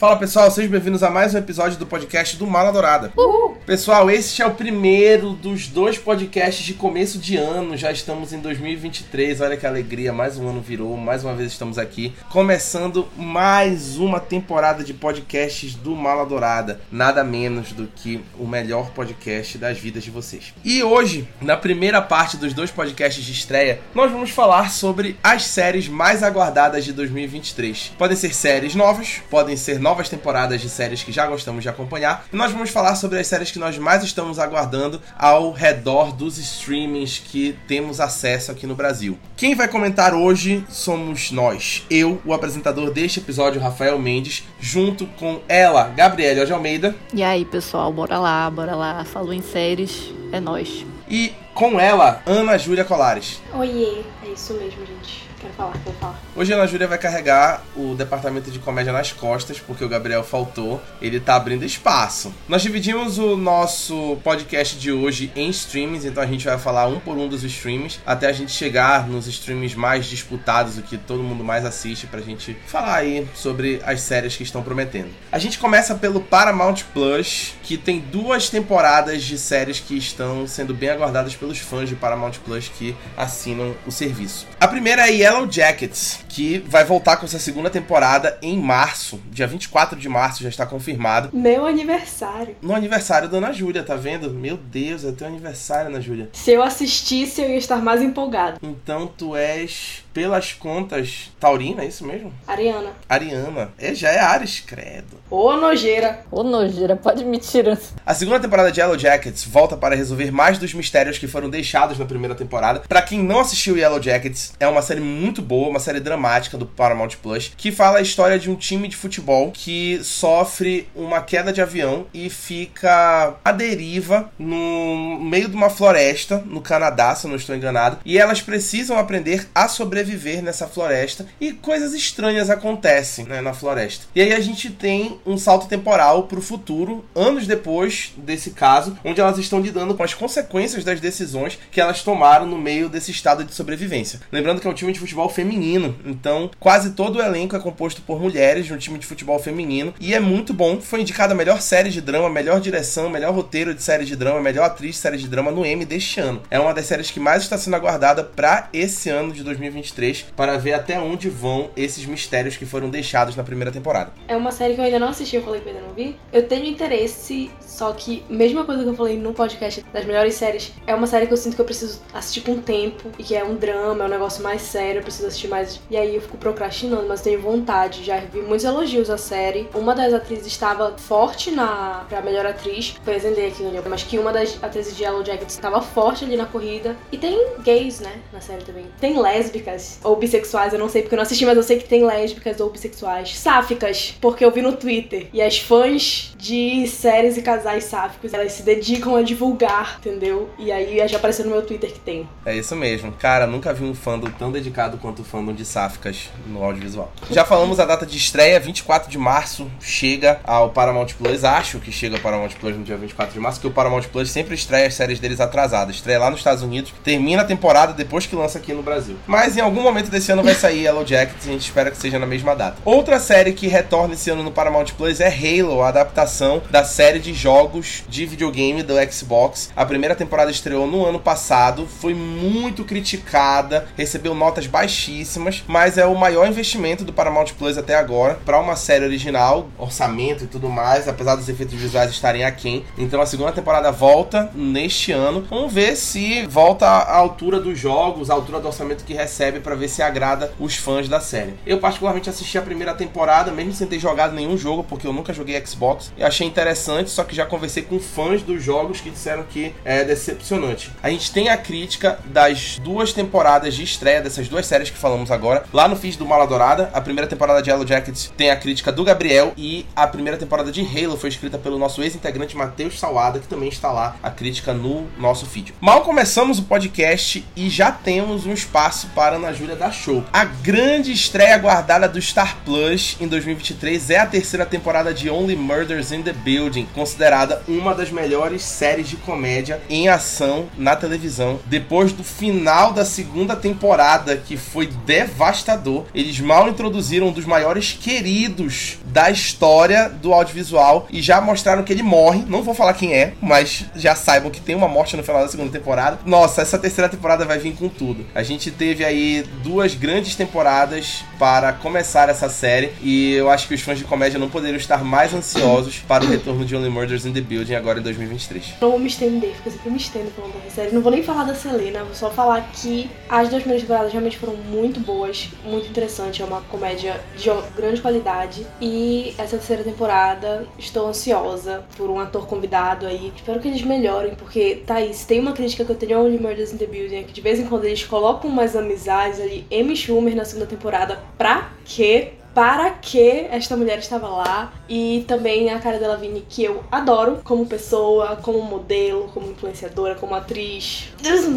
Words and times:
Fala 0.00 0.16
pessoal, 0.16 0.50
sejam 0.50 0.70
bem-vindos 0.70 1.02
a 1.02 1.10
mais 1.10 1.34
um 1.34 1.38
episódio 1.38 1.78
do 1.78 1.84
podcast 1.84 2.34
do 2.38 2.46
Mala 2.46 2.72
Dourada. 2.72 3.12
Uhul. 3.14 3.58
Pessoal, 3.66 4.10
este 4.10 4.40
é 4.40 4.46
o 4.46 4.50
primeiro 4.50 5.34
dos 5.34 5.68
dois 5.68 5.98
podcasts 5.98 6.64
de 6.64 6.72
começo 6.72 7.18
de 7.18 7.36
ano. 7.36 7.76
Já 7.76 7.92
estamos 7.92 8.32
em 8.32 8.40
2023. 8.40 9.42
Olha 9.42 9.58
que 9.58 9.66
alegria, 9.66 10.10
mais 10.10 10.38
um 10.38 10.48
ano 10.48 10.62
virou, 10.62 10.96
mais 10.96 11.22
uma 11.22 11.34
vez 11.34 11.52
estamos 11.52 11.76
aqui, 11.76 12.14
começando 12.30 13.06
mais 13.14 13.98
uma 13.98 14.18
temporada 14.18 14.82
de 14.82 14.94
podcasts 14.94 15.74
do 15.74 15.94
Mala 15.94 16.24
Dourada. 16.24 16.80
Nada 16.90 17.22
menos 17.22 17.72
do 17.72 17.86
que 17.86 18.24
o 18.38 18.46
melhor 18.46 18.92
podcast 18.92 19.58
das 19.58 19.78
vidas 19.78 20.02
de 20.02 20.10
vocês. 20.10 20.54
E 20.64 20.82
hoje, 20.82 21.28
na 21.42 21.58
primeira 21.58 22.00
parte 22.00 22.38
dos 22.38 22.54
dois 22.54 22.70
podcasts 22.70 23.22
de 23.22 23.32
estreia, 23.32 23.80
nós 23.94 24.10
vamos 24.10 24.30
falar 24.30 24.70
sobre 24.70 25.18
as 25.22 25.44
séries 25.44 25.88
mais 25.88 26.22
aguardadas 26.22 26.86
de 26.86 26.94
2023. 26.94 27.92
Podem 27.98 28.16
ser 28.16 28.34
séries 28.34 28.74
novas, 28.74 29.20
podem 29.28 29.58
ser 29.58 29.78
novas 29.78 29.89
novas 29.90 30.08
temporadas 30.08 30.60
de 30.60 30.68
séries 30.68 31.02
que 31.02 31.10
já 31.10 31.26
gostamos 31.26 31.64
de 31.64 31.68
acompanhar. 31.68 32.24
E 32.32 32.36
nós 32.36 32.52
vamos 32.52 32.70
falar 32.70 32.94
sobre 32.94 33.18
as 33.18 33.26
séries 33.26 33.50
que 33.50 33.58
nós 33.58 33.76
mais 33.76 34.04
estamos 34.04 34.38
aguardando 34.38 35.02
ao 35.18 35.50
redor 35.50 36.12
dos 36.12 36.38
streamings 36.38 37.18
que 37.18 37.58
temos 37.66 37.98
acesso 37.98 38.52
aqui 38.52 38.68
no 38.68 38.76
Brasil. 38.76 39.18
Quem 39.36 39.56
vai 39.56 39.66
comentar 39.66 40.14
hoje 40.14 40.64
somos 40.68 41.32
nós. 41.32 41.84
Eu, 41.90 42.22
o 42.24 42.32
apresentador 42.32 42.92
deste 42.92 43.18
episódio, 43.18 43.60
Rafael 43.60 43.98
Mendes, 43.98 44.44
junto 44.60 45.06
com 45.06 45.40
ela, 45.48 45.88
Gabriela 45.88 46.46
de 46.46 46.52
Almeida. 46.52 46.94
E 47.12 47.24
aí, 47.24 47.44
pessoal, 47.44 47.92
bora 47.92 48.16
lá, 48.16 48.48
bora 48.48 48.76
lá. 48.76 49.04
Falou 49.04 49.32
em 49.32 49.42
séries, 49.42 50.14
é 50.30 50.38
nós. 50.38 50.86
E 51.08 51.32
com 51.52 51.80
ela, 51.80 52.22
Ana 52.24 52.56
Júlia 52.56 52.84
Colares. 52.84 53.40
Oiê, 53.52 54.02
é 54.24 54.28
isso 54.28 54.54
mesmo, 54.54 54.86
gente. 54.86 55.29
Falar, 55.56 55.74
falar. 55.98 56.20
Hoje 56.36 56.52
a 56.52 56.56
Ana 56.56 56.66
Júlia 56.66 56.86
vai 56.86 56.98
carregar 56.98 57.62
o 57.74 57.94
departamento 57.94 58.50
de 58.50 58.58
comédia 58.58 58.92
nas 58.92 59.10
costas, 59.10 59.58
porque 59.58 59.82
o 59.82 59.88
Gabriel 59.88 60.22
faltou. 60.22 60.80
Ele 61.00 61.18
tá 61.18 61.34
abrindo 61.34 61.64
espaço. 61.64 62.32
Nós 62.46 62.62
dividimos 62.62 63.18
o 63.18 63.36
nosso 63.36 64.18
podcast 64.22 64.78
de 64.78 64.92
hoje 64.92 65.32
em 65.34 65.48
streams, 65.48 66.06
então 66.06 66.22
a 66.22 66.26
gente 66.26 66.44
vai 66.44 66.58
falar 66.58 66.86
um 66.86 67.00
por 67.00 67.16
um 67.16 67.26
dos 67.26 67.42
streams, 67.42 68.00
até 68.04 68.26
a 68.26 68.32
gente 68.32 68.52
chegar 68.52 69.08
nos 69.08 69.26
streams 69.26 69.76
mais 69.76 70.06
disputados, 70.06 70.76
o 70.76 70.82
que 70.82 70.98
todo 70.98 71.22
mundo 71.22 71.42
mais 71.42 71.64
assiste, 71.64 72.06
pra 72.06 72.20
gente 72.20 72.56
falar 72.66 72.96
aí 72.96 73.26
sobre 73.34 73.80
as 73.84 74.02
séries 74.02 74.36
que 74.36 74.42
estão 74.42 74.62
prometendo. 74.62 75.10
A 75.32 75.38
gente 75.38 75.58
começa 75.58 75.94
pelo 75.94 76.20
Paramount 76.20 76.76
Plus, 76.92 77.54
que 77.62 77.78
tem 77.78 78.00
duas 78.00 78.50
temporadas 78.50 79.22
de 79.22 79.38
séries 79.38 79.80
que 79.80 79.96
estão 79.96 80.46
sendo 80.46 80.74
bem 80.74 80.90
aguardadas 80.90 81.34
pelos 81.34 81.58
fãs 81.58 81.88
de 81.88 81.96
Paramount 81.96 82.32
Plus 82.44 82.68
que 82.68 82.94
assinam 83.16 83.74
o 83.86 83.90
serviço. 83.90 84.46
A 84.60 84.68
primeira 84.68 85.10
é 85.10 85.29
Yellow 85.30 85.48
Jackets, 85.48 86.24
que 86.28 86.58
vai 86.58 86.84
voltar 86.84 87.16
com 87.16 87.24
essa 87.24 87.38
segunda 87.38 87.70
temporada 87.70 88.36
em 88.42 88.58
março. 88.58 89.20
Dia 89.30 89.46
24 89.46 89.96
de 89.96 90.08
março 90.08 90.42
já 90.42 90.48
está 90.48 90.66
confirmado. 90.66 91.30
Meu 91.32 91.66
aniversário. 91.66 92.56
No 92.60 92.74
aniversário 92.74 93.28
da 93.28 93.38
Ana 93.38 93.52
Júlia, 93.52 93.84
tá 93.84 93.94
vendo? 93.94 94.28
Meu 94.30 94.56
Deus, 94.56 95.04
é 95.04 95.12
teu 95.12 95.28
aniversário, 95.28 95.88
Ana 95.88 96.00
Júlia. 96.00 96.28
Se 96.32 96.50
eu 96.50 96.64
assistisse, 96.64 97.40
eu 97.40 97.48
ia 97.48 97.58
estar 97.58 97.76
mais 97.76 98.02
empolgado. 98.02 98.58
Então 98.60 99.06
tu 99.06 99.36
és, 99.36 100.04
pelas 100.12 100.52
contas, 100.52 101.30
Taurina, 101.38 101.82
é 101.82 101.86
isso 101.86 102.04
mesmo? 102.04 102.32
Ariana. 102.46 102.90
Ariana. 103.08 103.72
É, 103.78 103.94
já 103.94 104.10
é 104.10 104.18
Ares, 104.18 104.60
credo. 104.60 105.20
Ô 105.30 105.54
nojeira. 105.56 106.24
Ô 106.30 106.42
nojeira, 106.42 106.96
pode 106.96 107.24
me 107.24 107.38
tirar. 107.38 107.78
A 108.04 108.14
segunda 108.14 108.40
temporada 108.40 108.72
de 108.72 108.80
Yellow 108.80 108.98
Jackets 108.98 109.44
volta 109.44 109.76
para 109.76 109.94
resolver 109.94 110.32
mais 110.32 110.58
dos 110.58 110.74
mistérios 110.74 111.18
que 111.18 111.28
foram 111.28 111.48
deixados 111.48 111.98
na 111.98 112.04
primeira 112.04 112.34
temporada. 112.34 112.80
Para 112.80 113.02
quem 113.02 113.22
não 113.22 113.40
assistiu 113.40 113.76
Yellow 113.76 114.02
Jackets, 114.02 114.52
é 114.58 114.66
uma 114.66 114.82
série 114.82 115.00
muito 115.00 115.40
boa, 115.40 115.68
uma 115.68 115.78
série 115.78 116.00
dramática 116.00 116.58
do 116.58 116.66
Paramount 116.66 117.10
Plus, 117.22 117.52
que 117.56 117.70
fala 117.70 117.98
a 117.98 118.02
história 118.02 118.38
de 118.38 118.50
um 118.50 118.56
time 118.56 118.88
de 118.88 118.96
futebol 118.96 119.52
que 119.52 120.00
sofre 120.02 120.88
uma 120.94 121.20
queda 121.22 121.52
de 121.52 121.62
avião 121.62 122.06
e 122.12 122.28
fica 122.28 123.36
à 123.44 123.52
deriva 123.52 124.30
no 124.38 125.20
meio 125.20 125.48
de 125.48 125.54
uma 125.54 125.70
floresta 125.70 126.42
no 126.44 126.60
Canadá, 126.60 127.14
se 127.14 127.26
eu 127.26 127.28
não 127.28 127.36
estou 127.36 127.54
enganado, 127.54 127.98
e 128.04 128.18
elas 128.18 128.42
precisam 128.42 128.98
aprender 128.98 129.48
a 129.54 129.68
sobreviver 129.68 129.99
nessa 130.42 130.66
floresta 130.66 131.26
e 131.40 131.52
coisas 131.52 131.92
estranhas 131.92 132.50
acontecem 132.50 133.24
né, 133.24 133.40
na 133.40 133.52
floresta. 133.52 134.06
E 134.14 134.20
aí 134.20 134.32
a 134.32 134.40
gente 134.40 134.70
tem 134.70 135.18
um 135.26 135.36
salto 135.36 135.66
temporal 135.66 136.24
para 136.24 136.38
o 136.38 136.42
futuro, 136.42 137.04
anos 137.14 137.46
depois 137.46 138.12
desse 138.16 138.50
caso, 138.50 138.96
onde 139.04 139.20
elas 139.20 139.38
estão 139.38 139.60
lidando 139.60 139.94
com 139.94 140.02
as 140.02 140.14
consequências 140.14 140.84
das 140.84 141.00
decisões 141.00 141.58
que 141.70 141.80
elas 141.80 142.02
tomaram 142.02 142.46
no 142.46 142.58
meio 142.58 142.88
desse 142.88 143.10
estado 143.10 143.44
de 143.44 143.54
sobrevivência. 143.54 144.20
Lembrando 144.32 144.60
que 144.60 144.66
é 144.66 144.70
um 144.70 144.74
time 144.74 144.92
de 144.92 144.98
futebol 144.98 145.28
feminino, 145.28 145.96
então 146.04 146.50
quase 146.58 146.92
todo 146.92 147.16
o 147.16 147.22
elenco 147.22 147.56
é 147.56 147.58
composto 147.58 148.02
por 148.02 148.20
mulheres 148.20 148.66
de 148.66 148.72
um 148.72 148.78
time 148.78 148.98
de 148.98 149.06
futebol 149.06 149.38
feminino 149.38 149.94
e 150.00 150.14
é 150.14 150.20
muito 150.20 150.54
bom. 150.54 150.80
Foi 150.80 151.00
indicada 151.00 151.34
a 151.34 151.36
melhor 151.36 151.60
série 151.60 151.90
de 151.90 152.00
drama, 152.00 152.30
melhor 152.30 152.60
direção, 152.60 153.10
melhor 153.10 153.34
roteiro 153.34 153.74
de 153.74 153.82
série 153.82 154.04
de 154.04 154.16
drama, 154.16 154.40
melhor 154.40 154.64
atriz 154.64 154.96
de 154.96 155.00
série 155.00 155.16
de 155.16 155.28
drama 155.28 155.50
no 155.50 155.64
M 155.64 155.84
deste 155.84 156.20
ano. 156.20 156.42
É 156.50 156.58
uma 156.58 156.74
das 156.74 156.86
séries 156.86 157.10
que 157.10 157.20
mais 157.20 157.42
está 157.42 157.56
sendo 157.58 157.76
aguardada 157.76 158.24
para 158.24 158.68
esse 158.72 159.08
ano 159.10 159.32
de 159.32 159.42
2023 159.42 159.89
para 160.36 160.56
ver 160.58 160.74
até 160.74 160.98
onde 160.98 161.28
vão 161.28 161.70
esses 161.76 162.04
mistérios 162.06 162.56
que 162.56 162.66
foram 162.66 162.90
deixados 162.90 163.36
na 163.36 163.42
primeira 163.42 163.72
temporada. 163.72 164.12
É 164.28 164.36
uma 164.36 164.52
série 164.52 164.74
que 164.74 164.80
eu 164.80 164.84
ainda 164.84 164.98
não 164.98 165.08
assisti, 165.08 165.36
eu 165.36 165.42
falei 165.42 165.60
que 165.60 165.68
eu 165.68 165.74
ainda 165.74 165.86
não 165.86 165.94
vi. 165.94 166.16
Eu 166.32 166.46
tenho 166.46 166.66
interesse, 166.66 167.50
só 167.60 167.92
que, 167.92 168.24
mesma 168.28 168.64
coisa 168.64 168.82
que 168.82 168.88
eu 168.88 168.94
falei 168.94 169.16
no 169.16 169.32
podcast 169.32 169.84
das 169.92 170.04
melhores 170.04 170.34
séries, 170.34 170.72
é 170.86 170.94
uma 170.94 171.06
série 171.06 171.26
que 171.26 171.32
eu 171.32 171.36
sinto 171.36 171.54
que 171.56 171.60
eu 171.60 171.64
preciso 171.64 172.00
assistir 172.12 172.42
com 172.42 172.60
tempo 172.60 173.10
e 173.18 173.22
que 173.22 173.34
é 173.34 173.44
um 173.44 173.56
drama, 173.56 174.04
é 174.04 174.06
um 174.06 174.10
negócio 174.10 174.42
mais 174.42 174.62
sério, 174.62 175.00
eu 175.00 175.02
preciso 175.02 175.28
assistir 175.28 175.48
mais. 175.48 175.80
E 175.90 175.96
aí 175.96 176.14
eu 176.14 176.22
fico 176.22 176.36
procrastinando, 176.36 177.06
mas 177.08 177.20
tenho 177.20 177.40
vontade. 177.40 178.04
Já 178.04 178.18
vi 178.18 178.40
muitos 178.40 178.64
elogios 178.64 179.10
à 179.10 179.18
série. 179.18 179.68
Uma 179.74 179.94
das 179.94 180.12
atrizes 180.12 180.46
estava 180.46 180.96
forte 180.98 181.50
na 181.50 182.04
pra 182.08 182.20
melhor 182.20 182.46
atriz, 182.46 182.96
foi 183.02 183.14
a 183.14 183.18
Zendaya 183.18 183.48
aqui 183.48 183.62
no 183.62 183.70
mas 183.88 184.02
que 184.02 184.18
uma 184.18 184.32
das 184.32 184.62
atrizes 184.62 184.96
de 184.96 185.02
Yellow 185.02 185.24
Jackets 185.24 185.54
estava 185.54 185.80
forte 185.80 186.24
ali 186.24 186.36
na 186.36 186.46
corrida. 186.46 186.96
E 187.10 187.18
tem 187.18 187.56
gays, 187.60 188.00
né, 188.00 188.12
na 188.32 188.40
série 188.40 188.62
também. 188.62 188.86
Tem 189.00 189.18
lésbicas 189.18 189.79
ou 190.02 190.16
bissexuais, 190.16 190.72
eu 190.72 190.78
não 190.78 190.88
sei 190.88 191.02
porque 191.02 191.14
eu 191.14 191.18
não 191.18 191.22
assisti, 191.22 191.44
mas 191.44 191.56
eu 191.56 191.62
sei 191.62 191.78
que 191.78 191.88
tem 191.88 192.04
lésbicas 192.04 192.60
ou 192.60 192.70
bissexuais. 192.70 193.36
Sáficas, 193.36 194.14
porque 194.20 194.44
eu 194.44 194.50
vi 194.50 194.62
no 194.62 194.72
Twitter. 194.72 195.28
E 195.32 195.42
as 195.42 195.58
fãs 195.58 196.34
de 196.38 196.86
séries 196.88 197.36
e 197.36 197.42
casais 197.42 197.84
sáficos, 197.84 198.32
elas 198.32 198.52
se 198.52 198.62
dedicam 198.62 199.16
a 199.16 199.22
divulgar, 199.22 199.98
entendeu? 199.98 200.48
E 200.58 200.72
aí 200.72 201.06
já 201.06 201.16
apareceu 201.16 201.44
no 201.44 201.50
meu 201.50 201.62
Twitter 201.62 201.92
que 201.92 202.00
tem. 202.00 202.28
É 202.44 202.56
isso 202.56 202.74
mesmo. 202.74 203.12
Cara, 203.12 203.46
nunca 203.46 203.72
vi 203.72 203.84
um 203.84 203.94
fandom 203.94 204.30
tão 204.38 204.50
dedicado 204.50 204.98
quanto 204.98 205.22
o 205.22 205.24
fandom 205.24 205.52
de 205.52 205.64
sáficas 205.64 206.30
no 206.46 206.62
audiovisual. 206.62 207.12
Já 207.30 207.44
falamos 207.44 207.78
a 207.78 207.84
data 207.84 208.06
de 208.06 208.16
estreia, 208.16 208.58
24 208.58 209.10
de 209.10 209.18
março, 209.18 209.70
chega 209.80 210.40
ao 210.44 210.70
Paramount 210.70 211.08
Plus. 211.18 211.44
Acho 211.44 211.78
que 211.78 211.92
chega 211.92 212.16
ao 212.16 212.22
Paramount 212.22 212.50
Plus 212.58 212.76
no 212.76 212.84
dia 212.84 212.96
24 212.96 213.32
de 213.32 213.40
março, 213.40 213.60
que 213.60 213.66
o 213.66 213.70
Paramount 213.70 214.02
Plus 214.04 214.30
sempre 214.30 214.54
estreia 214.54 214.86
as 214.86 214.94
séries 214.94 215.20
deles 215.20 215.40
atrasadas. 215.40 215.96
Estreia 215.96 216.18
lá 216.18 216.30
nos 216.30 216.40
Estados 216.40 216.62
Unidos, 216.62 216.92
termina 217.04 217.42
a 217.42 217.44
temporada 217.44 217.92
depois 217.92 218.26
que 218.26 218.34
lança 218.34 218.58
aqui 218.58 218.72
no 218.72 218.82
Brasil. 218.82 219.16
Mas 219.26 219.56
em 219.56 219.60
algum 219.70 219.82
momento 219.82 220.10
desse 220.10 220.32
ano 220.32 220.42
vai 220.42 220.54
sair 220.54 220.82
Yellow 220.82 221.06
Jackets 221.06 221.46
a 221.46 221.52
gente 221.52 221.62
espera 221.62 221.92
que 221.92 221.96
seja 221.96 222.18
na 222.18 222.26
mesma 222.26 222.56
data. 222.56 222.78
Outra 222.84 223.20
série 223.20 223.52
que 223.52 223.68
retorna 223.68 224.14
esse 224.14 224.28
ano 224.28 224.42
no 224.42 224.50
Paramount 224.50 224.86
Plus 224.96 225.20
é 225.20 225.28
Halo, 225.28 225.80
a 225.80 225.88
adaptação 225.88 226.60
da 226.70 226.82
série 226.82 227.20
de 227.20 227.32
jogos 227.32 228.02
de 228.08 228.26
videogame 228.26 228.82
do 228.82 228.94
Xbox. 229.12 229.70
A 229.76 229.86
primeira 229.86 230.16
temporada 230.16 230.50
estreou 230.50 230.88
no 230.88 231.06
ano 231.06 231.20
passado, 231.20 231.86
foi 231.86 232.14
muito 232.14 232.84
criticada, 232.84 233.86
recebeu 233.96 234.34
notas 234.34 234.66
baixíssimas, 234.66 235.62
mas 235.68 235.96
é 235.96 236.04
o 236.04 236.16
maior 236.16 236.48
investimento 236.48 237.04
do 237.04 237.12
Paramount 237.12 237.52
Plus 237.56 237.78
até 237.78 237.94
agora 237.94 238.40
para 238.44 238.58
uma 238.58 238.74
série 238.74 239.04
original, 239.04 239.68
orçamento 239.78 240.42
e 240.42 240.48
tudo 240.48 240.68
mais, 240.68 241.06
apesar 241.06 241.36
dos 241.36 241.48
efeitos 241.48 241.76
visuais 241.76 242.10
estarem 242.10 242.42
aquém. 242.42 242.84
Então 242.98 243.20
a 243.20 243.26
segunda 243.26 243.52
temporada 243.52 243.92
volta 243.92 244.50
neste 244.52 245.12
ano. 245.12 245.46
Vamos 245.48 245.72
ver 245.72 245.94
se 245.94 246.44
volta 246.46 246.86
à 246.86 247.16
altura 247.16 247.60
dos 247.60 247.78
jogos, 247.78 248.30
à 248.30 248.34
altura 248.34 248.58
do 248.58 248.66
orçamento 248.66 249.04
que 249.04 249.14
recebe 249.14 249.59
para 249.60 249.74
ver 249.74 249.88
se 249.88 250.02
agrada 250.02 250.52
os 250.58 250.76
fãs 250.76 251.08
da 251.08 251.20
série. 251.20 251.54
Eu 251.66 251.78
particularmente 251.78 252.30
assisti 252.30 252.58
a 252.58 252.62
primeira 252.62 252.94
temporada, 252.94 253.50
mesmo 253.50 253.72
sem 253.72 253.86
ter 253.86 253.98
jogado 253.98 254.34
nenhum 254.34 254.56
jogo, 254.56 254.84
porque 254.84 255.06
eu 255.06 255.12
nunca 255.12 255.32
joguei 255.32 255.60
Xbox, 255.64 256.12
e 256.16 256.24
achei 256.24 256.46
interessante, 256.46 257.10
só 257.10 257.24
que 257.24 257.34
já 257.34 257.46
conversei 257.46 257.82
com 257.82 257.98
fãs 257.98 258.42
dos 258.42 258.62
jogos 258.62 259.00
que 259.00 259.10
disseram 259.10 259.44
que 259.44 259.74
é 259.84 260.04
decepcionante. 260.04 260.90
A 261.02 261.10
gente 261.10 261.32
tem 261.32 261.48
a 261.48 261.56
crítica 261.56 262.18
das 262.26 262.78
duas 262.82 263.12
temporadas 263.12 263.74
de 263.74 263.82
estreia 263.82 264.20
dessas 264.20 264.48
duas 264.48 264.66
séries 264.66 264.90
que 264.90 264.98
falamos 264.98 265.30
agora, 265.30 265.64
lá 265.72 265.88
no 265.88 265.96
feed 265.96 266.18
do 266.18 266.26
Mala 266.26 266.46
Dourada. 266.46 266.90
A 266.92 267.00
primeira 267.00 267.28
temporada 267.28 267.62
de 267.62 267.70
Yellow 267.70 267.86
Jackets 267.86 268.32
tem 268.36 268.50
a 268.50 268.56
crítica 268.56 268.92
do 268.92 269.04
Gabriel 269.04 269.52
e 269.56 269.86
a 269.94 270.06
primeira 270.06 270.38
temporada 270.38 270.70
de 270.70 270.80
Halo 270.80 271.16
foi 271.16 271.28
escrita 271.28 271.58
pelo 271.58 271.78
nosso 271.78 272.02
ex-integrante 272.02 272.56
Matheus 272.56 272.98
Salada, 272.98 273.38
que 273.38 273.48
também 273.48 273.68
está 273.68 273.90
lá 273.90 274.16
a 274.22 274.30
crítica 274.30 274.72
no 274.72 275.06
nosso 275.18 275.46
feed. 275.46 275.74
Mal 275.80 276.02
começamos 276.02 276.58
o 276.58 276.62
podcast 276.62 277.44
e 277.56 277.68
já 277.68 277.90
temos 277.90 278.46
um 278.46 278.52
espaço 278.52 279.08
para 279.14 279.38
Ana 279.50 279.54
Júlia 279.54 279.76
dar 279.76 279.92
show. 279.92 280.24
A 280.32 280.44
grande 280.44 281.12
estreia 281.12 281.56
aguardada 281.56 282.08
do 282.08 282.22
Star 282.22 282.58
Plus 282.64 283.16
em 283.20 283.26
2023 283.26 284.10
é 284.10 284.18
a 284.18 284.26
terceira 284.26 284.64
temporada 284.64 285.12
de 285.12 285.28
Only 285.28 285.56
Murders 285.56 286.12
in 286.12 286.22
the 286.22 286.32
Building, 286.32 286.86
considerada 286.94 287.62
uma 287.66 287.94
das 287.94 288.10
melhores 288.10 288.62
séries 288.62 289.08
de 289.08 289.16
comédia 289.16 289.80
em 289.88 290.08
ação 290.08 290.68
na 290.78 290.94
televisão. 290.94 291.58
Depois 291.66 292.12
do 292.12 292.22
final 292.22 292.92
da 292.92 293.04
segunda 293.04 293.56
temporada, 293.56 294.36
que 294.36 294.56
foi 294.56 294.86
devastador, 295.04 296.06
eles 296.14 296.38
mal 296.38 296.68
introduziram 296.68 297.28
um 297.28 297.32
dos 297.32 297.44
maiores 297.44 297.92
queridos 297.92 298.98
da 299.06 299.30
história 299.30 300.08
do 300.08 300.32
audiovisual 300.32 301.08
e 301.10 301.20
já 301.20 301.40
mostraram 301.40 301.82
que 301.82 301.92
ele 301.92 302.02
morre. 302.02 302.44
Não 302.46 302.62
vou 302.62 302.74
falar 302.74 302.94
quem 302.94 303.14
é, 303.14 303.32
mas 303.40 303.84
já 303.96 304.14
saibam 304.14 304.50
que 304.50 304.60
tem 304.60 304.76
uma 304.76 304.88
morte 304.88 305.16
no 305.16 305.24
final 305.24 305.42
da 305.42 305.48
segunda 305.48 305.72
temporada. 305.72 306.20
Nossa, 306.24 306.62
essa 306.62 306.78
terceira 306.78 307.08
temporada 307.08 307.44
vai 307.44 307.58
vir 307.58 307.74
com 307.74 307.88
tudo. 307.88 308.24
A 308.32 308.44
gente 308.44 308.70
teve 308.70 309.04
aí 309.04 309.39
duas 309.42 309.94
grandes 309.94 310.34
temporadas 310.34 311.24
para 311.38 311.72
começar 311.72 312.28
essa 312.28 312.48
série 312.48 312.92
e 313.02 313.32
eu 313.32 313.48
acho 313.50 313.66
que 313.66 313.74
os 313.74 313.80
fãs 313.80 313.98
de 313.98 314.04
comédia 314.04 314.38
não 314.38 314.48
poderiam 314.48 314.76
estar 314.76 315.02
mais 315.02 315.32
ansiosos 315.32 315.98
para 316.00 316.24
o 316.24 316.26
retorno 316.26 316.64
de 316.64 316.76
Only 316.76 316.90
Murders 316.90 317.24
in 317.24 317.32
the 317.32 317.40
Building 317.40 317.74
agora 317.74 318.00
em 318.00 318.02
2023. 318.02 318.74
Não 318.80 318.90
vou 318.90 318.98
me 318.98 319.06
estender, 319.06 319.54
eu 319.64 319.72
sempre 319.72 319.90
me 319.90 319.96
estendo 319.96 320.30
falando 320.30 320.62
da 320.62 320.70
série. 320.70 320.92
Não 320.92 321.00
vou 321.00 321.12
nem 321.12 321.22
falar 321.22 321.44
da 321.44 321.54
Selena, 321.54 322.04
vou 322.04 322.14
só 322.14 322.30
falar 322.30 322.70
que 322.72 323.10
as 323.28 323.48
duas 323.48 323.62
primeiras 323.62 323.82
temporadas 323.82 324.12
realmente 324.12 324.38
foram 324.38 324.54
muito 324.54 325.00
boas, 325.00 325.48
muito 325.64 325.88
interessante. 325.88 326.42
É 326.42 326.44
uma 326.44 326.60
comédia 326.62 327.20
de 327.36 327.50
grande 327.76 328.00
qualidade. 328.00 328.66
E 328.80 329.34
essa 329.38 329.56
terceira 329.56 329.82
temporada, 329.82 330.66
estou 330.78 331.08
ansiosa 331.08 331.84
por 331.96 332.10
um 332.10 332.18
ator 332.18 332.46
convidado 332.46 333.06
aí. 333.06 333.32
Espero 333.34 333.60
que 333.60 333.68
eles 333.68 333.82
melhorem, 333.82 334.34
porque, 334.34 334.82
Thaís, 334.86 335.24
tem 335.24 335.40
uma 335.40 335.52
crítica 335.52 335.84
que 335.84 335.92
eu 335.92 335.96
tenho 335.96 336.18
ao 336.18 336.24
Only 336.24 336.38
Murders 336.38 336.72
in 336.72 336.76
the 336.76 336.86
Building, 336.86 337.16
é 337.16 337.22
que 337.22 337.32
de 337.32 337.40
vez 337.40 337.58
em 337.58 337.66
quando 337.66 337.84
eles 337.84 338.04
colocam 338.04 338.50
umas 338.50 338.74
amizades 338.76 339.19
ali. 339.28 339.66
Amy 339.70 339.94
Schumer 339.96 340.34
na 340.34 340.44
segunda 340.44 340.66
temporada, 340.66 341.18
pra 341.36 341.70
quê? 341.84 342.32
Para 342.54 342.90
que 342.90 343.46
esta 343.50 343.76
mulher 343.76 343.98
estava 343.98 344.28
lá 344.28 344.72
e 344.88 345.24
também 345.28 345.70
a 345.70 345.78
Cara 345.78 345.98
Delevingne 345.98 346.44
que 346.48 346.64
eu 346.64 346.82
adoro 346.90 347.40
como 347.44 347.66
pessoa, 347.66 348.36
como 348.42 348.60
modelo, 348.62 349.30
como 349.32 349.50
influenciadora, 349.50 350.14
como 350.14 350.34
atriz. 350.34 351.08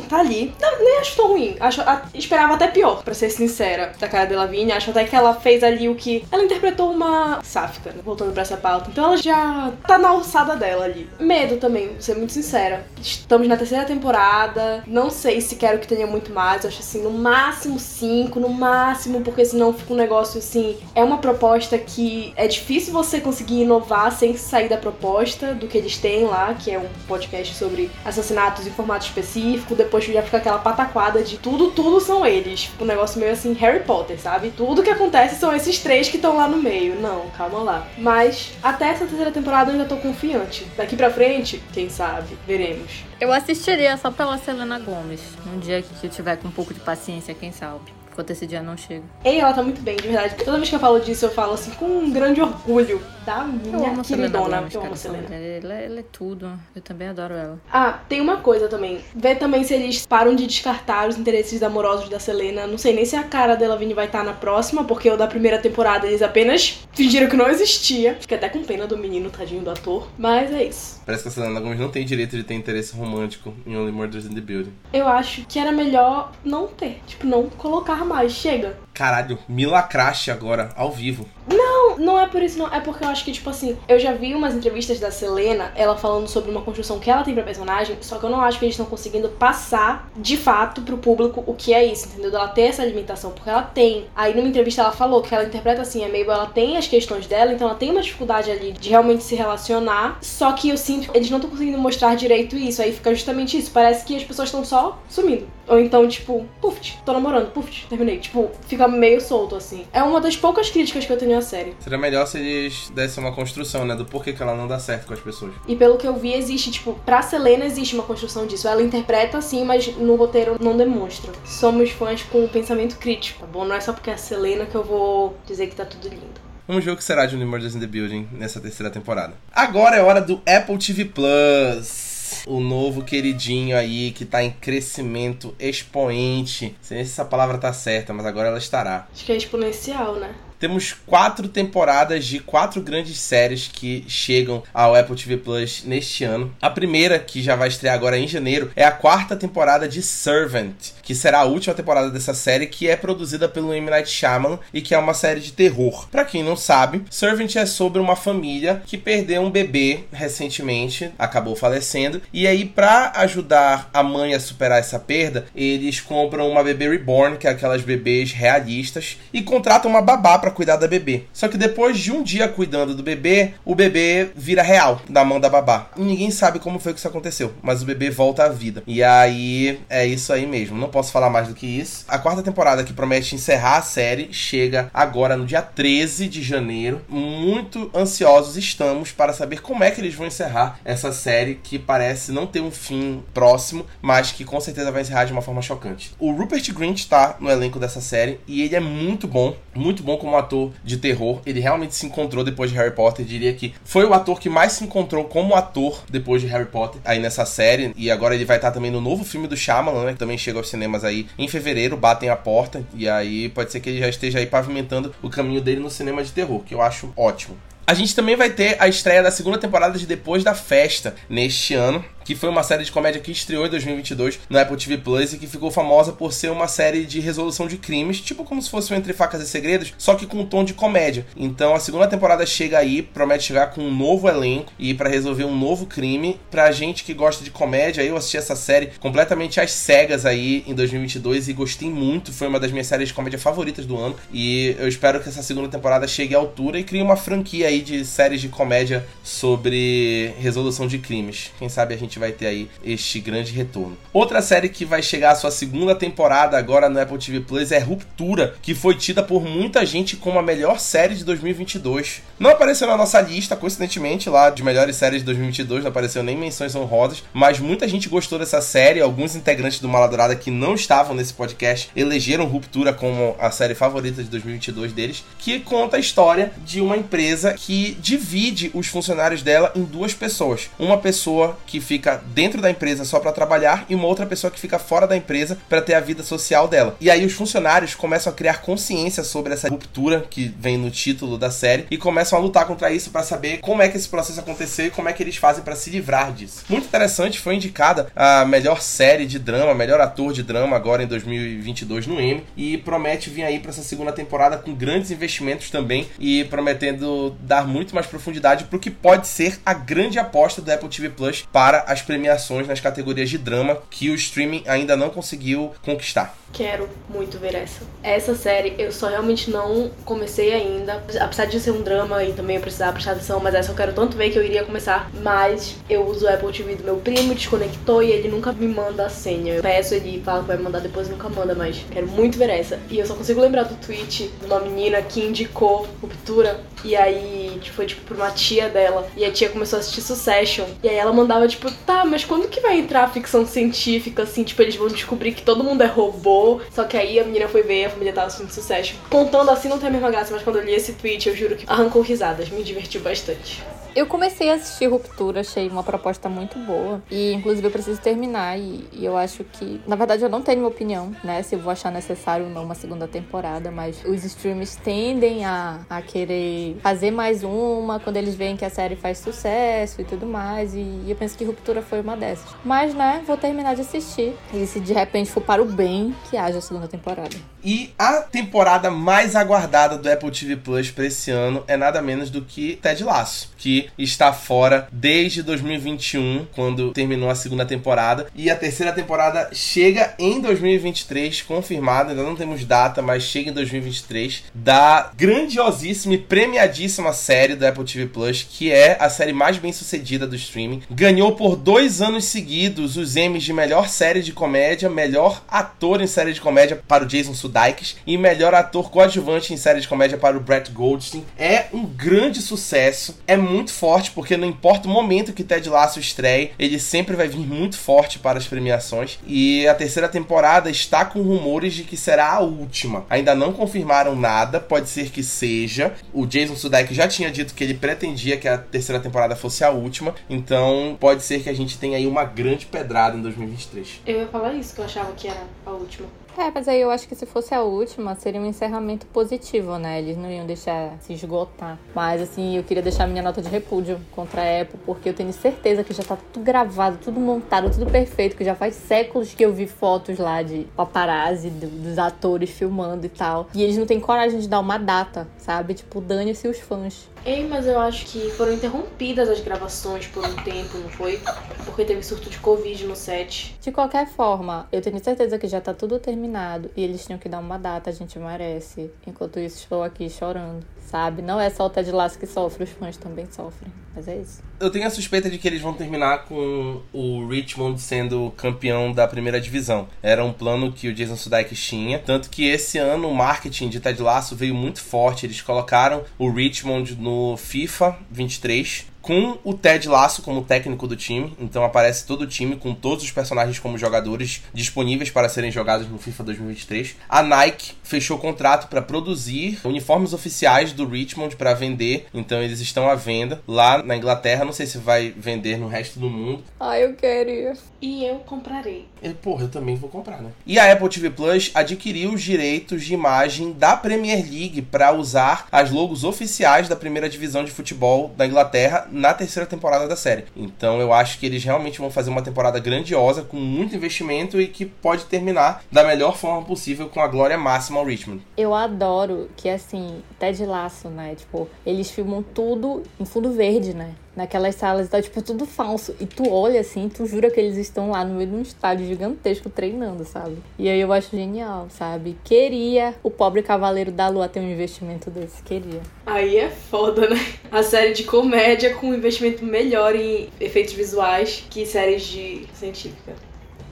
Tá 0.08 0.20
ali. 0.20 0.54
Não, 0.62 0.80
nem 0.80 1.00
acho 1.00 1.16
tão 1.16 1.30
ruim. 1.30 1.56
Acho, 1.60 1.82
a, 1.82 2.04
esperava 2.14 2.54
até 2.54 2.68
pior, 2.68 3.04
para 3.04 3.14
ser 3.14 3.30
sincera, 3.30 3.94
da 4.00 4.08
Cara 4.08 4.26
Delevingne. 4.26 4.72
Acho 4.72 4.92
até 4.92 5.04
que 5.04 5.16
ela 5.16 5.34
fez 5.34 5.64
ali 5.64 5.90
o 5.90 5.96
que 5.96 6.24
ela 6.32 6.44
interpretou 6.44 6.92
uma 6.92 7.42
sáfica, 7.44 7.92
né? 7.92 8.02
voltando 8.04 8.32
para 8.32 8.44
essa 8.44 8.58
pauta. 8.58 8.90
Então 8.92 9.06
ela 9.06 9.18
já 9.18 9.72
tá 9.88 9.98
na 9.98 10.10
alçada 10.10 10.56
dela 10.56 10.86
ali. 10.86 11.10
Medo 11.20 11.58
também, 11.58 11.88
vou 11.90 12.02
ser 12.02 12.16
muito 12.16 12.34
sincera. 12.34 12.86
Estamos 13.02 13.48
na 13.48 13.58
terceira 13.58 13.86
temporada. 13.86 14.84
Não 14.86 15.10
sei 15.10 15.42
se 15.42 15.56
quero 15.56 15.80
que 15.80 15.88
tenha 15.88 16.06
muito 16.06 16.32
mais. 16.32 16.66
Acho 16.66 16.80
assim, 16.80 17.02
no 17.02 17.12
máximo 17.12 17.80
cinco, 17.80 18.40
no 18.40 18.50
máximo, 18.50 19.22
porque 19.22 19.44
senão 19.44 19.74
fica 19.74 19.94
um 19.94 19.98
negócio 19.98 20.38
assim 20.38 20.78
é 20.96 21.04
uma 21.04 21.18
proposta 21.18 21.78
que 21.78 22.34
é 22.36 22.48
difícil 22.48 22.94
você 22.94 23.20
conseguir 23.20 23.62
inovar 23.62 24.12
sem 24.12 24.36
sair 24.38 24.70
da 24.70 24.78
proposta 24.78 25.54
do 25.54 25.68
que 25.68 25.78
eles 25.78 25.98
têm 25.98 26.26
lá, 26.26 26.54
que 26.54 26.72
é 26.72 26.80
um 26.80 26.88
podcast 27.08 27.56
sobre 27.56 27.90
assassinatos 28.06 28.68
em 28.68 28.72
formato 28.72 29.06
específico. 29.06 29.76
Depois 29.76 30.04
já 30.06 30.22
fica 30.22 30.38
aquela 30.38 30.60
pataquada 30.60 31.24
de 31.24 31.38
tudo, 31.38 31.72
tudo 31.72 32.00
são 32.00 32.26
eles. 32.26 32.70
Um 32.80 32.86
negócio 32.86 33.20
meio 33.20 33.32
assim, 33.32 33.54
Harry 33.54 33.84
Potter, 33.84 34.20
sabe? 34.20 34.52
Tudo 34.52 34.84
que 34.84 34.90
acontece 34.90 35.40
são 35.40 35.54
esses 35.56 35.80
três 35.80 36.10
que 36.10 36.18
estão 36.18 36.38
lá 36.38 36.48
no 36.48 36.58
meio. 36.58 37.00
Não, 37.00 37.30
calma 37.38 37.60
lá. 37.60 37.88
Mas 37.98 38.52
até 38.62 38.90
essa 38.90 39.06
terceira 39.06 39.32
temporada 39.32 39.72
eu 39.72 39.74
ainda 39.74 39.86
tô 39.86 39.98
confiante. 39.98 40.66
Daqui 40.78 40.96
pra 40.96 41.10
frente, 41.10 41.62
quem 41.74 41.90
sabe, 41.90 42.38
veremos. 42.46 43.04
Eu 43.20 43.32
assistiria 43.32 43.98
só 43.98 44.12
pela 44.12 44.38
Selena 44.38 44.80
Gomes. 44.80 45.22
Um 45.48 45.60
dia 45.60 45.82
que 45.82 46.06
eu 46.06 46.10
tiver 46.10 46.38
com 46.38 46.48
um 46.48 46.52
pouco 46.52 46.74
de 46.74 46.80
paciência, 46.80 47.34
quem 47.34 47.52
sabe 47.52 48.03
enquanto 48.14 48.30
esse 48.30 48.46
dia 48.46 48.62
não 48.62 48.78
chega. 48.78 49.04
Ei, 49.26 49.40
ela 49.40 49.54
tá 49.54 49.64
muito 49.64 49.82
bem, 49.82 49.96
de 49.96 50.08
verdade. 50.08 50.36
Toda 50.44 50.58
vez 50.58 50.70
que 50.70 50.76
eu 50.76 50.80
falo 50.80 51.00
disso, 51.00 51.26
eu 51.26 51.32
falo 51.32 51.54
assim 51.54 51.72
com 51.72 51.86
um 51.86 52.12
grande 52.12 52.40
orgulho 52.40 53.02
da 53.26 53.44
minha 53.44 53.94
eu 53.94 54.02
queridona. 54.02 54.58
Gomes, 54.58 54.76
eu 54.76 54.82
amo 54.82 54.94
a 54.94 54.96
Selena. 54.96 55.36
Ela, 55.36 55.74
ela, 55.74 56.00
é 56.00 56.04
tudo. 56.12 56.60
Eu 56.76 56.82
também 56.82 57.08
adoro 57.08 57.34
ela. 57.34 57.60
Ah, 57.72 58.00
tem 58.08 58.22
uma 58.22 58.38
coisa 58.38 58.68
também. 58.68 59.00
Vê 59.16 59.36
também 59.36 59.64
se 59.64 59.74
eles 59.74 60.06
param 60.06 60.36
de 60.36 60.46
descartar 60.46 61.08
os 61.08 61.18
interesses 61.18 61.64
amorosos 61.64 62.10
da 62.10 62.20
Selena. 62.20 62.68
Não 62.68 62.78
sei 62.78 62.94
nem 62.94 63.06
se 63.06 63.16
a 63.16 63.24
cara 63.24 63.56
dela 63.56 63.78
Vini 63.78 63.94
vai 63.94 64.06
estar 64.06 64.24
na 64.24 64.34
próxima, 64.34 64.84
porque 64.84 65.10
o 65.10 65.18
da 65.18 65.28
primeira 65.28 65.58
temporada 65.58 66.06
eles 66.06 66.22
apenas 66.22 66.86
fingiram 66.94 67.28
que 67.28 67.36
não 67.36 67.48
existia. 67.48 68.18
Fiquei 68.20 68.38
até 68.38 68.50
com 68.50 68.64
pena 68.64 68.86
do 68.86 68.98
menino, 68.98 69.30
tadinho 69.30 69.62
do 69.62 69.70
ator. 69.70 70.08
Mas 70.18 70.52
é 70.52 70.64
isso. 70.66 71.02
Parece 71.06 71.24
que 71.24 71.30
a 71.30 71.32
Selena 71.32 71.60
Gomes 71.60 71.80
não 71.80 71.90
tem 71.90 72.06
direito 72.06 72.36
de 72.36 72.44
ter 72.44 72.54
interesse 72.54 72.96
romântico 72.96 73.54
em 73.66 73.76
Only 73.76 73.92
Murders 73.92 74.26
in 74.26 74.34
the 74.34 74.42
Building. 74.42 74.74
Eu 74.92 75.08
acho 75.08 75.46
que 75.46 75.60
era 75.60 75.72
melhor 75.72 76.32
não 76.44 76.68
ter. 76.68 77.02
Tipo, 77.08 77.26
não 77.26 77.50
colocar 77.50 78.03
mais. 78.04 78.32
Chega. 78.32 78.78
Caralho, 78.94 79.40
Mila 79.48 79.82
Crash 79.82 80.30
agora, 80.30 80.72
ao 80.76 80.92
vivo. 80.92 81.28
Não, 81.48 81.98
não 81.98 82.20
é 82.20 82.28
por 82.28 82.42
isso, 82.42 82.58
não. 82.58 82.74
É 82.74 82.80
porque 82.80 83.04
eu 83.04 83.08
acho 83.10 83.26
que, 83.26 83.32
tipo 83.32 83.50
assim, 83.50 83.78
eu 83.88 84.00
já 84.00 84.14
vi 84.14 84.34
umas 84.34 84.54
entrevistas 84.54 85.00
da 85.00 85.12
Selena, 85.12 85.72
ela 85.76 85.98
falando 85.98 86.28
sobre 86.28 86.52
uma 86.52 86.62
construção 86.62 87.00
que 87.00 87.10
ela 87.10 87.24
tem 87.24 87.34
pra 87.34 87.44
personagem, 87.44 87.98
só 88.02 88.18
que 88.18 88.24
eu 88.26 88.30
não 88.30 88.42
acho 88.42 88.60
que 88.60 88.66
eles 88.66 88.74
estão 88.74 88.86
conseguindo 88.86 89.30
passar 89.30 90.10
de 90.16 90.38
fato 90.38 90.82
pro 90.82 90.98
público 90.98 91.44
o 91.46 91.54
que 91.54 91.74
é 91.74 91.84
isso, 91.84 92.08
entendeu? 92.08 92.32
Ela 92.34 92.48
ter 92.48 92.64
essa 92.64 92.82
alimentação, 92.82 93.32
porque 93.32 93.50
ela 93.50 93.64
tem. 93.64 94.06
Aí 94.16 94.34
numa 94.36 94.48
entrevista 94.48 94.82
ela 94.82 94.92
falou 94.92 95.22
que 95.22 95.34
ela 95.34 95.44
interpreta 95.44 95.82
assim, 95.82 96.04
a 96.04 96.08
Mabel 96.08 96.32
ela 96.32 96.46
tem 96.46 96.78
as 96.78 96.88
questões 96.88 97.28
dela, 97.28 97.52
então 97.52 97.68
ela 97.68 97.78
tem 97.78 97.92
uma 97.92 98.02
dificuldade 98.02 98.52
ali 98.52 98.72
de 98.72 98.90
realmente 98.90 99.24
se 99.24 99.36
relacionar, 99.36 100.18
só 100.22 100.52
que 100.54 100.70
eu 100.70 100.78
sinto 100.78 101.12
que 101.12 101.18
eles 101.18 101.30
não 101.30 101.38
estão 101.38 101.50
conseguindo 101.50 101.78
mostrar 101.78 102.16
direito 102.16 102.56
isso, 102.56 102.82
aí 102.82 102.94
fica 102.94 103.14
justamente 103.14 103.58
isso. 103.58 103.72
Parece 103.72 104.06
que 104.06 104.16
as 104.16 104.24
pessoas 104.24 104.50
estão 104.50 104.64
só 104.64 105.00
sumindo. 105.10 105.48
Ou 105.68 105.80
então, 105.80 106.08
tipo, 106.08 106.46
puf, 106.62 106.98
tô 107.06 107.14
namorando, 107.14 107.52
puf, 107.52 107.86
terminei. 107.88 108.20
Tipo, 108.20 108.52
fica 108.68 108.83
meio 108.88 109.22
solto 109.22 109.56
assim. 109.56 109.86
É 109.94 110.02
uma 110.04 110.20
das 110.20 110.36
poucas 110.36 110.70
críticas 110.70 111.06
que 111.06 111.12
eu 111.12 111.18
tenho 111.18 111.38
a 111.38 111.42
série. 111.42 111.76
Seria 111.80 111.98
melhor 111.98 112.26
se 112.26 112.38
eles 112.38 112.90
dessem 112.94 113.24
uma 113.24 113.34
construção, 113.34 113.86
né? 113.86 113.96
Do 113.96 114.06
porquê 114.06 114.34
que 114.34 114.42
ela 114.42 114.56
não 114.56 114.68
dá 114.68 114.80
certo 114.80 115.08
com 115.08 115.14
as 115.14 115.20
pessoas. 115.20 115.54
E 115.68 115.76
pelo 115.76 115.98
que 115.98 116.08
eu 116.08 116.16
vi, 116.16 116.34
existe, 116.34 116.72
tipo, 116.72 116.94
pra 117.06 117.22
Selena 117.22 117.66
existe 117.66 117.96
uma 117.96 118.04
construção 118.04 118.46
disso. 118.46 118.68
Ela 118.68 118.82
interpreta 118.82 119.38
assim, 119.38 119.64
mas 119.64 119.88
no 119.98 120.16
roteiro 120.16 120.58
não 120.60 120.78
demonstra. 120.78 121.32
Somos 121.46 121.92
fãs 121.92 122.24
com 122.24 122.48
pensamento 122.48 122.98
crítico, 122.98 123.42
tá 123.42 123.48
bom? 123.48 123.66
Não 123.66 123.76
é 123.76 123.82
só 123.82 123.94
porque 123.94 124.10
é 124.10 124.14
a 124.14 124.18
Selena 124.18 124.66
que 124.66 124.76
eu 124.76 124.84
vou 124.84 125.38
dizer 125.46 125.68
que 125.68 125.76
tá 125.76 125.86
tudo 125.86 126.08
lindo. 126.10 126.44
Vamos 126.68 126.86
ver 126.86 126.92
o 126.92 126.96
que 126.96 127.04
será 127.04 127.26
de 127.26 127.36
Murders 127.36 127.76
in 127.76 127.80
the 127.82 127.88
Building 127.88 128.30
nessa 128.32 128.60
terceira 128.60 128.90
temporada. 128.90 129.34
Agora 129.52 129.98
é 129.98 130.02
hora 130.02 130.22
do 130.22 130.42
Apple 130.48 130.78
TV 130.78 131.06
Plus. 131.06 132.03
O 132.46 132.60
novo 132.60 133.04
queridinho 133.04 133.78
aí 133.78 134.12
que 134.12 134.26
tá 134.26 134.44
em 134.44 134.52
crescimento 134.52 135.56
expoente. 135.60 136.68
Não 136.68 136.76
sei 136.82 137.06
se 137.06 137.12
essa 137.12 137.26
palavra 137.26 137.58
tá 137.58 137.72
certa, 137.74 138.14
mas 138.14 138.26
agora 138.26 138.50
ela 138.50 138.58
estará. 138.58 139.08
Acho 139.14 139.26
que 139.26 139.32
é 139.32 139.38
exponencial, 139.38 140.16
né? 140.16 140.34
Temos 140.64 140.96
quatro 141.06 141.50
temporadas 141.50 142.24
de 142.24 142.40
quatro 142.40 142.82
grandes 142.82 143.20
séries 143.20 143.68
que 143.68 144.06
chegam 144.08 144.64
ao 144.74 144.96
Apple 144.96 145.14
TV 145.14 145.36
Plus 145.36 145.84
neste 145.84 146.24
ano. 146.24 146.56
A 146.62 146.70
primeira, 146.70 147.20
que 147.20 147.44
já 147.44 147.54
vai 147.54 147.68
estrear 147.68 147.94
agora 147.94 148.18
em 148.18 148.30
janeiro, 148.30 148.72
é 148.74 148.86
a 148.86 148.92
quarta 148.94 149.36
temporada 149.36 149.90
de 149.90 150.02
Servant, 150.02 150.74
que 151.02 151.14
será 151.14 151.40
a 151.40 151.44
última 151.44 151.76
temporada 151.76 152.10
dessa 152.10 152.34
série, 152.34 152.68
que 152.68 152.88
é 152.88 152.96
produzida 152.96 153.50
pelo 153.50 153.74
M. 153.74 153.90
Night 153.90 154.26
e 154.74 154.80
que 154.80 154.96
é 154.96 154.98
uma 154.98 155.14
série 155.14 155.42
de 155.42 155.52
terror. 155.52 156.08
Para 156.10 156.24
quem 156.24 156.42
não 156.42 156.56
sabe, 156.56 157.04
Servant 157.10 157.54
é 157.58 157.66
sobre 157.66 158.00
uma 158.00 158.16
família 158.16 158.82
que 158.86 158.98
perdeu 158.98 159.42
um 159.42 159.52
bebê 159.52 160.06
recentemente, 160.14 161.12
acabou 161.20 161.58
falecendo, 161.58 162.22
e 162.32 162.48
aí 162.48 162.64
para 162.64 163.12
ajudar 163.18 163.90
a 163.94 164.02
mãe 164.02 164.34
a 164.34 164.40
superar 164.40 164.80
essa 164.80 164.98
perda, 164.98 165.46
eles 165.54 166.00
compram 166.00 166.50
uma 166.50 166.64
bebê 166.64 166.88
reborn, 166.88 167.38
que 167.38 167.48
é 167.48 167.50
aquelas 167.50 167.82
bebês 167.82 168.32
realistas, 168.32 169.18
e 169.34 169.42
contratam 169.42 169.92
uma 169.92 170.02
babá 170.02 170.40
para 170.40 170.53
cuidar 170.54 170.78
da 170.78 170.88
bebê. 170.88 171.24
Só 171.34 171.48
que 171.48 171.58
depois 171.58 171.98
de 171.98 172.12
um 172.12 172.24
dia 172.24 172.48
cuidando 172.48 172.96
do 172.96 173.04
bebê, 173.04 173.54
o 173.66 173.76
bebê 173.76 174.30
vira 174.36 174.62
real 174.62 175.02
da 175.10 175.26
mão 175.26 175.40
da 175.40 175.50
babá. 175.50 175.90
E 175.98 176.02
ninguém 176.02 176.32
sabe 176.32 176.60
como 176.60 176.80
foi 176.80 176.94
que 176.94 177.00
isso 177.00 177.08
aconteceu, 177.08 177.54
mas 177.62 177.82
o 177.82 177.86
bebê 177.86 178.10
volta 178.10 178.46
à 178.46 178.50
vida. 178.50 178.84
E 178.88 179.04
aí 179.04 179.80
é 179.90 180.06
isso 180.06 180.32
aí 180.32 180.46
mesmo. 180.46 180.78
Não 180.78 180.90
posso 180.90 181.12
falar 181.12 181.30
mais 181.30 181.48
do 181.48 181.54
que 181.54 181.66
isso. 181.66 182.06
A 182.08 182.18
quarta 182.18 182.42
temporada 182.42 182.84
que 182.84 182.94
promete 182.94 183.36
encerrar 183.36 183.78
a 183.78 183.82
série 183.82 184.32
chega 184.32 184.90
agora 184.94 185.36
no 185.36 185.46
dia 185.46 185.62
13 185.62 186.28
de 186.28 186.42
janeiro. 186.42 187.02
Muito 187.10 187.90
ansiosos 187.96 188.58
estamos 188.58 189.12
para 189.12 189.34
saber 189.34 189.62
como 189.62 189.84
é 189.84 189.92
que 189.92 190.02
eles 190.02 190.14
vão 190.14 190.28
encerrar 190.28 190.80
essa 190.86 191.12
série 191.12 191.56
que 191.56 191.80
parece 191.80 192.32
não 192.32 192.46
ter 192.46 192.62
um 192.62 192.72
fim 192.72 193.24
próximo, 193.34 193.86
mas 194.02 194.32
que 194.32 194.44
com 194.44 194.60
certeza 194.60 194.92
vai 194.92 195.02
encerrar 195.02 195.26
de 195.26 195.34
uma 195.34 195.42
forma 195.42 195.62
chocante. 195.62 196.12
O 196.20 196.32
Rupert 196.32 196.74
Grint 196.74 197.00
está 197.00 197.38
no 197.40 197.50
elenco 197.50 197.80
dessa 197.80 198.02
série 198.02 198.40
e 198.48 198.62
ele 198.62 198.76
é 198.76 198.80
muito 198.80 199.28
bom, 199.28 199.56
muito 199.74 200.04
bom 200.04 200.18
como 200.18 200.33
ator 200.38 200.72
de 200.84 200.98
terror. 200.98 201.42
Ele 201.46 201.60
realmente 201.60 201.96
se 201.96 202.06
encontrou 202.06 202.44
depois 202.44 202.72
de 202.72 202.78
Harry 202.78 202.96
Potter. 202.96 203.26
Diria 203.26 203.54
que 203.54 203.74
foi 203.84 204.06
o 204.06 204.14
ator 204.14 204.40
que 204.40 204.50
mais 204.50 204.74
se 204.74 204.84
encontrou 204.84 205.26
como 205.26 205.56
ator 205.56 206.04
depois 206.10 206.42
de 206.42 206.48
Harry 206.48 206.66
Potter 206.66 207.02
aí 207.06 207.20
nessa 207.20 207.46
série. 207.46 207.94
E 207.96 208.10
agora 208.12 208.36
ele 208.36 208.46
vai 208.46 208.58
estar 208.58 208.72
também 208.72 208.92
no 208.92 209.02
novo 209.02 209.24
filme 209.24 209.48
do 209.48 209.58
Shyamalan, 209.58 210.06
né, 210.06 210.14
que 210.14 210.20
também 210.20 210.38
chega 210.38 210.58
aos 210.58 210.70
cinemas 210.70 211.04
aí 211.04 211.28
em 211.38 211.48
fevereiro, 211.48 211.98
batem 211.98 212.30
a 212.30 212.36
porta. 212.36 212.84
E 212.94 213.08
aí 213.08 213.50
pode 213.50 213.72
ser 213.72 213.80
que 213.80 213.90
ele 213.90 214.00
já 214.00 214.10
esteja 214.10 214.40
aí 214.40 214.46
pavimentando 214.46 215.14
o 215.22 215.30
caminho 215.30 215.62
dele 215.62 215.82
no 215.82 215.90
cinema 215.90 216.24
de 216.24 216.32
terror, 216.32 216.62
que 216.64 216.74
eu 216.74 216.82
acho 216.82 217.12
ótimo. 217.16 217.58
A 217.86 217.94
gente 217.94 218.16
também 218.16 218.38
vai 218.38 218.50
ter 218.50 218.78
a 218.80 218.88
estreia 218.88 219.22
da 219.22 219.30
segunda 219.30 219.58
temporada 219.58 220.00
de 220.00 220.08
Depois 220.08 220.42
da 220.42 220.56
Festa 220.56 221.16
neste 221.30 221.74
ano. 221.74 222.04
Que 222.24 222.36
foi 222.36 222.50
uma 222.50 222.64
série 222.64 222.84
de 222.84 222.92
comédia 222.92 223.22
que 223.22 223.32
estreou 223.32 223.66
em 223.66 223.70
2022 223.70 224.40
no 224.50 224.58
Apple 224.58 224.78
TV 224.78 224.98
Plus 224.98 225.34
e 225.34 225.38
que 225.38 225.48
ficou 225.48 225.72
famosa 225.72 226.12
por 226.12 226.34
ser 226.34 226.52
uma 226.52 226.68
série 226.68 227.06
de 227.06 227.20
resolução 227.20 227.68
de 227.68 227.78
crimes, 227.78 228.20
tipo 228.20 228.44
como 228.44 228.62
se 228.62 228.70
fosse 228.70 228.94
um 228.94 228.98
Entre 228.98 229.14
Facas 229.14 229.42
e 229.42 229.48
Segredos, 229.48 229.94
só 229.98 230.16
que 230.16 230.26
com 230.26 230.40
um 230.40 230.46
tom 230.46 230.64
de 230.64 230.74
comédia. 230.74 231.26
Então 231.36 231.74
a 231.74 231.80
segunda 231.80 232.08
temporada 232.08 232.46
chega 232.46 232.78
aí, 232.78 233.02
promete 233.02 233.46
chegar 233.46 233.68
com 233.68 233.82
um 233.82 233.96
novo 233.96 234.28
elenco 234.28 234.72
e 234.78 234.94
para 234.94 235.10
resolver 235.10 235.46
um 235.46 235.58
novo 235.58 235.86
crime. 235.86 236.40
Pra 236.50 236.72
gente 236.72 237.04
que 237.04 237.14
gosta 237.14 237.44
de 237.44 237.52
comédia, 237.52 238.04
eu 238.04 238.16
assisti 238.16 238.38
essa 238.38 238.56
série 238.56 238.88
completamente 239.00 239.60
às 239.60 239.72
cegas 239.72 240.26
aí 240.26 240.64
em 240.68 240.74
2022 240.74 241.50
e 241.50 241.54
gostei 241.54 241.90
muito, 241.90 242.32
foi 242.32 242.48
uma 242.48 242.60
das 242.60 242.72
minhas 242.72 242.88
séries 242.88 243.10
de 243.10 243.14
comédia 243.14 243.40
favoritas 243.40 243.86
do 243.86 243.98
ano 243.98 244.16
e 244.32 244.76
eu 244.80 244.88
espero 244.88 245.20
que 245.20 245.30
essa 245.30 245.44
segunda 245.44 245.68
temporada 245.68 246.08
chegue 246.08 246.36
à 246.36 246.38
altura 246.38 246.80
e 246.80 246.84
crie 246.84 247.02
uma 247.02 247.16
franquia 247.16 247.68
aí 247.68 247.82
de 247.82 248.06
séries 248.06 248.42
de 248.42 248.50
comédia 248.50 249.06
sobre 249.24 250.34
resolução 250.40 250.88
de 250.88 250.98
crimes. 251.00 251.52
Quem 251.58 251.70
sabe 251.70 251.94
a 251.94 251.98
gente 251.98 252.13
vai 252.20 252.32
ter 252.32 252.48
aí 252.48 252.70
este 252.84 253.20
grande 253.20 253.52
retorno. 253.52 253.98
Outra 254.12 254.42
série 254.42 254.70
que 254.70 254.86
vai 254.86 255.02
chegar 255.02 255.32
à 255.32 255.36
sua 255.36 255.52
segunda 255.52 255.96
temporada 255.96 256.58
agora 256.58 256.90
no 256.90 257.00
Apple 257.00 257.18
TV 257.18 257.40
Plus 257.42 257.72
é 257.72 257.80
Ruptura, 257.80 258.56
que 258.62 258.74
foi 258.76 258.96
tida 258.96 259.24
por 259.24 259.44
muita 259.44 259.86
gente 259.86 260.16
como 260.16 260.40
a 260.40 260.44
melhor 260.44 260.80
série 260.80 261.16
de 261.16 261.24
2022. 261.24 262.22
Não 262.40 262.50
apareceu 262.50 262.88
na 262.88 262.98
nossa 262.98 263.22
lista, 263.22 263.56
coincidentemente, 263.56 264.30
lá 264.30 264.50
de 264.50 264.64
melhores 264.64 264.96
séries 264.96 265.22
de 265.22 265.26
2022, 265.26 265.84
não 265.84 265.90
apareceu 265.90 266.24
nem 266.24 266.38
menções 266.38 266.76
honrosas, 266.76 267.24
mas 267.34 267.60
muita 267.60 267.88
gente 267.88 268.10
gostou 268.10 268.38
dessa 268.38 268.62
série. 268.62 269.02
Alguns 269.02 269.36
integrantes 269.36 269.80
do 269.80 269.90
Maladrada 269.90 270.36
que 270.36 270.52
não 270.52 270.76
estavam 270.76 271.16
nesse 271.16 271.34
podcast 271.34 271.90
elegeram 271.96 272.46
Ruptura 272.46 272.94
como 272.94 273.36
a 273.40 273.50
série 273.52 273.76
favorita 273.76 274.24
de 274.24 274.30
2022 274.30 274.92
deles, 274.94 275.24
que 275.40 275.60
conta 275.60 275.98
a 275.98 276.00
história 276.00 276.52
de 276.66 276.82
uma 276.82 276.98
empresa 276.98 277.54
que 277.54 277.98
divide 278.00 278.72
os 278.74 278.88
funcionários 278.88 279.42
dela 279.42 279.72
em 279.76 279.84
duas 279.84 280.14
pessoas. 280.14 280.70
Uma 280.78 280.98
pessoa 280.98 281.58
que 281.66 281.80
fica 281.80 282.03
dentro 282.34 282.62
da 282.62 282.70
empresa 282.70 283.06
só 283.06 283.20
para 283.20 283.32
trabalhar 283.32 283.86
e 283.90 283.96
uma 283.96 284.08
outra 284.08 284.26
pessoa 284.26 284.52
que 284.52 284.60
fica 284.60 284.80
fora 284.80 285.08
da 285.08 285.16
empresa 285.16 285.58
para 285.70 285.82
ter 285.82 285.94
a 285.94 286.00
vida 286.00 286.24
social 286.24 286.68
dela. 286.68 286.96
E 287.00 287.10
aí 287.10 287.26
os 287.26 287.34
funcionários 287.34 287.96
começam 287.96 288.32
a 288.32 288.36
criar 288.36 288.62
consciência 288.62 289.24
sobre 289.24 289.54
essa 289.54 289.70
ruptura 289.70 290.26
que 290.30 290.54
vem 290.60 290.78
no 290.78 290.92
título 290.92 291.38
da 291.38 291.52
série 291.52 291.86
e 291.90 291.98
começam 291.98 292.38
a 292.38 292.42
lutar 292.42 292.66
contra 292.66 292.92
isso 292.92 293.10
para 293.10 293.24
saber 293.24 293.60
como 293.60 293.82
é 293.82 293.88
que 293.88 293.98
esse 293.98 294.10
processo 294.10 294.40
aconteceu 294.40 294.88
e 294.88 294.92
como 294.92 295.10
é 295.10 295.14
que 295.14 295.24
eles 295.24 295.38
fazem 295.38 295.64
para 295.64 295.76
se 295.76 295.90
livrar 295.90 296.32
disso. 296.32 296.64
Muito 296.70 296.86
interessante, 296.86 297.40
foi 297.40 297.56
indicada 297.56 298.08
a 298.16 298.46
melhor 298.46 298.82
série 298.82 299.26
de 299.26 299.40
drama, 299.40 299.74
melhor 299.74 300.02
ator 300.02 300.34
de 300.34 300.44
drama 300.44 300.76
agora 300.76 301.04
em 301.04 301.08
2022 301.08 302.08
no 302.08 302.20
Emmy 302.20 302.44
e 302.56 302.78
promete 302.78 303.30
vir 303.30 303.44
aí 303.44 303.60
para 303.60 303.72
essa 303.72 303.84
segunda 303.84 304.12
temporada 304.12 304.58
com 304.58 304.74
grandes 304.74 305.12
investimentos 305.12 305.70
também 305.70 306.08
e 306.20 306.44
prometendo 306.46 307.36
dar 307.42 307.68
muito 307.68 307.96
mais 307.96 308.08
profundidade 308.08 308.66
para 308.66 308.78
o 308.78 308.80
que 308.80 308.90
pode 308.90 309.28
ser 309.28 309.60
a 309.66 309.74
grande 309.74 310.20
aposta 310.20 310.62
do 310.62 310.72
Apple 310.72 310.90
TV 310.90 311.10
Plus 311.10 311.48
para 311.52 311.86
as 311.94 312.02
premiações 312.02 312.68
nas 312.68 312.80
categorias 312.80 313.30
de 313.30 313.38
drama 313.38 313.82
que 313.90 314.10
o 314.10 314.16
streaming 314.16 314.64
ainda 314.68 314.98
não 314.98 315.10
conseguiu 315.10 315.74
conquistar. 315.82 316.36
Quero 316.52 316.88
muito 317.10 317.40
ver 317.40 317.56
essa. 317.56 317.82
Essa 318.04 318.36
série 318.36 318.76
eu 318.78 318.92
só 318.92 319.08
realmente 319.08 319.50
não 319.50 319.90
comecei 320.06 320.54
ainda. 320.54 321.04
Apesar 321.20 321.46
de 321.46 321.60
ser 321.60 321.72
um 321.72 321.82
drama 321.82 322.24
e 322.24 322.34
também 322.34 322.58
eu 322.58 322.62
precisar 322.62 322.92
prestar 322.92 323.14
atenção, 323.14 323.40
mas 323.40 323.56
essa 323.56 323.72
eu 323.72 323.76
quero 323.76 323.94
tanto 323.94 324.16
ver 324.16 324.30
que 324.30 324.38
eu 324.38 324.44
iria 324.44 324.64
começar. 324.64 325.10
Mas 325.22 325.76
eu 325.90 326.06
uso 326.06 326.26
o 326.26 326.30
Apple 326.30 326.52
TV 326.52 326.76
do 326.76 326.84
meu 326.84 326.98
primo, 326.98 327.34
desconectou 327.34 328.04
e 328.04 328.12
ele 328.12 328.28
nunca 328.28 328.52
me 328.52 328.68
manda 328.68 329.06
a 329.06 329.10
senha. 329.10 329.56
Eu 329.56 329.64
peço, 329.64 329.96
ele 329.96 330.22
fala 330.24 330.42
que 330.42 330.48
vai 330.48 330.58
mandar 330.58 330.80
depois 330.80 331.10
nunca 331.10 331.28
manda, 331.28 331.56
mas 331.56 331.84
quero 331.90 332.08
muito 332.08 332.38
ver 332.38 332.50
essa. 332.50 332.80
E 332.90 333.00
eu 333.00 333.06
só 333.06 333.16
consigo 333.16 333.42
lembrar 333.42 333.64
do 333.64 333.76
tweet 333.76 334.28
de 334.28 334.46
uma 334.46 334.60
menina 334.60 335.02
que 335.02 335.22
indicou 335.22 335.88
ruptura. 336.02 336.60
E 336.84 336.96
aí 336.96 337.58
tipo, 337.62 337.76
foi 337.76 337.86
tipo 337.86 338.02
pra 338.02 338.16
uma 338.16 338.32
tia 338.32 338.70
dela. 338.70 339.08
E 339.18 339.26
a 339.26 339.32
tia 339.32 339.50
começou 339.50 339.78
a 339.78 339.80
assistir 339.80 340.02
Succession. 340.02 340.66
E 340.84 340.90
aí 340.90 340.96
ela 340.96 341.14
mandava, 341.14 341.48
tipo, 341.48 341.72
tá, 341.86 342.06
mas 342.06 342.26
quando 342.26 342.48
que 342.48 342.60
vai 342.60 342.80
entrar 342.80 343.04
a 343.04 343.10
ficção 343.10 343.46
científica? 343.46 344.24
Assim, 344.24 344.44
tipo, 344.44 344.62
eles 344.62 344.76
vão 344.76 344.88
descobrir 344.88 345.34
que 345.34 345.42
todo 345.42 345.64
mundo 345.64 345.82
é 345.82 345.88
robô 345.88 346.62
só 346.72 346.84
que 346.84 346.98
aí 346.98 347.20
a 347.20 347.24
menina 347.24 347.48
foi 347.48 347.64
ver, 347.64 347.86
a 347.86 347.90
família 347.90 348.14
tava 348.14 348.28
assistindo 348.28 348.52
sucesso. 348.52 348.96
Contando 349.10 349.50
assim 349.50 349.68
não 349.70 349.80
tem 349.80 349.90
a 349.90 349.92
mesma 349.92 350.12
graça, 350.12 350.34
mas 350.34 350.44
quando 350.44 350.58
eu 350.58 350.64
li 350.64 350.74
esse 350.74 350.94
tweet, 350.94 351.28
eu 351.28 351.36
juro 351.36 351.56
que 351.56 351.66
arrancou 351.68 352.02
risadas, 352.02 352.50
me 352.50 352.64
divertiu 352.64 353.02
bastante. 353.02 353.62
Eu 353.96 354.08
comecei 354.08 354.50
a 354.50 354.56
assistir 354.56 354.88
Ruptura, 354.88 355.42
achei 355.42 355.70
uma 355.70 355.84
proposta 355.84 356.28
muito 356.28 356.58
boa. 356.60 357.02
E, 357.12 357.32
inclusive, 357.34 357.68
eu 357.68 357.72
preciso 357.72 358.02
terminar. 358.02 358.58
E, 358.58 358.88
e, 358.92 359.06
eu 359.06 359.16
acho 359.16 359.44
que, 359.44 359.80
na 359.86 359.96
verdade, 359.96 360.24
eu 360.24 360.30
não 360.30 360.42
tenho 360.42 360.66
opinião, 360.66 361.16
né? 361.24 361.44
Se 361.44 361.56
eu 361.56 361.60
vou 361.60 361.72
achar 361.72 361.92
necessário 361.92 362.46
ou 362.46 362.52
não 362.52 362.64
uma 362.64 362.74
segunda 362.74 363.08
temporada. 363.08 363.70
Mas 363.70 364.04
os 364.04 364.24
streams 364.24 364.78
tendem 364.78 365.46
a, 365.46 365.82
a 365.88 366.02
querer 366.02 366.78
fazer 366.82 367.12
mais 367.12 367.44
uma 367.44 368.00
quando 368.00 368.18
eles 368.18 368.34
veem 368.34 368.58
que 368.58 368.66
a 368.66 368.70
série 368.70 368.96
faz 368.96 369.20
sucesso 369.20 370.02
e 370.02 370.04
tudo 370.04 370.26
mais. 370.26 370.74
E, 370.74 370.80
e 370.80 371.06
eu 371.10 371.16
penso 371.16 371.38
que 371.38 371.46
Ruptura 371.46 371.84
foi 371.84 372.02
uma 372.02 372.18
dessas. 372.18 372.50
Mas, 372.66 372.96
né, 372.96 373.22
vou 373.28 373.38
terminar 373.38 373.76
de 373.76 373.82
assistir. 373.82 374.36
E 374.52 374.66
se 374.66 374.80
de 374.80 374.94
repente 374.94 375.30
for 375.30 375.42
para 375.42 375.62
o 375.62 375.66
bem, 375.66 376.16
que 376.30 376.38
haja 376.38 376.58
a 376.58 376.62
segunda 376.62 376.88
temporada. 376.88 377.36
E 377.64 377.94
a 377.98 378.22
temporada 378.22 378.90
mais 378.90 379.36
aguardada 379.36 379.98
do 379.98 380.12
Apple 380.12 380.32
TV 380.32 380.58
Plus 380.58 380.92
para 380.92 381.06
esse 381.06 381.32
ano 381.32 381.64
é 381.68 381.78
nada 381.78 382.02
menos 382.02 382.30
do 382.30 382.42
que 382.42 382.76
Ted 382.78 383.04
Lasso, 383.04 383.52
que 383.58 383.83
está 383.98 384.34
fora 384.34 384.88
desde 384.92 385.44
2021, 385.44 386.48
quando 386.54 386.92
terminou 386.92 387.30
a 387.30 387.36
segunda 387.36 387.66
temporada. 387.66 388.28
E 388.36 388.50
a 388.50 388.56
terceira 388.56 388.92
temporada 388.92 389.50
chega 389.54 390.14
em 390.18 390.40
2023, 390.42 391.42
confirmada, 391.42 392.12
ainda 392.12 392.24
não 392.24 392.36
temos 392.36 392.66
data, 392.66 393.02
mas 393.02 393.24
chega 393.24 393.50
em 393.50 393.54
2023, 393.54 394.44
da 394.54 395.12
grandiosíssima 395.16 396.16
e 396.16 396.18
premiadíssima 396.18 397.14
série 397.14 397.56
do 397.56 397.66
Apple 397.66 397.84
TV 397.84 398.06
Plus, 398.08 398.46
que 398.50 398.72
é 398.72 398.98
a 399.00 399.10
série 399.10 399.34
mais 399.34 399.58
bem 399.58 399.72
sucedida 399.72 400.28
do 400.28 400.36
streaming. 400.36 400.84
Ganhou 400.90 401.36
por 401.36 401.56
dois 401.56 402.02
anos 402.02 402.26
seguidos 402.26 402.98
os 402.98 403.16
Emmys 403.16 403.44
de 403.44 403.54
melhor 403.54 403.88
série 403.88 404.22
de 404.22 404.32
comédia, 404.32 404.90
melhor 404.90 405.44
ator 405.48 406.02
em 406.02 406.08
série 406.08 406.34
de 406.34 406.42
comédia 406.42 406.82
para 406.88 407.04
o 407.04 407.08
Jason 407.08 407.34
Sudeikis 407.34 407.96
e 408.06 408.18
melhor 408.18 408.54
ator 408.54 408.90
coadjuvante 408.90 409.54
em 409.54 409.58
série 409.58 409.82
de 409.82 409.88
comédia 409.88 410.18
para 410.18 410.38
o 410.38 410.40
Brett 410.40 410.72
Goldstein. 410.72 411.26
É 411.38 411.66
um 411.74 411.86
grande 411.86 412.42
sucesso, 412.42 413.20
é 413.28 413.36
muito 413.36 413.72
forte, 413.74 414.12
porque 414.12 414.38
não 414.38 414.48
importa 414.48 414.88
o 414.88 414.92
momento 414.92 415.34
que 415.34 415.44
Ted 415.44 415.68
Lasso 415.70 416.00
estreie, 416.00 416.52
ele 416.58 416.80
sempre 416.80 417.16
vai 417.16 417.28
vir 417.28 417.46
muito 417.46 417.78
forte 417.78 418.20
para 418.20 418.38
as 418.38 418.48
premiações. 418.48 419.20
E 419.26 419.68
a 419.68 419.76
terceira 419.76 420.08
temporada 420.08 420.70
está 420.70 421.04
com 421.06 421.22
rumores 421.22 421.74
de 421.74 421.84
que 421.84 421.98
será 421.98 422.34
a 422.34 422.40
última. 422.40 423.06
Ainda 423.10 423.36
não 423.36 423.52
confirmaram 423.54 424.16
nada, 424.16 424.60
pode 424.60 424.90
ser 424.90 425.10
que 425.10 425.24
seja. 425.24 425.94
O 426.14 426.26
Jason 426.26 426.56
Sudeikis 426.56 426.96
já 426.96 427.08
tinha 427.08 427.32
dito 427.32 427.54
que 427.54 427.64
ele 427.64 427.74
pretendia 427.74 428.38
que 428.38 428.48
a 428.48 428.58
terceira 428.58 429.02
temporada 429.02 429.36
fosse 429.36 429.64
a 429.64 429.70
última, 429.70 430.16
então 430.30 430.98
pode 431.00 431.24
ser 431.24 431.42
que 431.42 431.50
a 431.50 431.54
gente 431.54 431.78
tenha 431.78 431.98
aí 431.98 432.08
uma 432.08 432.24
grande 432.24 432.66
pedrada 432.66 433.18
em 433.18 433.22
2023. 433.22 434.02
Eu 434.06 434.20
ia 434.20 434.28
falar 434.28 434.54
isso, 434.54 434.74
que 434.76 434.82
eu 434.82 434.86
achava 434.86 435.12
que 435.14 435.28
era 435.28 435.44
a 435.66 435.72
última. 435.72 436.08
É, 436.38 436.50
mas 436.54 436.68
aí 436.68 436.82
eu 436.82 436.90
acho 436.90 437.08
que 437.08 437.16
se 437.16 437.26
fosse 437.26 437.54
a 437.54 437.62
última, 437.62 438.16
seria 438.16 438.42
um 438.42 438.46
encerramento 438.46 439.06
positivo, 439.08 439.78
né? 439.78 440.00
Eles 440.00 440.18
não 440.18 440.30
iam 440.32 440.46
deixar 440.46 440.98
se 441.00 441.14
esgotar. 441.14 441.78
Mas, 441.94 442.22
assim, 442.22 442.58
eu 442.58 442.64
queria 442.64 442.82
deixar 442.82 443.08
minha 443.08 443.22
nota 443.22 443.42
de 443.42 443.50
repúdio 443.50 444.00
contra 444.12 444.42
a 444.42 444.62
Apple, 444.62 444.80
porque 444.86 445.10
eu 445.10 445.14
tenho 445.14 445.32
certeza 445.32 445.84
que 445.84 445.94
já 445.94 446.04
tá 446.04 446.18
tudo 446.32 446.44
gravado, 446.44 446.98
tudo 446.98 447.20
montado, 447.20 447.72
tudo 447.72 447.86
perfeito, 447.90 448.36
que 448.36 448.44
já 448.44 448.56
faz 448.56 448.74
séculos 448.74 449.34
que 449.34 449.46
eu 449.46 449.54
vi 449.54 449.68
fotos 449.68 450.18
lá 450.18 450.42
de 450.42 450.66
paparazzi, 450.76 451.50
dos 451.50 452.00
atores 452.00 452.50
filmando 452.50 453.06
e 453.06 453.10
tal. 453.10 453.48
E 453.54 453.62
eles 453.62 453.78
não 453.78 453.86
têm 453.86 454.00
coragem 454.00 454.40
de 454.40 454.50
dar 454.50 454.60
uma 454.60 454.80
data, 454.80 455.28
sabe? 455.38 455.76
Tipo, 455.76 456.02
dane-se 456.02 456.48
os 456.48 456.60
fãs. 456.60 457.13
Ei, 457.26 457.48
mas 457.48 457.66
eu 457.66 457.80
acho 457.80 458.06
que 458.06 458.30
foram 458.32 458.54
interrompidas 458.54 459.30
as 459.30 459.40
gravações 459.40 460.08
por 460.08 460.26
um 460.26 460.36
tempo, 460.44 460.78
não 460.78 460.90
foi? 460.90 461.22
Porque 461.64 461.86
teve 461.86 462.04
surto 462.04 462.30
de 462.30 462.38
Covid 462.38 462.86
no 462.86 462.96
set. 462.96 463.56
De 463.62 463.72
qualquer 463.72 464.08
forma, 464.08 464.68
eu 464.72 464.82
tenho 464.82 465.02
certeza 465.02 465.40
que 465.40 465.48
já 465.48 465.62
tá 465.62 465.74
tudo 465.74 466.00
terminado 466.00 466.70
e 466.76 466.84
eles 466.84 467.06
tinham 467.06 467.18
que 467.18 467.30
dar 467.30 467.40
uma 467.40 467.58
data, 467.58 467.90
a 467.90 467.94
gente 467.94 468.20
merece. 468.20 468.92
Enquanto 469.08 469.40
isso, 469.40 469.60
estou 469.60 469.84
aqui 469.84 470.10
chorando, 470.10 470.66
sabe? 470.86 471.22
Não 471.22 471.40
é 471.40 471.50
só 471.50 471.66
o 471.66 471.70
Ted 471.70 471.90
Lasso 471.92 472.20
que 472.20 472.28
sofre, 472.28 472.66
os 472.66 472.70
fãs 472.72 472.98
também 472.98 473.26
sofrem. 473.32 473.72
Mas 473.96 474.08
é 474.08 474.18
isso. 474.18 474.42
Eu 474.60 474.72
tenho 474.72 474.88
a 474.88 474.90
suspeita 474.90 475.30
de 475.30 475.38
que 475.38 475.48
eles 475.48 475.62
vão 475.62 475.74
terminar 475.74 476.26
com 476.26 476.82
o 476.92 477.28
Richmond 477.28 477.80
sendo 477.80 478.34
campeão 478.36 478.92
da 478.92 479.08
primeira 479.08 479.40
divisão. 479.40 479.88
Era 480.02 480.26
um 480.26 480.34
plano 480.34 480.72
que 480.72 480.88
o 480.88 480.94
Jason 480.94 481.16
Sudeikis 481.16 481.64
tinha. 481.64 482.00
Tanto 482.00 482.30
que 482.30 482.46
esse 482.46 482.80
ano 482.80 483.10
o 483.10 483.14
marketing 483.14 483.70
de 483.70 483.80
Ted 483.80 484.02
Lasso 484.02 484.36
veio 484.36 484.56
muito 484.56 484.82
forte. 484.82 485.26
Eles 485.26 485.42
colocaram 485.42 486.04
o 486.18 486.30
Richmond 486.32 486.96
no 486.96 487.13
FIFA 487.38 487.98
23 488.12 488.93
com 489.04 489.38
o 489.44 489.54
Ted 489.54 489.88
Lasso 489.88 490.24
como 490.24 490.44
técnico 490.44 490.88
do 490.88 490.96
time. 490.96 491.36
Então 491.40 491.64
aparece 491.64 492.08
todo 492.08 492.22
o 492.22 492.28
time 492.28 492.56
com 492.56 492.74
todos 492.74 493.04
os 493.04 493.12
personagens 493.12 493.60
como 493.60 493.78
jogadores 493.78 494.42
disponíveis 494.54 495.12
para 495.12 495.30
serem 495.30 495.52
jogados 495.52 495.88
no 495.88 496.00
FIFA 496.00 496.24
2023. 496.24 496.96
A 497.08 497.22
Nike 497.22 497.74
fechou 497.84 498.18
contrato 498.18 498.70
para 498.70 498.82
produzir 498.82 499.60
uniformes 499.66 500.14
oficiais 500.14 500.72
do 500.72 500.88
Richmond 500.88 501.36
para 501.36 501.54
vender. 501.54 502.08
Então 502.14 502.42
eles 502.42 502.62
estão 502.62 502.90
à 502.90 502.96
venda 502.96 503.44
lá 503.46 503.84
na 503.84 503.96
Inglaterra. 503.96 504.46
Não 504.46 504.54
sei 504.54 504.66
se 504.66 504.78
vai 504.78 505.14
vender 505.16 505.58
no 505.58 505.68
resto 505.68 506.00
do 506.00 506.10
mundo. 506.10 506.42
Ah, 506.60 506.80
eu 506.80 506.94
queria. 506.94 507.54
E 507.82 508.06
eu 508.06 508.20
comprarei. 508.20 508.88
E, 509.02 509.10
porra, 509.10 509.44
eu 509.44 509.50
também 509.50 509.76
vou 509.76 509.90
comprar, 509.90 510.22
né? 510.22 510.32
E 510.46 510.58
a 510.58 510.72
Apple 510.72 510.88
TV 510.88 511.10
Plus 511.10 511.52
adquiriu 511.54 512.14
os 512.14 512.22
direitos 512.24 512.86
de 512.86 512.94
imagem 512.94 513.52
da 513.52 513.76
Premier 513.76 514.24
League 514.24 514.62
para 514.62 514.94
usar 514.94 515.48
as 515.52 515.70
logos 515.70 516.06
oficiais 516.06 516.70
da 516.70 516.78
primeira 516.78 517.10
divisão 517.10 517.44
de 517.44 517.52
futebol 517.52 518.14
da 518.16 518.26
Inglaterra 518.26 518.88
na 518.94 519.14
terceira 519.14 519.48
temporada 519.48 519.88
da 519.88 519.96
série. 519.96 520.26
Então 520.36 520.80
eu 520.80 520.94
acho 520.94 521.20
que 521.20 521.26
eles 521.26 521.44
realmente 521.44 521.80
vão 521.80 521.90
fazer 521.90 522.10
uma 522.10 522.22
temporada 522.22 522.60
grandiosa, 522.60 523.24
com 523.24 523.38
muito 523.38 523.76
investimento 523.76 524.40
e 524.40 524.48
que 524.48 524.66
pode 524.66 525.06
terminar 525.06 525.64
da 525.72 525.84
melhor 525.84 526.16
forma 526.16 526.46
possível 526.46 526.88
com 526.88 527.02
a 527.02 527.08
glória 527.08 527.38
máxima 527.38 527.80
ao 527.80 527.86
Richmond. 527.86 528.22
Eu 528.38 528.54
adoro 528.54 529.30
que, 529.36 529.50
assim, 529.50 530.02
Ted 530.20 530.46
Laço, 530.46 530.90
né? 530.90 531.16
Tipo, 531.16 531.50
eles 531.66 531.90
filmam 531.90 532.24
tudo 532.24 532.84
em 533.00 533.06
fundo 533.06 533.32
verde, 533.32 533.74
né? 533.74 533.96
Naquelas 534.16 534.56
salas, 534.56 534.90
tá 534.90 535.02
tipo 535.02 535.22
tudo 535.22 535.46
falso. 535.46 535.96
E 536.00 536.06
tu 536.06 536.30
olha 536.30 536.60
assim, 536.60 536.90
tu 536.90 537.06
jura 537.06 537.30
que 537.30 537.40
eles 537.40 537.58
estão 537.58 537.92
lá 537.92 538.04
no 538.06 538.16
meio 538.16 538.30
de 538.30 538.36
um 538.36 538.42
estádio 538.42 538.86
gigantesco 538.86 539.50
treinando, 539.50 540.06
sabe? 540.06 540.38
E 540.58 540.70
aí 540.70 540.80
eu 540.80 540.92
acho 540.92 541.16
genial, 541.16 541.68
sabe? 541.70 542.18
Queria 542.24 542.96
o 543.04 543.10
pobre 543.10 543.42
Cavaleiro 543.42 543.92
da 543.92 544.08
Lua 544.08 544.28
ter 544.28 544.40
um 544.40 544.52
investimento 544.52 545.10
desse, 545.10 545.42
queria. 545.44 545.82
Aí 546.06 546.38
é 546.38 546.50
foda, 546.50 547.10
né? 547.10 547.20
A 547.52 547.64
série 547.64 547.94
de 547.94 548.04
comédia 548.04 548.74
com 548.76 548.88
um 548.88 548.94
investimento 548.94 549.44
melhor 549.46 549.96
em 549.96 550.30
efeitos 550.40 550.74
visuais 550.74 551.46
que 551.50 551.66
séries 551.66 552.04
de 552.04 552.46
científica. 552.54 553.14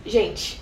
Gente, 0.06 0.62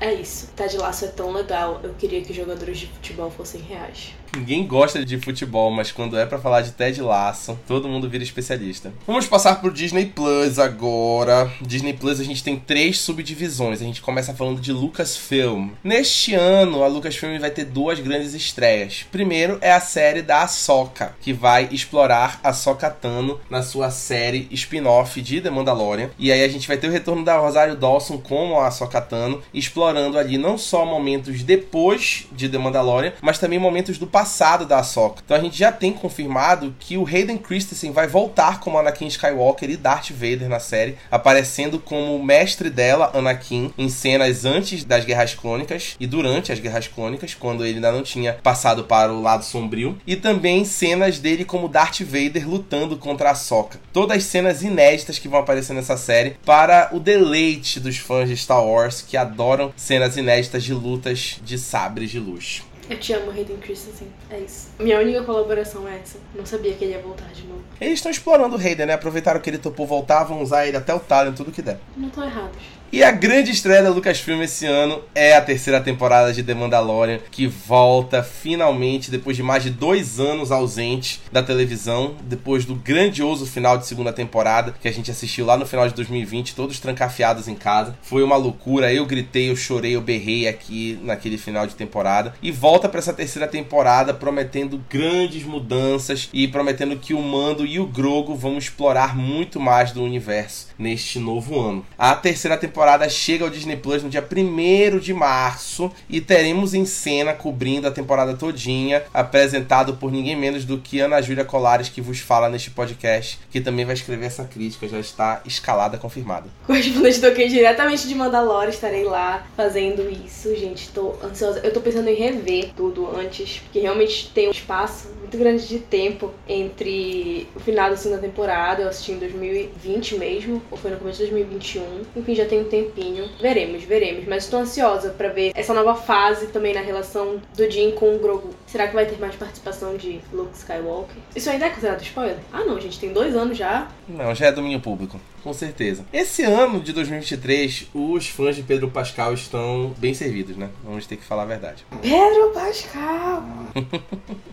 é 0.00 0.12
isso. 0.12 0.50
Tá 0.54 0.66
de 0.66 0.76
laço 0.76 1.04
é 1.06 1.08
tão 1.08 1.32
legal. 1.32 1.80
Eu 1.82 1.94
queria 1.94 2.20
que 2.20 2.30
os 2.30 2.36
jogadores 2.36 2.78
de 2.78 2.86
futebol 2.86 3.30
fossem 3.30 3.60
reais. 3.60 4.12
Ninguém 4.34 4.66
gosta 4.66 5.04
de 5.04 5.18
futebol, 5.18 5.70
mas 5.70 5.92
quando 5.92 6.18
é 6.18 6.26
para 6.26 6.38
falar 6.38 6.62
de 6.62 6.72
Ted 6.72 7.00
Lasso, 7.00 7.58
todo 7.66 7.88
mundo 7.88 8.08
vira 8.08 8.24
especialista. 8.24 8.92
Vamos 9.06 9.26
passar 9.26 9.60
pro 9.60 9.72
Disney 9.72 10.06
Plus 10.06 10.58
agora. 10.58 11.50
Disney 11.60 11.92
Plus 11.92 12.20
a 12.20 12.24
gente 12.24 12.42
tem 12.42 12.56
três 12.58 12.98
subdivisões. 12.98 13.80
A 13.80 13.84
gente 13.84 14.02
começa 14.02 14.34
falando 14.34 14.60
de 14.60 14.72
Lucasfilm. 14.72 15.70
Neste 15.82 16.34
ano, 16.34 16.82
a 16.82 16.86
Lucasfilm 16.86 17.38
vai 17.38 17.50
ter 17.50 17.64
duas 17.64 18.00
grandes 18.00 18.34
estreias. 18.34 19.06
Primeiro 19.10 19.58
é 19.60 19.72
a 19.72 19.80
série 19.80 20.22
da 20.22 20.42
Ahsoka, 20.42 21.14
que 21.20 21.32
vai 21.32 21.68
explorar 21.70 22.40
a 22.42 22.50
Ahsoka 22.50 22.90
Tano 22.90 23.40
na 23.50 23.62
sua 23.62 23.90
série 23.90 24.48
spin-off 24.50 25.20
de 25.20 25.40
The 25.40 25.50
Mandalorian. 25.50 26.10
E 26.18 26.32
aí 26.32 26.42
a 26.42 26.48
gente 26.48 26.66
vai 26.66 26.76
ter 26.76 26.88
o 26.88 26.92
retorno 26.92 27.24
da 27.24 27.38
Rosário 27.38 27.76
Dawson 27.76 28.18
como 28.18 28.58
a 28.58 28.68
Ahsoka 28.68 29.00
Tano, 29.00 29.42
explorando 29.52 30.18
ali 30.18 30.38
não 30.38 30.56
só 30.56 30.84
momentos 30.84 31.42
depois 31.42 32.26
de 32.32 32.48
The 32.48 32.58
Mandalorian, 32.58 33.12
mas 33.20 33.38
também 33.38 33.58
momentos 33.58 33.98
do 33.98 34.06
passado 34.16 34.64
da 34.64 34.78
Ahsoka. 34.78 35.20
Então 35.22 35.36
a 35.36 35.40
gente 35.40 35.58
já 35.58 35.70
tem 35.70 35.92
confirmado 35.92 36.74
que 36.80 36.96
o 36.96 37.06
Hayden 37.06 37.36
Christensen 37.36 37.92
vai 37.92 38.06
voltar 38.06 38.60
como 38.60 38.78
Anakin 38.78 39.08
Skywalker 39.08 39.68
e 39.68 39.76
Darth 39.76 40.08
Vader 40.10 40.48
na 40.48 40.58
série, 40.58 40.96
aparecendo 41.10 41.78
como 41.78 42.24
mestre 42.24 42.70
dela, 42.70 43.10
Anakin, 43.12 43.74
em 43.76 43.90
cenas 43.90 44.46
antes 44.46 44.84
das 44.84 45.04
Guerras 45.04 45.34
Clônicas 45.34 45.96
e 46.00 46.06
durante 46.06 46.50
as 46.50 46.58
Guerras 46.58 46.88
Clônicas, 46.88 47.34
quando 47.34 47.62
ele 47.62 47.74
ainda 47.74 47.92
não 47.92 48.02
tinha 48.02 48.32
passado 48.32 48.84
para 48.84 49.12
o 49.12 49.20
lado 49.20 49.44
sombrio, 49.44 49.98
e 50.06 50.16
também 50.16 50.64
cenas 50.64 51.18
dele 51.18 51.44
como 51.44 51.68
Darth 51.68 52.00
Vader 52.00 52.48
lutando 52.48 52.96
contra 52.96 53.28
a 53.28 53.32
Ahsoka. 53.32 53.78
Todas 53.92 54.24
cenas 54.24 54.62
inéditas 54.62 55.18
que 55.18 55.28
vão 55.28 55.40
aparecer 55.40 55.74
nessa 55.74 55.98
série 55.98 56.38
para 56.42 56.88
o 56.90 56.98
deleite 56.98 57.78
dos 57.78 57.98
fãs 57.98 58.30
de 58.30 58.36
Star 58.38 58.64
Wars 58.64 59.02
que 59.02 59.14
adoram 59.14 59.74
cenas 59.76 60.16
inéditas 60.16 60.64
de 60.64 60.72
lutas 60.72 61.38
de 61.44 61.58
sabres 61.58 62.10
de 62.10 62.18
luz. 62.18 62.62
Eu 62.88 62.98
te 62.98 63.12
amo, 63.12 63.30
Hayden 63.30 63.56
Christensen. 63.56 64.08
É 64.30 64.38
isso. 64.38 64.70
Minha 64.78 64.98
única 65.00 65.22
colaboração 65.24 65.88
é 65.88 65.96
essa. 65.96 66.18
Não 66.34 66.46
sabia 66.46 66.72
que 66.74 66.84
ele 66.84 66.92
ia 66.92 67.00
voltar 67.00 67.26
de 67.32 67.44
novo. 67.46 67.62
Eles 67.80 67.94
estão 67.94 68.10
explorando 68.10 68.56
o 68.56 68.58
Hayden, 68.58 68.86
né? 68.86 68.92
Aproveitaram 68.92 69.40
que 69.40 69.50
ele 69.50 69.58
topou 69.58 69.86
voltar, 69.86 70.24
vão 70.24 70.40
usar 70.42 70.66
ele 70.66 70.76
até 70.76 70.94
o 70.94 71.00
talent, 71.00 71.36
tudo 71.36 71.50
que 71.50 71.62
der. 71.62 71.78
Não 71.96 72.08
estão 72.08 72.24
errados. 72.24 72.75
E 72.92 73.02
a 73.02 73.10
grande 73.10 73.50
estreia 73.50 73.82
da 73.82 73.90
Lucasfilm 73.90 74.40
esse 74.42 74.64
ano 74.64 75.02
é 75.12 75.34
a 75.34 75.40
terceira 75.40 75.80
temporada 75.80 76.32
de 76.32 76.42
The 76.42 76.54
Mandalorian, 76.54 77.18
que 77.32 77.46
volta 77.46 78.22
finalmente 78.22 79.10
depois 79.10 79.36
de 79.36 79.42
mais 79.42 79.64
de 79.64 79.70
dois 79.70 80.20
anos 80.20 80.52
ausente 80.52 81.20
da 81.32 81.42
televisão, 81.42 82.14
depois 82.22 82.64
do 82.64 82.76
grandioso 82.76 83.44
final 83.44 83.76
de 83.76 83.86
segunda 83.86 84.12
temporada 84.12 84.72
que 84.80 84.86
a 84.86 84.92
gente 84.92 85.10
assistiu 85.10 85.44
lá 85.44 85.56
no 85.56 85.66
final 85.66 85.88
de 85.88 85.94
2020, 85.94 86.54
todos 86.54 86.78
trancafiados 86.78 87.48
em 87.48 87.56
casa. 87.56 87.98
Foi 88.02 88.22
uma 88.22 88.36
loucura, 88.36 88.92
eu 88.92 89.04
gritei, 89.04 89.50
eu 89.50 89.56
chorei, 89.56 89.96
eu 89.96 90.00
berrei 90.00 90.46
aqui 90.46 90.98
naquele 91.02 91.38
final 91.38 91.66
de 91.66 91.74
temporada. 91.74 92.34
E 92.40 92.52
volta 92.52 92.88
para 92.88 93.00
essa 93.00 93.12
terceira 93.12 93.48
temporada 93.48 94.14
prometendo 94.14 94.80
grandes 94.88 95.42
mudanças 95.42 96.30
e 96.32 96.46
prometendo 96.46 96.96
que 96.96 97.14
o 97.14 97.20
Mando 97.20 97.66
e 97.66 97.80
o 97.80 97.86
Grogo 97.86 98.34
vão 98.36 98.56
explorar 98.56 99.16
muito 99.16 99.58
mais 99.58 99.90
do 99.90 100.04
universo 100.04 100.68
neste 100.78 101.18
novo 101.18 101.58
ano. 101.58 101.86
A 101.98 102.14
terceira 102.14 102.56
temporada 102.56 103.08
chega 103.08 103.44
ao 103.44 103.50
Disney 103.50 103.76
Plus 103.76 104.02
no 104.02 104.08
dia 104.08 104.24
1 104.24 104.98
de 104.98 105.14
março 105.14 105.90
e 106.08 106.20
teremos 106.20 106.74
em 106.74 106.84
cena 106.84 107.32
cobrindo 107.32 107.86
a 107.86 107.90
temporada 107.90 108.34
todinha, 108.34 109.02
apresentado 109.12 109.94
por 109.94 110.10
ninguém 110.10 110.36
menos 110.36 110.64
do 110.64 110.78
que 110.78 111.00
Ana 111.00 111.22
Júlia 111.22 111.44
Colares, 111.44 111.88
que 111.88 112.00
vos 112.00 112.20
fala 112.20 112.48
neste 112.48 112.70
podcast, 112.70 113.38
que 113.50 113.60
também 113.60 113.84
vai 113.84 113.94
escrever 113.94 114.26
essa 114.26 114.44
crítica, 114.44 114.88
já 114.88 114.98
está 114.98 115.40
escalada, 115.44 115.98
confirmada. 115.98 116.48
Correspondente 116.66 117.20
toquei 117.20 117.48
diretamente 117.48 118.06
de 118.06 118.14
Mandalore, 118.14 118.70
estarei 118.70 119.04
lá 119.04 119.46
fazendo 119.56 120.08
isso, 120.10 120.54
gente, 120.56 120.88
tô 120.90 121.14
ansiosa. 121.22 121.60
Eu 121.60 121.72
tô 121.72 121.80
pensando 121.80 122.08
em 122.08 122.14
rever 122.14 122.70
tudo 122.76 123.16
antes, 123.16 123.58
porque 123.60 123.80
realmente 123.80 124.30
tem 124.34 124.48
um 124.48 124.52
espaço 124.52 125.08
muito 125.18 125.36
grande 125.38 125.66
de 125.66 125.78
tempo 125.78 126.32
entre 126.48 127.48
o 127.54 127.60
final 127.60 127.90
da 127.90 127.96
segunda 127.96 128.20
temporada, 128.20 128.82
eu 128.82 128.88
assisti 128.88 129.12
em 129.12 129.18
2020 129.18 130.18
mesmo, 130.18 130.62
ou 130.70 130.76
foi 130.76 130.90
no 130.90 130.98
começo 130.98 131.18
de 131.18 131.30
2021. 131.30 132.02
Enfim, 132.16 132.34
já 132.34 132.46
tem 132.46 132.60
um 132.60 132.64
tempinho. 132.64 133.28
Veremos, 133.40 133.84
veremos. 133.84 134.24
Mas 134.26 134.44
estou 134.44 134.60
ansiosa 134.60 135.10
para 135.10 135.28
ver 135.28 135.52
essa 135.54 135.74
nova 135.74 135.94
fase 135.94 136.48
também 136.48 136.74
na 136.74 136.80
relação 136.80 137.40
do 137.56 137.70
Jim 137.70 137.92
com 137.92 138.14
o 138.14 138.18
Grogu. 138.18 138.50
Será 138.66 138.88
que 138.88 138.94
vai 138.94 139.06
ter 139.06 139.18
mais 139.18 139.34
participação 139.34 139.96
de 139.96 140.20
Luke 140.32 140.56
Skywalker? 140.56 141.16
Isso 141.34 141.50
ainda 141.50 141.66
é 141.66 141.70
considerado 141.70 142.02
spoiler? 142.02 142.38
Ah, 142.52 142.64
não, 142.64 142.80
gente, 142.80 142.98
tem 142.98 143.12
dois 143.12 143.36
anos 143.36 143.56
já. 143.56 143.88
Não, 144.08 144.34
já 144.34 144.46
é 144.46 144.52
domínio 144.52 144.80
público, 144.80 145.20
com 145.42 145.52
certeza. 145.52 146.04
Esse 146.12 146.42
ano 146.42 146.80
de 146.80 146.92
2023, 146.92 147.88
os 147.94 148.28
fãs 148.28 148.56
de 148.56 148.62
Pedro 148.62 148.90
Pascal 148.90 149.34
estão 149.34 149.94
bem 149.98 150.14
servidos, 150.14 150.56
né? 150.56 150.70
Vamos 150.84 151.06
ter 151.06 151.16
que 151.16 151.24
falar 151.24 151.42
a 151.42 151.46
verdade. 151.46 151.84
Pedro 152.02 152.50
Pascal! 152.52 153.44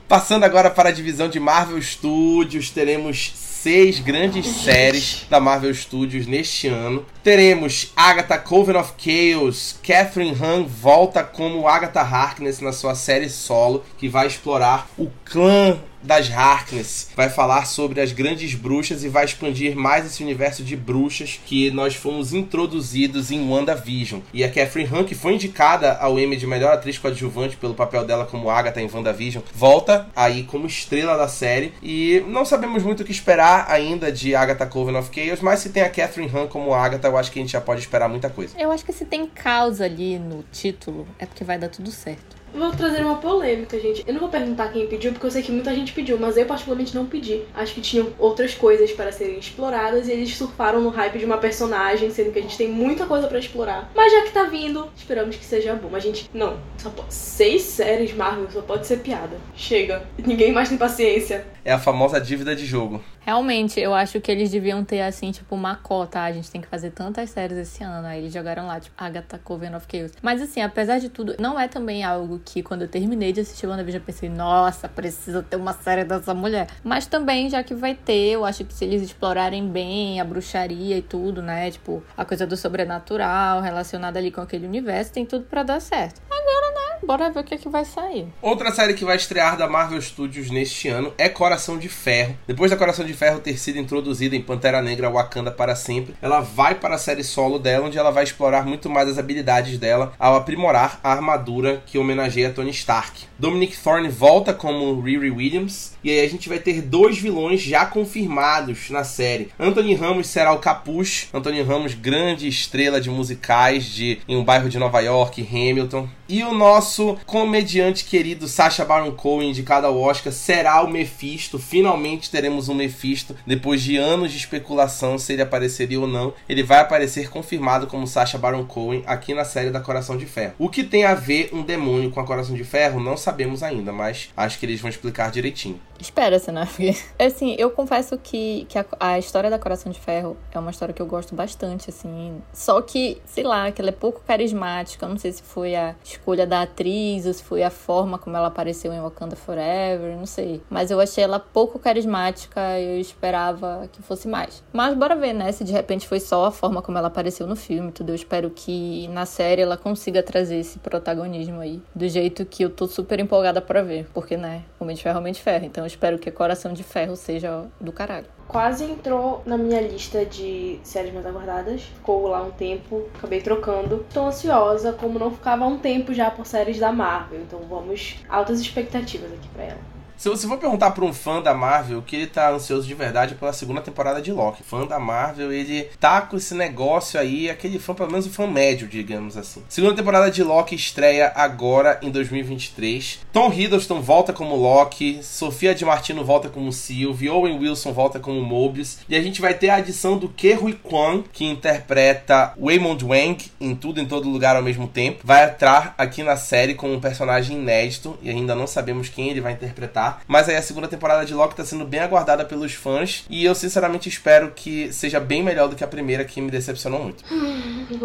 Passando 0.08 0.44
agora 0.44 0.70
para 0.70 0.90
a 0.90 0.92
divisão 0.92 1.28
de 1.28 1.40
Marvel 1.40 1.82
Studios, 1.82 2.70
teremos 2.70 3.34
seis 3.64 4.02
grandes 4.02 4.46
séries 4.46 5.26
da 5.30 5.40
Marvel 5.40 5.74
Studios 5.74 6.28
neste 6.28 6.68
ano. 6.68 7.06
Teremos 7.24 7.94
Agatha 7.96 8.38
Coven 8.38 8.76
of 8.76 8.96
Chaos, 8.98 9.80
Catherine 9.82 10.36
Han 10.44 10.66
volta 10.66 11.24
como 11.24 11.70
Agatha 11.70 12.02
Harkness 12.02 12.60
na 12.60 12.74
sua 12.74 12.96
série 12.96 13.30
solo, 13.30 13.82
que 13.98 14.10
vai 14.10 14.28
explorar 14.28 14.90
o 14.98 15.10
clã 15.24 15.80
das 16.04 16.30
Harkness. 16.30 17.10
Vai 17.16 17.30
falar 17.30 17.66
sobre 17.66 18.02
as 18.02 18.12
grandes 18.12 18.54
bruxas 18.54 19.04
e 19.04 19.10
vai 19.10 19.26
expandir 19.26 19.76
mais 19.76 20.06
esse 20.06 20.22
universo 20.22 20.64
de 20.64 20.76
bruxas 20.76 21.40
que 21.46 21.72
nós 21.72 21.96
fomos 21.96 22.34
introduzidos 22.34 23.32
em 23.32 23.50
WandaVision. 23.50 24.20
E 24.34 24.44
a 24.44 24.52
Catherine 24.52 24.90
Han, 24.94 25.06
que 25.06 25.16
foi 25.16 25.34
indicada 25.34 25.94
ao 25.94 26.20
Emmy 26.20 26.36
de 26.36 26.46
melhor 26.46 26.74
atriz 26.74 26.98
coadjuvante 26.98 27.56
pelo 27.56 27.74
papel 27.74 28.06
dela 28.06 28.26
como 28.26 28.50
Agatha 28.50 28.82
em 28.82 28.90
WandaVision, 28.92 29.44
volta 29.56 30.08
aí 30.16 30.44
como 30.44 30.68
estrela 30.68 31.18
da 31.18 31.28
série. 31.28 31.74
E 31.82 32.24
não 32.28 32.46
sabemos 32.46 32.84
muito 32.84 33.02
o 33.02 33.06
que 33.06 33.12
esperar 33.12 33.66
ainda 33.70 34.12
de 34.12 34.36
Agatha 34.36 34.66
Coven 34.66 34.98
of 34.98 35.10
Chaos, 35.14 35.40
mas 35.40 35.62
se 35.62 35.70
tem 35.70 35.84
a 35.84 35.90
Catherine 35.90 36.32
Han 36.36 36.48
como 36.48 36.74
Agatha, 36.74 37.10
eu 37.14 37.18
acho 37.18 37.32
que 37.32 37.40
a 37.40 37.42
gente 37.42 37.52
já 37.52 37.62
pode 37.62 37.82
esperar 37.82 38.10
muita 38.10 38.30
coisa. 38.30 38.60
Eu 38.60 38.72
acho 38.72 38.84
que 38.84 38.94
se 38.94 39.06
tem 39.06 39.26
causa 39.28 39.86
ali 39.86 40.20
no 40.20 40.44
título, 40.52 41.08
é 41.20 41.26
porque 41.26 41.44
vai 41.44 41.58
dar 41.58 41.70
tudo 41.70 41.92
certo. 41.92 42.44
Vou 42.54 42.70
trazer 42.72 43.04
uma 43.04 43.18
polêmica, 43.18 43.80
gente. 43.80 44.04
Eu 44.06 44.14
não 44.14 44.20
vou 44.20 44.30
perguntar 44.30 44.72
quem 44.72 44.86
pediu, 44.86 45.12
porque 45.12 45.26
eu 45.26 45.32
sei 45.32 45.42
que 45.42 45.52
muita 45.52 45.74
gente 45.74 45.92
pediu, 45.92 46.20
mas 46.20 46.38
eu 46.38 46.46
particularmente 46.46 46.94
não 46.94 47.08
pedi. 47.08 47.42
Acho 47.56 47.74
que 47.74 47.82
tinham 47.82 48.10
outras 48.20 48.54
coisas 48.54 48.92
para 48.92 49.12
serem 49.12 49.40
exploradas 49.40 50.08
e 50.08 50.12
eles 50.12 50.36
surfaram 50.36 50.80
no 50.80 50.90
hype 50.90 51.18
de 51.18 51.26
uma 51.26 51.40
personagem, 51.40 52.12
sendo 52.12 52.32
que 52.32 52.38
a 52.38 52.42
gente 52.44 52.56
tem 52.56 52.68
muita 52.68 53.08
coisa 53.08 53.28
para 53.28 53.40
explorar. 53.40 53.92
Mas 53.96 54.12
já 54.12 54.22
que 54.22 54.32
tá 54.32 54.44
vindo, 54.44 54.88
esperamos 54.96 55.36
que 55.36 55.44
seja 55.44 55.74
bom. 55.74 55.90
Mas, 55.92 56.04
gente, 56.04 56.30
não. 56.32 56.60
Só 56.78 56.92
pode... 56.92 57.12
Seis 57.12 57.64
séries 57.64 58.14
Marvel 58.14 58.48
só 58.52 58.62
pode 58.62 58.86
ser 58.86 58.98
piada. 59.00 59.38
Chega. 59.56 60.04
Ninguém 60.24 60.52
mais 60.52 60.70
tem 60.70 60.78
paciência. 60.78 61.48
É 61.66 61.72
a 61.72 61.80
famosa 61.80 62.20
dívida 62.20 62.56
de 62.56 62.66
jogo. 62.66 63.02
Realmente, 63.22 63.80
eu 63.80 63.94
acho 63.94 64.20
que 64.20 64.30
eles 64.30 64.52
deviam 64.52 64.84
ter, 64.84 65.02
assim, 65.02 65.32
tipo, 65.32 65.56
uma 65.56 65.78
cota. 65.78 66.20
A 66.20 66.32
gente 66.32 66.52
tem 66.52 66.60
que 66.60 66.68
fazer 66.68 66.92
tantas 66.92 67.30
séries 67.30 67.58
esse 67.58 67.82
ano. 67.82 68.06
Aí 68.06 68.20
eles 68.20 68.34
jogaram 68.34 68.68
lá, 68.68 68.80
tipo, 68.82 68.96
Agatha 68.98 69.40
Coven 69.40 69.74
of 69.74 69.86
Chaos. 69.90 70.12
Mas, 70.22 70.42
assim, 70.42 70.62
apesar 70.62 71.00
de 71.00 71.08
tudo, 71.08 71.36
não 71.40 71.58
é 71.58 71.70
também 71.70 72.04
algo 72.04 72.42
que, 72.44 72.62
quando 72.62 72.82
eu 72.82 72.88
terminei 72.90 73.32
de 73.32 73.40
assistir 73.40 73.66
WandaVision, 73.66 74.02
eu 74.02 74.06
pensei, 74.06 74.28
nossa, 74.28 74.90
precisa 74.90 75.42
ter 75.42 75.56
uma 75.56 75.72
série 75.72 76.04
dessa 76.04 76.34
mulher. 76.34 76.68
Mas 76.84 77.06
também, 77.06 77.50
já 77.50 77.64
que 77.64 77.74
vai 77.74 77.96
ter, 77.96 78.32
eu 78.32 78.44
acho 78.44 78.66
que 78.66 78.74
se 78.74 78.84
eles 78.84 79.02
explorarem 79.02 79.66
bem 79.70 80.20
a 80.20 80.26
bruxaria 80.26 80.98
e 80.98 81.02
tudo, 81.02 81.42
né? 81.42 81.72
Tipo, 81.72 82.04
a 82.18 82.26
coisa 82.26 82.46
do 82.46 82.58
sobrenatural 82.58 83.62
relacionada 83.62 84.20
ali 84.20 84.32
com 84.32 84.42
aquele 84.42 84.68
universo, 84.68 85.14
tem 85.14 85.26
tudo 85.26 85.46
para 85.46 85.64
dar 85.64 85.80
certo. 85.80 86.22
Agora, 86.30 86.72
né? 86.72 86.93
Bora 87.06 87.30
ver 87.30 87.40
o 87.40 87.44
que, 87.44 87.56
é 87.56 87.58
que 87.58 87.70
vai 87.70 87.86
sair. 87.86 88.28
Outra 88.42 88.72
série 88.72 88.94
que 88.94 89.06
vai 89.06 89.16
estrear 89.16 89.58
da 89.58 89.68
Marvel 89.68 90.02
Studios 90.02 90.50
neste 90.50 90.88
ano 90.88 91.14
é 91.18 91.30
Coração 91.30 91.78
de 91.78 91.90
Ferro. 91.90 92.38
Depois 92.48 92.72
da 92.72 92.78
Coração 92.78 93.06
de 93.06 93.14
Ferro 93.14 93.40
ter 93.40 93.58
sido 93.58 93.78
introduzida 93.78 94.36
em 94.36 94.42
Pantera 94.42 94.82
Negra 94.82 95.10
Wakanda 95.10 95.52
para 95.52 95.76
sempre, 95.76 96.16
ela 96.22 96.40
vai 96.40 96.76
para 96.76 96.96
a 96.96 97.00
série 97.00 97.24
solo 97.24 97.60
dela, 97.60 97.88
onde 97.88 97.98
ela 97.98 98.12
vai 98.12 98.24
explorar 98.24 98.66
muito 98.66 98.90
mais 98.90 99.10
as 99.10 99.18
habilidades 99.18 99.78
dela 99.78 100.14
ao 100.18 100.36
aprimorar 100.36 101.00
a 101.04 101.12
armadura 101.12 101.84
que 101.86 101.98
homenageia 101.98 102.52
Tony 102.52 102.72
Stark. 102.72 103.26
Dominic 103.38 103.78
Thorne 103.78 104.10
volta 104.10 104.54
como 104.54 105.02
Riri 105.02 105.32
Williams, 105.32 105.98
e 106.04 106.10
aí 106.10 106.26
a 106.26 106.30
gente 106.30 106.48
vai 106.48 106.60
ter 106.60 106.82
dois 106.82 107.18
vilões 107.18 107.62
já 107.62 107.86
confirmados 107.86 108.90
na 108.90 109.04
série. 109.04 109.50
Anthony 109.60 109.96
Ramos 109.96 110.28
será 110.28 110.54
o 110.54 110.60
Capuz. 110.60 111.30
Anthony 111.34 111.62
Ramos, 111.62 111.94
grande 111.94 112.48
estrela 112.48 113.02
de 113.02 113.10
musicais 113.10 113.86
de 113.86 114.20
em 114.28 114.36
um 114.36 114.44
bairro 114.44 114.70
de 114.70 114.80
Nova 114.80 115.00
York, 115.00 115.42
Hamilton. 115.42 116.08
E 116.28 116.44
o 116.44 116.54
nosso 116.54 116.93
comediante 117.26 118.06
querido 118.06 118.48
Sacha 118.48 118.86
Baron 118.86 119.12
Cohen, 119.12 119.50
indicado 119.50 119.88
ao 119.88 120.00
Oscar, 120.00 120.32
será 120.32 120.82
o 120.82 120.90
Mephisto. 120.90 121.60
Finalmente 121.60 122.30
teremos 122.30 122.70
um 122.70 122.74
Mephisto. 122.74 123.36
Depois 123.46 123.82
de 123.82 123.98
anos 123.98 124.32
de 124.32 124.38
especulação 124.38 125.18
se 125.18 125.34
ele 125.34 125.42
apareceria 125.42 126.00
ou 126.00 126.08
não, 126.08 126.34
ele 126.48 126.64
vai 126.64 126.80
aparecer 126.80 127.30
confirmado 127.30 127.88
como 127.88 128.08
Sacha 128.08 128.38
Baron 128.38 128.66
Cohen 128.66 129.04
aqui 129.06 129.34
na 129.34 129.46
série 129.46 129.70
da 129.70 129.80
Coração 129.80 130.18
de 130.18 130.26
Ferro. 130.26 130.54
O 130.58 130.70
que 130.70 130.84
tem 130.84 131.06
a 131.06 131.14
ver 131.14 131.50
um 131.54 131.64
demônio 131.64 132.12
com 132.12 132.20
a 132.20 132.26
Coração 132.26 132.56
de 132.56 132.64
Ferro, 132.64 133.00
não 133.00 133.18
sabemos 133.18 133.64
ainda, 133.64 133.92
mas 133.92 134.30
acho 134.36 134.60
que 134.60 134.66
eles 134.66 134.80
vão 134.80 134.90
explicar 134.90 135.32
direitinho. 135.32 135.80
Espera-se, 136.00 136.52
né? 136.52 136.66
Porque, 136.66 136.96
assim, 137.24 137.56
eu 137.58 137.72
confesso 137.72 138.18
que, 138.18 138.66
que 138.70 138.78
a, 138.78 138.86
a, 139.00 139.20
história 139.20 139.50
da 139.50 139.58
Coração 139.58 139.92
de 139.92 140.00
Ferro 140.00 140.38
é 140.52 140.60
uma 140.60 140.72
história 140.72 140.94
que 140.94 141.02
eu 141.02 141.06
gosto 141.06 141.34
bastante, 141.36 141.90
assim. 141.90 142.42
Só 142.52 142.82
que, 142.82 143.22
sei 143.26 143.44
lá, 143.44 143.72
que 143.72 143.82
ela 143.82 143.90
é 143.90 143.94
pouco 143.94 144.22
carismática. 144.22 145.06
Eu 145.06 145.10
não 145.10 145.18
sei 145.18 145.32
se 145.32 145.44
foi 145.44 145.76
a 145.76 145.96
escolha 146.04 146.46
da 146.46 146.64
atriz 146.64 147.26
ou 147.26 147.34
se 147.34 147.44
foi 147.44 147.64
a 147.64 147.70
forma 147.70 148.18
como 148.18 148.36
ela 148.36 148.48
apareceu 148.48 148.92
em 148.94 149.00
Wakanda 149.00 149.36
Forever, 149.36 150.18
não 150.18 150.26
sei. 150.26 150.62
Mas 150.70 150.92
eu 150.92 151.00
achei 151.00 151.24
ela 151.24 151.40
pouco 151.40 151.80
carismática 151.80 152.80
e 152.80 152.96
eu 152.96 153.00
esperava 153.00 153.88
que 153.92 154.02
fosse 154.02 154.28
mais. 154.28 154.64
Mas 154.74 154.96
bora 154.96 155.16
ver, 155.16 155.34
né? 155.34 155.52
Se 155.52 155.64
de 155.64 155.72
repente 155.72 156.08
foi 156.08 156.20
só 156.20 156.46
a 156.46 156.52
forma 156.52 156.82
como 156.82 156.98
ela 156.98 157.08
apareceu 157.08 157.48
no 157.48 157.56
filme, 157.56 157.92
tudo. 157.92 158.10
Eu 158.10 158.16
espero 158.16 158.50
que 158.50 159.08
na 159.10 159.26
série 159.26 159.62
ela 159.62 159.78
consiga 159.78 160.22
trazer 160.22 160.58
esse 160.58 160.80
protagonismo 160.80 161.60
aí. 161.60 161.82
Do 161.96 162.08
jeito 162.08 162.46
que 162.46 162.64
eu 162.64 162.70
tô 162.70 162.88
super 162.88 163.20
empolgada 163.20 163.62
para 163.62 163.82
ver. 163.82 164.08
Porque, 164.14 164.36
né? 164.36 164.64
Homem 164.80 164.96
de 164.96 165.04
Ferro, 165.04 165.20
Homem 165.20 165.34
de 165.34 165.42
Ferro. 165.42 165.66
Então 165.66 165.86
espero 165.94 166.20
que 166.20 166.32
Coração 166.32 166.74
de 166.74 166.84
Ferro 166.84 167.16
seja 167.16 167.66
do 167.80 167.92
caralho. 167.92 168.28
Quase 168.48 168.84
entrou 168.84 169.42
na 169.46 169.58
minha 169.58 169.82
lista 169.82 170.26
de 170.26 170.80
séries 170.84 171.14
mais 171.14 171.26
aguardadas. 171.26 171.82
Ficou 171.82 172.28
lá 172.28 172.42
um 172.44 172.52
tempo, 172.52 173.08
acabei 173.18 173.42
trocando. 173.42 174.06
Tô 174.14 174.28
ansiosa, 174.28 174.94
como 174.94 175.18
não 175.18 175.32
ficava 175.32 175.66
um 175.66 175.78
tempo 175.78 176.14
já 176.14 176.30
por 176.30 176.46
séries 176.46 176.80
da 176.80 176.92
Marvel. 176.92 177.42
Então 177.42 177.60
vamos 177.70 178.18
altas 178.30 178.60
expectativas 178.60 179.32
aqui 179.32 179.48
para 179.50 179.64
ela. 179.64 179.93
Se 180.18 180.30
você 180.30 180.48
for 180.48 180.58
perguntar 180.58 180.92
pra 180.92 181.04
um 181.04 181.14
fã 181.14 181.42
da 181.42 181.54
Marvel 181.54 182.02
que 182.02 182.16
ele 182.16 182.28
tá 182.28 182.50
ansioso 182.50 182.88
de 182.88 182.94
verdade 182.94 183.36
pela 183.36 183.52
segunda 183.52 183.82
temporada 183.82 184.22
de 184.22 184.32
Loki. 184.32 184.64
Fã 184.64 184.86
da 184.86 185.00
Marvel, 185.00 185.52
ele 185.52 185.90
tá 186.00 186.22
com 186.22 186.38
esse 186.38 186.54
negócio 186.54 187.20
aí, 187.20 187.50
aquele 187.50 187.80
fã, 187.80 187.94
pelo 187.94 188.12
menos 188.12 188.26
o 188.26 188.30
fã 188.30 188.48
médio, 188.48 188.88
digamos 188.88 189.36
assim. 189.36 189.64
Segunda 189.68 189.96
temporada 189.96 190.32
de 190.32 190.44
Loki 190.44 190.76
estreia 190.76 191.32
agora 191.36 192.00
em 192.02 192.10
2023. 192.10 193.20
Tom 193.34 193.52
Hiddleston 193.52 194.02
volta 194.02 194.32
como 194.32 194.56
Loki, 194.56 195.20
Sofia 195.22 195.76
de 195.76 195.84
Martino 195.84 196.24
volta 196.24 196.48
como 196.48 196.72
Sylvie, 196.72 197.30
Owen 197.30 197.60
Wilson 197.60 197.92
volta 197.92 198.20
como 198.20 198.42
Mobius. 198.42 199.00
E 199.10 199.16
a 199.16 199.22
gente 199.22 199.42
vai 199.42 199.54
ter 199.54 199.70
a 199.70 199.76
adição 199.76 200.18
do 200.18 200.30
Ke 200.30 200.54
Huy 200.54 200.74
Quan, 200.74 201.24
que 201.34 201.46
interpreta 201.46 202.54
Waymond 202.58 203.04
Wang 203.04 203.52
em 203.60 203.76
Tudo 203.76 204.00
em 204.00 204.06
Todo 204.06 204.30
Lugar 204.30 204.56
ao 204.56 204.64
mesmo 204.64 204.88
tempo. 204.88 205.22
Vai 205.24 205.50
entrar 205.50 205.96
aqui 205.98 206.24
na 206.24 206.38
série 206.38 206.76
como 206.76 206.94
um 206.94 207.02
personagem 207.02 207.58
inédito 207.58 208.18
e 208.22 208.30
ainda 208.30 208.56
não 208.56 208.68
sabemos 208.68 209.10
quem 209.10 209.30
ele 209.30 209.42
vai 209.42 209.54
interpretar. 209.54 210.03
Mas 210.28 210.50
aí 210.50 210.56
a 210.56 210.62
segunda 210.62 210.88
temporada 210.88 211.26
de 211.26 211.34
Loki 211.34 211.56
tá 211.56 211.66
sendo 211.66 211.86
bem 211.86 212.00
aguardada 212.00 212.46
pelos 212.46 212.74
fãs. 212.74 213.26
E 213.30 213.44
eu 213.46 213.56
sinceramente 213.56 214.10
espero 214.10 214.52
que 214.56 214.92
seja 214.92 215.20
bem 215.20 215.44
melhor 215.44 215.68
do 215.68 215.76
que 215.76 215.84
a 215.84 215.88
primeira, 215.88 216.26
que 216.26 216.42
me 216.42 216.52
decepcionou 216.52 217.04
muito. 217.04 217.24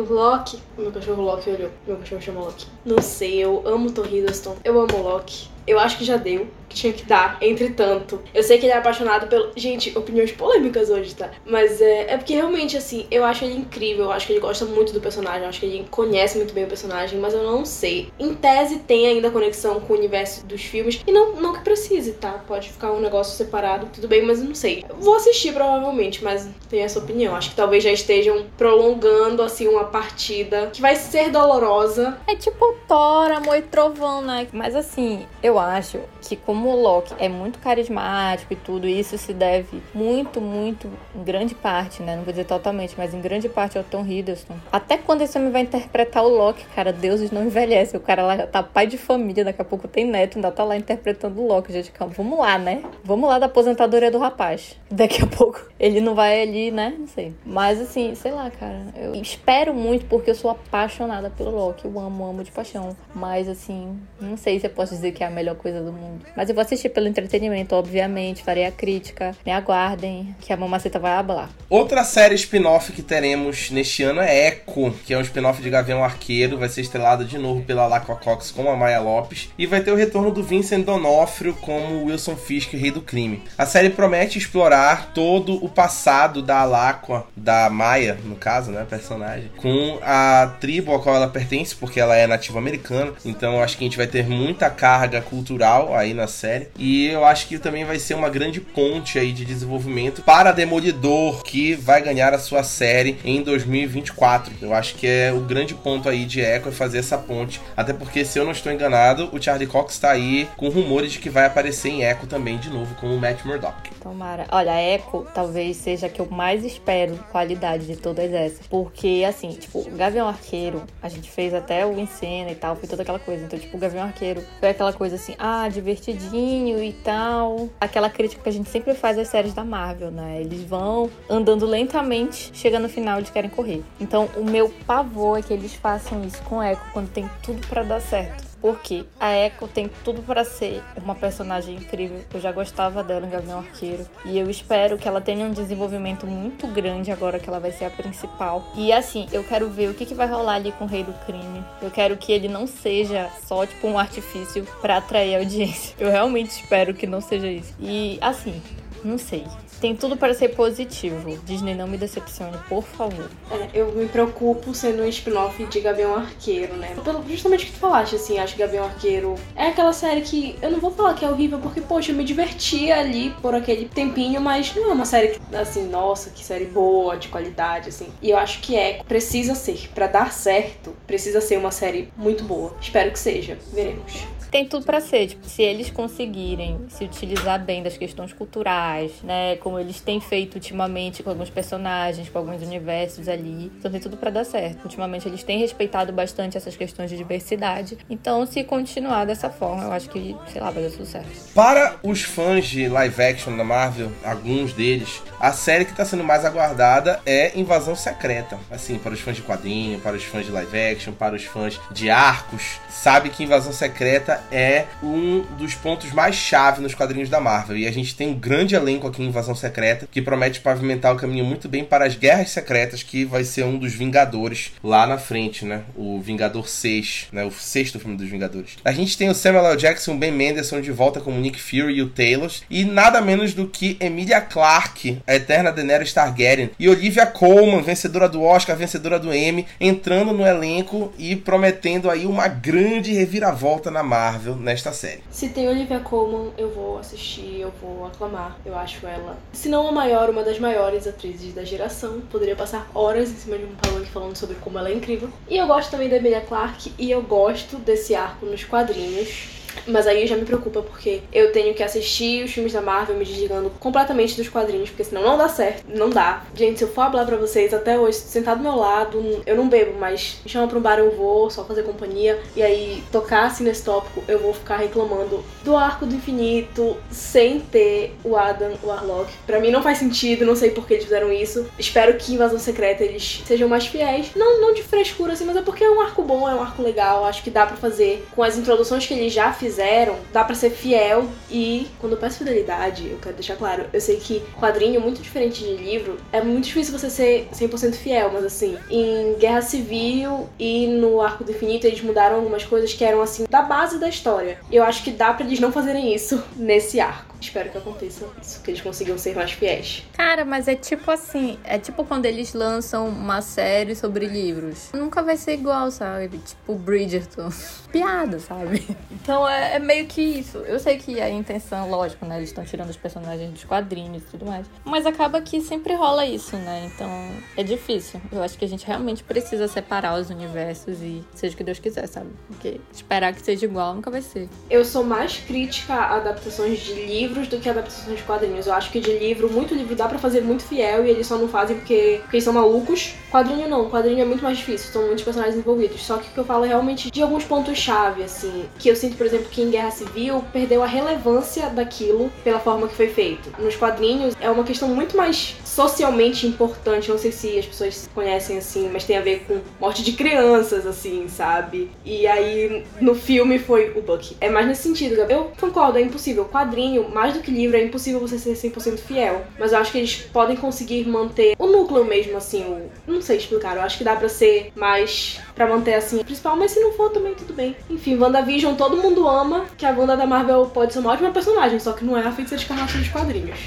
Loki. 0.08 0.58
Meu 0.76 0.92
cachorro 0.92 1.22
Loki 1.22 1.50
olhou. 1.50 1.70
Meu 1.86 1.96
cachorro 1.96 2.20
chama 2.22 2.40
Loki. 2.40 2.66
Não 2.84 3.00
sei, 3.00 3.38
eu 3.38 3.62
amo 3.66 3.88
Hiddleston. 3.88 4.56
Eu 4.64 4.80
amo 4.80 4.96
Loki. 5.02 5.48
Eu 5.68 5.78
acho 5.78 5.98
que 5.98 6.04
já 6.04 6.16
deu 6.16 6.46
que 6.68 6.76
tinha 6.76 6.92
que 6.92 7.04
dar. 7.04 7.38
Entretanto, 7.40 8.20
eu 8.34 8.42
sei 8.42 8.58
que 8.58 8.66
ele 8.66 8.72
é 8.72 8.76
apaixonado 8.76 9.26
pelo. 9.26 9.52
Gente, 9.56 9.96
opiniões 9.96 10.30
polêmicas 10.32 10.90
hoje, 10.90 11.14
tá? 11.14 11.30
Mas 11.46 11.80
é, 11.80 12.12
é 12.12 12.16
porque 12.16 12.34
realmente, 12.34 12.76
assim, 12.76 13.06
eu 13.10 13.24
acho 13.24 13.44
ele 13.44 13.56
incrível. 13.56 14.06
Eu 14.06 14.12
acho 14.12 14.26
que 14.26 14.32
ele 14.34 14.40
gosta 14.40 14.64
muito 14.64 14.92
do 14.92 15.00
personagem. 15.00 15.42
Eu 15.42 15.48
acho 15.48 15.60
que 15.60 15.66
ele 15.66 15.86
conhece 15.90 16.36
muito 16.36 16.52
bem 16.52 16.64
o 16.64 16.68
personagem. 16.68 17.18
Mas 17.18 17.34
eu 17.34 17.42
não 17.42 17.64
sei. 17.64 18.12
Em 18.18 18.34
tese, 18.34 18.80
tem 18.80 19.06
ainda 19.06 19.30
conexão 19.30 19.80
com 19.80 19.92
o 19.92 19.96
universo 19.96 20.46
dos 20.46 20.62
filmes. 20.62 21.00
E 21.06 21.12
não, 21.12 21.36
não 21.36 21.54
que 21.54 21.60
precise, 21.60 22.12
tá? 22.12 22.44
Pode 22.46 22.68
ficar 22.70 22.92
um 22.92 23.00
negócio 23.00 23.36
separado, 23.36 23.88
tudo 23.92 24.08
bem, 24.08 24.22
mas 24.22 24.40
eu 24.40 24.46
não 24.46 24.54
sei. 24.54 24.84
Vou 24.98 25.16
assistir 25.16 25.52
provavelmente, 25.52 26.22
mas 26.22 26.48
tenho 26.68 26.84
essa 26.84 26.98
opinião. 26.98 27.34
Acho 27.34 27.50
que 27.50 27.56
talvez 27.56 27.82
já 27.82 27.92
estejam 27.92 28.46
prolongando, 28.56 29.42
assim, 29.42 29.66
uma 29.68 29.84
partida 29.84 30.70
que 30.72 30.80
vai 30.80 30.96
ser 30.96 31.30
dolorosa. 31.30 32.18
É 32.26 32.36
tipo 32.36 32.76
Thor, 32.86 33.30
Amor 33.30 33.56
e 33.56 33.62
Trovão, 33.62 34.22
né? 34.22 34.46
Mas 34.52 34.74
assim, 34.74 35.26
eu 35.42 35.57
acho 35.58 36.00
que 36.22 36.36
como 36.36 36.68
o 36.68 36.80
Loki 36.80 37.14
é 37.18 37.28
muito 37.28 37.58
carismático 37.58 38.52
e 38.52 38.56
tudo, 38.56 38.86
isso 38.86 39.16
se 39.18 39.32
deve 39.32 39.82
muito, 39.94 40.40
muito, 40.40 40.90
em 41.14 41.22
grande 41.22 41.54
parte, 41.54 42.02
né? 42.02 42.16
Não 42.16 42.24
vou 42.24 42.32
dizer 42.32 42.44
totalmente, 42.44 42.94
mas 42.96 43.14
em 43.14 43.20
grande 43.20 43.48
parte 43.48 43.78
ao 43.78 43.84
Tom 43.84 44.04
Hiddleston. 44.04 44.54
Até 44.70 44.96
quando 44.96 45.22
esse 45.22 45.36
homem 45.38 45.50
vai 45.50 45.62
interpretar 45.62 46.24
o 46.24 46.28
Loki, 46.28 46.64
cara, 46.74 46.92
deuses 46.92 47.30
não 47.30 47.44
envelhece. 47.44 47.96
O 47.96 48.00
cara 48.00 48.22
lá 48.22 48.36
já 48.36 48.46
tá 48.46 48.62
pai 48.62 48.86
de 48.86 48.98
família, 48.98 49.44
daqui 49.44 49.60
a 49.60 49.64
pouco 49.64 49.88
tem 49.88 50.04
neto, 50.04 50.36
ainda 50.36 50.50
tá 50.50 50.64
lá 50.64 50.76
interpretando 50.76 51.40
o 51.40 51.46
Loki. 51.46 51.72
Gente, 51.72 51.90
calma, 51.90 52.12
vamos 52.16 52.38
lá, 52.38 52.58
né? 52.58 52.82
Vamos 53.04 53.28
lá 53.28 53.38
da 53.38 53.46
aposentadoria 53.46 54.10
do 54.10 54.18
rapaz. 54.18 54.76
Daqui 54.90 55.22
a 55.22 55.26
pouco 55.26 55.68
ele 55.78 56.00
não 56.00 56.14
vai 56.14 56.42
ali, 56.42 56.70
né? 56.70 56.94
Não 56.98 57.06
sei. 57.06 57.34
Mas 57.44 57.80
assim, 57.80 58.14
sei 58.14 58.32
lá, 58.32 58.50
cara. 58.50 58.86
Eu 58.96 59.14
espero 59.14 59.74
muito 59.74 60.06
porque 60.06 60.30
eu 60.30 60.34
sou 60.34 60.50
apaixonada 60.50 61.30
pelo 61.30 61.50
Loki. 61.50 61.84
Eu 61.84 61.98
amo, 61.98 62.24
amo 62.26 62.44
de 62.44 62.50
paixão. 62.50 62.96
Mas 63.14 63.48
assim, 63.48 63.98
não 64.20 64.36
sei 64.36 64.60
se 64.60 64.66
eu 64.66 64.70
posso 64.70 64.94
dizer 64.94 65.12
que 65.12 65.22
é 65.22 65.26
a 65.26 65.30
melhor 65.30 65.47
coisa 65.54 65.80
do 65.80 65.92
mundo. 65.92 66.24
Mas 66.36 66.48
eu 66.48 66.54
vou 66.54 66.62
assistir 66.62 66.88
pelo 66.88 67.08
entretenimento, 67.08 67.74
obviamente. 67.74 68.42
Farei 68.42 68.66
a 68.66 68.72
crítica. 68.72 69.34
Me 69.44 69.52
aguardem, 69.52 70.34
que 70.40 70.52
a 70.52 70.56
Mamacita 70.56 70.98
vai 70.98 71.12
hablar. 71.12 71.50
Outra 71.68 72.04
série 72.04 72.34
spin-off 72.34 72.92
que 72.92 73.02
teremos 73.02 73.70
neste 73.70 74.02
ano 74.02 74.20
é 74.20 74.48
Echo, 74.48 74.92
que 75.04 75.14
é 75.14 75.18
um 75.18 75.22
spin-off 75.22 75.62
de 75.62 75.70
Gavião 75.70 76.02
Arqueiro. 76.04 76.58
Vai 76.58 76.68
ser 76.68 76.80
estrelado 76.80 77.24
de 77.24 77.38
novo 77.38 77.62
pela 77.62 77.86
Laqua 77.86 78.16
Cox 78.16 78.50
com 78.50 78.70
a 78.70 78.76
Maya 78.76 79.00
Lopes. 79.00 79.50
E 79.58 79.66
vai 79.66 79.80
ter 79.80 79.90
o 79.90 79.96
retorno 79.96 80.30
do 80.30 80.42
Vincent 80.42 80.84
Donofrio 80.84 81.54
como 81.54 82.04
Wilson 82.04 82.36
Fisk, 82.36 82.72
rei 82.74 82.90
do 82.90 83.02
crime. 83.02 83.42
A 83.56 83.66
série 83.66 83.90
promete 83.90 84.38
explorar 84.38 85.12
todo 85.12 85.62
o 85.64 85.68
passado 85.68 86.42
da 86.42 86.60
Alacqua, 86.60 87.26
da 87.36 87.68
Maya, 87.70 88.18
no 88.24 88.36
caso, 88.36 88.70
né, 88.70 88.86
personagem, 88.88 89.50
com 89.56 89.98
a 90.02 90.54
tribo 90.60 90.94
a 90.94 91.00
qual 91.00 91.16
ela 91.16 91.28
pertence, 91.28 91.74
porque 91.74 92.00
ela 92.00 92.16
é 92.16 92.26
nativa 92.26 92.58
americana. 92.58 93.12
Então 93.24 93.62
acho 93.62 93.76
que 93.76 93.84
a 93.84 93.86
gente 93.86 93.96
vai 93.96 94.06
ter 94.06 94.26
muita 94.26 94.70
carga 94.70 95.20
cultural 95.28 95.94
aí 95.94 96.14
na 96.14 96.26
série. 96.26 96.68
E 96.78 97.06
eu 97.06 97.24
acho 97.24 97.46
que 97.46 97.58
também 97.58 97.84
vai 97.84 97.98
ser 97.98 98.14
uma 98.14 98.28
grande 98.28 98.60
ponte 98.60 99.18
aí 99.18 99.32
de 99.32 99.44
desenvolvimento 99.44 100.22
para 100.22 100.52
Demolidor, 100.52 101.42
que 101.42 101.74
vai 101.74 102.02
ganhar 102.02 102.34
a 102.34 102.38
sua 102.38 102.62
série 102.62 103.18
em 103.24 103.42
2024. 103.42 104.52
Eu 104.60 104.74
acho 104.74 104.94
que 104.94 105.06
é 105.06 105.32
o 105.32 105.40
grande 105.40 105.74
ponto 105.74 106.08
aí 106.08 106.24
de 106.24 106.40
Echo 106.40 106.68
é 106.68 106.72
fazer 106.72 106.98
essa 106.98 107.18
ponte. 107.18 107.60
Até 107.76 107.92
porque, 107.92 108.24
se 108.24 108.38
eu 108.38 108.44
não 108.44 108.52
estou 108.52 108.72
enganado, 108.72 109.28
o 109.32 109.40
Charlie 109.40 109.66
Cox 109.66 109.94
está 109.94 110.10
aí 110.10 110.48
com 110.56 110.68
rumores 110.68 111.12
de 111.12 111.18
que 111.18 111.30
vai 111.30 111.46
aparecer 111.46 111.90
em 111.90 112.02
Echo 112.02 112.26
também 112.26 112.58
de 112.58 112.70
novo, 112.70 112.94
como 112.96 113.14
o 113.14 113.20
Matt 113.20 113.44
Murdock. 113.44 113.90
Tomara. 114.00 114.46
Olha, 114.50 114.72
a 114.72 114.82
Echo 114.82 115.26
talvez 115.34 115.76
seja 115.76 116.06
a 116.06 116.10
que 116.10 116.20
eu 116.20 116.26
mais 116.30 116.64
espero 116.64 117.18
qualidade 117.30 117.86
de 117.86 117.96
todas 117.96 118.32
essas. 118.32 118.66
Porque, 118.66 119.24
assim, 119.28 119.50
tipo, 119.50 119.88
Gavião 119.90 120.28
Arqueiro, 120.28 120.82
a 121.02 121.08
gente 121.08 121.30
fez 121.30 121.52
até 121.52 121.84
o 121.84 121.98
Encena 121.98 122.50
e 122.50 122.54
tal, 122.54 122.76
foi 122.76 122.88
toda 122.88 123.02
aquela 123.02 123.18
coisa. 123.18 123.44
Então, 123.44 123.58
tipo, 123.58 123.76
o 123.76 123.80
Gavião 123.80 124.04
Arqueiro 124.04 124.42
foi 124.60 124.70
aquela 124.70 124.92
coisa 124.92 125.17
assim, 125.18 125.34
ah, 125.38 125.68
divertidinho 125.68 126.82
e 126.82 126.92
tal. 126.92 127.68
Aquela 127.80 128.08
crítica 128.08 128.42
que 128.42 128.48
a 128.48 128.52
gente 128.52 128.68
sempre 128.68 128.94
faz 128.94 129.18
às 129.18 129.28
séries 129.28 129.52
da 129.52 129.64
Marvel, 129.64 130.10
né? 130.10 130.40
Eles 130.40 130.64
vão 130.64 131.10
andando 131.28 131.66
lentamente, 131.66 132.50
chega 132.54 132.78
no 132.78 132.88
final 132.88 133.18
eles 133.18 133.30
querem 133.30 133.50
correr. 133.50 133.82
Então, 134.00 134.28
o 134.36 134.44
meu 134.44 134.70
pavor 134.86 135.38
é 135.38 135.42
que 135.42 135.52
eles 135.52 135.74
façam 135.74 136.24
isso 136.24 136.42
com 136.44 136.62
Echo 136.62 136.82
quando 136.92 137.10
tem 137.10 137.28
tudo 137.42 137.66
para 137.66 137.82
dar 137.82 138.00
certo. 138.00 138.47
Porque 138.60 139.04
a 139.18 139.36
Echo 139.36 139.68
tem 139.68 139.90
tudo 140.04 140.22
para 140.22 140.44
ser 140.44 140.82
uma 140.96 141.14
personagem 141.14 141.76
incrível. 141.76 142.20
Eu 142.32 142.40
já 142.40 142.52
gostava 142.52 143.02
dela 143.02 143.26
em 143.26 143.30
Gavião 143.30 143.58
Arqueiro. 143.58 144.06
E 144.24 144.38
eu 144.38 144.50
espero 144.50 144.98
que 144.98 145.06
ela 145.06 145.20
tenha 145.20 145.46
um 145.46 145.52
desenvolvimento 145.52 146.26
muito 146.26 146.66
grande 146.66 147.10
agora 147.10 147.38
que 147.38 147.48
ela 147.48 147.60
vai 147.60 147.72
ser 147.72 147.84
a 147.84 147.90
principal. 147.90 148.72
E 148.74 148.92
assim, 148.92 149.26
eu 149.32 149.44
quero 149.44 149.68
ver 149.68 149.90
o 149.90 149.94
que, 149.94 150.04
que 150.04 150.14
vai 150.14 150.26
rolar 150.26 150.54
ali 150.54 150.72
com 150.72 150.84
o 150.84 150.88
Rei 150.88 151.04
do 151.04 151.12
Crime. 151.24 151.64
Eu 151.80 151.90
quero 151.90 152.16
que 152.16 152.32
ele 152.32 152.48
não 152.48 152.66
seja 152.66 153.30
só, 153.46 153.64
tipo, 153.66 153.86
um 153.86 153.98
artifício 153.98 154.66
para 154.80 154.96
atrair 154.96 155.36
a 155.36 155.38
audiência. 155.38 155.94
Eu 155.98 156.10
realmente 156.10 156.50
espero 156.50 156.94
que 156.94 157.06
não 157.06 157.20
seja 157.20 157.48
isso. 157.48 157.74
E 157.80 158.18
assim, 158.20 158.60
não 159.04 159.18
sei. 159.18 159.44
Tem 159.80 159.94
tudo 159.94 160.16
para 160.16 160.34
ser 160.34 160.48
positivo. 160.48 161.38
Disney 161.44 161.74
não 161.74 161.86
me 161.86 161.96
decepcione, 161.96 162.58
por 162.68 162.82
favor. 162.82 163.30
É, 163.50 163.68
eu 163.72 163.92
me 163.92 164.06
preocupo 164.06 164.74
sendo 164.74 165.02
um 165.02 165.06
spin-off 165.06 165.64
de 165.64 165.80
Gavião 165.80 166.14
Arqueiro, 166.14 166.74
né? 166.76 166.96
Pelo, 167.04 167.24
justamente 167.28 167.64
o 167.64 167.66
que 167.66 167.72
tu 167.72 167.78
falaste, 167.78 168.16
assim, 168.16 168.38
acho 168.38 168.54
que 168.54 168.60
Gavião 168.60 168.84
Arqueiro 168.84 169.36
é 169.54 169.68
aquela 169.68 169.92
série 169.92 170.22
que 170.22 170.56
eu 170.60 170.70
não 170.70 170.80
vou 170.80 170.90
falar 170.90 171.14
que 171.14 171.24
é 171.24 171.30
horrível, 171.30 171.58
porque, 171.60 171.80
poxa, 171.80 172.10
eu 172.10 172.16
me 172.16 172.24
divertia 172.24 172.98
ali 172.98 173.30
por 173.40 173.54
aquele 173.54 173.88
tempinho, 173.88 174.40
mas 174.40 174.74
não 174.74 174.90
é 174.90 174.92
uma 174.94 175.04
série 175.04 175.28
que, 175.28 175.56
assim, 175.56 175.88
nossa, 175.88 176.30
que 176.30 176.44
série 176.44 176.64
boa, 176.64 177.16
de 177.16 177.28
qualidade, 177.28 177.88
assim. 177.88 178.08
E 178.20 178.30
eu 178.30 178.36
acho 178.36 178.60
que 178.60 178.76
é, 178.76 179.02
precisa 179.06 179.54
ser. 179.54 179.88
para 179.94 180.08
dar 180.08 180.32
certo, 180.32 180.94
precisa 181.06 181.40
ser 181.40 181.56
uma 181.56 181.70
série 181.70 182.12
muito 182.16 182.42
boa. 182.42 182.74
Espero 182.80 183.12
que 183.12 183.18
seja. 183.18 183.56
Veremos 183.72 184.37
tem 184.50 184.66
tudo 184.66 184.84
para 184.84 185.00
ser. 185.00 185.28
Tipo, 185.28 185.46
se 185.46 185.62
eles 185.62 185.90
conseguirem 185.90 186.78
se 186.88 187.04
utilizar 187.04 187.62
bem 187.62 187.82
das 187.82 187.96
questões 187.96 188.32
culturais, 188.32 189.12
né? 189.22 189.56
Como 189.56 189.78
eles 189.78 190.00
têm 190.00 190.20
feito 190.20 190.54
ultimamente 190.54 191.22
com 191.22 191.30
alguns 191.30 191.50
personagens, 191.50 192.28
com 192.28 192.38
alguns 192.38 192.62
universos 192.62 193.28
ali. 193.28 193.70
Então 193.78 193.90
tem 193.90 194.00
tudo 194.00 194.16
para 194.16 194.30
dar 194.30 194.44
certo. 194.44 194.84
Ultimamente 194.84 195.28
eles 195.28 195.42
têm 195.42 195.58
respeitado 195.58 196.12
bastante 196.12 196.56
essas 196.56 196.76
questões 196.76 197.10
de 197.10 197.16
diversidade. 197.16 197.98
Então, 198.08 198.46
se 198.46 198.64
continuar 198.64 199.24
dessa 199.24 199.50
forma, 199.50 199.84
eu 199.84 199.92
acho 199.92 200.08
que, 200.08 200.36
sei 200.52 200.60
lá, 200.60 200.70
vai 200.70 200.82
dar 200.82 200.90
sucesso. 200.90 201.52
Para 201.54 201.96
os 202.02 202.22
fãs 202.22 202.66
de 202.66 202.88
live 202.88 203.22
action 203.22 203.56
da 203.56 203.64
Marvel, 203.64 204.10
alguns 204.24 204.72
deles, 204.72 205.22
a 205.40 205.52
série 205.52 205.84
que 205.84 205.90
está 205.90 206.04
sendo 206.04 206.24
mais 206.24 206.44
aguardada 206.44 207.20
é 207.26 207.58
Invasão 207.58 207.94
Secreta. 207.94 208.58
Assim, 208.70 208.98
para 208.98 209.12
os 209.12 209.20
fãs 209.20 209.36
de 209.36 209.42
quadrinho, 209.42 210.00
para 210.00 210.16
os 210.16 210.24
fãs 210.24 210.46
de 210.46 210.52
live 210.52 210.78
action, 210.78 211.12
para 211.12 211.34
os 211.34 211.44
fãs 211.44 211.80
de 211.90 212.10
arcos, 212.10 212.80
sabe 212.88 213.30
que 213.30 213.44
Invasão 213.44 213.72
Secreta 213.72 214.37
é 214.50 214.86
um 215.02 215.42
dos 215.58 215.74
pontos 215.74 216.12
mais 216.12 216.34
chave 216.34 216.80
nos 216.80 216.94
quadrinhos 216.94 217.28
da 217.28 217.40
Marvel. 217.40 217.76
E 217.76 217.86
a 217.86 217.92
gente 217.92 218.14
tem 218.14 218.28
um 218.28 218.34
grande 218.34 218.74
elenco 218.74 219.06
aqui 219.06 219.22
em 219.22 219.26
Invasão 219.26 219.54
Secreta 219.54 220.08
que 220.10 220.22
promete 220.22 220.60
pavimentar 220.60 221.14
o 221.14 221.16
caminho 221.16 221.44
muito 221.44 221.68
bem 221.68 221.84
para 221.84 222.06
as 222.06 222.14
Guerras 222.14 222.50
Secretas, 222.50 223.02
que 223.02 223.24
vai 223.24 223.44
ser 223.44 223.64
um 223.64 223.78
dos 223.78 223.94
Vingadores 223.94 224.72
lá 224.82 225.06
na 225.06 225.18
frente, 225.18 225.64
né? 225.64 225.82
O 225.96 226.20
Vingador 226.20 226.68
6, 226.68 227.28
né? 227.32 227.44
O 227.44 227.50
sexto 227.50 227.98
filme 227.98 228.16
dos 228.16 228.28
Vingadores. 228.28 228.76
A 228.84 228.92
gente 228.92 229.16
tem 229.16 229.28
o 229.28 229.34
Samuel 229.34 229.66
L. 229.66 229.76
Jackson, 229.76 230.14
o 230.14 230.18
Ben 230.18 230.32
Mendelsohn 230.32 230.80
de 230.80 230.92
volta 230.92 231.20
como 231.20 231.40
Nick 231.40 231.60
Fury 231.60 231.94
e 231.94 232.02
o 232.02 232.08
Talos. 232.08 232.62
E 232.70 232.84
nada 232.84 233.20
menos 233.20 233.54
do 233.54 233.66
que 233.66 233.96
Emilia 234.00 234.40
Clarke, 234.40 235.20
a 235.26 235.34
eterna 235.34 235.72
Daenerys 235.72 236.12
Targaryen. 236.12 236.70
E 236.78 236.88
Olivia 236.88 237.26
Colman, 237.26 237.82
vencedora 237.82 238.28
do 238.28 238.42
Oscar, 238.42 238.76
vencedora 238.76 239.18
do 239.18 239.32
Emmy, 239.32 239.66
entrando 239.80 240.32
no 240.32 240.46
elenco 240.46 241.12
e 241.18 241.36
prometendo 241.36 242.10
aí 242.10 242.26
uma 242.26 242.48
grande 242.48 243.12
reviravolta 243.12 243.90
na 243.90 244.02
Marvel. 244.02 244.27
Marvel 244.28 244.56
nesta 244.56 244.92
série. 244.92 245.22
Se 245.30 245.48
tem 245.48 245.68
Olivia 245.68 246.00
Colman, 246.00 246.52
eu 246.58 246.70
vou 246.70 246.98
assistir, 246.98 247.60
eu 247.60 247.72
vou 247.80 248.06
aclamar. 248.06 248.58
Eu 248.64 248.76
acho 248.76 249.06
ela, 249.06 249.38
se 249.54 249.70
não 249.70 249.88
a 249.88 249.92
maior, 249.92 250.28
uma 250.28 250.42
das 250.42 250.58
maiores 250.58 251.06
atrizes 251.06 251.54
da 251.54 251.64
geração. 251.64 252.20
Poderia 252.30 252.54
passar 252.54 252.86
horas 252.94 253.30
em 253.30 253.36
cima 253.36 253.56
de 253.56 253.64
um 253.64 253.74
palanque 253.74 254.10
falando 254.10 254.36
sobre 254.36 254.56
como 254.56 254.78
ela 254.78 254.90
é 254.90 254.94
incrível. 254.94 255.30
E 255.48 255.56
eu 255.56 255.66
gosto 255.66 255.90
também 255.90 256.10
da 256.10 256.16
Emilia 256.16 256.42
Clarke 256.42 256.92
e 256.98 257.10
eu 257.10 257.22
gosto 257.22 257.78
desse 257.78 258.14
arco 258.14 258.44
nos 258.44 258.64
quadrinhos 258.64 259.57
mas 259.86 260.06
aí 260.06 260.26
já 260.26 260.36
me 260.36 260.44
preocupa 260.44 260.82
porque 260.82 261.20
eu 261.32 261.52
tenho 261.52 261.74
que 261.74 261.82
assistir 261.82 262.44
os 262.44 262.52
filmes 262.52 262.72
da 262.72 262.80
Marvel 262.80 263.16
me 263.16 263.24
desligando 263.24 263.70
completamente 263.80 264.36
dos 264.36 264.48
quadrinhos, 264.48 264.90
porque 264.90 265.04
senão 265.04 265.22
não 265.22 265.38
dá 265.38 265.48
certo. 265.48 265.84
Não 265.88 266.10
dá. 266.10 266.44
Gente, 266.54 266.78
se 266.78 266.84
eu 266.84 266.88
for 266.88 267.10
falar 267.10 267.24
pra 267.24 267.36
vocês 267.36 267.72
até 267.72 267.98
hoje, 267.98 268.18
sentado 268.18 268.58
do 268.58 268.64
meu 268.64 268.76
lado, 268.76 269.42
eu 269.46 269.56
não 269.56 269.68
bebo, 269.68 269.98
mas 269.98 270.38
me 270.44 270.50
chama 270.50 270.66
pra 270.66 270.78
um 270.78 270.82
bar 270.82 270.98
eu 270.98 271.16
vou, 271.16 271.50
só 271.50 271.64
fazer 271.64 271.82
companhia. 271.82 272.38
E 272.56 272.62
aí, 272.62 273.02
tocar 273.10 273.46
assim 273.46 273.64
nesse 273.64 273.84
tópico, 273.84 274.22
eu 274.28 274.38
vou 274.38 274.52
ficar 274.52 274.76
reclamando 274.76 275.44
do 275.64 275.76
arco 275.76 276.06
do 276.06 276.14
infinito 276.14 276.96
sem 277.10 277.60
ter 277.60 278.14
o 278.24 278.36
Adam 278.36 278.72
Warlock. 278.82 279.32
Pra 279.46 279.60
mim 279.60 279.70
não 279.70 279.82
faz 279.82 279.98
sentido, 279.98 280.44
não 280.44 280.56
sei 280.56 280.70
por 280.70 280.86
que 280.86 280.94
eles 280.94 281.04
fizeram 281.04 281.32
isso. 281.32 281.66
Espero 281.78 282.16
que 282.16 282.34
Invasão 282.34 282.58
Secreta 282.58 283.04
eles 283.04 283.42
sejam 283.46 283.68
mais 283.68 283.86
fiéis. 283.86 284.30
Não, 284.34 284.60
não 284.60 284.74
de 284.74 284.82
frescura 284.82 285.32
assim, 285.32 285.44
mas 285.44 285.56
é 285.56 285.62
porque 285.62 285.84
é 285.84 285.90
um 285.90 286.00
arco 286.00 286.22
bom, 286.22 286.48
é 286.48 286.54
um 286.54 286.62
arco 286.62 286.82
legal. 286.82 287.24
Acho 287.24 287.42
que 287.42 287.50
dá 287.50 287.66
para 287.66 287.76
fazer 287.76 288.26
com 288.34 288.42
as 288.42 288.56
introduções 288.56 289.06
que 289.06 289.14
eles 289.14 289.32
já 289.32 289.52
fizeram 289.58 290.16
dá 290.32 290.44
para 290.44 290.54
ser 290.54 290.70
fiel 290.70 291.26
e 291.50 291.88
quando 291.98 292.12
eu 292.12 292.18
peço 292.18 292.38
fidelidade, 292.38 293.08
eu 293.10 293.18
quero 293.18 293.34
deixar 293.34 293.56
claro, 293.56 293.84
eu 293.92 294.00
sei 294.00 294.16
que 294.16 294.40
quadrinho, 294.58 295.00
muito 295.00 295.20
diferente 295.20 295.62
de 295.62 295.76
livro, 295.76 296.16
é 296.32 296.42
muito 296.42 296.64
difícil 296.64 296.96
você 296.96 297.10
ser 297.10 297.48
100% 297.52 297.94
fiel, 297.94 298.30
mas 298.32 298.44
assim, 298.44 298.76
em 298.90 299.34
Guerra 299.38 299.62
Civil 299.62 300.48
e 300.58 300.86
no 300.86 301.20
Arco 301.20 301.44
do 301.44 301.52
Infinito 301.52 301.86
eles 301.86 302.00
mudaram 302.00 302.36
algumas 302.36 302.64
coisas 302.64 302.92
que 302.92 303.04
eram 303.04 303.20
assim 303.20 303.46
da 303.48 303.62
base 303.62 303.98
da 303.98 304.08
história. 304.08 304.58
Eu 304.70 304.82
acho 304.82 305.02
que 305.02 305.10
dá 305.10 305.32
para 305.32 305.46
eles 305.46 305.60
não 305.60 305.72
fazerem 305.72 306.14
isso 306.14 306.42
nesse 306.56 307.00
arco. 307.00 307.27
Espero 307.40 307.70
que 307.70 307.78
aconteça 307.78 308.26
isso, 308.40 308.62
que 308.62 308.70
eles 308.70 308.80
consigam 308.80 309.16
ser 309.16 309.34
mais 309.34 309.52
fiéis. 309.52 310.02
Cara, 310.12 310.44
mas 310.44 310.68
é 310.68 310.74
tipo 310.74 311.10
assim, 311.10 311.58
é 311.64 311.78
tipo 311.78 312.04
quando 312.04 312.26
eles 312.26 312.52
lançam 312.52 313.08
uma 313.08 313.40
série 313.40 313.94
sobre 313.94 314.26
livros. 314.26 314.90
Nunca 314.92 315.22
vai 315.22 315.36
ser 315.36 315.54
igual, 315.54 315.90
sabe? 315.90 316.38
Tipo 316.38 316.74
Bridgerton. 316.74 317.50
Piada, 317.92 318.38
sabe? 318.38 318.86
Então 319.10 319.48
é, 319.48 319.76
é, 319.76 319.78
meio 319.78 320.06
que 320.06 320.20
isso. 320.20 320.58
Eu 320.58 320.78
sei 320.78 320.98
que 320.98 321.20
a 321.20 321.30
intenção, 321.30 321.88
lógico, 321.88 322.26
né? 322.26 322.36
Eles 322.36 322.50
estão 322.50 322.64
tirando 322.64 322.90
os 322.90 322.96
personagens 322.96 323.50
dos 323.50 323.64
quadrinhos 323.64 324.22
e 324.22 324.26
tudo 324.26 324.44
mais. 324.44 324.66
Mas 324.84 325.06
acaba 325.06 325.40
que 325.40 325.60
sempre 325.60 325.94
rola 325.94 326.26
isso, 326.26 326.56
né? 326.56 326.90
Então 326.92 327.08
é 327.56 327.62
difícil. 327.62 328.20
Eu 328.30 328.42
acho 328.42 328.58
que 328.58 328.64
a 328.64 328.68
gente 328.68 328.86
realmente 328.86 329.22
precisa 329.22 329.68
separar 329.68 330.18
os 330.20 330.28
universos 330.28 331.00
e 331.00 331.24
seja 331.34 331.54
o 331.54 331.56
que 331.56 331.64
Deus 331.64 331.78
quiser, 331.78 332.06
sabe? 332.06 332.30
Porque 332.48 332.80
esperar 332.92 333.32
que 333.32 333.40
seja 333.42 333.64
igual 333.64 333.94
nunca 333.94 334.10
vai 334.10 334.22
ser. 334.22 334.48
Eu 334.68 334.84
sou 334.84 335.04
mais 335.04 335.38
crítica 335.38 335.94
a 335.94 336.16
adaptações 336.16 336.80
de 336.80 336.92
livros 336.92 337.27
livros 337.28 337.48
do 337.48 337.58
que 337.58 337.68
adaptações 337.68 338.16
de 338.16 338.22
quadrinhos. 338.24 338.66
Eu 338.66 338.72
acho 338.72 338.90
que 338.90 339.00
de 339.00 339.18
livro, 339.18 339.50
muito 339.50 339.74
livro 339.74 339.94
dá 339.94 340.08
para 340.08 340.18
fazer 340.18 340.40
muito 340.40 340.64
fiel 340.64 341.04
e 341.04 341.10
eles 341.10 341.26
só 341.26 341.36
não 341.36 341.48
fazem 341.48 341.76
porque, 341.76 342.18
porque 342.22 342.36
eles 342.36 342.44
são 342.44 342.52
malucos. 342.52 343.14
Quadrinho 343.30 343.68
não, 343.68 343.88
quadrinho 343.90 344.22
é 344.22 344.24
muito 344.24 344.42
mais 344.42 344.58
difícil, 344.58 344.92
são 344.92 345.06
muitos 345.06 345.24
personagens 345.24 345.56
envolvidos. 345.56 346.02
Só 346.02 346.16
que 346.16 346.28
o 346.28 346.32
que 346.32 346.38
eu 346.38 346.44
falo 346.44 346.64
é 346.64 346.68
realmente 346.68 347.10
de 347.10 347.22
alguns 347.22 347.44
pontos-chave, 347.44 348.22
assim. 348.22 348.64
Que 348.78 348.88
eu 348.88 348.96
sinto, 348.96 349.16
por 349.16 349.26
exemplo, 349.26 349.48
que 349.50 349.62
em 349.62 349.70
Guerra 349.70 349.90
Civil 349.90 350.44
perdeu 350.52 350.82
a 350.82 350.86
relevância 350.86 351.68
daquilo 351.70 352.30
pela 352.42 352.58
forma 352.58 352.88
que 352.88 352.94
foi 352.94 353.08
feito. 353.08 353.52
Nos 353.58 353.76
quadrinhos 353.76 354.34
é 354.40 354.50
uma 354.50 354.64
questão 354.64 354.88
muito 354.88 355.16
mais 355.16 355.56
socialmente 355.64 356.46
importante. 356.46 357.10
Não 357.10 357.18
sei 357.18 357.32
se 357.32 357.58
as 357.58 357.66
pessoas 357.66 358.08
conhecem 358.14 358.58
assim, 358.58 358.88
mas 358.92 359.04
tem 359.04 359.16
a 359.16 359.20
ver 359.20 359.44
com 359.46 359.60
morte 359.80 360.02
de 360.02 360.12
crianças, 360.12 360.86
assim, 360.86 361.28
sabe? 361.28 361.90
E 362.04 362.26
aí 362.26 362.84
no 363.00 363.14
filme 363.14 363.58
foi 363.58 363.92
o 363.94 364.02
Bucky. 364.02 364.36
É 364.40 364.48
mais 364.48 364.66
nesse 364.66 364.82
sentido, 364.82 365.20
Eu 365.28 365.50
concordo, 365.60 365.98
é 365.98 366.00
impossível. 366.00 366.44
Quadrinho, 366.46 367.08
mais 367.18 367.34
do 367.34 367.40
que 367.40 367.50
livro, 367.50 367.76
é 367.76 367.82
impossível 367.82 368.20
você 368.20 368.38
ser 368.38 368.52
100% 368.52 368.98
fiel. 368.98 369.44
Mas 369.58 369.72
eu 369.72 369.78
acho 369.78 369.90
que 369.90 369.98
eles 369.98 370.14
podem 370.32 370.56
conseguir 370.56 371.04
manter 371.08 371.56
o 371.58 371.66
núcleo 371.66 372.04
mesmo, 372.04 372.36
assim. 372.36 372.62
O... 372.62 372.88
Não 373.10 373.20
sei 373.20 373.38
explicar, 373.38 373.76
eu 373.76 373.82
acho 373.82 373.98
que 373.98 374.04
dá 374.04 374.14
pra 374.14 374.28
ser 374.28 374.70
mais. 374.76 375.40
pra 375.52 375.66
manter 375.66 375.94
assim 375.94 376.20
o 376.20 376.24
principal, 376.24 376.56
mas 376.56 376.70
se 376.70 376.78
não 376.78 376.92
for 376.92 377.10
também 377.10 377.34
tudo 377.34 377.52
bem. 377.52 377.74
Enfim, 377.90 378.16
WandaVision 378.16 378.76
todo 378.76 378.96
mundo 378.96 379.26
ama, 379.26 379.64
que 379.76 379.84
a 379.84 379.90
Wanda 379.90 380.16
da 380.16 380.26
Marvel 380.26 380.66
pode 380.66 380.92
ser 380.92 381.00
uma 381.00 381.12
ótima 381.12 381.32
personagem, 381.32 381.80
só 381.80 381.92
que 381.92 382.04
não 382.04 382.16
é 382.16 382.22
a 382.24 382.30
feiticeira 382.30 382.62
de 382.62 382.68
carnação 382.68 383.00
dos 383.00 383.08
quadrinhos. 383.08 383.58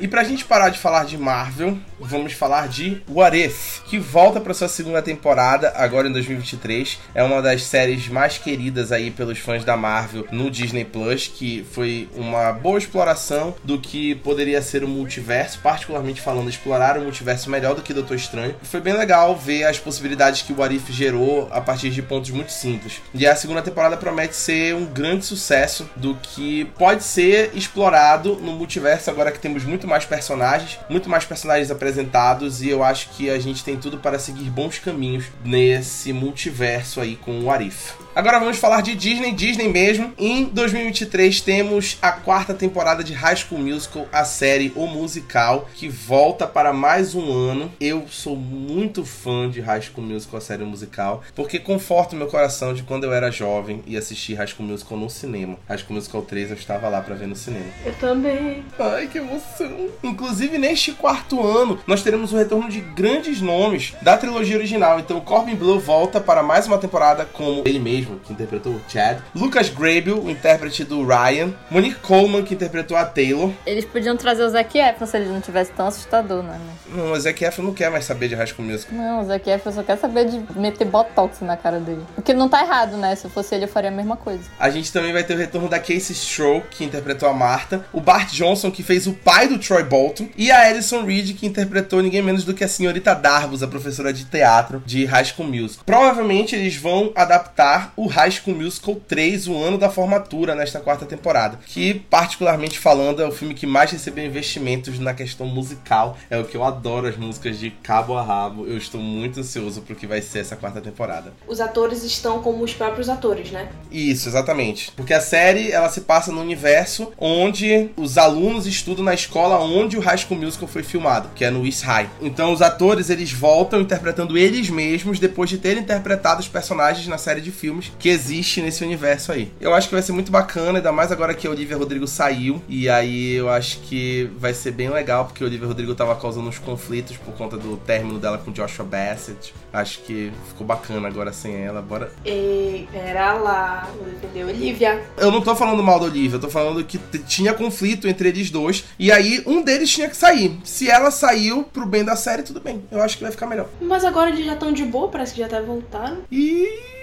E 0.00 0.06
pra 0.06 0.22
gente 0.22 0.44
parar 0.44 0.68
de 0.68 0.78
falar 0.78 1.04
de 1.04 1.18
Marvel, 1.18 1.78
vamos 1.98 2.32
falar 2.32 2.68
de 2.68 3.02
What 3.08 3.36
If, 3.36 3.80
que 3.86 3.98
volta 3.98 4.40
para 4.40 4.54
sua 4.54 4.68
segunda 4.68 5.02
temporada 5.02 5.72
agora 5.74 6.08
em 6.08 6.12
2023. 6.12 6.98
É 7.14 7.22
uma 7.22 7.42
das 7.42 7.64
séries 7.64 8.08
mais 8.08 8.38
queridas 8.38 8.92
aí 8.92 9.10
pelos 9.10 9.38
fãs 9.38 9.64
da 9.64 9.76
Marvel 9.76 10.26
no 10.30 10.50
Disney 10.50 10.84
Plus, 10.84 11.26
que 11.26 11.66
foi 11.72 12.08
uma 12.14 12.52
boa 12.52 12.78
exploração 12.78 13.54
do 13.64 13.78
que 13.78 14.14
poderia 14.16 14.62
ser 14.62 14.84
o 14.84 14.88
multiverso, 14.88 15.58
particularmente 15.60 16.20
falando, 16.20 16.48
explorar 16.48 16.96
o 16.96 17.02
multiverso 17.02 17.50
melhor 17.50 17.74
do 17.74 17.82
que 17.82 17.92
Doutor 17.92 18.16
Estranho. 18.16 18.54
Foi 18.62 18.80
bem 18.80 18.94
legal 18.94 19.36
ver 19.36 19.64
as 19.64 19.78
possibilidades 19.78 20.42
que 20.42 20.52
o 20.52 20.60
What 20.60 20.76
If 20.76 20.90
gerou 20.90 21.48
a 21.50 21.60
partir 21.60 21.90
de 21.90 22.02
pontos 22.02 22.30
muito 22.30 22.52
simples. 22.52 23.00
E 23.12 23.26
a 23.26 23.34
segunda 23.34 23.62
temporada 23.62 23.96
promete 23.96 24.36
ser 24.36 24.74
um 24.74 24.86
grande 24.86 25.24
sucesso 25.24 25.88
do 25.96 26.14
que 26.14 26.66
pode 26.78 27.02
ser 27.02 27.50
explorado 27.54 28.36
no 28.36 28.52
multiverso 28.52 29.10
agora 29.10 29.32
que 29.32 29.47
temos 29.48 29.64
muito 29.64 29.88
mais 29.88 30.04
personagens, 30.04 30.78
muito 30.90 31.08
mais 31.08 31.24
personagens 31.24 31.70
apresentados 31.70 32.60
e 32.60 32.68
eu 32.68 32.84
acho 32.84 33.08
que 33.10 33.30
a 33.30 33.38
gente 33.38 33.64
tem 33.64 33.78
tudo 33.78 33.96
para 33.96 34.18
seguir 34.18 34.50
bons 34.50 34.78
caminhos 34.78 35.24
nesse 35.42 36.12
multiverso 36.12 37.00
aí 37.00 37.16
com 37.16 37.40
o 37.40 37.50
Arif. 37.50 37.94
Agora 38.18 38.40
vamos 38.40 38.56
falar 38.56 38.80
de 38.80 38.96
Disney, 38.96 39.30
Disney 39.30 39.68
mesmo. 39.68 40.12
Em 40.18 40.46
2023 40.46 41.40
temos 41.40 41.96
a 42.02 42.10
quarta 42.10 42.52
temporada 42.52 43.04
de 43.04 43.12
High 43.12 43.36
School 43.36 43.60
Musical, 43.60 44.08
a 44.12 44.24
série 44.24 44.72
O 44.74 44.88
Musical, 44.88 45.68
que 45.72 45.88
volta 45.88 46.44
para 46.44 46.72
mais 46.72 47.14
um 47.14 47.32
ano. 47.32 47.70
Eu 47.80 48.08
sou 48.10 48.34
muito 48.34 49.04
fã 49.04 49.48
de 49.48 49.60
High 49.60 49.82
School 49.82 50.04
Musical, 50.04 50.38
a 50.38 50.40
série 50.40 50.64
musical, 50.64 51.22
porque 51.32 51.60
conforta 51.60 52.16
o 52.16 52.18
meu 52.18 52.26
coração 52.26 52.74
de 52.74 52.82
quando 52.82 53.04
eu 53.04 53.12
era 53.12 53.30
jovem 53.30 53.84
e 53.86 53.96
assisti 53.96 54.34
High 54.34 54.48
School 54.48 54.68
Musical 54.68 54.98
no 54.98 55.08
cinema. 55.08 55.56
High 55.68 55.78
School 55.78 55.94
Musical 55.94 56.22
3 56.22 56.50
eu 56.50 56.56
estava 56.56 56.88
lá 56.88 57.00
para 57.00 57.14
ver 57.14 57.28
no 57.28 57.36
cinema. 57.36 57.66
Eu 57.86 57.94
também. 58.00 58.64
Ai, 58.80 59.06
que 59.06 59.18
emoção. 59.18 59.90
Inclusive 60.02 60.58
neste 60.58 60.90
quarto 60.90 61.40
ano, 61.46 61.78
nós 61.86 62.02
teremos 62.02 62.32
o 62.32 62.36
retorno 62.36 62.68
de 62.68 62.80
grandes 62.80 63.40
nomes 63.40 63.94
da 64.02 64.16
trilogia 64.16 64.56
original. 64.56 64.98
Então 64.98 65.20
Corbin 65.20 65.54
Blue 65.54 65.78
volta 65.78 66.20
para 66.20 66.42
mais 66.42 66.66
uma 66.66 66.78
temporada 66.78 67.24
como 67.24 67.62
ele 67.64 67.78
mesmo 67.78 68.07
que 68.16 68.32
interpretou 68.32 68.72
o 68.72 68.80
Chad. 68.88 69.18
Lucas 69.34 69.68
Grable, 69.68 70.12
o 70.12 70.30
intérprete 70.30 70.84
do 70.84 71.06
Ryan. 71.06 71.52
Monique 71.70 72.00
Coleman, 72.00 72.42
que 72.42 72.54
interpretou 72.54 72.96
a 72.96 73.04
Taylor. 73.04 73.52
Eles 73.66 73.84
podiam 73.84 74.16
trazer 74.16 74.44
o 74.44 74.48
Zac 74.48 74.78
Efron 74.78 75.06
se 75.06 75.16
ele 75.16 75.28
não 75.28 75.40
tivesse 75.40 75.72
tão 75.72 75.86
assustador, 75.86 76.42
né? 76.42 76.58
Não, 76.88 77.12
o 77.12 77.20
Zac 77.20 77.44
Efron 77.44 77.64
não 77.64 77.74
quer 77.74 77.90
mais 77.90 78.04
saber 78.04 78.28
de 78.28 78.34
High 78.34 78.46
School 78.46 78.66
Musical. 78.66 78.96
Não, 78.96 79.20
o 79.20 79.24
Zac 79.24 79.48
Efron 79.48 79.72
só 79.72 79.82
quer 79.82 79.98
saber 79.98 80.26
de 80.26 80.42
meter 80.58 80.84
botox 80.84 81.40
na 81.40 81.56
cara 81.56 81.80
dele. 81.80 82.02
O 82.16 82.22
que 82.22 82.32
não 82.32 82.48
tá 82.48 82.62
errado, 82.62 82.96
né? 82.96 83.14
Se 83.14 83.28
fosse 83.28 83.54
ele, 83.54 83.64
eu 83.64 83.68
faria 83.68 83.90
a 83.90 83.92
mesma 83.92 84.16
coisa. 84.16 84.44
A 84.58 84.70
gente 84.70 84.92
também 84.92 85.12
vai 85.12 85.24
ter 85.24 85.34
o 85.34 85.38
retorno 85.38 85.68
da 85.68 85.78
Casey 85.78 86.14
Stroh, 86.14 86.62
que 86.70 86.84
interpretou 86.84 87.28
a 87.28 87.34
Marta. 87.34 87.84
O 87.92 88.00
Bart 88.00 88.32
Johnson, 88.32 88.70
que 88.70 88.82
fez 88.82 89.06
o 89.06 89.12
pai 89.12 89.48
do 89.48 89.58
Troy 89.58 89.82
Bolton. 89.82 90.28
E 90.36 90.50
a 90.50 90.62
Alison 90.62 91.04
Reed, 91.04 91.36
que 91.36 91.46
interpretou 91.46 92.02
ninguém 92.02 92.22
menos 92.22 92.44
do 92.44 92.54
que 92.54 92.64
a 92.64 92.68
senhorita 92.68 93.14
Darbus, 93.14 93.62
a 93.62 93.68
professora 93.68 94.12
de 94.12 94.24
teatro 94.24 94.82
de 94.84 95.04
High 95.04 95.24
School 95.24 95.48
Musical. 95.48 95.84
Provavelmente 95.84 96.54
eles 96.54 96.76
vão 96.76 97.12
adaptar 97.14 97.92
o 97.98 98.06
High 98.06 98.30
School 98.30 98.56
Musical 98.56 98.94
3, 99.08 99.48
o 99.48 99.56
ano 99.56 99.76
da 99.76 99.90
formatura, 99.90 100.54
nesta 100.54 100.78
quarta 100.78 101.04
temporada. 101.04 101.58
Que, 101.66 101.94
particularmente 101.94 102.78
falando, 102.78 103.20
é 103.20 103.26
o 103.26 103.32
filme 103.32 103.54
que 103.54 103.66
mais 103.66 103.90
recebeu 103.90 104.24
investimentos 104.24 105.00
na 105.00 105.12
questão 105.12 105.46
musical. 105.48 106.16
É 106.30 106.38
o 106.38 106.44
que 106.44 106.56
eu 106.56 106.62
adoro 106.62 107.08
as 107.08 107.16
músicas 107.16 107.58
de 107.58 107.70
cabo 107.70 108.16
a 108.16 108.22
rabo. 108.22 108.66
Eu 108.68 108.78
estou 108.78 109.00
muito 109.00 109.40
ansioso 109.40 109.82
pro 109.82 109.96
que 109.96 110.06
vai 110.06 110.22
ser 110.22 110.38
essa 110.38 110.54
quarta 110.54 110.80
temporada. 110.80 111.32
Os 111.48 111.60
atores 111.60 112.04
estão 112.04 112.40
como 112.40 112.62
os 112.62 112.72
próprios 112.72 113.08
atores, 113.08 113.50
né? 113.50 113.68
Isso, 113.90 114.28
exatamente. 114.28 114.92
Porque 114.92 115.12
a 115.12 115.20
série, 115.20 115.72
ela 115.72 115.88
se 115.88 116.02
passa 116.02 116.30
no 116.30 116.40
universo 116.40 117.12
onde 117.18 117.90
os 117.96 118.16
alunos 118.16 118.64
estudam 118.68 119.04
na 119.04 119.14
escola 119.14 119.58
onde 119.58 119.96
o 119.96 120.00
High 120.00 120.18
School 120.18 120.38
Musical 120.38 120.68
foi 120.68 120.84
filmado, 120.84 121.30
que 121.34 121.44
é 121.44 121.50
no 121.50 121.66
East 121.66 121.82
High. 121.82 122.08
Então 122.20 122.52
os 122.52 122.62
atores, 122.62 123.10
eles 123.10 123.32
voltam 123.32 123.80
interpretando 123.80 124.38
eles 124.38 124.70
mesmos 124.70 125.18
depois 125.18 125.50
de 125.50 125.58
terem 125.58 125.82
interpretado 125.82 126.40
os 126.40 126.46
personagens 126.46 127.08
na 127.08 127.18
série 127.18 127.40
de 127.40 127.50
filmes 127.50 127.87
que 127.98 128.08
existe 128.08 128.60
nesse 128.60 128.84
universo 128.84 129.32
aí. 129.32 129.52
Eu 129.60 129.74
acho 129.74 129.88
que 129.88 129.94
vai 129.94 130.02
ser 130.02 130.12
muito 130.12 130.30
bacana, 130.30 130.78
ainda 130.78 130.92
mais 130.92 131.12
agora 131.12 131.34
que 131.34 131.46
a 131.46 131.50
Olivia 131.50 131.76
Rodrigo 131.76 132.06
saiu. 132.06 132.62
E 132.68 132.88
aí 132.88 133.34
eu 133.34 133.48
acho 133.48 133.80
que 133.80 134.30
vai 134.38 134.54
ser 134.54 134.72
bem 134.72 134.88
legal, 134.88 135.24
porque 135.26 135.42
a 135.42 135.46
Olivia 135.46 135.66
Rodrigo 135.66 135.94
tava 135.94 136.14
causando 136.16 136.48
uns 136.48 136.58
conflitos 136.58 137.16
por 137.16 137.34
conta 137.34 137.56
do 137.56 137.76
término 137.76 138.18
dela 138.18 138.38
com 138.38 138.52
Joshua 138.52 138.84
Bassett. 138.84 139.54
Acho 139.72 140.00
que 140.00 140.32
ficou 140.48 140.66
bacana 140.66 141.08
agora 141.08 141.32
sem 141.32 141.54
ela. 141.54 141.82
Bora. 141.82 142.10
Ei, 142.24 142.88
pera 142.90 143.34
lá, 143.34 143.88
vou 143.96 144.06
defender 144.06 144.44
Olivia. 144.44 145.02
Eu 145.16 145.30
não 145.30 145.40
tô 145.40 145.54
falando 145.54 145.82
mal 145.82 146.00
da 146.00 146.06
Olivia, 146.06 146.36
eu 146.36 146.40
tô 146.40 146.48
falando 146.48 146.82
que 146.84 146.98
tinha 147.26 147.52
conflito 147.52 148.08
entre 148.08 148.28
eles 148.28 148.50
dois. 148.50 148.84
E 148.98 149.12
aí 149.12 149.42
um 149.46 149.62
deles 149.62 149.90
tinha 149.90 150.08
que 150.08 150.16
sair. 150.16 150.58
Se 150.64 150.90
ela 150.90 151.10
saiu 151.10 151.64
pro 151.64 151.86
bem 151.86 152.04
da 152.04 152.16
série, 152.16 152.42
tudo 152.42 152.60
bem. 152.60 152.82
Eu 152.90 153.02
acho 153.02 153.16
que 153.16 153.22
vai 153.22 153.32
ficar 153.32 153.46
melhor. 153.46 153.68
Mas 153.80 154.04
agora 154.04 154.30
eles 154.30 154.44
já 154.44 154.54
estão 154.54 154.72
de 154.72 154.84
boa, 154.84 155.08
parece 155.08 155.34
que 155.34 155.40
já 155.40 155.46
até 155.46 155.60
voltaram. 155.60 156.18
E 156.30 156.97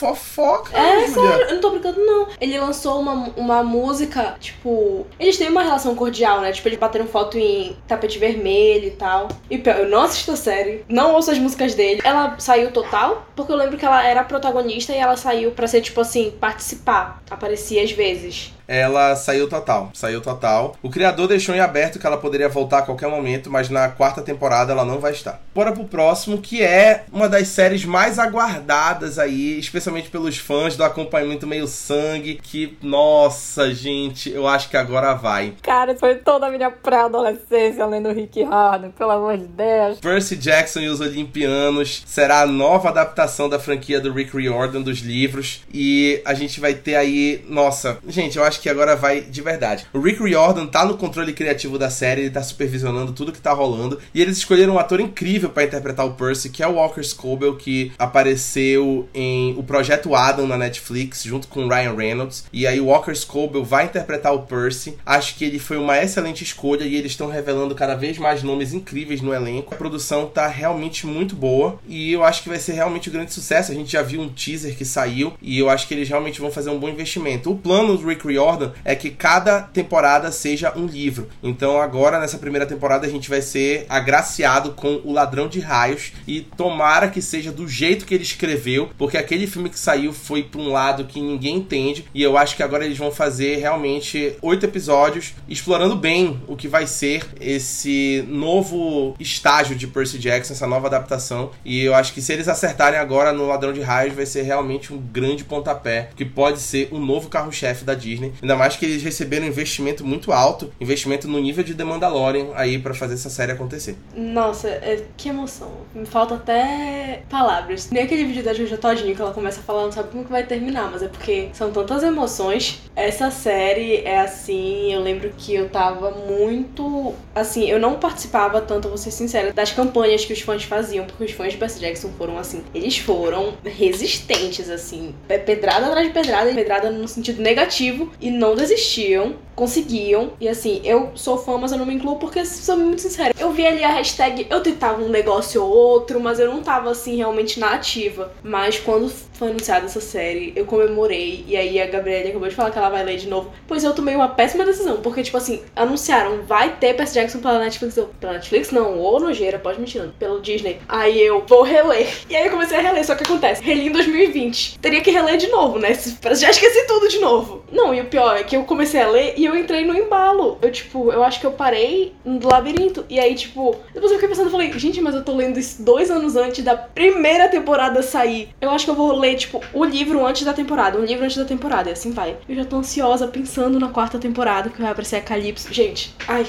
fofoca. 0.00 0.76
É, 0.76 1.06
sério, 1.06 1.46
eu 1.48 1.54
não 1.54 1.60
tô 1.60 1.70
brincando, 1.70 2.00
não. 2.00 2.28
Ele 2.40 2.58
lançou 2.58 3.00
uma, 3.00 3.12
uma 3.36 3.62
música, 3.62 4.36
tipo. 4.40 5.06
Eles 5.18 5.36
têm 5.36 5.48
uma 5.48 5.62
relação 5.62 5.94
cordial, 5.94 6.40
né? 6.40 6.52
Tipo, 6.52 6.68
eles 6.68 6.78
bateram 6.78 7.06
foto 7.06 7.36
em 7.36 7.76
tapete 7.86 8.18
vermelho 8.18 8.86
e 8.86 8.92
tal. 8.92 9.28
E 9.50 9.58
pior, 9.58 9.76
eu 9.78 9.88
não 9.88 10.02
assisto 10.02 10.32
a 10.32 10.36
série, 10.36 10.84
não 10.88 11.12
ouço 11.12 11.30
as 11.30 11.38
músicas 11.38 11.74
dele. 11.74 12.00
Ela 12.02 12.36
saiu 12.38 12.70
total, 12.70 13.26
porque 13.36 13.52
eu 13.52 13.56
lembro 13.56 13.76
que 13.76 13.84
ela 13.84 14.02
era 14.02 14.24
protagonista 14.24 14.92
e 14.92 14.96
ela 14.96 15.16
saiu 15.16 15.50
pra 15.50 15.66
ser, 15.66 15.82
tipo 15.82 16.00
assim, 16.00 16.32
participar. 16.40 17.22
Aparecia 17.30 17.82
às 17.82 17.92
vezes 17.92 18.52
ela 18.70 19.16
saiu 19.16 19.48
total. 19.48 19.90
Saiu 19.92 20.20
total. 20.20 20.76
O 20.80 20.88
criador 20.88 21.26
deixou 21.26 21.52
em 21.52 21.60
aberto 21.60 21.98
que 21.98 22.06
ela 22.06 22.16
poderia 22.16 22.48
voltar 22.48 22.78
a 22.78 22.82
qualquer 22.82 23.08
momento, 23.08 23.50
mas 23.50 23.68
na 23.68 23.88
quarta 23.88 24.22
temporada 24.22 24.72
ela 24.72 24.84
não 24.84 25.00
vai 25.00 25.10
estar. 25.10 25.42
Bora 25.52 25.72
pro 25.72 25.84
próximo, 25.84 26.38
que 26.38 26.62
é 26.62 27.04
uma 27.12 27.28
das 27.28 27.48
séries 27.48 27.84
mais 27.84 28.16
aguardadas 28.16 29.18
aí, 29.18 29.58
especialmente 29.58 30.08
pelos 30.08 30.38
fãs 30.38 30.76
do 30.76 30.84
acompanhamento 30.84 31.48
meio 31.48 31.66
sangue. 31.66 32.38
Que, 32.40 32.78
nossa, 32.80 33.74
gente, 33.74 34.30
eu 34.30 34.46
acho 34.46 34.70
que 34.70 34.76
agora 34.76 35.14
vai. 35.14 35.54
Cara, 35.62 35.96
foi 35.96 36.14
toda 36.14 36.46
a 36.46 36.50
minha 36.50 36.70
pré-adolescência 36.70 37.84
lendo 37.86 38.12
Rick 38.12 38.40
Harden, 38.44 38.92
pelo 38.92 39.10
amor 39.10 39.36
de 39.36 39.48
Deus. 39.48 39.98
Percy 39.98 40.36
Jackson 40.36 40.78
e 40.78 40.88
os 40.88 41.00
Olimpianos 41.00 42.04
será 42.06 42.42
a 42.42 42.46
nova 42.46 42.90
adaptação 42.90 43.48
da 43.48 43.58
franquia 43.58 44.00
do 44.00 44.12
Rick 44.12 44.36
Riordan 44.36 44.80
dos 44.80 45.00
livros. 45.00 45.62
E 45.74 46.22
a 46.24 46.34
gente 46.34 46.60
vai 46.60 46.74
ter 46.74 46.94
aí. 46.94 47.44
Nossa, 47.48 47.98
gente, 48.06 48.38
eu 48.38 48.44
acho 48.44 48.59
que 48.60 48.68
agora 48.68 48.96
vai 48.96 49.20
de 49.22 49.40
verdade. 49.42 49.86
O 49.92 50.00
Rick 50.00 50.22
Riordan 50.22 50.66
tá 50.66 50.84
no 50.84 50.96
controle 50.96 51.32
criativo 51.32 51.78
da 51.78 51.90
série, 51.90 52.22
ele 52.22 52.30
tá 52.30 52.42
supervisionando 52.42 53.12
tudo 53.12 53.32
que 53.32 53.40
tá 53.40 53.52
rolando. 53.52 53.98
E 54.14 54.20
eles 54.20 54.36
escolheram 54.38 54.74
um 54.74 54.78
ator 54.78 55.00
incrível 55.00 55.50
para 55.50 55.64
interpretar 55.64 56.06
o 56.06 56.14
Percy, 56.14 56.50
que 56.50 56.62
é 56.62 56.66
o 56.66 56.74
Walker 56.74 57.02
Scobell, 57.02 57.56
que 57.56 57.92
apareceu 57.98 59.08
em 59.14 59.54
o 59.58 59.62
Projeto 59.62 60.14
Adam 60.14 60.46
na 60.46 60.56
Netflix, 60.56 61.22
junto 61.22 61.48
com 61.48 61.68
Ryan 61.68 61.94
Reynolds. 61.94 62.44
E 62.52 62.66
aí 62.66 62.80
o 62.80 62.86
Walker 62.86 63.14
Scobell 63.14 63.64
vai 63.64 63.84
interpretar 63.84 64.34
o 64.34 64.42
Percy. 64.42 64.96
Acho 65.04 65.36
que 65.36 65.44
ele 65.44 65.58
foi 65.58 65.76
uma 65.76 65.98
excelente 65.98 66.44
escolha 66.44 66.84
e 66.84 66.96
eles 66.96 67.12
estão 67.12 67.28
revelando 67.28 67.74
cada 67.74 67.94
vez 67.94 68.18
mais 68.18 68.42
nomes 68.42 68.72
incríveis 68.72 69.20
no 69.20 69.34
elenco. 69.34 69.74
A 69.74 69.78
produção 69.78 70.26
tá 70.26 70.46
realmente 70.46 71.06
muito 71.06 71.34
boa 71.34 71.78
e 71.86 72.12
eu 72.12 72.24
acho 72.24 72.42
que 72.42 72.48
vai 72.48 72.58
ser 72.58 72.72
realmente 72.72 73.08
um 73.08 73.12
grande 73.12 73.32
sucesso. 73.32 73.72
A 73.72 73.74
gente 73.74 73.92
já 73.92 74.02
viu 74.02 74.20
um 74.20 74.28
teaser 74.28 74.76
que 74.76 74.84
saiu 74.84 75.32
e 75.40 75.58
eu 75.58 75.70
acho 75.70 75.86
que 75.86 75.94
eles 75.94 76.08
realmente 76.08 76.40
vão 76.40 76.50
fazer 76.50 76.70
um 76.70 76.78
bom 76.78 76.88
investimento. 76.88 77.50
O 77.50 77.56
plano 77.56 77.96
do 77.96 78.06
Rick 78.06 78.26
Riordan 78.26 78.49
É 78.84 78.94
que 78.94 79.10
cada 79.10 79.62
temporada 79.62 80.30
seja 80.32 80.72
um 80.76 80.86
livro. 80.86 81.28
Então 81.42 81.80
agora 81.80 82.18
nessa 82.18 82.38
primeira 82.38 82.66
temporada 82.66 83.06
a 83.06 83.10
gente 83.10 83.28
vai 83.28 83.42
ser 83.42 83.86
agraciado 83.88 84.72
com 84.72 85.00
O 85.04 85.12
Ladrão 85.12 85.48
de 85.48 85.60
Raios 85.60 86.12
e 86.26 86.40
tomara 86.40 87.08
que 87.08 87.22
seja 87.22 87.52
do 87.52 87.68
jeito 87.68 88.04
que 88.04 88.14
ele 88.14 88.22
escreveu, 88.22 88.90
porque 88.96 89.16
aquele 89.16 89.46
filme 89.46 89.70
que 89.70 89.78
saiu 89.78 90.12
foi 90.12 90.42
para 90.42 90.60
um 90.60 90.70
lado 90.70 91.04
que 91.04 91.20
ninguém 91.20 91.56
entende 91.56 92.04
e 92.14 92.22
eu 92.22 92.36
acho 92.36 92.56
que 92.56 92.62
agora 92.62 92.84
eles 92.84 92.98
vão 92.98 93.10
fazer 93.10 93.56
realmente 93.56 94.36
oito 94.42 94.64
episódios 94.64 95.34
explorando 95.48 95.96
bem 95.96 96.40
o 96.46 96.56
que 96.56 96.68
vai 96.68 96.86
ser 96.86 97.26
esse 97.40 98.24
novo 98.28 99.14
estágio 99.18 99.76
de 99.76 99.86
Percy 99.86 100.18
Jackson, 100.18 100.52
essa 100.52 100.66
nova 100.66 100.86
adaptação. 100.86 101.50
E 101.64 101.82
eu 101.82 101.94
acho 101.94 102.12
que 102.12 102.22
se 102.22 102.32
eles 102.32 102.48
acertarem 102.48 102.98
agora 102.98 103.32
no 103.32 103.46
Ladrão 103.46 103.72
de 103.72 103.80
Raios 103.80 104.14
vai 104.14 104.26
ser 104.26 104.42
realmente 104.42 104.92
um 104.92 104.98
grande 104.98 105.44
pontapé 105.44 106.10
que 106.16 106.24
pode 106.24 106.60
ser 106.60 106.88
o 106.90 106.98
novo 106.98 107.28
carro-chefe 107.28 107.84
da 107.84 107.94
Disney 107.94 108.29
Ainda 108.42 108.56
mais 108.56 108.76
que 108.76 108.84
eles 108.84 109.02
receberam 109.02 109.46
um 109.46 109.48
investimento 109.48 110.04
muito 110.04 110.32
alto, 110.32 110.72
investimento 110.80 111.28
no 111.28 111.40
nível 111.40 111.64
de 111.64 111.74
The 111.74 111.84
Mandalorian 111.84 112.48
aí 112.54 112.78
para 112.78 112.94
fazer 112.94 113.14
essa 113.14 113.30
série 113.30 113.52
acontecer. 113.52 113.96
Nossa, 114.14 114.68
é, 114.68 115.04
que 115.16 115.28
emoção. 115.28 115.70
Me 115.94 116.06
falta 116.06 116.34
até 116.34 117.22
palavras. 117.28 117.90
Nem 117.90 118.02
aquele 118.04 118.24
vídeo 118.24 118.42
da 118.42 118.52
Jojo 118.54 118.76
Todinho 118.78 119.14
que 119.14 119.22
ela 119.22 119.32
começa 119.32 119.60
a 119.60 119.62
falar, 119.62 119.84
não 119.84 119.92
sabe 119.92 120.10
como 120.10 120.24
que 120.24 120.30
vai 120.30 120.44
terminar, 120.44 120.90
mas 120.90 121.02
é 121.02 121.08
porque 121.08 121.48
são 121.52 121.70
tantas 121.70 122.02
emoções. 122.02 122.80
Essa 122.94 123.30
série 123.30 123.96
é 123.98 124.20
assim, 124.20 124.92
eu 124.92 125.00
lembro 125.00 125.30
que 125.36 125.54
eu 125.54 125.68
tava 125.68 126.10
muito. 126.10 127.14
Assim, 127.34 127.68
eu 127.68 127.78
não 127.78 127.94
participava 127.94 128.60
tanto, 128.60 128.88
vou 128.88 128.98
ser 128.98 129.10
sincera, 129.10 129.52
das 129.52 129.72
campanhas 129.72 130.24
que 130.24 130.32
os 130.32 130.40
fãs 130.40 130.64
faziam, 130.64 131.04
porque 131.04 131.24
os 131.24 131.32
fãs 131.32 131.52
de 131.52 131.58
Percy 131.58 131.80
Jackson 131.80 132.10
foram 132.16 132.38
assim. 132.38 132.62
Eles 132.74 132.98
foram 132.98 133.54
resistentes, 133.64 134.68
assim. 134.68 135.14
Pedrada 135.26 135.86
atrás 135.86 136.06
de 136.06 136.12
pedrada, 136.12 136.52
pedrada 136.52 136.90
no 136.90 137.08
sentido 137.08 137.42
negativo. 137.42 138.10
E 138.20 138.30
não 138.30 138.54
desistiam, 138.54 139.34
conseguiam. 139.54 140.32
E 140.40 140.48
assim, 140.48 140.80
eu 140.84 141.10
sou 141.14 141.38
fã, 141.38 141.56
mas 141.56 141.72
eu 141.72 141.78
não 141.78 141.86
me 141.86 141.94
incluo 141.94 142.16
porque, 142.16 142.44
sou 142.44 142.76
muito 142.76 143.02
sincera, 143.02 143.34
eu 143.38 143.52
vi 143.52 143.66
ali 143.66 143.82
a 143.82 143.92
hashtag, 143.92 144.46
eu 144.50 144.62
tentava 144.62 145.02
um 145.02 145.08
negócio 145.08 145.62
ou 145.62 145.70
outro, 145.70 146.20
mas 146.20 146.38
eu 146.38 146.52
não 146.52 146.62
tava 146.62 146.90
assim 146.90 147.16
realmente 147.16 147.58
na 147.58 147.72
ativa. 147.72 148.32
Mas 148.42 148.78
quando 148.78 149.10
foi 149.40 149.48
anunciada 149.48 149.86
essa 149.86 150.02
série, 150.02 150.52
eu 150.54 150.66
comemorei. 150.66 151.42
E 151.48 151.56
aí 151.56 151.80
a 151.80 151.86
Gabriela 151.86 152.28
acabou 152.28 152.46
de 152.46 152.54
falar 152.54 152.70
que 152.70 152.76
ela 152.76 152.90
vai 152.90 153.02
ler 153.02 153.16
de 153.16 153.26
novo. 153.26 153.50
Pois 153.66 153.82
eu 153.82 153.94
tomei 153.94 154.14
uma 154.14 154.28
péssima 154.28 154.66
decisão, 154.66 154.98
porque, 154.98 155.22
tipo 155.22 155.38
assim, 155.38 155.62
anunciaram, 155.74 156.42
vai 156.42 156.76
ter 156.76 156.94
Percy 156.94 157.14
Jackson 157.14 157.38
pela 157.38 157.58
Netflix. 157.58 157.96
Eu, 157.96 158.10
pela 158.20 158.34
Netflix 158.34 158.70
não, 158.70 158.98
ou 158.98 159.18
nojeira, 159.18 159.58
pode 159.58 159.80
não, 159.98 160.10
pelo 160.10 160.42
Disney. 160.42 160.78
Aí 160.86 161.18
eu 161.18 161.42
vou 161.48 161.62
reler. 161.62 162.06
E 162.28 162.36
aí 162.36 162.44
eu 162.44 162.50
comecei 162.50 162.76
a 162.76 162.82
reler, 162.82 163.04
só 163.04 163.14
que 163.14 163.24
acontece, 163.24 163.62
reli 163.62 163.86
em 163.86 163.92
2020. 163.92 164.78
Teria 164.78 165.00
que 165.00 165.10
reler 165.10 165.38
de 165.38 165.48
novo, 165.48 165.78
né? 165.78 165.94
Já 166.34 166.50
esqueci 166.50 166.86
tudo 166.86 167.08
de 167.08 167.18
novo. 167.18 167.64
Não, 167.72 167.94
e 167.94 168.00
o 168.02 168.06
pior 168.06 168.36
é 168.36 168.42
que 168.42 168.54
eu 168.54 168.64
comecei 168.64 169.00
a 169.00 169.08
ler 169.08 169.34
e 169.38 169.46
eu 169.46 169.56
entrei 169.56 169.86
no 169.86 169.96
embalo. 169.96 170.58
Eu, 170.60 170.70
tipo, 170.70 171.10
eu 171.10 171.24
acho 171.24 171.40
que 171.40 171.46
eu 171.46 171.52
parei 171.52 172.12
no 172.22 172.46
labirinto. 172.46 173.06
E 173.08 173.18
aí, 173.18 173.34
tipo, 173.34 173.74
depois 173.94 174.12
eu 174.12 174.18
fiquei 174.18 174.28
pensando, 174.28 174.50
falei, 174.50 174.70
gente, 174.78 175.00
mas 175.00 175.14
eu 175.14 175.24
tô 175.24 175.34
lendo 175.34 175.58
isso 175.58 175.82
dois 175.82 176.10
anos 176.10 176.36
antes 176.36 176.62
da 176.62 176.76
primeira 176.76 177.48
temporada 177.48 178.02
sair. 178.02 178.50
Eu 178.60 178.68
acho 178.70 178.84
que 178.84 178.90
eu 178.90 178.94
vou 178.94 179.16
ler, 179.16 179.29
tipo, 179.34 179.62
o 179.72 179.84
livro 179.84 180.24
antes 180.26 180.44
da 180.44 180.52
temporada, 180.52 180.98
um 180.98 181.04
livro 181.04 181.24
antes 181.24 181.36
da 181.36 181.44
temporada, 181.44 181.90
e 181.90 181.92
assim 181.92 182.12
vai. 182.12 182.36
Eu 182.48 182.56
já 182.56 182.64
tô 182.64 182.76
ansiosa 182.76 183.28
pensando 183.28 183.78
na 183.78 183.88
quarta 183.88 184.18
temporada, 184.18 184.70
que 184.70 184.80
vai 184.80 184.90
aparecer 184.90 185.16
a 185.16 185.20
Calypso. 185.20 185.72
Gente, 185.72 186.14
ai, 186.26 186.46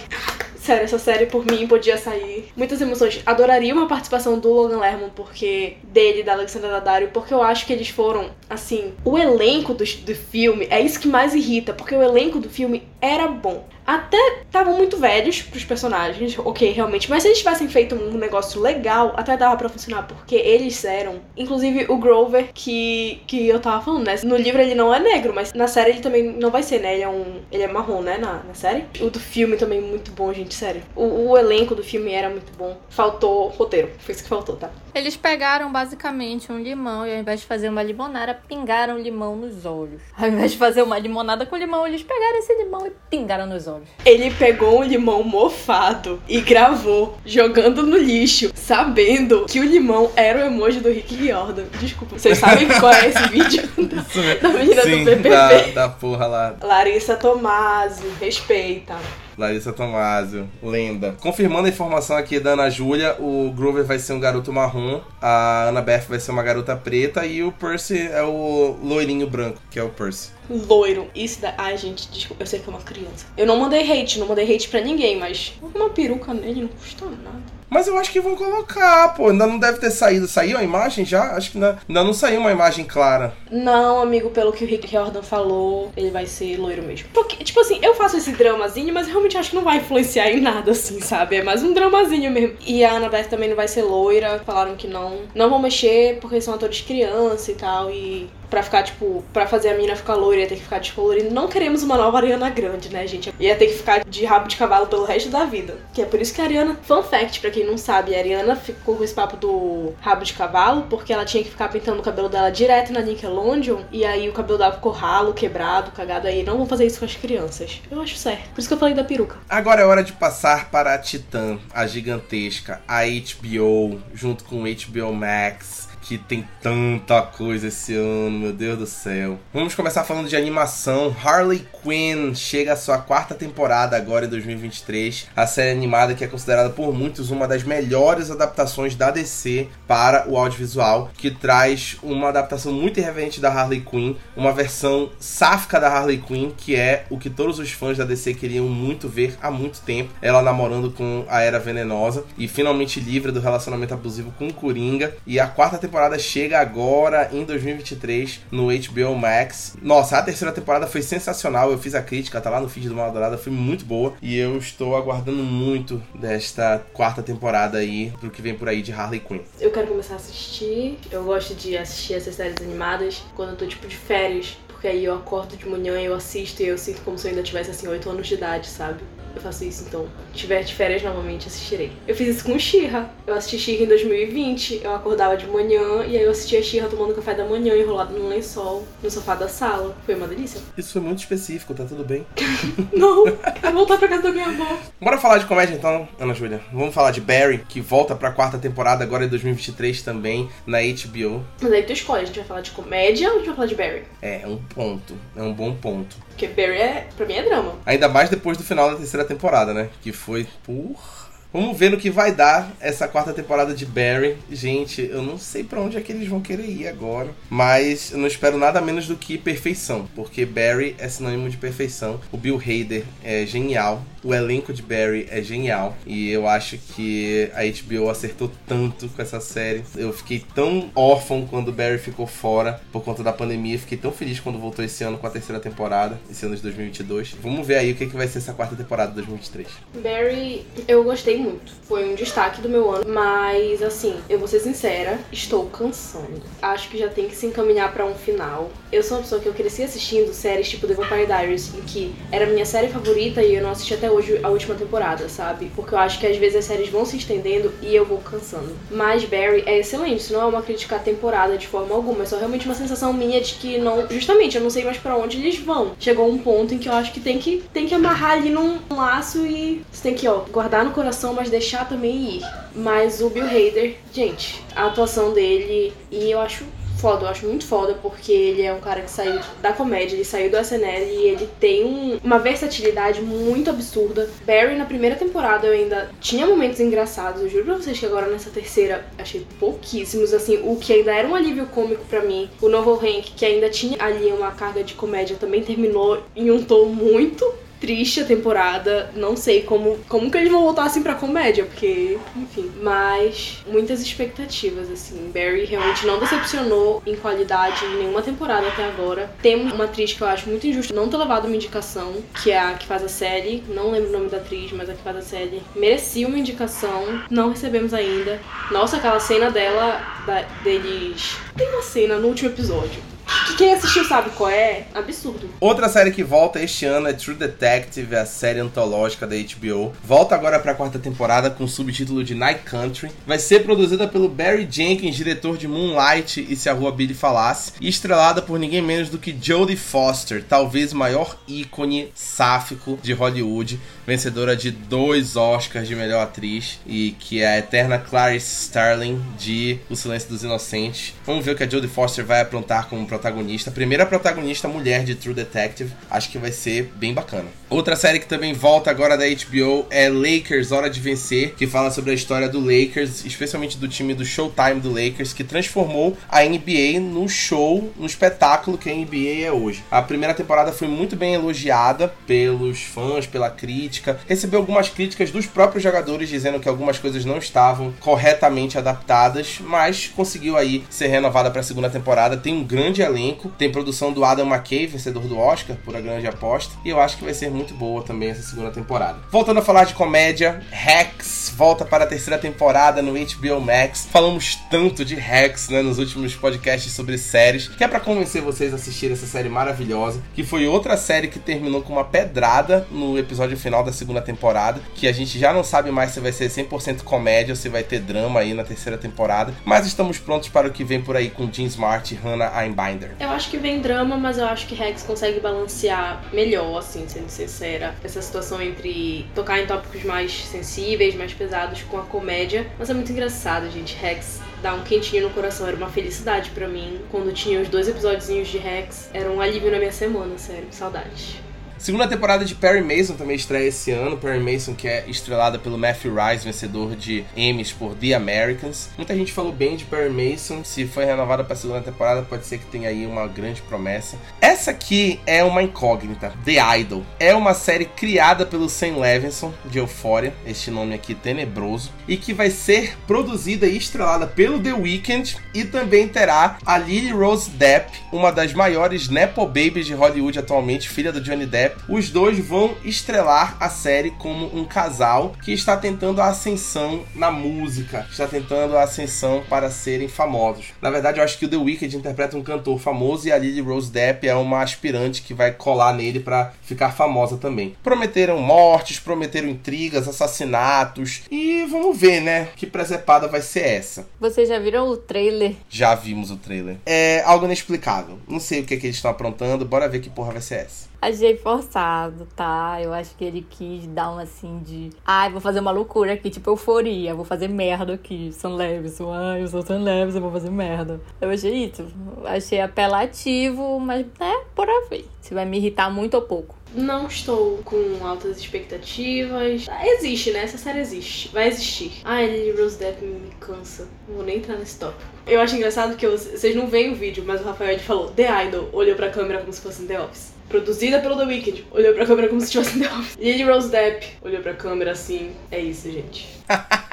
Sério, 0.61 0.83
essa 0.83 0.99
série 0.99 1.25
por 1.25 1.43
mim 1.43 1.65
podia 1.65 1.97
sair. 1.97 2.51
Muitas 2.55 2.79
emoções. 2.79 3.19
Adoraria 3.25 3.73
uma 3.73 3.87
participação 3.87 4.37
do 4.37 4.53
Logan 4.53 4.77
Lerman, 4.77 5.09
porque. 5.15 5.77
dele, 5.83 6.21
da 6.21 6.33
Alexandra 6.33 6.69
Daddario, 6.69 7.09
porque 7.11 7.33
eu 7.33 7.41
acho 7.41 7.65
que 7.65 7.73
eles 7.73 7.89
foram, 7.89 8.29
assim. 8.47 8.93
O 9.03 9.17
elenco 9.17 9.73
do, 9.73 9.83
do 9.83 10.15
filme 10.15 10.67
é 10.69 10.79
isso 10.79 10.99
que 10.99 11.07
mais 11.07 11.33
irrita, 11.33 11.73
porque 11.73 11.95
o 11.95 12.01
elenco 12.01 12.39
do 12.39 12.47
filme 12.47 12.83
era 13.01 13.27
bom 13.27 13.67
até 13.91 14.43
estavam 14.43 14.77
muito 14.77 14.95
velhos 14.95 15.41
pros 15.41 15.65
personagens, 15.65 16.37
ok, 16.39 16.71
realmente. 16.71 17.09
Mas 17.09 17.23
se 17.23 17.27
eles 17.27 17.39
tivessem 17.39 17.67
feito 17.67 17.93
um 17.93 18.17
negócio 18.17 18.61
legal, 18.61 19.13
até 19.17 19.35
dava 19.35 19.57
pra 19.57 19.67
funcionar, 19.67 20.07
porque 20.07 20.35
eles 20.35 20.85
eram. 20.85 21.19
Inclusive 21.35 21.85
o 21.89 21.97
Grover, 21.97 22.49
que, 22.53 23.21
que 23.27 23.49
eu 23.49 23.59
tava 23.59 23.83
falando, 23.83 24.05
né? 24.05 24.15
No 24.23 24.37
livro 24.37 24.61
ele 24.61 24.75
não 24.75 24.93
é 24.93 24.99
negro, 24.99 25.33
mas 25.33 25.53
na 25.53 25.67
série 25.67 25.91
ele 25.91 25.99
também 25.99 26.23
não 26.23 26.49
vai 26.49 26.63
ser, 26.63 26.79
né? 26.79 26.93
Ele 26.93 27.03
é 27.03 27.09
um. 27.09 27.41
Ele 27.51 27.63
é 27.63 27.67
marrom, 27.67 28.01
né? 28.01 28.17
Na, 28.17 28.43
na 28.43 28.53
série. 28.53 28.85
O 29.01 29.09
do 29.09 29.19
filme 29.19 29.57
também 29.57 29.81
muito 29.81 30.11
bom, 30.11 30.31
gente, 30.31 30.53
sério. 30.53 30.81
O, 30.95 31.31
o 31.31 31.37
elenco 31.37 31.75
do 31.75 31.83
filme 31.83 32.13
era 32.13 32.29
muito 32.29 32.51
bom. 32.57 32.77
Faltou 32.89 33.49
roteiro. 33.49 33.89
Foi 33.99 34.13
isso 34.13 34.23
que 34.23 34.29
faltou, 34.29 34.55
tá? 34.55 34.69
Eles 34.95 35.17
pegaram 35.17 35.71
basicamente 35.71 36.51
um 36.51 36.59
limão 36.59 37.05
e 37.05 37.13
ao 37.13 37.19
invés 37.19 37.41
de 37.41 37.45
fazer 37.45 37.69
uma 37.69 37.83
limonada, 37.83 38.33
pingaram 38.47 38.97
limão 38.97 39.35
nos 39.35 39.65
olhos. 39.65 40.01
Ao 40.17 40.27
invés 40.27 40.51
de 40.51 40.57
fazer 40.57 40.81
uma 40.81 40.97
limonada 40.97 41.45
com 41.45 41.55
limão, 41.55 41.87
eles 41.87 42.03
pegaram 42.03 42.39
esse 42.39 42.53
limão 42.55 42.85
e 42.85 42.91
pingaram 43.09 43.45
nos 43.45 43.67
olhos. 43.67 43.80
Ele 44.05 44.31
pegou 44.31 44.79
um 44.79 44.83
limão 44.83 45.23
mofado 45.23 46.21
e 46.27 46.41
gravou 46.41 47.17
jogando 47.25 47.85
no 47.85 47.97
lixo, 47.97 48.51
sabendo 48.53 49.45
que 49.45 49.59
o 49.59 49.63
limão 49.63 50.11
era 50.15 50.39
o 50.39 50.45
emoji 50.47 50.79
do 50.79 50.89
Rick 50.89 51.15
Riordan. 51.15 51.65
Desculpa, 51.79 52.17
vocês 52.17 52.37
sabem 52.37 52.67
qual 52.67 52.91
é 52.91 53.07
esse 53.07 53.27
vídeo 53.29 53.69
da, 53.77 54.49
da 54.49 54.49
menina 54.49 54.81
Sim, 54.81 54.99
do 54.99 55.05
BBB? 55.05 55.29
Da, 55.29 55.87
da 55.87 55.89
porra 55.89 56.27
lá. 56.27 56.55
Larissa 56.61 57.15
Tomasi, 57.15 58.03
respeita. 58.19 58.95
Larissa 59.37 59.71
Tomásio, 59.71 60.47
lenda. 60.61 61.15
Confirmando 61.21 61.65
a 61.65 61.69
informação 61.69 62.17
aqui 62.17 62.39
da 62.39 62.51
Ana 62.51 62.69
Júlia, 62.69 63.15
o 63.19 63.51
Grover 63.55 63.83
vai 63.83 63.97
ser 63.97 64.13
um 64.13 64.19
garoto 64.19 64.51
marrom, 64.51 65.01
a 65.21 65.69
Annabeth 65.69 66.05
vai 66.09 66.19
ser 66.19 66.31
uma 66.31 66.43
garota 66.43 66.75
preta 66.75 67.25
e 67.25 67.41
o 67.41 67.51
Percy 67.51 68.09
é 68.11 68.21
o 68.21 68.77
loirinho 68.83 69.27
branco, 69.27 69.59
que 69.69 69.79
é 69.79 69.83
o 69.83 69.89
Percy. 69.89 70.31
Loiro. 70.67 71.09
Isso 71.15 71.41
da. 71.41 71.53
Ai, 71.57 71.77
gente, 71.77 72.09
desculpa, 72.11 72.43
eu 72.43 72.47
sei 72.47 72.59
que 72.59 72.67
é 72.67 72.69
uma 72.69 72.81
criança. 72.81 73.25
Eu 73.37 73.45
não 73.45 73.57
mandei 73.57 73.81
hate, 73.81 74.19
não 74.19 74.27
mandei 74.27 74.53
hate 74.53 74.69
pra 74.69 74.81
ninguém, 74.81 75.17
mas 75.17 75.53
uma 75.61 75.89
peruca 75.89 76.33
nele 76.33 76.61
não 76.61 76.69
custa 76.69 77.05
nada. 77.05 77.61
Mas 77.71 77.87
eu 77.87 77.97
acho 77.97 78.11
que 78.11 78.19
vão 78.19 78.35
colocar, 78.35 79.15
pô. 79.15 79.29
Ainda 79.29 79.47
não 79.47 79.57
deve 79.57 79.79
ter 79.79 79.91
saído. 79.91 80.27
Saiu 80.27 80.57
a 80.57 80.63
imagem 80.63 81.05
já? 81.05 81.37
Acho 81.37 81.51
que 81.51 81.57
ainda, 81.57 81.79
ainda 81.87 82.03
não 82.03 82.13
saiu 82.13 82.41
uma 82.41 82.51
imagem 82.51 82.83
clara. 82.83 83.33
Não, 83.49 84.01
amigo, 84.01 84.29
pelo 84.29 84.51
que 84.51 84.65
o 84.65 84.67
Rick 84.67 84.87
Riordan 84.87 85.21
falou, 85.21 85.89
ele 85.95 86.11
vai 86.11 86.25
ser 86.25 86.57
loiro 86.57 86.83
mesmo. 86.83 87.07
Porque, 87.13 87.41
tipo 87.45 87.61
assim, 87.61 87.79
eu 87.81 87.95
faço 87.95 88.17
esse 88.17 88.33
dramazinho, 88.33 88.93
mas 88.93 89.07
eu 89.07 89.13
realmente 89.13 89.37
acho 89.37 89.51
que 89.51 89.55
não 89.55 89.63
vai 89.63 89.77
influenciar 89.77 90.29
em 90.29 90.41
nada, 90.41 90.71
assim, 90.71 90.99
sabe? 90.99 91.37
É 91.37 91.43
mais 91.43 91.63
um 91.63 91.71
dramazinho 91.71 92.29
mesmo. 92.29 92.57
E 92.67 92.83
a 92.83 92.91
Annabeth 92.91 93.29
também 93.29 93.47
não 93.47 93.55
vai 93.55 93.69
ser 93.69 93.83
loira. 93.83 94.41
Falaram 94.45 94.75
que 94.75 94.87
não. 94.87 95.21
Não 95.33 95.49
vão 95.49 95.59
mexer 95.59 96.17
porque 96.19 96.41
são 96.41 96.53
atores 96.53 96.81
criança 96.81 97.51
e 97.51 97.55
tal. 97.55 97.89
E 97.89 98.29
pra 98.51 98.61
ficar, 98.61 98.83
tipo, 98.83 99.23
pra 99.31 99.47
fazer 99.47 99.69
a 99.69 99.75
mina 99.75 99.95
ficar 99.95 100.15
loira, 100.15 100.41
ia 100.41 100.47
ter 100.47 100.57
que 100.57 100.63
ficar 100.63 100.79
descolorindo. 100.79 101.33
Não 101.33 101.47
queremos 101.47 101.81
uma 101.83 101.95
nova 101.95 102.17
Ariana 102.17 102.49
Grande, 102.49 102.89
né, 102.89 103.07
gente? 103.07 103.33
Ia 103.39 103.55
ter 103.55 103.67
que 103.67 103.73
ficar 103.75 104.03
de 104.03 104.25
rabo 104.25 104.49
de 104.49 104.57
cavalo 104.57 104.87
pelo 104.87 105.05
resto 105.05 105.29
da 105.29 105.45
vida. 105.45 105.77
Que 105.93 106.01
é 106.01 106.05
por 106.05 106.21
isso 106.21 106.33
que 106.33 106.41
a 106.41 106.43
Ariana. 106.43 106.77
Fun 106.83 107.01
fact, 107.01 107.39
pra 107.39 107.49
quem 107.49 107.65
não 107.65 107.77
sabe, 107.77 108.13
a 108.13 108.19
Ariana 108.19 108.55
ficou 108.57 108.97
com 108.97 109.03
esse 109.03 109.13
papo 109.13 109.37
do 109.37 109.93
rabo 110.01 110.25
de 110.25 110.33
cavalo, 110.33 110.83
porque 110.89 111.13
ela 111.13 111.23
tinha 111.23 111.41
que 111.43 111.49
ficar 111.49 111.69
pintando 111.69 112.01
o 112.01 112.03
cabelo 112.03 112.27
dela 112.27 112.51
direto 112.51 112.91
na 112.91 112.99
Nickelodeon. 112.99 113.83
E 113.89 114.03
aí 114.03 114.27
o 114.27 114.33
cabelo 114.33 114.57
dela 114.57 114.73
ficou 114.73 114.91
ralo, 114.91 115.33
quebrado, 115.33 115.91
cagado. 115.91 116.27
Aí 116.27 116.43
não 116.43 116.57
vão 116.57 116.67
fazer 116.67 116.85
isso 116.85 116.99
com 116.99 117.05
as 117.05 117.15
crianças. 117.15 117.81
Eu 117.89 118.01
acho 118.01 118.17
certo. 118.17 118.49
Por 118.49 118.59
isso 118.59 118.67
que 118.67 118.73
eu 118.73 118.79
falei 118.79 118.93
da 118.93 119.03
peruca. 119.05 119.37
Agora 119.49 119.81
é 119.81 119.85
hora 119.85 120.03
de 120.03 120.11
passar 120.11 120.69
para 120.69 120.93
a 120.93 120.97
Titã, 120.97 121.57
a 121.73 121.87
gigantesca, 121.87 122.81
a 122.85 123.03
HBO, 123.05 124.01
junto 124.13 124.43
com 124.43 124.63
o 124.63 124.65
HBO 124.65 125.13
Max 125.13 125.90
que 126.11 126.17
tem 126.17 126.45
tanta 126.61 127.21
coisa 127.21 127.69
esse 127.69 127.95
ano, 127.95 128.37
meu 128.37 128.51
Deus 128.51 128.77
do 128.77 128.85
céu. 128.85 129.39
Vamos 129.53 129.73
começar 129.73 130.03
falando 130.03 130.27
de 130.27 130.35
animação. 130.35 131.15
Harley 131.23 131.65
Quinn 131.81 132.35
chega 132.35 132.73
à 132.73 132.75
sua 132.75 132.97
quarta 132.97 133.33
temporada 133.33 133.95
agora 133.95 134.25
em 134.25 134.29
2023. 134.29 135.29
A 135.33 135.47
série 135.47 135.71
animada 135.71 136.13
que 136.13 136.21
é 136.21 136.27
considerada 136.27 136.69
por 136.69 136.93
muitos 136.93 137.31
uma 137.31 137.47
das 137.47 137.63
melhores 137.63 138.29
adaptações 138.29 138.93
da 138.93 139.09
DC 139.09 139.69
para 139.87 140.29
o 140.29 140.37
audiovisual, 140.37 141.09
que 141.15 141.31
traz 141.31 141.95
uma 142.03 142.27
adaptação 142.27 142.73
muito 142.73 142.99
irreverente 142.99 143.39
da 143.39 143.49
Harley 143.49 143.79
Quinn, 143.79 144.15
uma 144.35 144.51
versão 144.51 145.11
sáfica 145.17 145.79
da 145.79 145.87
Harley 145.87 146.17
Quinn, 146.17 146.51
que 146.57 146.75
é 146.75 147.05
o 147.09 147.17
que 147.17 147.29
todos 147.29 147.57
os 147.57 147.71
fãs 147.71 147.97
da 147.97 148.03
DC 148.03 148.33
queriam 148.33 148.67
muito 148.67 149.07
ver 149.07 149.37
há 149.41 149.49
muito 149.49 149.79
tempo. 149.79 150.11
Ela 150.21 150.41
namorando 150.41 150.91
com 150.91 151.23
a 151.29 151.39
Era 151.39 151.57
Venenosa 151.57 152.25
e 152.37 152.49
finalmente 152.49 152.99
livre 152.99 153.31
do 153.31 153.39
relacionamento 153.39 153.93
abusivo 153.93 154.33
com 154.37 154.49
o 154.49 154.53
Coringa. 154.53 155.15
E 155.25 155.39
a 155.39 155.47
quarta 155.47 155.77
temporada 155.77 156.00
temporada 156.01 156.17
chega 156.17 156.59
agora 156.59 157.29
em 157.31 157.43
2023 157.43 158.41
no 158.49 158.69
HBO 158.69 159.15
Max. 159.15 159.77
Nossa, 159.81 160.17
a 160.17 160.21
terceira 160.23 160.51
temporada 160.51 160.87
foi 160.87 161.03
sensacional. 161.03 161.71
Eu 161.71 161.77
fiz 161.77 161.93
a 161.93 162.01
crítica, 162.01 162.41
tá 162.41 162.49
lá 162.49 162.59
no 162.59 162.67
feed 162.67 162.89
do 162.89 162.95
Mal 162.95 163.11
Dourada, 163.11 163.37
foi 163.37 163.53
muito 163.53 163.85
boa. 163.85 164.15
E 164.19 164.35
eu 164.35 164.57
estou 164.57 164.95
aguardando 164.95 165.43
muito 165.43 166.01
desta 166.15 166.83
quarta 166.91 167.21
temporada 167.21 167.77
aí, 167.77 168.11
pro 168.19 168.31
que 168.31 168.41
vem 168.41 168.55
por 168.55 168.67
aí 168.67 168.81
de 168.81 168.91
Harley 168.91 169.19
Quinn. 169.19 169.41
Eu 169.59 169.69
quero 169.69 169.87
começar 169.87 170.15
a 170.15 170.17
assistir. 170.17 170.97
Eu 171.11 171.23
gosto 171.23 171.53
de 171.53 171.77
assistir 171.77 172.15
essas 172.15 172.33
séries 172.33 172.57
animadas 172.59 173.21
quando 173.35 173.51
eu 173.51 173.55
tô 173.55 173.67
tipo 173.67 173.87
de 173.87 173.95
férias. 173.95 174.57
Porque 174.67 174.87
aí 174.87 175.05
eu 175.05 175.13
acordo 175.13 175.55
de 175.55 175.69
manhã 175.69 176.01
e 176.01 176.05
eu 176.05 176.15
assisto 176.15 176.63
e 176.63 176.67
eu 176.67 176.77
sinto 176.79 177.01
como 177.01 177.15
se 177.15 177.27
eu 177.27 177.29
ainda 177.29 177.43
tivesse 177.43 177.69
assim 177.69 177.87
8 177.87 178.09
anos 178.09 178.27
de 178.27 178.33
idade, 178.33 178.67
sabe? 178.67 179.03
Eu 179.35 179.41
faço 179.41 179.63
isso, 179.63 179.85
então, 179.87 180.07
tiver 180.33 180.63
de 180.63 180.73
férias 180.73 181.01
novamente, 181.01 181.47
assistirei. 181.47 181.91
Eu 182.07 182.15
fiz 182.15 182.35
isso 182.35 182.45
com 182.45 182.57
Xirra. 182.57 183.09
Eu 183.25 183.33
assisti 183.33 183.57
Xirra 183.57 183.83
em 183.83 183.87
2020. 183.87 184.81
Eu 184.83 184.93
acordava 184.93 185.37
de 185.37 185.47
manhã 185.47 186.03
e 186.05 186.17
aí 186.17 186.23
eu 186.23 186.31
assistia 186.31 186.61
Xirra 186.61 186.87
tomando 186.87 187.15
café 187.15 187.33
da 187.33 187.45
manhã, 187.45 187.75
enrolado 187.75 188.13
num 188.13 188.27
lençol, 188.27 188.85
no 189.01 189.09
sofá 189.09 189.35
da 189.35 189.47
sala. 189.47 189.95
Foi 190.05 190.15
uma 190.15 190.27
delícia. 190.27 190.61
Isso 190.77 190.93
foi 190.93 191.01
muito 191.01 191.19
específico, 191.19 191.73
tá 191.73 191.85
tudo 191.85 192.03
bem? 192.03 192.25
Não, 192.93 193.25
eu 193.27 193.71
voltar 193.73 193.97
pra 193.97 194.07
casa 194.07 194.23
da 194.23 194.31
minha 194.31 194.47
avó. 194.47 194.77
Bora 194.99 195.17
falar 195.17 195.37
de 195.37 195.45
comédia 195.45 195.75
então, 195.75 196.07
Ana 196.19 196.33
Júlia. 196.33 196.61
Vamos 196.71 196.93
falar 196.93 197.11
de 197.11 197.21
Barry, 197.21 197.59
que 197.67 197.81
volta 197.81 198.15
pra 198.15 198.31
quarta 198.31 198.57
temporada 198.57 199.03
agora 199.03 199.25
em 199.25 199.27
2023 199.27 200.01
também, 200.01 200.49
na 200.65 200.79
HBO. 200.79 201.43
Mas 201.61 201.71
aí 201.71 201.83
tu 201.83 201.93
escolhe, 201.93 202.23
a 202.23 202.25
gente 202.25 202.39
vai 202.39 202.47
falar 202.47 202.61
de 202.61 202.71
comédia 202.71 203.29
ou 203.29 203.35
a 203.35 203.37
gente 203.37 203.47
vai 203.47 203.55
falar 203.55 203.67
de 203.67 203.75
Barry? 203.75 204.03
É, 204.21 204.41
é 204.41 204.47
um 204.47 204.57
ponto. 204.57 205.15
É 205.35 205.41
um 205.41 205.53
bom 205.53 205.73
ponto. 205.75 206.15
Porque 206.31 206.47
Barry 206.47 206.77
é, 206.77 207.07
pra 207.15 207.25
mim 207.25 207.33
é 207.33 207.43
drama. 207.43 207.75
Ainda 207.85 208.09
mais 208.09 208.29
depois 208.29 208.57
do 208.57 208.63
final 208.63 208.89
da 208.91 208.97
terceira 208.97 209.25
temporada, 209.25 209.73
né? 209.73 209.89
Que 210.01 210.11
foi. 210.11 210.47
Porra. 210.63 211.20
Vamos 211.53 211.77
ver 211.77 211.91
no 211.91 211.97
que 211.97 212.09
vai 212.09 212.31
dar 212.31 212.71
essa 212.79 213.09
quarta 213.09 213.33
temporada 213.33 213.73
de 213.73 213.85
Barry. 213.85 214.37
Gente, 214.49 215.01
eu 215.01 215.21
não 215.21 215.37
sei 215.37 215.65
para 215.65 215.81
onde 215.81 215.97
é 215.97 216.01
que 216.01 216.09
eles 216.09 216.29
vão 216.29 216.39
querer 216.39 216.65
ir 216.65 216.87
agora. 216.87 217.31
Mas 217.49 218.13
eu 218.13 218.17
não 218.19 218.27
espero 218.27 218.57
nada 218.57 218.79
menos 218.79 219.05
do 219.05 219.17
que 219.17 219.37
perfeição. 219.37 220.07
Porque 220.15 220.45
Barry 220.45 220.95
é 220.97 221.09
sinônimo 221.09 221.49
de 221.49 221.57
perfeição. 221.57 222.21
O 222.31 222.37
Bill 222.37 222.55
Hader 222.55 223.03
é 223.21 223.45
genial. 223.45 224.01
O 224.23 224.33
elenco 224.33 224.71
de 224.71 224.81
Barry 224.81 225.27
é 225.29 225.41
genial. 225.41 225.97
E 226.05 226.29
eu 226.29 226.47
acho 226.47 226.77
que 226.77 227.51
a 227.53 227.63
HBO 227.63 228.09
acertou 228.09 228.49
tanto 228.65 229.09
com 229.09 229.21
essa 229.21 229.41
série. 229.41 229.83
Eu 229.97 230.13
fiquei 230.13 230.45
tão 230.55 230.89
órfão 230.95 231.45
quando 231.45 231.73
Barry 231.73 231.97
ficou 231.97 232.27
fora 232.27 232.79
por 232.93 233.03
conta 233.03 233.23
da 233.23 233.33
pandemia. 233.33 233.77
Fiquei 233.77 233.97
tão 233.97 234.13
feliz 234.13 234.39
quando 234.39 234.57
voltou 234.57 234.85
esse 234.85 235.03
ano 235.03 235.17
com 235.17 235.27
a 235.27 235.29
terceira 235.29 235.59
temporada. 235.59 236.17
Esse 236.29 236.45
ano 236.45 236.55
de 236.55 236.61
2022. 236.61 237.35
Vamos 237.41 237.67
ver 237.67 237.75
aí 237.75 237.91
o 237.91 237.95
que, 237.95 238.05
que 238.05 238.15
vai 238.15 238.29
ser 238.29 238.37
essa 238.37 238.53
quarta 238.53 238.73
temporada 238.73 239.09
de 239.09 239.17
2023. 239.17 239.67
Barry, 240.01 240.65
eu 240.87 241.03
gostei 241.03 241.40
muito. 241.41 241.71
Foi 241.83 242.09
um 242.09 242.15
destaque 242.15 242.61
do 242.61 242.69
meu 242.69 242.89
ano, 242.89 243.03
mas 243.07 243.81
assim, 243.81 244.15
eu 244.29 244.39
vou 244.39 244.47
ser 244.47 244.59
sincera, 244.59 245.19
estou 245.31 245.65
cansando. 245.65 246.41
Acho 246.61 246.89
que 246.89 246.97
já 246.97 247.09
tem 247.09 247.27
que 247.27 247.35
se 247.35 247.45
encaminhar 247.45 247.91
para 247.91 248.05
um 248.05 248.15
final. 248.15 248.71
Eu 248.91 249.03
sou 249.03 249.17
uma 249.17 249.23
pessoa 249.23 249.41
que 249.41 249.47
eu 249.47 249.53
cresci 249.53 249.83
assistindo 249.83 250.33
séries 250.33 250.69
tipo 250.69 250.87
The 250.87 250.93
Vampire 250.93 251.25
Diaries, 251.25 251.73
em 251.75 251.81
que 251.81 252.15
era 252.31 252.45
minha 252.45 252.65
série 252.65 252.87
favorita 252.87 253.43
e 253.43 253.55
eu 253.55 253.63
não 253.63 253.71
assisti 253.71 253.93
até 253.93 254.09
hoje 254.09 254.39
a 254.41 254.49
última 254.49 254.75
temporada, 254.75 255.27
sabe? 255.27 255.71
Porque 255.75 255.93
eu 255.93 255.99
acho 255.99 256.19
que 256.19 256.27
às 256.27 256.37
vezes 256.37 256.57
as 256.57 256.65
séries 256.65 256.89
vão 256.89 257.05
se 257.05 257.17
estendendo 257.17 257.73
e 257.81 257.95
eu 257.95 258.05
vou 258.05 258.19
cansando. 258.19 258.75
Mas 258.89 259.23
Barry 259.25 259.63
é 259.65 259.79
excelente, 259.79 260.21
isso 260.21 260.33
não 260.33 260.41
é 260.41 260.45
uma 260.45 260.61
crítica 260.61 260.95
à 260.95 260.99
temporada 260.99 261.57
de 261.57 261.67
forma 261.67 261.93
alguma, 261.93 262.23
é 262.23 262.25
só 262.25 262.37
realmente 262.37 262.65
uma 262.65 262.75
sensação 262.75 263.11
minha 263.13 263.41
de 263.41 263.53
que 263.55 263.77
não, 263.77 264.07
justamente, 264.09 264.55
eu 264.55 264.63
não 264.63 264.69
sei 264.69 264.83
mais 264.83 264.97
para 264.97 265.17
onde 265.17 265.37
eles 265.37 265.57
vão. 265.57 265.91
Chegou 265.99 266.29
um 266.29 266.37
ponto 266.37 266.73
em 266.73 266.77
que 266.77 266.87
eu 266.87 266.93
acho 266.93 267.11
que 267.11 267.19
tem 267.19 267.39
que 267.39 267.63
tem 267.73 267.87
que 267.87 267.95
amarrar 267.95 268.31
ali 268.31 268.49
num 268.49 268.79
laço 268.89 269.45
e 269.45 269.83
você 269.91 270.03
tem 270.03 270.15
que, 270.15 270.27
ó, 270.27 270.41
guardar 270.51 270.85
no 270.85 270.91
coração, 270.91 271.30
mas 271.33 271.49
deixar 271.49 271.87
também 271.87 272.37
ir. 272.37 272.41
Mas 272.75 273.21
o 273.21 273.29
Bill 273.29 273.45
Hader, 273.45 273.95
gente, 274.13 274.63
a 274.75 274.87
atuação 274.87 275.33
dele 275.33 275.93
e 276.11 276.31
eu 276.31 276.39
acho 276.39 276.65
foda, 277.01 277.25
eu 277.25 277.29
acho 277.29 277.47
muito 277.47 277.65
foda, 277.65 277.95
porque 277.99 278.31
ele 278.31 278.61
é 278.61 278.71
um 278.71 278.79
cara 278.79 279.01
que 279.01 279.09
saiu 279.09 279.39
da 279.59 279.73
comédia, 279.73 280.15
ele 280.15 280.23
saiu 280.23 280.51
do 280.51 280.57
SNL 280.57 281.05
e 281.09 281.27
ele 281.29 281.49
tem 281.59 281.83
um, 281.83 282.19
uma 282.23 282.37
versatilidade 282.37 283.21
muito 283.21 283.71
absurda. 283.71 284.29
Barry, 284.45 284.75
na 284.75 284.85
primeira 284.85 285.15
temporada, 285.15 285.65
eu 285.65 285.73
ainda 285.73 286.11
tinha 286.21 286.45
momentos 286.45 286.79
engraçados, 286.79 287.41
eu 287.41 287.49
juro 287.49 287.65
pra 287.65 287.75
vocês 287.75 287.97
que 287.97 288.05
agora 288.05 288.27
nessa 288.27 288.51
terceira 288.51 289.03
achei 289.17 289.45
pouquíssimos, 289.59 290.31
assim, 290.31 290.61
o 290.63 290.75
que 290.75 290.93
ainda 290.93 291.11
era 291.11 291.27
um 291.27 291.33
alívio 291.33 291.65
cômico 291.65 292.05
para 292.07 292.21
mim. 292.21 292.47
O 292.61 292.69
novo 292.69 292.93
Hank, 292.93 293.31
que 293.35 293.45
ainda 293.45 293.69
tinha 293.69 293.97
ali 293.99 294.27
uma 294.27 294.51
carga 294.51 294.83
de 294.83 294.93
comédia, 294.93 295.35
também 295.37 295.63
terminou 295.63 296.21
em 296.35 296.51
um 296.51 296.63
tom 296.63 296.85
muito 296.85 297.51
triste 297.81 298.21
a 298.21 298.25
temporada. 298.25 299.09
Não 299.15 299.35
sei 299.35 299.63
como, 299.63 299.97
como 300.07 300.29
que 300.29 300.37
eles 300.37 300.51
vão 300.51 300.61
voltar 300.61 300.85
assim 300.85 301.01
pra 301.01 301.15
comédia, 301.15 301.65
porque, 301.65 302.17
enfim. 302.37 302.71
Mas 302.81 303.57
muitas 303.67 304.01
expectativas, 304.01 304.89
assim. 304.89 305.31
Barry 305.33 305.65
realmente 305.65 306.05
não 306.05 306.19
decepcionou 306.19 307.01
em 307.05 307.15
qualidade 307.15 307.83
em 307.83 307.97
nenhuma 307.97 308.21
temporada 308.21 308.67
até 308.67 308.85
agora. 308.85 309.29
Tem 309.41 309.55
uma 309.55 309.85
atriz 309.85 310.13
que 310.13 310.21
eu 310.21 310.27
acho 310.27 310.47
muito 310.47 310.67
injusta 310.67 310.93
não 310.93 311.09
ter 311.09 311.17
levado 311.17 311.45
uma 311.45 311.55
indicação, 311.55 312.13
que 312.41 312.51
é 312.51 312.59
a 312.59 312.73
que 312.73 312.85
faz 312.85 313.03
a 313.03 313.09
série. 313.09 313.63
Não 313.67 313.91
lembro 313.91 314.09
o 314.09 314.11
nome 314.13 314.29
da 314.29 314.37
atriz, 314.37 314.71
mas 314.71 314.89
a 314.89 314.93
que 314.93 315.01
faz 315.01 315.17
a 315.17 315.21
série. 315.21 315.61
Merecia 315.75 316.27
uma 316.27 316.37
indicação. 316.37 317.21
Não 317.29 317.49
recebemos 317.49 317.93
ainda. 317.93 318.39
Nossa, 318.69 318.97
aquela 318.97 319.19
cena 319.19 319.49
dela, 319.49 320.01
da, 320.27 320.41
deles. 320.63 321.37
Tem 321.57 321.67
uma 321.69 321.81
cena 321.81 322.17
no 322.17 322.27
último 322.27 322.49
episódio 322.49 323.10
que 323.51 323.57
quem 323.57 323.73
assistiu 323.73 324.05
sabe 324.05 324.29
qual 324.31 324.49
é? 324.49 324.85
Absurdo. 324.93 325.49
Outra 325.59 325.89
série 325.89 326.11
que 326.11 326.23
volta 326.23 326.61
este 326.61 326.85
ano 326.85 327.07
é 327.07 327.13
True 327.13 327.35
Detective, 327.35 328.15
a 328.15 328.25
série 328.25 328.59
antológica 328.59 329.27
da 329.27 329.35
HBO. 329.35 329.93
Volta 330.03 330.35
agora 330.35 330.59
para 330.59 330.71
a 330.71 330.75
quarta 330.75 330.97
temporada 330.97 331.49
com 331.49 331.65
o 331.65 331.67
subtítulo 331.67 332.23
de 332.23 332.33
Night 332.33 332.61
Country. 332.63 333.11
Vai 333.25 333.39
ser 333.39 333.63
produzida 333.63 334.07
pelo 334.07 334.29
Barry 334.29 334.67
Jenkins, 334.69 335.15
diretor 335.15 335.57
de 335.57 335.67
Moonlight 335.67 336.45
e 336.49 336.55
Se 336.55 336.69
a 336.69 336.73
Rua 336.73 336.91
Billy 336.91 337.13
Falasse, 337.13 337.73
e 337.81 337.87
estrelada 337.87 338.41
por 338.41 338.57
ninguém 338.57 338.81
menos 338.81 339.09
do 339.09 339.17
que 339.17 339.35
Jodie 339.39 339.75
Foster, 339.75 340.43
talvez 340.43 340.93
o 340.93 340.97
maior 340.97 341.37
ícone 341.47 342.11
sáfico 342.15 342.97
de 343.01 343.13
Hollywood, 343.13 343.79
vencedora 344.05 344.55
de 344.55 344.71
dois 344.71 345.35
Oscars 345.35 345.87
de 345.87 345.95
melhor 345.95 346.23
atriz 346.23 346.79
e 346.85 347.15
que 347.19 347.41
é 347.41 347.47
a 347.47 347.57
eterna 347.57 347.97
Clarice 347.97 348.63
Starling 348.63 349.21
de 349.37 349.79
O 349.89 349.95
Silêncio 349.95 350.29
dos 350.29 350.43
Inocentes. 350.43 351.13
Vamos 351.25 351.43
ver 351.43 351.51
o 351.51 351.55
que 351.55 351.63
a 351.63 351.69
Jodie 351.69 351.89
Foster 351.89 352.25
vai 352.25 352.41
aprontar 352.41 352.87
como 352.87 353.05
protagonista 353.05 353.40
protagonista, 353.41 353.71
primeira 353.71 354.05
protagonista 354.05 354.67
mulher 354.67 355.03
de 355.03 355.15
True 355.15 355.33
Detective. 355.33 355.91
Acho 356.09 356.29
que 356.29 356.37
vai 356.37 356.51
ser 356.51 356.91
bem 356.95 357.13
bacana. 357.13 357.45
Outra 357.69 357.95
série 357.95 358.19
que 358.19 358.27
também 358.27 358.53
volta 358.53 358.91
agora 358.91 359.17
da 359.17 359.23
HBO 359.25 359.85
é 359.89 360.09
Lakers 360.09 360.71
Hora 360.71 360.89
de 360.89 360.99
Vencer, 360.99 361.55
que 361.55 361.65
fala 361.65 361.89
sobre 361.89 362.11
a 362.11 362.13
história 362.13 362.49
do 362.49 362.59
Lakers, 362.59 363.23
especialmente 363.25 363.77
do 363.77 363.87
time 363.87 364.13
do 364.13 364.25
Showtime 364.25 364.81
do 364.81 364.89
Lakers, 364.89 365.31
que 365.31 365.43
transformou 365.43 366.17
a 366.29 366.43
NBA 366.43 366.99
no 366.99 367.29
show, 367.29 367.91
no 367.97 368.05
espetáculo 368.05 368.77
que 368.77 368.89
a 368.89 368.93
NBA 368.93 369.45
é 369.45 369.51
hoje. 369.51 369.83
A 369.89 370.01
primeira 370.01 370.33
temporada 370.33 370.73
foi 370.73 370.89
muito 370.89 371.15
bem 371.15 371.33
elogiada 371.33 372.13
pelos 372.27 372.81
fãs, 372.81 373.25
pela 373.25 373.49
crítica. 373.49 374.19
Recebeu 374.27 374.59
algumas 374.59 374.89
críticas 374.89 375.31
dos 375.31 375.45
próprios 375.45 375.81
jogadores 375.81 376.27
dizendo 376.27 376.59
que 376.59 376.67
algumas 376.67 376.99
coisas 376.99 377.23
não 377.23 377.37
estavam 377.37 377.93
corretamente 378.01 378.77
adaptadas, 378.77 379.59
mas 379.61 380.11
conseguiu 380.13 380.57
aí 380.57 380.83
ser 380.89 381.07
renovada 381.07 381.49
para 381.49 381.61
a 381.61 381.63
segunda 381.63 381.89
temporada. 381.89 382.35
Tem 382.35 382.53
um 382.53 382.65
grande 382.65 383.01
elenco. 383.01 383.20
Tem 383.57 383.71
produção 383.71 384.11
do 384.11 384.25
Adam 384.25 384.47
McKay, 384.47 384.87
vencedor 384.87 385.23
do 385.23 385.37
Oscar 385.37 385.75
por 385.83 385.95
A 385.95 386.01
Grande 386.01 386.27
Aposta. 386.27 386.73
E 386.83 386.89
eu 386.89 386.99
acho 386.99 387.17
que 387.17 387.23
vai 387.23 387.33
ser 387.33 387.51
muito 387.51 387.73
boa 387.73 388.03
também 388.03 388.29
essa 388.29 388.41
segunda 388.41 388.71
temporada. 388.71 389.19
Voltando 389.31 389.59
a 389.59 389.63
falar 389.63 389.85
de 389.85 389.93
comédia, 389.93 390.61
Rex 390.71 391.53
volta 391.55 391.85
para 391.85 392.05
a 392.05 392.07
terceira 392.07 392.39
temporada 392.39 393.01
no 393.01 393.13
HBO 393.13 393.61
Max. 393.61 394.07
Falamos 394.11 394.55
tanto 394.69 395.05
de 395.05 395.15
Rex 395.15 395.69
né, 395.69 395.81
nos 395.81 395.99
últimos 395.99 396.35
podcasts 396.35 396.91
sobre 396.91 397.17
séries, 397.17 397.67
que 397.67 397.83
é 397.83 397.87
para 397.87 397.99
convencer 397.99 398.41
vocês 398.41 398.73
a 398.73 398.77
assistir 398.77 399.11
essa 399.11 399.27
série 399.27 399.49
maravilhosa, 399.49 400.21
que 400.33 400.43
foi 400.43 400.65
outra 400.65 400.97
série 400.97 401.27
que 401.27 401.39
terminou 401.39 401.81
com 401.81 401.93
uma 401.93 402.03
pedrada 402.03 402.87
no 402.91 403.17
episódio 403.17 403.57
final 403.57 403.83
da 403.83 403.93
segunda 403.93 404.21
temporada, 404.21 404.81
que 404.95 405.07
a 405.07 405.11
gente 405.11 405.37
já 405.37 405.53
não 405.53 405.63
sabe 405.63 405.91
mais 405.91 406.11
se 406.11 406.19
vai 406.19 406.31
ser 406.31 406.49
100% 406.49 407.03
comédia 407.03 407.51
ou 407.51 407.55
se 407.55 407.69
vai 407.69 407.83
ter 407.83 407.99
drama 407.99 408.39
aí 408.39 408.53
na 408.53 408.63
terceira 408.63 408.97
temporada, 408.97 409.53
mas 409.65 409.85
estamos 409.85 410.17
prontos 410.17 410.49
para 410.49 410.67
o 410.67 410.71
que 410.71 410.83
vem 410.83 411.01
por 411.01 411.15
aí 411.15 411.29
com 411.29 411.51
Jean 411.51 411.65
Smart 411.65 412.13
e 412.13 412.17
Hannah 412.17 412.59
Einbinder. 412.59 413.10
Eu 413.19 413.29
acho 413.29 413.49
que 413.49 413.57
vem 413.57 413.81
drama, 413.81 414.17
mas 414.17 414.37
eu 414.37 414.45
acho 414.45 414.67
que 414.67 414.75
Rex 414.75 415.03
consegue 415.03 415.39
balancear 415.39 416.23
melhor, 416.33 416.77
assim, 416.77 417.07
sendo 417.07 417.29
sincera, 417.29 417.95
essa 418.03 418.21
situação 418.21 418.61
entre 418.61 419.25
tocar 419.35 419.59
em 419.59 419.65
tópicos 419.65 420.03
mais 420.03 420.31
sensíveis, 420.45 421.15
mais 421.15 421.33
pesados 421.33 421.83
com 421.83 421.97
a 421.97 422.03
comédia. 422.03 422.67
Mas 422.77 422.89
é 422.89 422.93
muito 422.93 423.11
engraçado, 423.11 423.69
gente. 423.69 423.95
Rex 423.95 424.41
dá 424.61 424.73
um 424.73 424.83
quentinho 424.83 425.23
no 425.23 425.29
coração. 425.31 425.67
Era 425.67 425.75
uma 425.75 425.89
felicidade 425.89 426.51
para 426.51 426.67
mim. 426.67 427.01
Quando 427.09 427.33
tinha 427.33 427.59
os 427.59 427.67
dois 427.67 427.87
episódios 427.87 428.27
de 428.27 428.57
Rex, 428.57 429.09
era 429.13 429.29
um 429.29 429.41
alívio 429.41 429.71
na 429.71 429.77
minha 429.77 429.91
semana, 429.91 430.37
sério. 430.37 430.67
Saudade. 430.71 431.50
Segunda 431.81 432.07
temporada 432.07 432.45
de 432.45 432.53
Perry 432.53 432.79
Mason 432.79 433.15
também 433.15 433.35
estreia 433.35 433.67
esse 433.67 433.89
ano. 433.89 434.15
Perry 434.15 434.39
Mason, 434.39 434.75
que 434.75 434.87
é 434.87 435.03
estrelada 435.07 435.57
pelo 435.57 435.79
Matthew 435.79 436.13
Rice, 436.13 436.45
vencedor 436.45 436.95
de 436.95 437.25
Emmys 437.35 437.71
por 437.71 437.95
The 437.95 438.13
Americans. 438.13 438.91
Muita 438.95 439.15
gente 439.15 439.33
falou 439.33 439.51
bem 439.51 439.75
de 439.75 439.85
Perry 439.85 440.11
Mason. 440.11 440.63
Se 440.63 440.85
foi 440.85 441.05
renovada 441.05 441.43
para 441.43 441.53
a 441.53 441.57
segunda 441.57 441.81
temporada, 441.81 442.21
pode 442.21 442.45
ser 442.45 442.59
que 442.59 442.67
tenha 442.67 442.87
aí 442.87 443.07
uma 443.07 443.25
grande 443.25 443.63
promessa. 443.63 444.15
Essa 444.39 444.69
aqui 444.69 445.19
é 445.25 445.43
uma 445.43 445.63
incógnita. 445.63 446.31
The 446.45 446.77
Idol. 446.81 447.03
É 447.19 447.33
uma 447.33 447.55
série 447.55 447.85
criada 447.85 448.45
pelo 448.45 448.69
Sam 448.69 448.97
Levinson, 448.97 449.51
de 449.65 449.79
Euphoria, 449.79 450.35
este 450.45 450.69
nome 450.69 450.93
aqui 450.93 451.15
tenebroso, 451.15 451.91
e 452.07 452.15
que 452.15 452.31
vai 452.31 452.51
ser 452.51 452.95
produzida 453.07 453.65
e 453.65 453.75
estrelada 453.75 454.27
pelo 454.27 454.59
The 454.59 454.73
Weeknd 454.73 455.35
e 455.51 455.63
também 455.63 456.07
terá 456.07 456.59
a 456.63 456.77
Lily 456.77 457.11
Rose 457.11 457.49
Depp, 457.49 457.91
uma 458.11 458.31
das 458.31 458.53
maiores 458.53 459.09
Nepo 459.09 459.47
Babies 459.47 459.87
de 459.87 459.95
Hollywood 459.95 460.37
atualmente, 460.37 460.87
filha 460.87 461.11
do 461.11 461.19
Johnny 461.19 461.47
Depp 461.47 461.70
os 461.87 462.09
dois 462.09 462.39
vão 462.39 462.75
estrelar 462.83 463.57
a 463.59 463.69
série 463.69 464.11
como 464.11 464.55
um 464.57 464.65
casal 464.65 465.33
que 465.43 465.51
está 465.51 465.75
tentando 465.77 466.21
a 466.21 466.27
ascensão 466.27 467.03
na 467.15 467.31
música, 467.31 468.05
está 468.09 468.27
tentando 468.27 468.77
a 468.77 468.83
ascensão 468.83 469.43
para 469.49 469.69
serem 469.69 470.07
famosos. 470.07 470.67
Na 470.81 470.89
verdade, 470.89 471.19
eu 471.19 471.23
acho 471.23 471.37
que 471.37 471.45
o 471.45 471.49
The 471.49 471.57
Weeknd 471.57 471.95
interpreta 471.95 472.37
um 472.37 472.43
cantor 472.43 472.79
famoso 472.79 473.27
e 473.27 473.31
a 473.31 473.37
Lily 473.37 473.61
Rose 473.61 473.91
Depp 473.91 474.27
é 474.27 474.35
uma 474.35 474.61
aspirante 474.61 475.21
que 475.21 475.33
vai 475.33 475.51
colar 475.51 475.93
nele 475.93 476.19
para 476.19 476.53
ficar 476.63 476.91
famosa 476.91 477.37
também. 477.37 477.75
Prometeram 477.83 478.39
mortes, 478.39 478.99
prometeram 478.99 479.47
intrigas, 479.47 480.07
assassinatos 480.07 481.23
e 481.29 481.65
vamos 481.65 481.97
ver, 481.97 482.21
né, 482.21 482.49
que 482.55 482.65
presepada 482.65 483.27
vai 483.27 483.41
ser 483.41 483.61
essa. 483.61 484.07
Vocês 484.19 484.49
já 484.49 484.59
viram 484.59 484.87
o 484.87 484.97
trailer? 484.97 485.55
Já 485.69 485.95
vimos 485.95 486.31
o 486.31 486.37
trailer. 486.37 486.77
É 486.85 487.23
algo 487.25 487.45
inexplicável. 487.45 488.19
Não 488.27 488.39
sei 488.39 488.61
o 488.61 488.65
que, 488.65 488.73
é 488.73 488.77
que 488.77 488.87
eles 488.87 488.95
estão 488.95 489.11
aprontando, 489.11 489.65
bora 489.65 489.89
ver 489.89 489.99
que 489.99 490.09
porra 490.09 490.31
vai 490.31 490.41
ser 490.41 490.55
essa. 490.55 490.90
Achei 491.01 491.35
forçado, 491.35 492.27
tá? 492.35 492.79
Eu 492.79 492.93
acho 492.93 493.15
que 493.15 493.25
ele 493.25 493.43
quis 493.49 493.87
dar 493.87 494.11
uma 494.11 494.21
assim 494.21 494.59
de. 494.59 494.91
Ai, 495.03 495.31
vou 495.31 495.41
fazer 495.41 495.59
uma 495.59 495.71
loucura 495.71 496.13
aqui, 496.13 496.29
tipo 496.29 496.51
euforia, 496.51 497.15
vou 497.15 497.25
fazer 497.25 497.47
merda 497.47 497.93
aqui. 497.93 498.31
São 498.31 498.55
leves, 498.55 499.01
ai, 499.01 499.41
eu 499.41 499.47
sou 499.47 499.63
tão 499.63 499.81
leves, 499.81 500.13
eu 500.13 500.21
vou 500.21 500.31
fazer 500.31 500.51
merda. 500.51 501.01
Eu 501.19 501.31
achei 501.31 501.65
isso. 501.65 501.87
Achei 502.23 502.61
apelativo, 502.61 503.79
mas 503.79 504.05
é 504.19 504.43
por 504.53 504.69
aí. 504.69 505.03
Se 505.21 505.33
vai 505.33 505.43
me 505.43 505.57
irritar 505.57 505.89
muito 505.89 506.13
ou 506.13 506.21
pouco. 506.21 506.55
Não 506.75 507.07
estou 507.07 507.57
com 507.65 508.05
altas 508.05 508.37
expectativas. 508.37 509.65
Existe, 509.83 510.31
né? 510.31 510.43
Essa 510.43 510.57
série 510.59 510.79
existe. 510.79 511.29
Vai 511.29 511.47
existir. 511.47 511.93
Ai, 512.03 512.27
Lily 512.27 512.61
Rose 512.61 512.77
Depp 512.77 513.03
me 513.03 513.31
cansa. 513.39 513.87
Não 514.07 514.17
vou 514.17 514.23
nem 514.23 514.37
entrar 514.37 514.55
nesse 514.55 514.77
tópico. 514.77 515.09
Eu 515.25 515.41
acho 515.41 515.55
engraçado 515.55 515.97
que 515.97 516.07
vocês 516.07 516.55
não 516.55 516.67
veem 516.67 516.91
o 516.91 516.95
vídeo, 516.95 517.23
mas 517.25 517.41
o 517.41 517.43
Rafael 517.43 517.77
falou 517.79 518.11
The 518.11 518.45
Idol, 518.45 518.69
olhou 518.71 518.95
pra 518.95 519.09
câmera 519.09 519.39
como 519.39 519.51
se 519.51 519.61
fosse 519.61 519.85
The 519.85 519.99
Office 519.99 520.30
produzida 520.51 520.99
pelo 520.99 521.17
The 521.17 521.25
Weeknd, 521.25 521.65
olhou 521.71 521.93
pra 521.93 522.05
câmera 522.05 522.27
como 522.27 522.41
se 522.41 522.47
estivesse 522.47 522.79
The 522.79 522.93
Office. 522.93 523.15
Lily 523.17 523.43
Rose 523.43 523.69
Depp 523.69 524.05
olhou 524.21 524.41
pra 524.41 524.53
câmera 524.53 524.91
assim. 524.91 525.31
É 525.49 525.59
isso, 525.59 525.89
gente. 525.89 526.27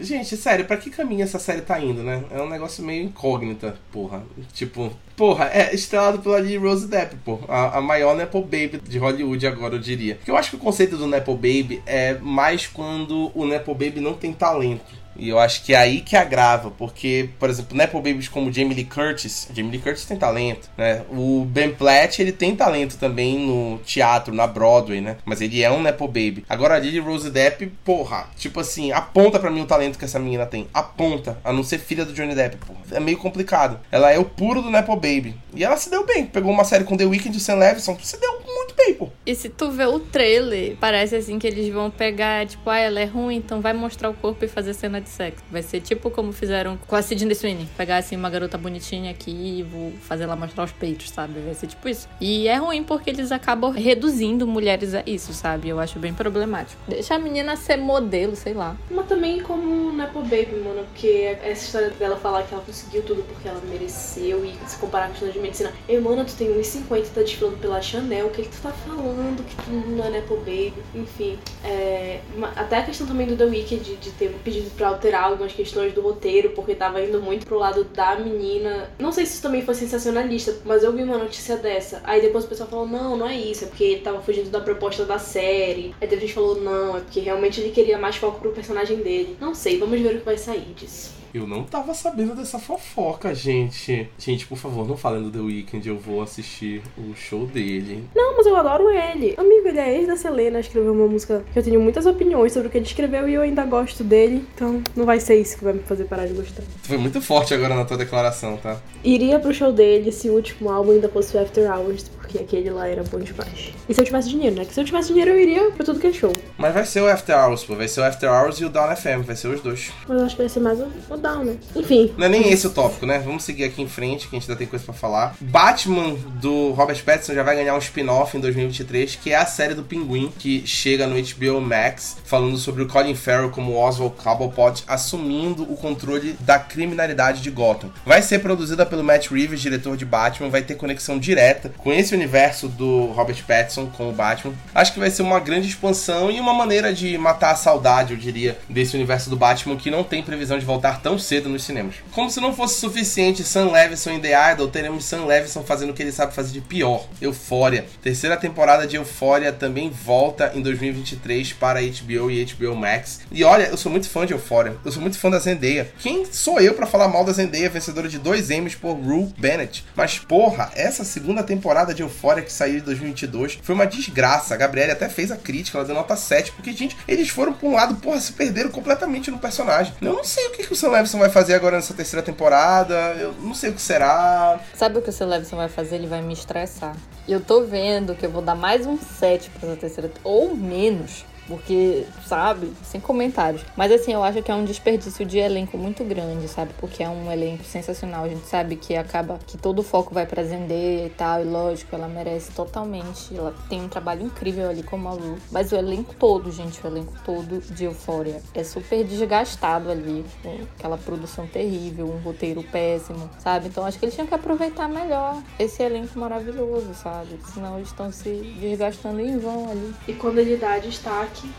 Gente, 0.00 0.36
sério, 0.36 0.64
pra 0.64 0.76
que 0.76 0.90
caminho 0.90 1.24
essa 1.24 1.40
série 1.40 1.60
tá 1.60 1.80
indo, 1.80 2.04
né? 2.04 2.22
É 2.30 2.40
um 2.40 2.48
negócio 2.48 2.84
meio 2.84 3.02
incógnita, 3.02 3.76
porra. 3.90 4.22
Tipo, 4.52 4.92
porra, 5.16 5.46
é 5.46 5.74
estrelado 5.74 6.20
pela 6.20 6.38
Lily 6.38 6.56
Rose 6.56 6.86
Depp, 6.86 7.16
pô. 7.24 7.40
A, 7.48 7.78
a 7.78 7.80
maior 7.80 8.14
Nepo 8.14 8.40
Baby 8.40 8.80
de 8.88 8.96
Hollywood 8.96 9.44
agora, 9.44 9.74
eu 9.74 9.80
diria. 9.80 10.14
Porque 10.14 10.30
eu 10.30 10.36
acho 10.36 10.50
que 10.50 10.56
o 10.56 10.60
conceito 10.60 10.96
do 10.96 11.08
Nepo 11.08 11.34
Baby 11.34 11.82
é 11.84 12.14
mais 12.14 12.64
quando 12.68 13.32
o 13.34 13.44
Nepo 13.44 13.74
Baby 13.74 13.98
não 13.98 14.14
tem 14.14 14.32
talento. 14.32 14.96
E 15.18 15.28
eu 15.28 15.38
acho 15.38 15.64
que 15.64 15.74
é 15.74 15.76
aí 15.76 16.00
que 16.00 16.16
agrava, 16.16 16.70
porque, 16.70 17.30
por 17.38 17.50
exemplo, 17.50 17.76
Nepo 17.76 17.98
Babies 17.98 18.28
como 18.28 18.52
Jamie 18.52 18.74
Lee 18.74 18.84
Curtis, 18.84 19.48
Jamie 19.52 19.72
Lee 19.72 19.80
Curtis 19.80 20.04
tem 20.04 20.16
talento, 20.16 20.70
né? 20.76 21.02
O 21.10 21.44
Ben 21.44 21.74
Platt, 21.74 22.20
ele 22.20 22.32
tem 22.32 22.54
talento 22.54 22.96
também 22.96 23.38
no 23.38 23.78
teatro, 23.78 24.32
na 24.34 24.46
Broadway, 24.46 25.00
né? 25.00 25.16
Mas 25.24 25.40
ele 25.40 25.62
é 25.62 25.70
um 25.70 25.82
Nepo 25.82 26.06
Baby. 26.06 26.44
Agora 26.48 26.74
a 26.74 26.78
Lily 26.78 27.00
Rose 27.00 27.30
Depp, 27.30 27.66
porra, 27.84 28.28
tipo 28.36 28.60
assim, 28.60 28.92
aponta 28.92 29.38
para 29.38 29.50
mim 29.50 29.62
o 29.62 29.66
talento 29.66 29.98
que 29.98 30.04
essa 30.04 30.18
menina 30.18 30.46
tem. 30.46 30.68
Aponta, 30.72 31.38
a 31.42 31.52
não 31.52 31.62
ser 31.62 31.78
filha 31.78 32.04
do 32.04 32.12
Johnny 32.12 32.34
Depp, 32.34 32.56
porra. 32.58 32.80
É 32.92 33.00
meio 33.00 33.18
complicado. 33.18 33.80
Ela 33.90 34.12
é 34.12 34.18
o 34.18 34.24
puro 34.24 34.62
do 34.62 34.70
Nepo 34.70 34.94
Baby. 34.94 35.34
E 35.54 35.64
ela 35.64 35.76
se 35.76 35.90
deu 35.90 36.06
bem. 36.06 36.26
Pegou 36.26 36.52
uma 36.52 36.64
série 36.64 36.84
com 36.84 36.96
The 36.96 37.04
Weeknd 37.04 37.36
e 37.36 37.40
Sam 37.40 37.56
Levinson, 37.56 37.98
se 38.00 38.18
deu 38.20 38.40
muito 38.46 38.74
bem, 38.76 38.94
pô. 38.94 39.08
E 39.26 39.34
se 39.34 39.48
tu 39.48 39.70
vê 39.70 39.84
o 39.86 39.98
trailer, 39.98 40.76
parece 40.80 41.16
assim 41.16 41.38
que 41.38 41.46
eles 41.46 41.72
vão 41.72 41.90
pegar, 41.90 42.46
tipo, 42.46 42.68
ah, 42.70 42.78
ela 42.78 43.00
é 43.00 43.04
ruim, 43.04 43.36
então 43.36 43.60
vai 43.60 43.72
mostrar 43.72 44.08
o 44.08 44.14
corpo 44.14 44.44
e 44.44 44.48
fazer 44.48 44.74
cena 44.74 45.00
de 45.00 45.07
sexo. 45.08 45.42
Vai 45.50 45.62
ser 45.62 45.80
tipo 45.80 46.10
como 46.10 46.32
fizeram 46.32 46.76
com 46.76 46.96
a 46.96 47.02
Sidney 47.02 47.34
Sweeney. 47.34 47.68
Pegar 47.76 47.96
assim 47.98 48.16
uma 48.16 48.30
garota 48.30 48.56
bonitinha 48.56 49.10
aqui 49.10 49.30
e 49.30 49.62
vou 49.62 49.92
fazer 50.00 50.24
ela 50.24 50.36
mostrar 50.36 50.64
os 50.64 50.72
peitos, 50.72 51.10
sabe? 51.10 51.40
Vai 51.40 51.54
ser 51.54 51.66
tipo 51.66 51.88
isso. 51.88 52.08
E 52.20 52.48
é 52.48 52.56
ruim 52.56 52.82
porque 52.82 53.10
eles 53.10 53.32
acabam 53.32 53.72
reduzindo 53.72 54.46
mulheres 54.46 54.94
a 54.94 55.02
isso, 55.06 55.32
sabe? 55.32 55.68
Eu 55.68 55.80
acho 55.80 55.98
bem 55.98 56.14
problemático. 56.14 56.80
Deixa 56.86 57.14
a 57.14 57.18
menina 57.18 57.56
ser 57.56 57.76
modelo, 57.76 58.36
sei 58.36 58.54
lá. 58.54 58.76
Mas 58.90 59.06
também 59.06 59.40
como 59.40 59.92
Nepo 59.92 60.20
Baby, 60.20 60.62
mano, 60.64 60.84
porque 60.84 61.36
essa 61.42 61.64
história 61.64 61.90
dela 61.90 62.16
falar 62.16 62.42
que 62.42 62.54
ela 62.54 62.62
conseguiu 62.62 63.02
tudo 63.02 63.22
porque 63.22 63.48
ela 63.48 63.60
mereceu 63.68 64.44
e 64.44 64.54
se 64.66 64.76
comparar 64.76 65.10
com 65.10 65.24
a 65.24 65.28
de 65.28 65.38
medicina. 65.38 65.72
Ei, 65.88 65.98
mano, 66.00 66.24
tu 66.24 66.34
tem 66.34 66.48
1,50 66.48 66.98
e 66.98 67.02
tá 67.10 67.20
desfilando 67.22 67.56
pela 67.58 67.80
Chanel, 67.80 68.26
o 68.26 68.30
que, 68.30 68.42
que 68.42 68.48
tu 68.48 68.62
tá 68.62 68.70
falando? 68.70 69.44
que 69.44 69.70
não 69.70 70.04
é 70.04 70.10
Nepo 70.10 70.36
Baby, 70.36 70.74
enfim. 70.94 71.38
É, 71.64 72.20
até 72.56 72.78
a 72.78 72.82
questão 72.82 73.06
também 73.06 73.26
do 73.26 73.36
The 73.36 73.44
Weeknd 73.44 73.82
de, 73.82 73.96
de 73.96 74.10
ter 74.10 74.30
pedido 74.44 74.70
pra 74.76 74.90
alterar 74.98 75.24
algumas 75.24 75.52
questões 75.52 75.94
do 75.94 76.00
roteiro, 76.00 76.50
porque 76.50 76.74
tava 76.74 77.00
indo 77.00 77.22
muito 77.22 77.46
pro 77.46 77.58
lado 77.58 77.84
da 77.84 78.16
menina. 78.16 78.90
Não 78.98 79.12
sei 79.12 79.24
se 79.24 79.34
isso 79.34 79.42
também 79.42 79.62
foi 79.62 79.74
sensacionalista, 79.74 80.56
mas 80.64 80.82
eu 80.82 80.92
vi 80.92 81.02
uma 81.04 81.16
notícia 81.16 81.56
dessa. 81.56 82.02
Aí 82.04 82.20
depois 82.20 82.44
o 82.44 82.48
pessoal 82.48 82.68
falou, 82.68 82.86
não, 82.86 83.16
não 83.16 83.28
é 83.28 83.36
isso, 83.36 83.64
é 83.64 83.68
porque 83.68 83.84
ele 83.84 84.00
tava 84.00 84.20
fugindo 84.20 84.50
da 84.50 84.60
proposta 84.60 85.04
da 85.04 85.18
série. 85.18 85.94
Aí 86.00 86.08
depois 86.08 86.32
falou, 86.32 86.60
não, 86.60 86.96
é 86.96 87.00
porque 87.00 87.20
realmente 87.20 87.60
ele 87.60 87.70
queria 87.70 87.96
mais 87.96 88.16
foco 88.16 88.40
pro 88.40 88.52
personagem 88.52 88.98
dele. 88.98 89.36
Não 89.40 89.54
sei, 89.54 89.78
vamos 89.78 90.00
ver 90.00 90.16
o 90.16 90.18
que 90.18 90.24
vai 90.24 90.36
sair 90.36 90.74
disso. 90.74 91.17
Eu 91.32 91.46
não 91.46 91.64
tava 91.64 91.94
sabendo 91.94 92.34
dessa 92.34 92.58
fofoca, 92.58 93.34
gente. 93.34 94.08
Gente, 94.18 94.46
por 94.46 94.56
favor, 94.56 94.86
não 94.86 94.96
falem 94.96 95.22
do 95.22 95.30
The 95.30 95.38
Weeknd, 95.38 95.88
eu 95.88 95.98
vou 95.98 96.22
assistir 96.22 96.82
o 96.96 97.14
show 97.14 97.46
dele. 97.46 98.04
Não, 98.14 98.36
mas 98.36 98.46
eu 98.46 98.56
adoro 98.56 98.90
ele. 98.90 99.34
Amigo, 99.36 99.68
ele 99.68 99.78
é 99.78 99.98
ex 99.98 100.06
da 100.06 100.16
Selena, 100.16 100.60
escreveu 100.60 100.92
uma 100.92 101.06
música 101.06 101.44
que 101.52 101.58
eu 101.58 101.62
tenho 101.62 101.80
muitas 101.80 102.06
opiniões 102.06 102.52
sobre 102.52 102.68
o 102.68 102.70
que 102.70 102.78
ele 102.78 102.86
escreveu 102.86 103.28
e 103.28 103.34
eu 103.34 103.42
ainda 103.42 103.64
gosto 103.64 104.02
dele. 104.02 104.46
Então, 104.54 104.82
não 104.96 105.04
vai 105.04 105.20
ser 105.20 105.36
isso 105.36 105.58
que 105.58 105.64
vai 105.64 105.72
me 105.72 105.80
fazer 105.80 106.04
parar 106.04 106.26
de 106.26 106.34
gostar. 106.34 106.62
Tu 106.82 106.88
foi 106.88 106.98
muito 106.98 107.20
forte 107.20 107.54
agora 107.54 107.74
na 107.74 107.84
tua 107.84 107.96
declaração, 107.96 108.56
tá? 108.56 108.80
Iria 109.04 109.38
pro 109.38 109.52
show 109.52 109.72
dele 109.72 110.10
se 110.12 110.28
o 110.30 110.34
último 110.34 110.70
álbum 110.70 110.92
ainda 110.92 111.08
fosse 111.08 111.36
o 111.36 111.40
After 111.40 111.70
Hours, 111.70 112.10
porque 112.28 112.38
aquele 112.38 112.68
lá 112.68 112.86
era 112.86 113.02
bom 113.02 113.18
demais. 113.18 113.72
E 113.88 113.94
se 113.94 114.00
eu 114.00 114.04
tivesse 114.04 114.28
dinheiro, 114.28 114.54
né? 114.54 114.64
Que 114.66 114.74
se 114.74 114.80
eu 114.80 114.84
tivesse 114.84 115.08
dinheiro 115.08 115.30
eu 115.30 115.40
iria 115.40 115.70
pra 115.70 115.84
tudo 115.84 115.98
que 115.98 116.06
é 116.06 116.12
show. 116.12 116.32
Mas 116.58 116.74
vai 116.74 116.84
ser 116.84 117.00
o 117.00 117.08
After 117.08 117.34
Hours, 117.34 117.64
pô. 117.64 117.74
Vai 117.74 117.88
ser 117.88 118.00
o 118.00 118.04
After 118.04 118.30
Hours 118.30 118.60
e 118.60 118.66
o 118.66 118.68
Down 118.68 118.94
FM, 118.94 119.24
vai 119.24 119.34
ser 119.34 119.48
os 119.48 119.62
dois. 119.62 119.90
Mas 120.06 120.18
eu 120.18 120.26
acho 120.26 120.36
que 120.36 120.42
vai 120.42 120.48
ser 120.48 120.60
mais 120.60 120.78
o, 120.78 120.88
o 121.08 121.16
Down, 121.16 121.44
né? 121.44 121.56
Enfim. 121.74 122.12
Não 122.18 122.26
é 122.26 122.28
nem 122.28 122.52
esse 122.52 122.66
o 122.66 122.70
tópico, 122.70 123.06
né? 123.06 123.18
Vamos 123.18 123.44
seguir 123.44 123.64
aqui 123.64 123.80
em 123.80 123.88
frente, 123.88 124.28
que 124.28 124.36
a 124.36 124.38
gente 124.38 124.50
ainda 124.50 124.58
tem 124.58 124.66
coisa 124.66 124.84
pra 124.84 124.92
falar. 124.92 125.34
Batman 125.40 126.14
do 126.40 126.72
Robert 126.72 127.02
Pattinson 127.02 127.32
já 127.32 127.42
vai 127.42 127.56
ganhar 127.56 127.74
um 127.74 127.78
spin-off 127.78 128.36
em 128.36 128.40
2023, 128.40 129.16
que 129.16 129.32
é 129.32 129.36
a 129.36 129.46
série 129.46 129.72
do 129.72 129.82
Pinguim, 129.82 130.30
que 130.38 130.66
chega 130.66 131.06
no 131.06 131.16
HBO 131.16 131.60
Max, 131.62 132.18
falando 132.24 132.58
sobre 132.58 132.82
o 132.82 132.86
Colin 132.86 133.14
Farrell 133.14 133.50
como 133.50 133.74
Oswald 133.74 134.14
Cobblepot, 134.16 134.84
assumindo 134.86 135.62
o 135.62 135.76
controle 135.76 136.36
da 136.40 136.58
criminalidade 136.58 137.40
de 137.40 137.50
Gotham. 137.50 137.90
Vai 138.04 138.20
ser 138.20 138.40
produzida 138.40 138.84
pelo 138.84 139.02
Matt 139.02 139.30
Reeves, 139.30 139.60
diretor 139.60 139.96
de 139.96 140.04
Batman, 140.04 140.50
vai 140.50 140.62
ter 140.62 140.74
conexão 140.74 141.18
direta 141.18 141.72
com 141.78 141.92
esse 141.92 142.17
universo 142.18 142.68
do 142.68 143.06
Robert 143.06 143.42
Pattinson 143.46 143.86
com 143.86 144.08
o 144.08 144.12
Batman. 144.12 144.54
Acho 144.74 144.92
que 144.92 144.98
vai 144.98 145.10
ser 145.10 145.22
uma 145.22 145.40
grande 145.40 145.68
expansão 145.68 146.30
e 146.30 146.38
uma 146.38 146.52
maneira 146.52 146.92
de 146.92 147.16
matar 147.16 147.52
a 147.52 147.56
saudade, 147.56 148.12
eu 148.12 148.18
diria, 148.18 148.58
desse 148.68 148.96
universo 148.96 149.30
do 149.30 149.36
Batman 149.36 149.76
que 149.76 149.90
não 149.90 150.04
tem 150.04 150.22
previsão 150.22 150.58
de 150.58 150.64
voltar 150.64 151.00
tão 151.00 151.18
cedo 151.18 151.48
nos 151.48 151.64
cinemas. 151.64 151.96
Como 152.12 152.30
se 152.30 152.40
não 152.40 152.54
fosse 152.54 152.80
suficiente 152.80 153.42
Sam 153.42 153.70
Levinson 153.70 154.10
em 154.10 154.20
The 154.20 154.52
Idol, 154.52 154.68
teremos 154.68 155.04
Sam 155.04 155.24
Levinson 155.24 155.62
fazendo 155.62 155.90
o 155.90 155.94
que 155.94 156.02
ele 156.02 156.12
sabe 156.12 156.34
fazer 156.34 156.52
de 156.52 156.60
pior, 156.60 157.06
Euphoria. 157.20 157.86
Terceira 158.02 158.36
temporada 158.36 158.86
de 158.86 158.96
Euphoria 158.96 159.52
também 159.52 159.90
volta 159.90 160.52
em 160.54 160.60
2023 160.60 161.52
para 161.54 161.80
HBO 161.80 162.30
e 162.30 162.44
HBO 162.44 162.74
Max. 162.74 163.20
E 163.30 163.44
olha, 163.44 163.64
eu 163.64 163.76
sou 163.76 163.90
muito 163.90 164.08
fã 164.08 164.26
de 164.26 164.32
Euphoria. 164.32 164.76
Eu 164.84 164.92
sou 164.92 165.00
muito 165.00 165.18
fã 165.18 165.30
da 165.30 165.38
Zendaya. 165.38 165.90
Quem 165.98 166.24
sou 166.30 166.60
eu 166.60 166.74
para 166.74 166.86
falar 166.86 167.08
mal 167.08 167.24
da 167.24 167.32
Zendaya, 167.32 167.70
vencedora 167.70 168.08
de 168.08 168.18
dois 168.18 168.50
Emmys 168.50 168.74
por 168.74 168.94
Rue 168.94 169.32
Bennett? 169.38 169.84
Mas 169.94 170.18
porra, 170.18 170.70
essa 170.74 171.04
segunda 171.04 171.42
temporada 171.42 171.94
de 171.94 172.02
Euphoria 172.08 172.42
que 172.42 172.52
saiu 172.52 172.78
em 172.78 172.82
2022 172.82 173.58
foi 173.62 173.74
uma 173.74 173.86
desgraça. 173.86 174.54
A 174.54 174.56
Gabriela 174.56 174.92
até 174.92 175.08
fez 175.08 175.30
a 175.30 175.36
crítica, 175.36 175.78
ela 175.78 175.86
deu 175.86 175.94
nota 175.94 176.16
7, 176.16 176.52
porque, 176.52 176.72
gente, 176.72 176.96
eles 177.06 177.28
foram 177.28 177.52
pra 177.52 177.68
um 177.68 177.74
lado, 177.74 177.94
porra, 177.96 178.20
se 178.20 178.32
perderam 178.32 178.70
completamente 178.70 179.30
no 179.30 179.38
personagem. 179.38 179.92
Eu 180.00 180.12
não 180.12 180.24
sei 180.24 180.46
o 180.46 180.50
que, 180.50 180.66
que 180.66 180.72
o 180.72 180.76
Sam 180.76 180.90
Levinson 180.90 181.18
vai 181.18 181.30
fazer 181.30 181.54
agora 181.54 181.76
nessa 181.76 181.94
terceira 181.94 182.22
temporada, 182.24 182.94
eu 183.20 183.34
não 183.40 183.54
sei 183.54 183.70
o 183.70 183.74
que 183.74 183.82
será. 183.82 184.60
Sabe 184.74 184.98
o 184.98 185.02
que 185.02 185.10
o 185.10 185.12
Sam 185.12 185.26
Levinson 185.26 185.56
vai 185.56 185.68
fazer? 185.68 185.96
Ele 185.96 186.06
vai 186.06 186.22
me 186.22 186.32
estressar. 186.32 186.96
Eu 187.26 187.40
tô 187.40 187.62
vendo 187.62 188.14
que 188.14 188.24
eu 188.24 188.30
vou 188.30 188.42
dar 188.42 188.54
mais 188.54 188.86
um 188.86 188.98
7 188.98 189.50
pra 189.50 189.68
essa 189.68 189.80
terceira, 189.80 190.10
ou 190.24 190.56
menos. 190.56 191.24
Porque, 191.48 192.04
sabe, 192.26 192.70
sem 192.84 193.00
comentários. 193.00 193.64
Mas 193.76 193.90
assim, 193.90 194.12
eu 194.12 194.22
acho 194.22 194.42
que 194.42 194.50
é 194.50 194.54
um 194.54 194.64
desperdício 194.64 195.24
de 195.24 195.38
elenco 195.38 195.78
muito 195.78 196.04
grande, 196.04 196.46
sabe? 196.46 196.72
Porque 196.78 197.02
é 197.02 197.08
um 197.08 197.32
elenco 197.32 197.64
sensacional. 197.64 198.24
A 198.24 198.28
gente 198.28 198.46
sabe 198.46 198.76
que 198.76 198.94
acaba 198.94 199.38
que 199.46 199.56
todo 199.56 199.78
o 199.78 199.82
foco 199.82 200.12
vai 200.12 200.26
pra 200.26 200.44
Zendaya 200.44 201.06
e 201.06 201.10
tal. 201.10 201.40
E 201.40 201.44
lógico, 201.44 201.94
ela 201.94 202.06
merece 202.06 202.52
totalmente. 202.52 203.34
Ela 203.34 203.54
tem 203.68 203.80
um 203.80 203.88
trabalho 203.88 204.26
incrível 204.26 204.68
ali 204.68 204.82
como 204.82 205.08
a 205.08 205.12
Lu. 205.14 205.38
Mas 205.50 205.72
o 205.72 205.76
elenco 205.76 206.14
todo, 206.14 206.52
gente, 206.52 206.84
o 206.84 206.86
elenco 206.86 207.14
todo 207.24 207.60
de 207.60 207.84
Euphoria 207.84 208.42
é 208.54 208.62
super 208.62 209.02
desgastado 209.04 209.90
ali. 209.90 210.24
Com 210.42 210.58
aquela 210.76 210.98
produção 210.98 211.46
terrível, 211.46 212.06
um 212.06 212.18
roteiro 212.18 212.62
péssimo, 212.62 213.30
sabe? 213.38 213.68
Então 213.68 213.86
acho 213.86 213.98
que 213.98 214.04
eles 214.04 214.14
tinham 214.14 214.26
que 214.26 214.34
aproveitar 214.34 214.88
melhor 214.88 215.42
esse 215.58 215.82
elenco 215.82 216.18
maravilhoso, 216.18 216.92
sabe? 216.94 217.38
Senão 217.54 217.76
eles 217.76 217.88
estão 217.88 218.12
se 218.12 218.30
desgastando 218.60 219.20
em 219.20 219.38
vão 219.38 219.70
ali. 219.70 219.94
E 220.06 220.12
quando 220.12 220.38
ele 220.38 220.56
dá 220.56 220.78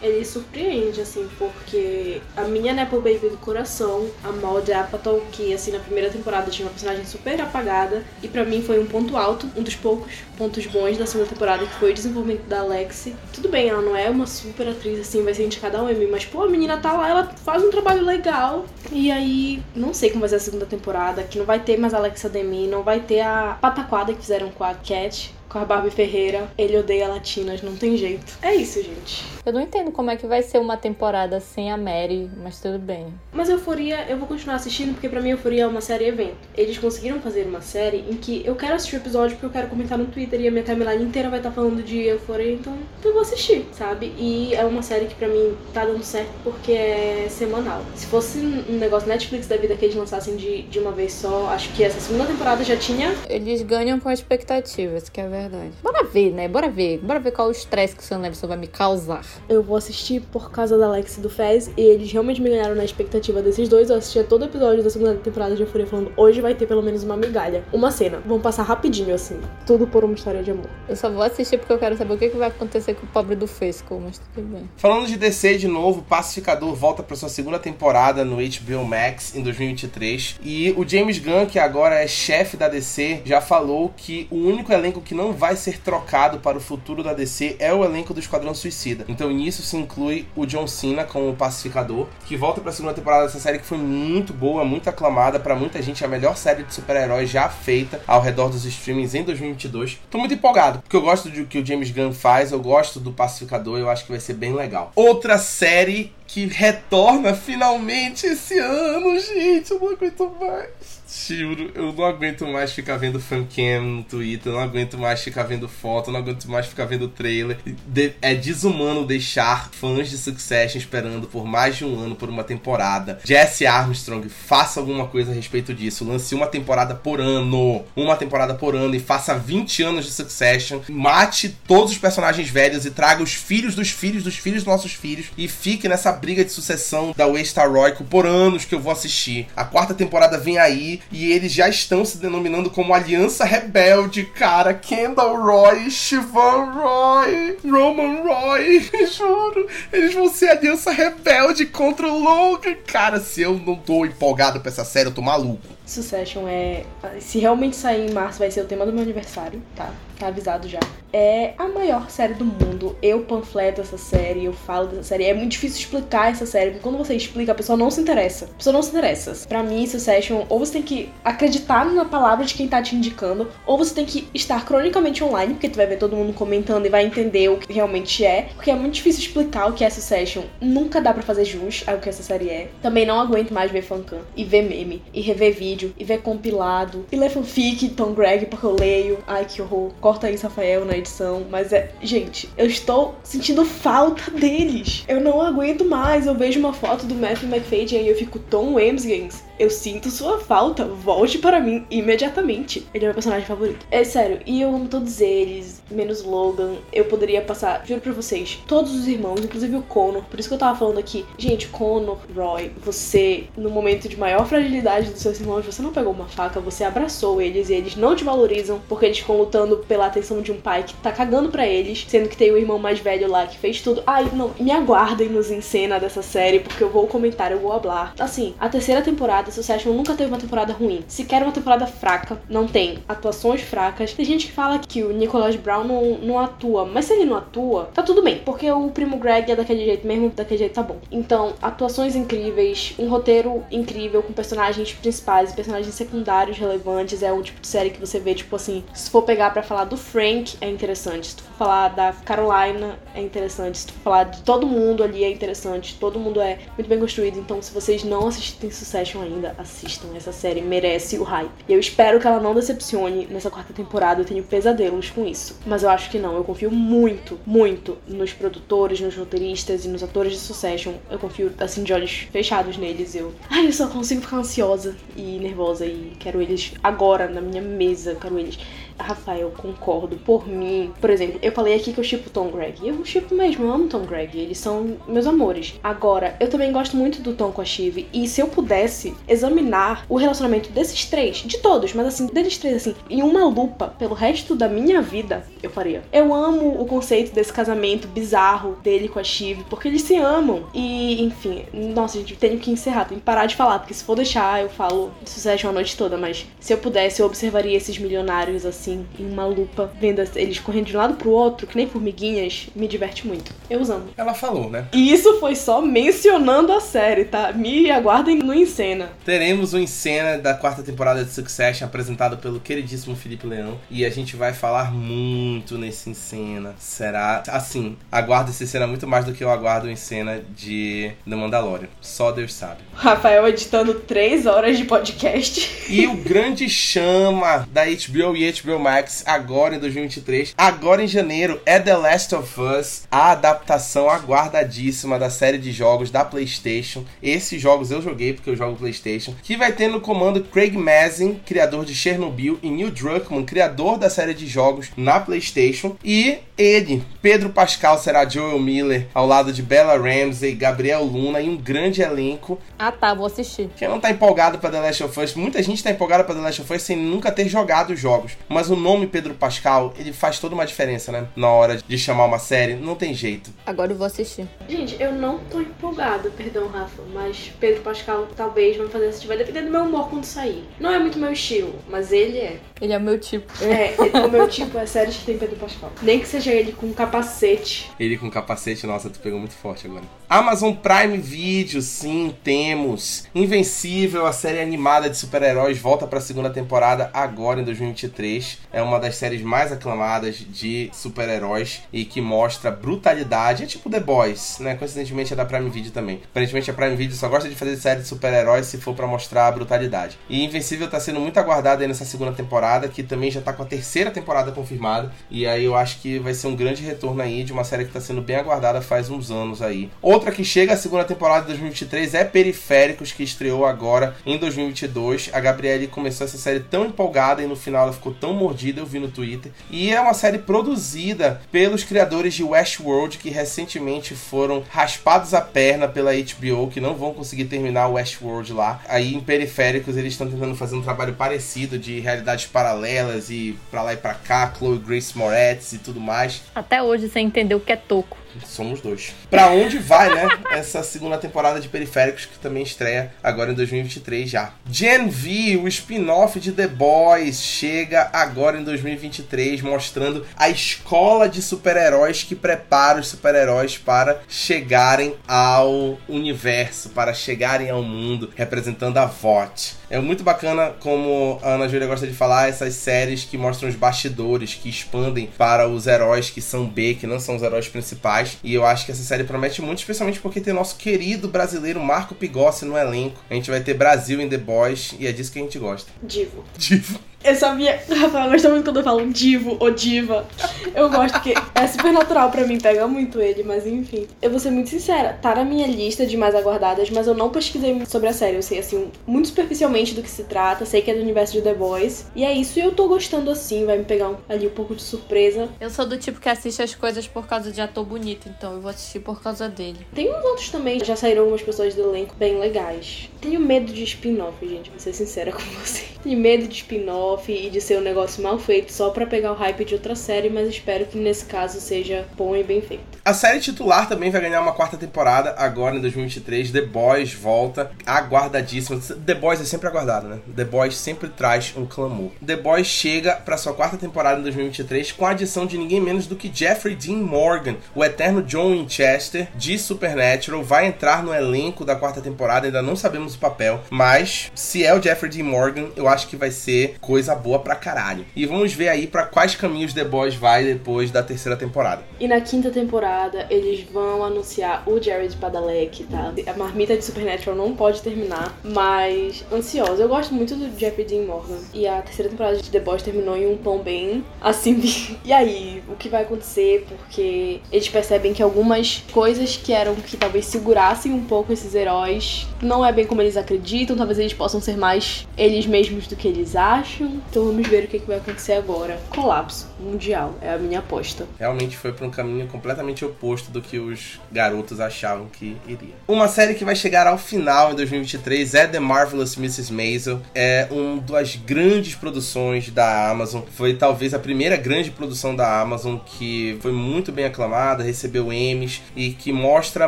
ele 0.01 0.23
surpreende, 0.25 1.01
assim, 1.01 1.27
porque 1.37 2.21
a 2.35 2.43
minha 2.43 2.73
Nepo 2.73 2.97
Baby 2.97 3.29
do 3.29 3.37
coração, 3.37 4.07
a 4.23 4.31
Maud 4.31 4.71
Apatow, 4.71 5.21
que, 5.31 5.53
assim, 5.53 5.71
na 5.71 5.79
primeira 5.79 6.09
temporada 6.09 6.49
tinha 6.51 6.65
uma 6.65 6.71
personagem 6.71 7.05
super 7.05 7.39
apagada, 7.41 8.03
e 8.21 8.27
para 8.27 8.43
mim 8.45 8.61
foi 8.61 8.79
um 8.79 8.85
ponto 8.85 9.17
alto, 9.17 9.49
um 9.55 9.63
dos 9.63 9.75
poucos 9.75 10.13
pontos 10.37 10.65
bons 10.67 10.97
da 10.97 11.05
segunda 11.05 11.29
temporada, 11.29 11.65
que 11.65 11.73
foi 11.75 11.91
o 11.91 11.93
desenvolvimento 11.93 12.43
da 12.47 12.61
Alexi. 12.61 13.15
Tudo 13.33 13.49
bem, 13.49 13.69
ela 13.69 13.81
não 13.81 13.95
é 13.95 14.09
uma 14.09 14.25
super 14.25 14.67
atriz, 14.67 14.99
assim, 14.99 15.23
vai 15.23 15.33
ser 15.33 15.45
indicada 15.45 15.77
ao 15.77 15.89
Emmy, 15.89 16.07
mas, 16.07 16.25
pô, 16.25 16.43
a 16.43 16.49
menina 16.49 16.77
tá 16.77 16.93
lá, 16.93 17.09
ela 17.09 17.33
faz 17.43 17.63
um 17.63 17.69
trabalho 17.69 18.03
legal, 18.03 18.65
e 18.91 19.11
aí, 19.11 19.61
não 19.75 19.93
sei 19.93 20.09
como 20.09 20.21
vai 20.21 20.29
ser 20.29 20.35
a 20.35 20.39
segunda 20.39 20.65
temporada, 20.65 21.23
que 21.23 21.37
não 21.37 21.45
vai 21.45 21.59
ter 21.59 21.77
mais 21.77 21.93
a 21.93 21.97
Alexa 21.97 22.29
Demi, 22.29 22.67
não 22.67 22.83
vai 22.83 22.99
ter 22.99 23.21
a 23.21 23.57
pataquada 23.59 24.13
que 24.13 24.21
fizeram 24.21 24.49
com 24.49 24.63
a 24.63 24.73
Cat, 24.73 25.33
com 25.49 25.59
a 25.59 25.65
Barbie 25.65 25.89
Ferreira. 25.89 26.47
Ele 26.57 26.77
odeia 26.77 27.07
latinas, 27.07 27.61
não 27.61 27.75
tem 27.75 27.97
jeito. 27.97 28.37
É 28.41 28.53
isso, 28.53 28.81
gente. 28.81 29.25
Eu 29.45 29.53
não 29.53 29.61
entendo 29.61 29.91
como 29.91 30.11
é 30.11 30.15
que 30.15 30.27
vai 30.27 30.43
ser 30.43 30.59
uma 30.59 30.77
temporada 30.77 31.39
sem 31.39 31.71
a 31.71 31.77
Mary, 31.77 32.29
mas 32.37 32.61
tudo 32.61 32.77
bem. 32.77 33.07
Mas 33.33 33.49
Euforia, 33.49 34.05
eu 34.07 34.17
vou 34.17 34.27
continuar 34.27 34.55
assistindo 34.55 34.93
porque 34.93 35.09
pra 35.09 35.21
mim 35.21 35.29
Euforia 35.29 35.63
é 35.63 35.67
uma 35.67 35.81
série 35.81 36.05
evento. 36.05 36.37
Eles 36.55 36.77
conseguiram 36.77 37.19
fazer 37.19 37.47
uma 37.47 37.61
série 37.61 38.05
em 38.09 38.15
que 38.15 38.43
eu 38.45 38.55
quero 38.55 38.75
assistir 38.75 38.97
o 38.97 38.99
episódio 38.99 39.37
porque 39.37 39.47
eu 39.47 39.49
quero 39.49 39.67
comentar 39.67 39.97
no 39.97 40.05
Twitter 40.05 40.39
e 40.39 40.47
a 40.47 40.51
minha 40.51 40.63
timeline 40.63 41.03
inteira 41.03 41.29
vai 41.29 41.39
estar 41.39 41.51
falando 41.51 41.83
de 41.83 41.99
Euforia, 41.99 42.53
então 42.53 42.77
eu 43.03 43.13
vou 43.13 43.21
assistir, 43.21 43.65
sabe? 43.71 44.13
E 44.17 44.53
é 44.53 44.63
uma 44.65 44.83
série 44.83 45.07
que 45.07 45.15
pra 45.15 45.27
mim 45.27 45.55
tá 45.73 45.83
dando 45.85 46.03
certo 46.03 46.29
porque 46.43 46.73
é 46.73 47.27
semanal. 47.29 47.81
Se 47.95 48.05
fosse 48.05 48.37
um 48.37 48.77
negócio 48.77 49.07
Netflix 49.07 49.47
da 49.47 49.57
vida 49.57 49.75
que 49.75 49.85
eles 49.85 49.95
lançassem 49.95 50.35
de, 50.35 50.63
de 50.63 50.77
uma 50.77 50.91
vez 50.91 51.13
só, 51.13 51.47
acho 51.47 51.73
que 51.73 51.83
essa 51.83 51.99
segunda 51.99 52.25
temporada 52.25 52.63
já 52.63 52.77
tinha. 52.77 53.15
Eles 53.27 53.63
ganham 53.63 53.99
com 53.99 54.11
expectativas, 54.11 55.09
que 55.09 55.19
é 55.19 55.27
verdade. 55.41 55.71
Bora 55.81 56.03
ver, 56.03 56.31
né? 56.31 56.47
Bora 56.47 56.69
ver. 56.69 56.99
Bora 56.99 57.19
ver 57.19 57.31
qual 57.31 57.47
o 57.47 57.51
estresse 57.51 57.95
que 57.95 58.01
o 58.01 58.05
Sam 58.05 58.19
Levinson 58.19 58.47
vai 58.47 58.57
me 58.57 58.67
causar. 58.67 59.25
Eu 59.47 59.63
vou 59.63 59.77
assistir 59.77 60.21
por 60.31 60.51
causa 60.51 60.77
da 60.77 60.87
Alex 60.87 61.17
e 61.17 61.21
do 61.21 61.29
Fez. 61.29 61.69
E 61.77 61.81
eles 61.81 62.11
realmente 62.11 62.41
me 62.41 62.49
ganharam 62.49 62.75
na 62.75 62.83
expectativa 62.83 63.41
desses 63.41 63.67
dois. 63.69 63.89
Eu 63.89 63.97
assistia 63.97 64.23
todo 64.23 64.45
episódio 64.45 64.83
da 64.83 64.89
segunda 64.89 65.15
temporada 65.15 65.55
de 65.55 65.61
Euphoria 65.61 65.87
falando 65.87 66.11
hoje 66.17 66.41
vai 66.41 66.53
ter 66.53 66.65
pelo 66.65 66.81
menos 66.81 67.03
uma 67.03 67.15
migalha. 67.15 67.63
Uma 67.71 67.91
cena. 67.91 68.21
Vão 68.25 68.39
passar 68.39 68.63
rapidinho, 68.63 69.13
assim. 69.13 69.39
Tudo 69.65 69.87
por 69.87 70.03
uma 70.03 70.13
história 70.13 70.43
de 70.43 70.51
amor. 70.51 70.69
Eu 70.87 70.95
só 70.95 71.09
vou 71.09 71.23
assistir 71.23 71.57
porque 71.57 71.71
eu 71.71 71.77
quero 71.77 71.97
saber 71.97 72.13
o 72.13 72.17
que, 72.17 72.29
que 72.29 72.37
vai 72.37 72.49
acontecer 72.49 72.95
com 72.95 73.05
o 73.05 73.09
pobre 73.09 73.35
do 73.35 73.47
Fesco, 73.47 73.99
mas 74.03 74.19
tudo 74.33 74.47
bem. 74.47 74.69
Falando 74.77 75.07
de 75.07 75.17
DC 75.17 75.57
de 75.57 75.67
novo, 75.67 76.01
Pacificador 76.01 76.73
volta 76.75 77.03
para 77.03 77.15
sua 77.15 77.29
segunda 77.29 77.59
temporada 77.59 78.23
no 78.25 78.37
HBO 78.37 78.85
Max 78.85 79.35
em 79.35 79.43
2023. 79.43 80.39
E 80.43 80.71
o 80.77 80.87
James 80.87 81.19
Gunn, 81.19 81.45
que 81.45 81.59
agora 81.59 81.95
é 81.95 82.07
chefe 82.07 82.57
da 82.57 82.67
DC, 82.67 83.21
já 83.25 83.41
falou 83.41 83.93
que 83.95 84.27
o 84.29 84.35
único 84.35 84.71
elenco 84.71 85.01
que 85.01 85.13
não 85.13 85.28
vai 85.33 85.55
ser 85.55 85.79
trocado 85.79 86.39
para 86.39 86.57
o 86.57 86.61
futuro 86.61 87.03
da 87.03 87.13
DC 87.13 87.55
é 87.59 87.73
o 87.73 87.83
elenco 87.83 88.13
do 88.13 88.19
Esquadrão 88.19 88.53
Suicida. 88.53 89.05
Então 89.07 89.31
nisso 89.31 89.61
se 89.61 89.77
inclui 89.77 90.27
o 90.35 90.45
John 90.45 90.67
Cena 90.67 91.03
como 91.03 91.35
pacificador, 91.35 92.07
que 92.25 92.35
volta 92.37 92.61
para 92.61 92.69
a 92.69 92.73
segunda 92.73 92.93
temporada 92.93 93.25
dessa 93.25 93.39
série 93.39 93.59
que 93.59 93.65
foi 93.65 93.77
muito 93.77 94.33
boa, 94.33 94.65
muito 94.65 94.89
aclamada 94.89 95.39
para 95.39 95.55
muita 95.55 95.81
gente, 95.81 96.03
a 96.03 96.07
melhor 96.07 96.37
série 96.37 96.63
de 96.63 96.73
super-heróis 96.73 97.29
já 97.29 97.49
feita 97.49 98.01
ao 98.07 98.21
redor 98.21 98.49
dos 98.49 98.65
streamings 98.65 99.15
em 99.15 99.23
2022. 99.23 99.99
Tô 100.09 100.17
muito 100.17 100.33
empolgado, 100.33 100.79
porque 100.79 100.95
eu 100.95 101.01
gosto 101.01 101.29
do 101.29 101.45
que 101.45 101.59
o 101.59 101.65
James 101.65 101.91
Gunn 101.91 102.13
faz, 102.13 102.51
eu 102.51 102.59
gosto 102.59 102.99
do 102.99 103.11
pacificador, 103.11 103.79
eu 103.79 103.89
acho 103.89 104.05
que 104.05 104.11
vai 104.11 104.19
ser 104.19 104.33
bem 104.33 104.53
legal. 104.53 104.91
Outra 104.95 105.37
série 105.37 106.13
que 106.27 106.45
retorna 106.45 107.33
finalmente 107.33 108.27
esse 108.27 108.57
ano, 108.59 109.19
gente, 109.19 109.71
eu 109.71 109.79
não 109.79 109.91
aguento 109.91 110.31
mais. 110.39 110.98
Juro, 111.09 111.71
eu 111.73 111.91
não 111.91 112.05
aguento 112.05 112.45
mais 112.45 112.71
ficar 112.71 112.97
vendo 112.97 113.19
fancam 113.19 113.83
no 113.83 114.03
Twitter, 114.03 114.53
não 114.53 114.59
aguento 114.59 114.97
mais 114.97 115.21
ficar 115.21 115.43
vendo 115.43 115.67
foto, 115.67 116.11
não 116.11 116.19
aguento 116.19 116.45
mais 116.45 116.67
ficar 116.67 116.85
vendo 116.85 117.07
trailer. 117.07 117.57
De 117.87 118.13
é 118.21 118.35
desumano 118.35 119.05
deixar 119.05 119.69
fãs 119.71 120.09
de 120.09 120.17
Succession 120.17 120.77
esperando 120.77 121.27
por 121.27 121.45
mais 121.45 121.77
de 121.77 121.85
um 121.85 121.99
ano 121.99 122.15
por 122.15 122.29
uma 122.29 122.43
temporada. 122.43 123.19
Jesse 123.23 123.65
Armstrong, 123.65 124.29
faça 124.29 124.79
alguma 124.79 125.07
coisa 125.07 125.31
a 125.31 125.33
respeito 125.33 125.73
disso. 125.73 126.05
Lance 126.05 126.35
uma 126.35 126.47
temporada 126.47 126.93
por 126.93 127.19
ano. 127.19 127.83
Uma 127.95 128.15
temporada 128.15 128.53
por 128.53 128.75
ano 128.75 128.95
e 128.95 128.99
faça 128.99 129.35
20 129.35 129.83
anos 129.83 130.05
de 130.05 130.11
Succession. 130.11 130.81
Mate 130.89 131.49
todos 131.67 131.91
os 131.91 131.97
personagens 131.97 132.49
velhos 132.49 132.85
e 132.85 132.91
traga 132.91 133.23
os 133.23 133.33
filhos 133.33 133.73
dos 133.73 133.89
filhos 133.89 134.23
dos 134.23 134.35
filhos 134.35 134.63
dos 134.63 134.73
nossos 134.73 134.93
filhos 134.93 135.27
e 135.37 135.47
fique 135.47 135.87
nessa 135.87 136.11
briga 136.11 136.45
de 136.45 136.51
sucessão 136.51 137.13
da 137.15 137.25
Waste 137.25 137.59
Heroico 137.59 138.03
por 138.03 138.25
anos 138.25 138.65
que 138.65 138.75
eu 138.75 138.79
vou 138.79 138.91
assistir. 138.91 139.47
A 139.55 139.63
quarta 139.63 139.93
temporada 139.93 140.37
vem 140.37 140.57
aí 140.57 140.98
e 141.11 141.31
eles 141.31 141.51
já 141.51 141.67
estão 141.67 142.05
se 142.05 142.17
denominando 142.17 142.69
como 142.69 142.93
Aliança 142.93 143.45
Rebelde, 143.45 144.23
cara. 144.23 144.73
Kendall 144.73 145.41
Roy, 145.41 145.89
Sivan 145.89 146.71
Roy, 146.71 147.57
Roman 147.63 148.21
Roy, 148.23 148.89
juro. 149.11 149.67
Eles 149.91 150.13
vão 150.13 150.29
ser 150.29 150.49
Aliança 150.49 150.91
Rebelde 150.91 151.65
contra 151.65 152.07
o 152.07 152.19
Logan. 152.19 152.75
Cara, 152.85 153.19
se 153.19 153.41
eu 153.41 153.57
não 153.57 153.75
tô 153.75 154.05
empolgado 154.05 154.59
pra 154.59 154.69
essa 154.69 154.83
série, 154.85 155.09
eu 155.09 155.13
tô 155.13 155.21
maluco. 155.21 155.67
Succession 155.85 156.47
é. 156.47 156.83
Se 157.19 157.39
realmente 157.39 157.75
sair 157.75 158.09
em 158.09 158.13
março, 158.13 158.39
vai 158.39 158.51
ser 158.51 158.61
o 158.61 158.65
tema 158.65 158.85
do 158.85 158.93
meu 158.93 159.01
aniversário, 159.01 159.61
tá? 159.75 159.91
Tá 160.19 160.27
avisado 160.27 160.67
já. 160.67 160.79
É 161.11 161.53
a 161.57 161.67
maior 161.67 162.09
série 162.09 162.33
do 162.33 162.45
mundo. 162.45 162.95
Eu 163.01 163.21
panfleto 163.21 163.81
essa 163.81 163.97
série, 163.97 164.45
eu 164.45 164.53
falo 164.53 164.87
dessa 164.87 165.03
série. 165.03 165.23
É 165.23 165.33
muito 165.33 165.53
difícil 165.53 165.79
explicar 165.79 166.31
essa 166.31 166.45
série, 166.45 166.71
porque 166.71 166.83
quando 166.83 166.97
você 166.97 167.15
explica, 167.15 167.53
a 167.53 167.55
pessoa 167.55 167.77
não 167.77 167.89
se 167.89 168.01
interessa. 168.01 168.45
A 168.45 168.57
pessoa 168.57 168.73
não 168.73 168.83
se 168.83 168.89
interessa. 168.89 169.47
Pra 169.47 169.63
mim, 169.63 169.87
Succession, 169.87 170.45
ou 170.49 170.59
você 170.59 170.73
tem 170.73 170.83
que 170.83 171.09
acreditar 171.23 171.85
na 171.85 172.05
palavra 172.05 172.45
de 172.45 172.53
quem 172.53 172.67
tá 172.67 172.81
te 172.81 172.95
indicando, 172.95 173.49
ou 173.65 173.77
você 173.77 173.95
tem 173.95 174.05
que 174.05 174.27
estar 174.33 174.63
cronicamente 174.65 175.23
online, 175.23 175.53
porque 175.53 175.69
tu 175.69 175.77
vai 175.77 175.87
ver 175.87 175.97
todo 175.97 176.15
mundo 176.15 176.33
comentando 176.33 176.85
e 176.85 176.89
vai 176.89 177.05
entender 177.05 177.49
o 177.49 177.57
que 177.57 177.71
realmente 177.73 178.23
é. 178.23 178.49
Porque 178.53 178.69
é 178.69 178.75
muito 178.75 178.95
difícil 178.95 179.21
explicar 179.21 179.67
o 179.67 179.73
que 179.73 179.83
é 179.83 179.89
Succession. 179.89 180.43
Nunca 180.61 181.01
dá 181.01 181.13
para 181.13 181.23
fazer 181.23 181.45
jus 181.45 181.83
ao 181.87 181.97
que 181.97 182.09
essa 182.09 182.21
série 182.21 182.49
é. 182.49 182.69
Também 182.81 183.05
não 183.05 183.19
aguento 183.19 183.51
mais 183.51 183.71
ver 183.71 183.81
fancam 183.81 184.19
e 184.35 184.43
ver 184.43 184.61
meme 184.61 185.01
e 185.13 185.21
rever 185.21 185.55
vídeo 185.55 185.93
e 185.97 186.03
ver 186.03 186.21
compilado 186.21 187.05
e 187.11 187.15
ler 187.15 187.29
fanfic 187.29 187.89
Tom 187.89 188.13
Greg 188.13 188.45
porque 188.45 188.65
eu 188.65 188.75
leio. 188.77 189.17
Ai, 189.25 189.45
que 189.45 189.61
horror 189.61 189.91
corta 190.09 190.31
isso, 190.31 190.47
Rafael, 190.47 190.85
na 190.85 190.97
edição. 190.97 191.45
Mas 191.51 191.71
é. 191.71 191.91
Gente, 192.01 192.49
eu 192.57 192.65
estou 192.65 193.15
sentindo 193.23 193.63
falta 193.63 194.31
deles. 194.31 195.03
Eu 195.07 195.21
não 195.21 195.39
aguento 195.39 195.85
mais. 195.85 196.25
Eu 196.25 196.33
vejo 196.33 196.59
uma 196.59 196.73
foto 196.73 197.05
do 197.05 197.13
Matthew 197.13 197.47
McFadden 197.47 197.99
e 197.99 198.01
aí 198.01 198.09
eu 198.09 198.15
fico 198.15 198.39
Tom 198.39 198.73
Wemsgans. 198.73 199.43
Eu 199.59 199.69
sinto 199.69 200.09
sua 200.09 200.39
falta. 200.39 200.85
Volte 200.85 201.37
para 201.37 201.59
mim 201.59 201.85
imediatamente. 201.91 202.87
Ele 202.93 203.03
é 203.03 203.07
meu 203.07 203.13
personagem 203.13 203.45
favorito. 203.45 203.85
É 203.91 204.05
sério, 204.05 204.39
e 204.45 204.61
eu 204.61 204.69
amo 204.69 204.87
todos 204.87 205.19
eles, 205.19 205.83
menos 205.91 206.23
Logan. 206.23 206.75
Eu 206.93 207.05
poderia 207.05 207.41
passar, 207.41 207.85
juro 207.85 207.99
pra 207.99 208.13
vocês, 208.13 208.63
todos 208.65 208.95
os 208.95 209.05
irmãos, 209.05 209.41
inclusive 209.43 209.75
o 209.75 209.81
Connor. 209.81 210.23
Por 210.23 210.39
isso 210.39 210.47
que 210.47 210.55
eu 210.55 210.59
tava 210.59 210.79
falando 210.79 210.97
aqui. 210.97 211.25
Gente, 211.37 211.67
Connor, 211.67 212.19
Roy, 212.33 212.71
você, 212.81 213.47
no 213.57 213.69
momento 213.69 214.07
de 214.07 214.17
maior 214.17 214.47
fragilidade 214.47 215.09
dos 215.09 215.21
seus 215.21 215.39
irmãos, 215.41 215.65
você 215.65 215.81
não 215.81 215.91
pegou 215.91 216.13
uma 216.13 216.27
faca, 216.27 216.61
você 216.61 216.85
abraçou 216.85 217.41
eles 217.41 217.69
e 217.69 217.73
eles 217.73 217.97
não 217.97 218.15
te 218.15 218.23
valorizam 218.23 218.79
porque 218.87 219.05
eles 219.05 219.19
ficam 219.19 219.37
lutando 219.37 219.77
pela 219.87 220.05
atenção 220.05 220.41
de 220.41 220.53
um 220.53 220.61
pai 220.61 220.83
que 220.83 220.93
tá 220.95 221.11
cagando 221.11 221.49
pra 221.49 221.67
eles, 221.67 222.05
sendo 222.07 222.29
que 222.29 222.37
tem 222.37 222.51
o 222.51 222.57
irmão 222.57 222.79
mais 222.79 222.99
velho 222.99 223.29
lá 223.29 223.45
que 223.45 223.57
fez 223.57 223.81
tudo. 223.81 224.01
Ai, 224.07 224.29
não, 224.31 224.51
me 224.57 224.71
aguardem 224.71 225.27
nos 225.27 225.51
em 225.51 225.59
cena 225.59 225.99
dessa 225.99 226.21
série 226.21 226.61
porque 226.61 226.83
eu 226.83 226.89
vou 226.89 227.07
comentar, 227.07 227.51
eu 227.51 227.59
vou 227.59 227.73
hablar. 227.73 228.13
Assim, 228.17 228.55
a 228.57 228.69
terceira 228.69 229.01
temporada 229.01 229.48
temporada, 229.49 229.51
Succession 229.51 229.93
nunca 229.93 230.13
teve 230.13 230.29
uma 230.29 230.37
temporada 230.37 230.73
ruim. 230.73 231.03
Se 231.07 231.25
quer 231.25 231.41
uma 231.41 231.51
temporada 231.51 231.85
fraca, 231.87 232.39
não 232.49 232.67
tem. 232.67 232.99
Atuações 233.07 233.61
fracas. 233.61 234.13
Tem 234.13 234.23
gente 234.23 234.47
que 234.47 234.51
fala 234.51 234.79
que 234.79 235.03
o 235.03 235.11
Nicholas 235.11 235.55
Brown 235.55 235.83
não, 235.83 236.17
não 236.19 236.39
atua, 236.39 236.85
mas 236.85 237.05
se 237.05 237.13
ele 237.13 237.25
não 237.25 237.35
atua, 237.35 237.89
tá 237.93 238.03
tudo 238.03 238.21
bem, 238.21 238.41
porque 238.45 238.71
o 238.71 238.89
primo 238.89 239.17
Greg 239.17 239.51
é 239.51 239.55
daquele 239.55 239.83
jeito 239.83 240.07
mesmo, 240.07 240.29
daquele 240.29 240.59
jeito 240.59 240.73
tá 240.73 240.83
bom. 240.83 240.97
Então, 241.11 241.53
atuações 241.61 242.15
incríveis, 242.15 242.93
um 242.97 243.09
roteiro 243.09 243.63
incrível 243.71 244.23
com 244.23 244.31
personagens 244.31 244.93
principais 244.93 245.51
e 245.51 245.55
personagens 245.55 245.93
secundários 245.93 246.57
relevantes. 246.57 247.23
É 247.23 247.31
o 247.31 247.41
tipo 247.41 247.59
de 247.59 247.67
série 247.67 247.89
que 247.89 247.99
você 247.99 248.19
vê, 248.19 248.33
tipo 248.33 248.55
assim, 248.55 248.83
se 248.93 249.09
for 249.09 249.23
pegar 249.23 249.51
para 249.51 249.63
falar 249.63 249.85
do 249.85 249.97
Frank, 249.97 250.57
é 250.61 250.69
interessante. 250.69 251.27
Se 251.27 251.35
tu 251.37 251.43
for 251.43 251.57
falar 251.57 251.89
da 251.89 252.13
Carolina, 252.13 252.99
é 253.13 253.21
interessante. 253.21 253.79
Se 253.79 253.87
tu 253.87 253.93
for 253.93 254.01
falar 254.03 254.23
de 254.25 254.41
todo 254.41 254.67
mundo 254.67 255.03
ali, 255.03 255.23
é 255.23 255.31
interessante. 255.31 255.97
Todo 255.99 256.19
mundo 256.19 256.39
é 256.39 256.59
muito 256.77 256.87
bem 256.87 256.99
construído. 256.99 257.39
Então, 257.39 257.61
se 257.61 257.73
vocês 257.73 258.03
não 258.03 258.27
assistem 258.27 258.69
Succession 258.71 259.21
ainda, 259.21 259.38
ainda 259.39 259.55
assistam. 259.57 260.09
Essa 260.15 260.31
série 260.31 260.61
merece 260.61 261.17
o 261.17 261.23
hype. 261.23 261.49
E 261.67 261.73
eu 261.73 261.79
espero 261.79 262.19
que 262.19 262.27
ela 262.27 262.39
não 262.39 262.53
decepcione 262.53 263.25
nessa 263.27 263.49
quarta 263.49 263.73
temporada. 263.73 264.21
Eu 264.21 264.25
tenho 264.25 264.43
pesadelos 264.43 265.09
com 265.09 265.25
isso. 265.25 265.57
Mas 265.65 265.83
eu 265.83 265.89
acho 265.89 266.09
que 266.09 266.19
não. 266.19 266.35
Eu 266.35 266.43
confio 266.43 266.69
muito, 266.69 267.39
muito 267.45 267.97
nos 268.07 268.33
produtores, 268.33 268.99
nos 268.99 269.15
roteiristas 269.15 269.85
e 269.85 269.87
nos 269.87 270.03
atores 270.03 270.33
de 270.33 270.39
Succession. 270.39 270.93
Eu 271.09 271.17
confio, 271.17 271.51
assim, 271.59 271.83
de 271.83 271.93
olhos 271.93 272.27
fechados 272.31 272.77
neles. 272.77 273.15
Eu. 273.15 273.33
Ai, 273.49 273.67
eu 273.67 273.73
só 273.73 273.87
consigo 273.87 274.21
ficar 274.21 274.37
ansiosa 274.37 274.95
e 275.15 275.39
nervosa. 275.39 275.85
E 275.85 276.13
quero 276.19 276.41
eles 276.41 276.73
agora 276.83 277.27
na 277.27 277.41
minha 277.41 277.61
mesa. 277.61 278.15
Quero 278.15 278.37
eles 278.37 278.59
Rafael, 278.99 279.51
concordo. 279.57 280.17
Por 280.17 280.47
mim, 280.47 280.93
por 280.99 281.09
exemplo, 281.09 281.39
eu 281.41 281.51
falei 281.51 281.75
aqui 281.75 281.93
que 281.93 281.99
eu 281.99 282.03
chipo 282.03 282.29
Tom 282.29 282.49
Greg. 282.49 282.87
Eu 282.87 283.03
chipo 283.05 283.33
mesmo, 283.33 283.65
eu 283.65 283.71
amo 283.71 283.87
Tom 283.87 284.03
Greg. 284.03 284.37
Eles 284.37 284.57
são 284.57 284.97
meus 285.07 285.25
amores. 285.25 285.79
Agora, 285.83 286.35
eu 286.39 286.49
também 286.49 286.71
gosto 286.71 286.95
muito 286.95 287.21
do 287.21 287.33
Tom 287.33 287.51
com 287.51 287.61
a 287.61 287.65
Shiv. 287.65 288.07
E 288.13 288.27
se 288.27 288.41
eu 288.41 288.47
pudesse 288.47 289.15
examinar 289.27 290.05
o 290.09 290.17
relacionamento 290.17 290.69
desses 290.71 291.05
três, 291.05 291.37
de 291.37 291.57
todos, 291.59 291.93
mas 291.93 292.07
assim, 292.07 292.27
deles 292.27 292.57
três, 292.57 292.75
assim, 292.75 292.95
em 293.09 293.21
uma 293.21 293.45
lupa 293.45 293.87
pelo 293.97 294.13
resto 294.13 294.55
da 294.55 294.67
minha 294.67 295.01
vida, 295.01 295.45
eu 295.63 295.69
faria. 295.69 296.03
Eu 296.11 296.33
amo 296.33 296.81
o 296.81 296.85
conceito 296.85 297.33
desse 297.33 297.53
casamento 297.53 298.07
bizarro 298.07 298.77
dele 298.83 299.07
com 299.07 299.19
a 299.19 299.23
Shiv, 299.23 299.63
porque 299.69 299.87
eles 299.87 300.01
se 300.01 300.15
amam. 300.15 300.65
E, 300.73 301.23
enfim, 301.23 301.65
nossa, 301.73 302.17
gente, 302.17 302.35
tenho 302.35 302.59
que 302.59 302.71
encerrar, 302.71 303.05
tenho 303.05 303.19
que 303.19 303.25
parar 303.25 303.45
de 303.45 303.55
falar, 303.55 303.79
porque 303.79 303.93
se 303.93 304.03
for 304.03 304.15
deixar, 304.15 304.61
eu 304.61 304.69
falo 304.69 305.11
sucesso 305.25 305.67
a 305.67 305.71
noite 305.71 305.97
toda, 305.97 306.17
mas 306.17 306.45
se 306.59 306.73
eu 306.73 306.77
pudesse, 306.77 307.21
eu 307.21 307.25
observaria 307.25 307.75
esses 307.75 307.97
milionários 307.97 308.65
assim 308.65 308.88
assim, 308.89 309.05
em 309.19 309.31
uma 309.31 309.45
lupa, 309.45 309.91
vendo 309.99 310.21
eles 310.35 310.59
correndo 310.59 310.87
de 310.87 310.95
um 310.95 310.99
lado 310.99 311.13
pro 311.15 311.29
outro, 311.29 311.67
que 311.67 311.75
nem 311.75 311.87
formiguinhas, 311.87 312.67
me 312.75 312.87
diverte 312.87 313.27
muito. 313.27 313.53
Eu 313.69 313.79
amo. 313.79 314.09
Ela 314.17 314.33
falou, 314.33 314.69
né? 314.69 314.87
E 314.91 315.11
isso 315.11 315.39
foi 315.39 315.55
só 315.55 315.81
mencionando 315.81 316.73
a 316.73 316.79
série, 316.79 317.25
tá? 317.25 317.53
Me 317.53 317.89
aguardem 317.91 318.37
no 318.37 318.53
Encena. 318.53 319.09
Teremos 319.23 319.73
o 319.73 319.79
Encena 319.79 320.37
da 320.37 320.53
quarta 320.53 320.81
temporada 320.81 321.23
de 321.23 321.31
Succession 321.31 321.85
apresentado 321.85 322.37
pelo 322.37 322.59
queridíssimo 322.59 323.15
Felipe 323.15 323.45
Leão. 323.45 323.77
E 323.89 324.05
a 324.05 324.09
gente 324.09 324.35
vai 324.35 324.53
falar 324.53 324.91
muito 324.91 325.77
nesse 325.77 326.09
Encena. 326.09 326.75
Será. 326.79 327.43
Assim, 327.47 327.97
aguardo 328.11 328.51
esse 328.51 328.65
cena 328.65 328.87
muito 328.87 329.07
mais 329.07 329.25
do 329.25 329.33
que 329.33 329.43
eu 329.43 329.49
aguardo 329.49 329.87
o 329.87 329.91
Encena 329.91 330.41
de 330.55 331.11
The 331.27 331.35
Mandalorian. 331.35 331.89
Só 332.01 332.31
Deus 332.31 332.53
sabe. 332.53 332.81
Rafael 332.93 333.47
editando 333.47 333.93
três 333.93 334.45
horas 334.45 334.77
de 334.77 334.85
podcast. 334.85 335.69
E 335.89 336.07
o 336.07 336.15
grande 336.15 336.67
chama 336.69 337.67
da 337.71 337.85
HBO 337.85 338.35
e 338.35 338.51
HBO 338.51 338.78
Max 338.79 339.23
agora 339.25 339.75
em 339.75 339.79
2023. 339.79 340.53
Agora 340.57 341.03
em 341.03 341.07
janeiro 341.07 341.61
é 341.65 341.79
The 341.79 341.95
Last 341.95 342.33
of 342.33 342.59
Us, 342.59 343.03
a 343.11 343.31
adaptação 343.31 344.09
aguardadíssima 344.09 345.19
da 345.19 345.29
série 345.29 345.57
de 345.57 345.71
jogos 345.71 346.09
da 346.09 346.25
PlayStation. 346.25 347.03
Esses 347.21 347.61
jogos 347.61 347.91
eu 347.91 348.01
joguei 348.01 348.33
porque 348.33 348.49
eu 348.49 348.55
jogo 348.55 348.77
PlayStation. 348.77 349.35
Que 349.43 349.55
vai 349.55 349.71
ter 349.71 349.87
no 349.87 350.01
comando 350.01 350.43
Craig 350.43 350.75
Mazin, 350.75 351.35
criador 351.45 351.85
de 351.85 351.93
Chernobyl, 351.93 352.57
e 352.63 352.69
Neil 352.69 352.91
Druckmann, 352.91 353.45
criador 353.45 353.97
da 353.97 354.09
série 354.09 354.33
de 354.33 354.47
jogos 354.47 354.89
na 354.97 355.19
PlayStation. 355.19 355.95
E 356.03 356.39
ele, 356.57 357.03
Pedro 357.21 357.49
Pascal, 357.49 357.97
será 357.97 358.27
Joel 358.27 358.59
Miller, 358.59 359.07
ao 359.13 359.25
lado 359.25 359.53
de 359.53 359.61
Bella 359.61 359.97
Ramsey, 359.97 360.53
Gabriel 360.53 361.03
Luna 361.03 361.39
e 361.39 361.49
um 361.49 361.55
grande 361.55 362.01
elenco. 362.01 362.59
Ah 362.77 362.91
tá, 362.91 363.13
vou 363.13 363.25
assistir. 363.25 363.69
Quem 363.77 363.87
não 363.87 363.99
tá 363.99 364.09
empolgado 364.11 364.59
pra 364.59 364.69
The 364.69 364.79
Last 364.79 365.03
of 365.03 365.19
Us, 365.19 365.33
muita 365.35 365.63
gente 365.63 365.83
tá 365.83 365.89
empolgada 365.89 366.23
pra 366.23 366.35
The 366.35 366.41
Last 366.41 366.61
of 366.61 366.73
Us 366.73 366.81
sem 366.81 366.97
nunca 366.97 367.31
ter 367.31 367.47
jogado 367.47 367.93
os 367.93 367.99
jogos. 367.99 368.33
Mas 368.59 368.69
o 368.69 368.75
nome 368.75 369.07
Pedro 369.07 369.33
Pascal, 369.35 369.93
ele 369.97 370.11
faz 370.11 370.37
toda 370.37 370.53
uma 370.53 370.65
diferença, 370.65 371.13
né? 371.13 371.29
Na 371.33 371.47
hora 371.47 371.77
de 371.77 371.97
chamar 371.97 372.25
uma 372.25 372.37
série, 372.37 372.75
não 372.75 372.93
tem 372.93 373.13
jeito. 373.13 373.53
Agora 373.65 373.93
eu 373.93 373.95
vou 373.95 374.05
assistir. 374.05 374.49
Gente, 374.67 375.01
eu 375.01 375.13
não 375.13 375.39
tô 375.49 375.61
empolgada, 375.61 376.29
perdão, 376.29 376.67
Rafa, 376.67 377.01
mas 377.13 377.53
Pedro 377.57 377.81
Pascal 377.83 378.27
talvez 378.35 378.75
vai 378.75 378.89
fazer 378.89 379.05
assistir. 379.05 379.27
Vai 379.27 379.37
depender 379.37 379.61
do 379.61 379.71
meu 379.71 379.83
humor 379.83 380.09
quando 380.09 380.25
sair. 380.25 380.65
Não 380.77 380.91
é 380.93 380.99
muito 380.99 381.17
meu 381.17 381.31
estilo, 381.31 381.73
mas 381.87 382.11
ele 382.11 382.37
é. 382.37 382.59
Ele 382.81 382.93
é 382.93 382.97
o 382.97 383.01
meu 383.01 383.19
tipo. 383.19 383.51
É, 383.63 383.95
o 384.25 384.29
meu 384.29 384.47
tipo 384.47 384.77
é 384.77 384.85
séries 384.85 385.17
que 385.17 385.25
tem 385.25 385.37
Pedro 385.37 385.57
Pascal. 385.57 385.91
Nem 386.01 386.19
que 386.19 386.27
seja 386.27 386.51
ele 386.51 386.71
com 386.71 386.93
capacete. 386.93 387.91
Ele 387.99 388.17
com 388.17 388.29
capacete, 388.29 388.85
nossa, 388.87 389.09
tu 389.09 389.19
pegou 389.19 389.39
muito 389.39 389.55
forte 389.55 389.87
agora. 389.87 390.03
Amazon 390.29 390.73
Prime 390.73 391.17
Video, 391.17 391.81
sim, 391.81 392.35
temos. 392.43 393.25
Invencível, 393.33 394.27
a 394.27 394.31
série 394.31 394.59
animada 394.59 395.09
de 395.09 395.17
super-heróis, 395.17 395.79
volta 395.79 396.05
pra 396.05 396.21
segunda 396.21 396.51
temporada 396.51 397.09
agora 397.13 397.59
em 397.61 397.63
2023. 397.63 398.59
É 398.71 398.81
uma 398.81 398.99
das 398.99 399.15
séries 399.15 399.41
mais 399.41 399.71
aclamadas 399.71 400.37
de 400.37 400.91
super-heróis 400.93 401.81
e 401.91 402.05
que 402.05 402.21
mostra 402.21 402.69
brutalidade. 402.69 403.63
É 403.63 403.65
tipo 403.65 403.89
The 403.89 403.99
Boys, 403.99 404.59
né? 404.59 404.75
Coincidentemente 404.75 405.33
é 405.33 405.35
da 405.35 405.45
Prime 405.45 405.69
Video 405.69 405.91
também. 405.91 406.21
Aparentemente 406.29 406.69
a 406.69 406.73
Prime 406.75 406.95
Video 406.95 407.15
só 407.15 407.27
gosta 407.27 407.49
de 407.49 407.55
fazer 407.55 407.75
série 407.77 408.01
de 408.01 408.07
super-heróis 408.07 408.67
se 408.67 408.77
for 408.77 408.93
para 408.93 409.07
mostrar 409.07 409.47
a 409.47 409.51
brutalidade. 409.51 410.17
E 410.29 410.45
Invencível 410.45 410.87
tá 410.87 410.99
sendo 410.99 411.19
muito 411.19 411.39
aguardada 411.39 411.83
aí 411.83 411.87
nessa 411.87 412.05
segunda 412.05 412.33
temporada, 412.33 412.68
que 412.87 413.01
também 413.01 413.31
já 413.31 413.41
tá 413.41 413.53
com 413.53 413.63
a 413.63 413.65
terceira 413.65 414.11
temporada 414.11 414.51
confirmada. 414.51 415.11
E 415.29 415.47
aí 415.47 415.65
eu 415.65 415.75
acho 415.75 415.99
que 415.99 416.19
vai 416.19 416.33
ser 416.33 416.47
um 416.47 416.55
grande 416.55 416.83
retorno 416.83 417.21
aí 417.21 417.43
de 417.43 417.51
uma 417.51 417.63
série 417.63 417.85
que 417.85 417.91
tá 417.91 418.01
sendo 418.01 418.21
bem 418.21 418.35
aguardada 418.35 418.81
faz 418.81 419.09
uns 419.09 419.31
anos 419.31 419.61
aí. 419.61 419.89
Outra 420.01 420.31
que 420.31 420.43
chega 420.43 420.73
a 420.73 420.77
segunda 420.77 421.03
temporada 421.03 421.41
de 421.41 421.47
2023 421.47 422.13
é 422.13 422.23
Periféricos, 422.23 423.11
que 423.11 423.23
estreou 423.23 423.65
agora 423.65 424.15
em 424.25 424.37
2022. 424.37 425.29
A 425.33 425.39
Gabriele 425.39 425.87
começou 425.87 426.25
essa 426.25 426.37
série 426.37 426.59
tão 426.59 426.85
empolgada 426.85 427.41
e 427.41 427.47
no 427.47 427.55
final 427.55 427.83
ela 427.83 427.93
ficou 427.93 428.13
tão 428.13 428.33
mordida, 428.33 428.81
eu 428.81 428.85
vi 428.85 428.99
no 428.99 429.09
Twitter. 429.09 429.51
E 429.71 429.91
é 429.91 429.99
uma 429.99 430.13
série 430.13 430.37
produzida 430.37 431.41
pelos 431.51 431.83
criadores 431.83 432.33
de 432.33 432.43
Westworld, 432.43 433.17
que 433.17 433.29
recentemente 433.29 434.15
foram 434.15 434.63
raspados 434.69 435.33
a 435.33 435.41
perna 435.41 435.87
pela 435.87 436.11
HBO, 436.13 436.69
que 436.69 436.79
não 436.79 436.95
vão 436.95 437.13
conseguir 437.13 437.45
terminar 437.45 437.87
Westworld 437.87 438.53
lá. 438.53 438.81
Aí 438.87 439.13
em 439.13 439.19
Periféricos 439.19 439.97
eles 439.97 440.13
estão 440.13 440.29
tentando 440.29 440.55
fazer 440.55 440.75
um 440.75 440.81
trabalho 440.81 441.13
parecido 441.13 441.77
de 441.77 441.99
realidades 441.99 442.45
paralelas 442.59 443.29
e 443.29 443.57
pra 443.71 443.81
lá 443.81 443.93
e 443.93 443.97
pra 443.97 444.13
cá, 444.13 444.53
Chloe 444.55 444.77
Grace 444.79 445.17
Moretz 445.17 445.71
e 445.71 445.77
tudo 445.77 446.01
mais. 446.01 446.41
Até 446.53 446.83
hoje 446.83 447.07
sem 447.07 447.27
entender 447.27 447.55
o 447.55 447.59
que 447.59 447.71
é 447.71 447.77
toco. 447.77 448.17
Somos 448.45 448.81
dois. 448.81 449.13
Pra 449.29 449.47
onde 449.47 449.77
vai, 449.77 450.13
né? 450.13 450.27
Essa 450.51 450.83
segunda 450.83 451.17
temporada 451.17 451.59
de 451.59 451.67
Periféricos 451.67 452.25
que 452.25 452.39
também 452.39 452.63
estreia 452.63 453.13
agora 453.23 453.51
em 453.51 453.55
2023 453.55 454.29
já. 454.29 454.53
Gen 454.69 455.07
V, 455.07 455.57
o 455.57 455.67
spin-off 455.67 456.39
de 456.39 456.51
The 456.51 456.67
Boys, 456.67 457.41
chega 457.41 458.09
agora 458.13 458.59
em 458.59 458.63
2023 458.63 459.61
mostrando 459.61 460.25
a 460.35 460.49
escola 460.49 461.27
de 461.27 461.41
super-heróis 461.41 462.23
que 462.23 462.35
prepara 462.35 462.99
os 462.99 463.07
super-heróis 463.07 463.77
para 463.77 464.21
chegarem 464.27 465.15
ao 465.27 465.97
universo, 466.07 466.89
para 466.89 467.13
chegarem 467.13 467.69
ao 467.69 467.83
mundo, 467.83 468.31
representando 468.35 468.97
a 468.97 469.05
VOT. 469.05 469.79
É 469.89 469.99
muito 469.99 470.23
bacana, 470.23 470.73
como 470.79 471.39
a 471.41 471.53
Ana 471.53 471.67
Júlia 471.67 471.87
gosta 471.87 472.05
de 472.05 472.13
falar, 472.13 472.47
essas 472.47 472.75
séries 472.75 473.23
que 473.23 473.37
mostram 473.37 473.67
os 473.67 473.75
bastidores, 473.75 474.53
que 474.53 474.69
expandem 474.69 475.27
para 475.35 475.67
os 475.67 475.87
heróis 475.87 476.29
que 476.29 476.41
são 476.41 476.67
B, 476.67 476.93
que 476.93 477.07
não 477.07 477.19
são 477.19 477.35
os 477.35 477.41
heróis 477.41 477.67
principais. 477.67 478.18
E 478.43 478.53
eu 478.53 478.65
acho 478.65 478.85
que 478.85 478.91
essa 478.91 479.03
série 479.03 479.23
promete 479.23 479.61
muito, 479.61 479.79
especialmente 479.79 480.19
porque 480.19 480.41
tem 480.41 480.53
nosso 480.53 480.75
querido 480.75 481.27
brasileiro 481.27 481.79
Marco 481.79 482.15
Pigossi 482.15 482.65
no 482.65 482.77
elenco. 482.77 483.21
A 483.29 483.33
gente 483.33 483.49
vai 483.49 483.61
ter 483.61 483.73
Brasil 483.73 484.19
em 484.21 484.29
The 484.29 484.37
Boys 484.37 484.95
e 484.99 485.07
é 485.07 485.11
disso 485.11 485.31
que 485.31 485.39
a 485.39 485.41
gente 485.41 485.59
gosta. 485.59 485.91
Divo. 486.03 486.43
Divo. 486.57 486.99
Eu 487.23 487.35
sabia. 487.35 487.81
Rafael 487.89 488.31
gosta 488.31 488.49
muito 488.49 488.63
quando 488.63 488.77
eu 488.77 488.83
falo 488.83 489.05
divo 489.11 489.57
ou 489.59 489.71
diva. 489.71 490.25
Eu 490.73 490.89
gosto 490.89 491.19
que 491.21 491.33
é 491.53 491.67
super 491.67 491.91
natural 491.91 492.31
pra 492.31 492.45
mim, 492.45 492.59
pega 492.59 492.87
muito 492.87 493.19
ele, 493.19 493.43
mas 493.43 493.67
enfim. 493.67 494.07
Eu 494.21 494.29
vou 494.29 494.39
ser 494.39 494.51
muito 494.51 494.69
sincera, 494.69 495.17
tá 495.21 495.35
na 495.35 495.43
minha 495.43 495.67
lista 495.67 496.05
de 496.05 496.15
mais 496.15 496.33
aguardadas, 496.33 496.89
mas 496.89 497.07
eu 497.07 497.13
não 497.13 497.29
pesquisei 497.29 497.85
sobre 497.85 498.09
a 498.09 498.13
série. 498.13 498.37
Eu 498.37 498.41
sei, 498.41 498.59
assim, 498.59 498.89
muito 499.05 499.27
superficialmente 499.27 499.93
do 499.93 500.01
que 500.01 500.09
se 500.09 500.23
trata, 500.23 500.65
sei 500.65 500.81
que 500.81 500.91
é 500.91 500.93
do 500.93 501.01
universo 501.01 501.33
de 501.33 501.41
The 501.41 501.53
Boys. 501.53 502.05
E 502.15 502.23
é 502.23 502.33
isso, 502.33 502.57
e 502.57 502.61
eu 502.61 502.71
tô 502.71 502.87
gostando 502.87 503.29
assim, 503.29 503.65
vai 503.65 503.77
me 503.77 503.83
pegar 503.83 504.09
um, 504.09 504.17
ali 504.29 504.47
um 504.47 504.51
pouco 504.51 504.73
de 504.73 504.81
surpresa. 504.81 505.49
Eu 505.59 505.69
sou 505.69 505.85
do 505.85 505.97
tipo 505.97 506.19
que 506.19 506.29
assiste 506.29 506.61
as 506.61 506.73
coisas 506.73 507.07
por 507.07 507.27
causa 507.27 507.51
de 507.51 507.59
ator 507.59 507.85
bonito, 507.85 508.29
então 508.29 508.53
eu 508.53 508.61
vou 508.61 508.69
assistir 508.69 508.99
por 508.99 509.21
causa 509.21 509.49
dele. 509.49 509.85
Tem 509.93 510.09
uns 510.09 510.23
outros 510.23 510.49
também, 510.49 510.83
já 510.83 510.95
saíram 510.95 511.21
algumas 511.23 511.41
pessoas 511.41 511.75
do 511.75 511.81
elenco 511.81 512.15
bem 512.15 512.39
legais. 512.39 513.09
Tenho 513.19 513.39
medo 513.41 513.73
de 513.73 513.83
spin-off, 513.83 514.47
gente, 514.47 514.69
vou 514.69 514.79
ser 514.79 514.93
sincera 514.93 515.31
com 515.31 515.39
você. 515.59 515.83
Tenho 516.01 516.17
medo 516.17 516.47
de 516.47 516.55
spin-off 516.55 517.08
e 517.27 517.49
de 517.49 517.61
ser 517.61 517.77
um 517.77 517.81
negócio 517.81 518.21
mal 518.21 518.37
feito 518.37 518.71
só 518.71 518.89
para 518.89 519.05
pegar 519.05 519.31
o 519.31 519.35
hype 519.35 519.65
de 519.65 519.73
outra 519.73 519.95
série, 519.95 520.29
mas 520.29 520.47
espero 520.47 520.85
que 520.85 520.97
nesse 520.97 521.25
caso 521.25 521.59
seja 521.59 522.05
bom 522.15 522.35
e 522.35 522.43
bem 522.43 522.61
feito. 522.61 522.99
A 523.03 523.13
série 523.13 523.39
titular 523.39 523.87
também 523.87 524.11
vai 524.11 524.21
ganhar 524.21 524.41
uma 524.41 524.51
quarta 524.51 524.77
temporada 524.77 525.33
agora 525.37 525.75
em 525.75 525.81
2023. 525.81 526.51
The 526.51 526.61
Boys 526.61 527.13
volta, 527.13 527.71
aguardadíssima. 527.85 528.79
The 529.05 529.15
Boys 529.15 529.41
é 529.41 529.45
sempre 529.45 529.67
aguardado, 529.67 530.07
né? 530.07 530.19
The 530.35 530.45
Boys 530.45 530.75
sempre 530.75 531.09
traz 531.09 531.53
um 531.55 531.65
clamor. 531.65 532.11
The 532.25 532.35
Boys 532.35 532.67
chega 532.67 533.15
para 533.15 533.37
sua 533.37 533.53
quarta 533.53 533.77
temporada 533.77 534.19
em 534.19 534.23
2023 534.23 534.91
com 534.91 535.05
a 535.05 535.11
adição 535.11 535.45
de 535.45 535.57
ninguém 535.57 535.81
menos 535.81 536.05
do 536.05 536.15
que 536.15 536.31
Jeffrey 536.33 536.75
Dean 536.75 536.97
Morgan, 536.97 537.55
o 537.73 537.83
eterno 537.83 538.21
John 538.21 538.51
Winchester 538.51 539.29
de 539.35 539.57
Supernatural, 539.57 540.43
vai 540.43 540.67
entrar 540.67 541.01
no 541.01 541.13
elenco 541.13 541.65
da 541.65 541.75
quarta 541.75 542.01
temporada. 542.01 542.47
Ainda 542.47 542.61
não 542.61 542.75
sabemos 542.75 543.15
o 543.15 543.19
papel, 543.19 543.61
mas 543.69 544.31
se 544.35 544.65
é 544.65 544.73
o 544.73 544.81
Jeffrey 544.81 545.11
Dean 545.11 545.25
Morgan, 545.25 545.69
eu 545.75 545.87
acho 545.87 546.07
que 546.07 546.15
vai 546.15 546.31
ser 546.31 546.75
coisa 546.81 546.98
boa 547.15 547.39
pra 547.39 547.55
caralho. 547.55 548.05
E 548.15 548.25
vamos 548.25 548.53
ver 548.53 548.69
aí 548.69 548.87
para 548.87 549.05
quais 549.05 549.35
caminhos 549.35 549.73
The 549.73 549.83
Boys 549.83 550.15
vai 550.15 550.43
depois 550.43 550.91
da 550.91 551.03
terceira 551.03 551.37
temporada. 551.37 551.83
E 551.99 552.07
na 552.07 552.21
quinta 552.21 552.49
temporada, 552.49 553.27
eles 553.29 553.61
vão 553.71 554.03
anunciar 554.03 554.63
o 554.67 554.81
Jared 554.81 555.15
Padalecki, 555.17 555.83
tá? 555.83 556.13
A 556.27 556.37
marmita 556.37 556.75
de 556.75 556.83
Supernatural 556.83 557.35
não 557.35 557.55
pode 557.55 557.81
terminar, 557.81 558.37
mas 558.43 559.25
ansiosa. 559.31 559.83
Eu 559.83 559.89
gosto 559.89 560.13
muito 560.13 560.35
do 560.35 560.57
Jeffrey 560.59 560.85
Dean 560.85 561.03
Morgan. 561.03 561.37
E 561.53 561.67
a 561.67 561.81
terceira 561.81 562.09
temporada 562.09 562.37
de 562.37 562.49
The 562.49 562.59
Boys 562.59 562.81
terminou 562.81 563.17
em 563.17 563.27
um 563.27 563.37
tom 563.37 563.59
bem 563.59 564.03
assim. 564.21 564.61
e 565.03 565.13
aí, 565.13 565.63
o 565.67 565.75
que 565.75 565.89
vai 565.89 566.03
acontecer? 566.03 566.65
Porque 566.67 567.41
eles 567.51 567.69
percebem 567.69 568.13
que 568.13 568.23
algumas 568.23 568.83
coisas 568.91 569.37
que 569.37 569.53
eram 569.53 569.75
que 569.75 569.97
talvez 569.97 570.25
segurassem 570.25 570.91
um 570.91 571.03
pouco 571.03 571.33
esses 571.33 571.53
heróis 571.55 572.27
não 572.41 572.65
é 572.65 572.71
bem 572.71 572.85
como 572.85 573.01
eles 573.01 573.17
acreditam. 573.17 573.75
Talvez 573.75 573.99
eles 573.99 574.13
possam 574.13 574.41
ser 574.41 574.57
mais 574.57 575.07
eles 575.17 575.45
mesmos 575.45 575.87
do 575.87 575.95
que 575.95 576.07
eles 576.07 576.35
acham. 576.35 576.88
Então 577.09 577.25
vamos 577.25 577.47
ver 577.47 577.65
o 577.65 577.67
que, 577.67 577.79
que 577.79 577.87
vai 577.87 577.97
acontecer 577.97 578.33
agora. 578.33 578.79
Colapso 578.89 579.48
mundial 579.59 580.15
é 580.21 580.33
a 580.33 580.37
minha 580.37 580.59
aposta. 580.59 581.05
Realmente 581.17 581.57
foi 581.57 581.71
para 581.71 581.85
um 581.85 581.89
caminho 581.89 582.27
completamente 582.27 582.83
oposto 582.85 583.31
do 583.31 583.41
que 583.41 583.59
os 583.59 583.99
garotos 584.11 584.59
achavam 584.59 585.07
que 585.07 585.37
iria. 585.47 585.73
Uma 585.87 586.07
série 586.07 586.33
que 586.33 586.45
vai 586.45 586.55
chegar 586.55 586.87
ao 586.87 586.97
final 586.97 587.51
em 587.51 587.55
2023 587.55 588.33
é 588.33 588.47
The 588.47 588.59
Marvelous 588.59 589.17
Mrs. 589.17 589.51
Maisel. 589.51 590.01
É 590.15 590.47
uma 590.49 590.81
das 590.81 591.15
grandes 591.15 591.75
produções 591.75 592.49
da 592.49 592.89
Amazon. 592.89 593.21
Foi 593.31 593.55
talvez 593.55 593.93
a 593.93 593.99
primeira 593.99 594.37
grande 594.37 594.71
produção 594.71 595.15
da 595.15 595.39
Amazon 595.41 595.77
que 595.77 596.37
foi 596.41 596.51
muito 596.51 596.91
bem 596.91 597.05
aclamada, 597.05 597.63
recebeu 597.63 598.11
Emmys 598.11 598.61
e 598.75 598.91
que 598.91 599.11
mostra 599.11 599.67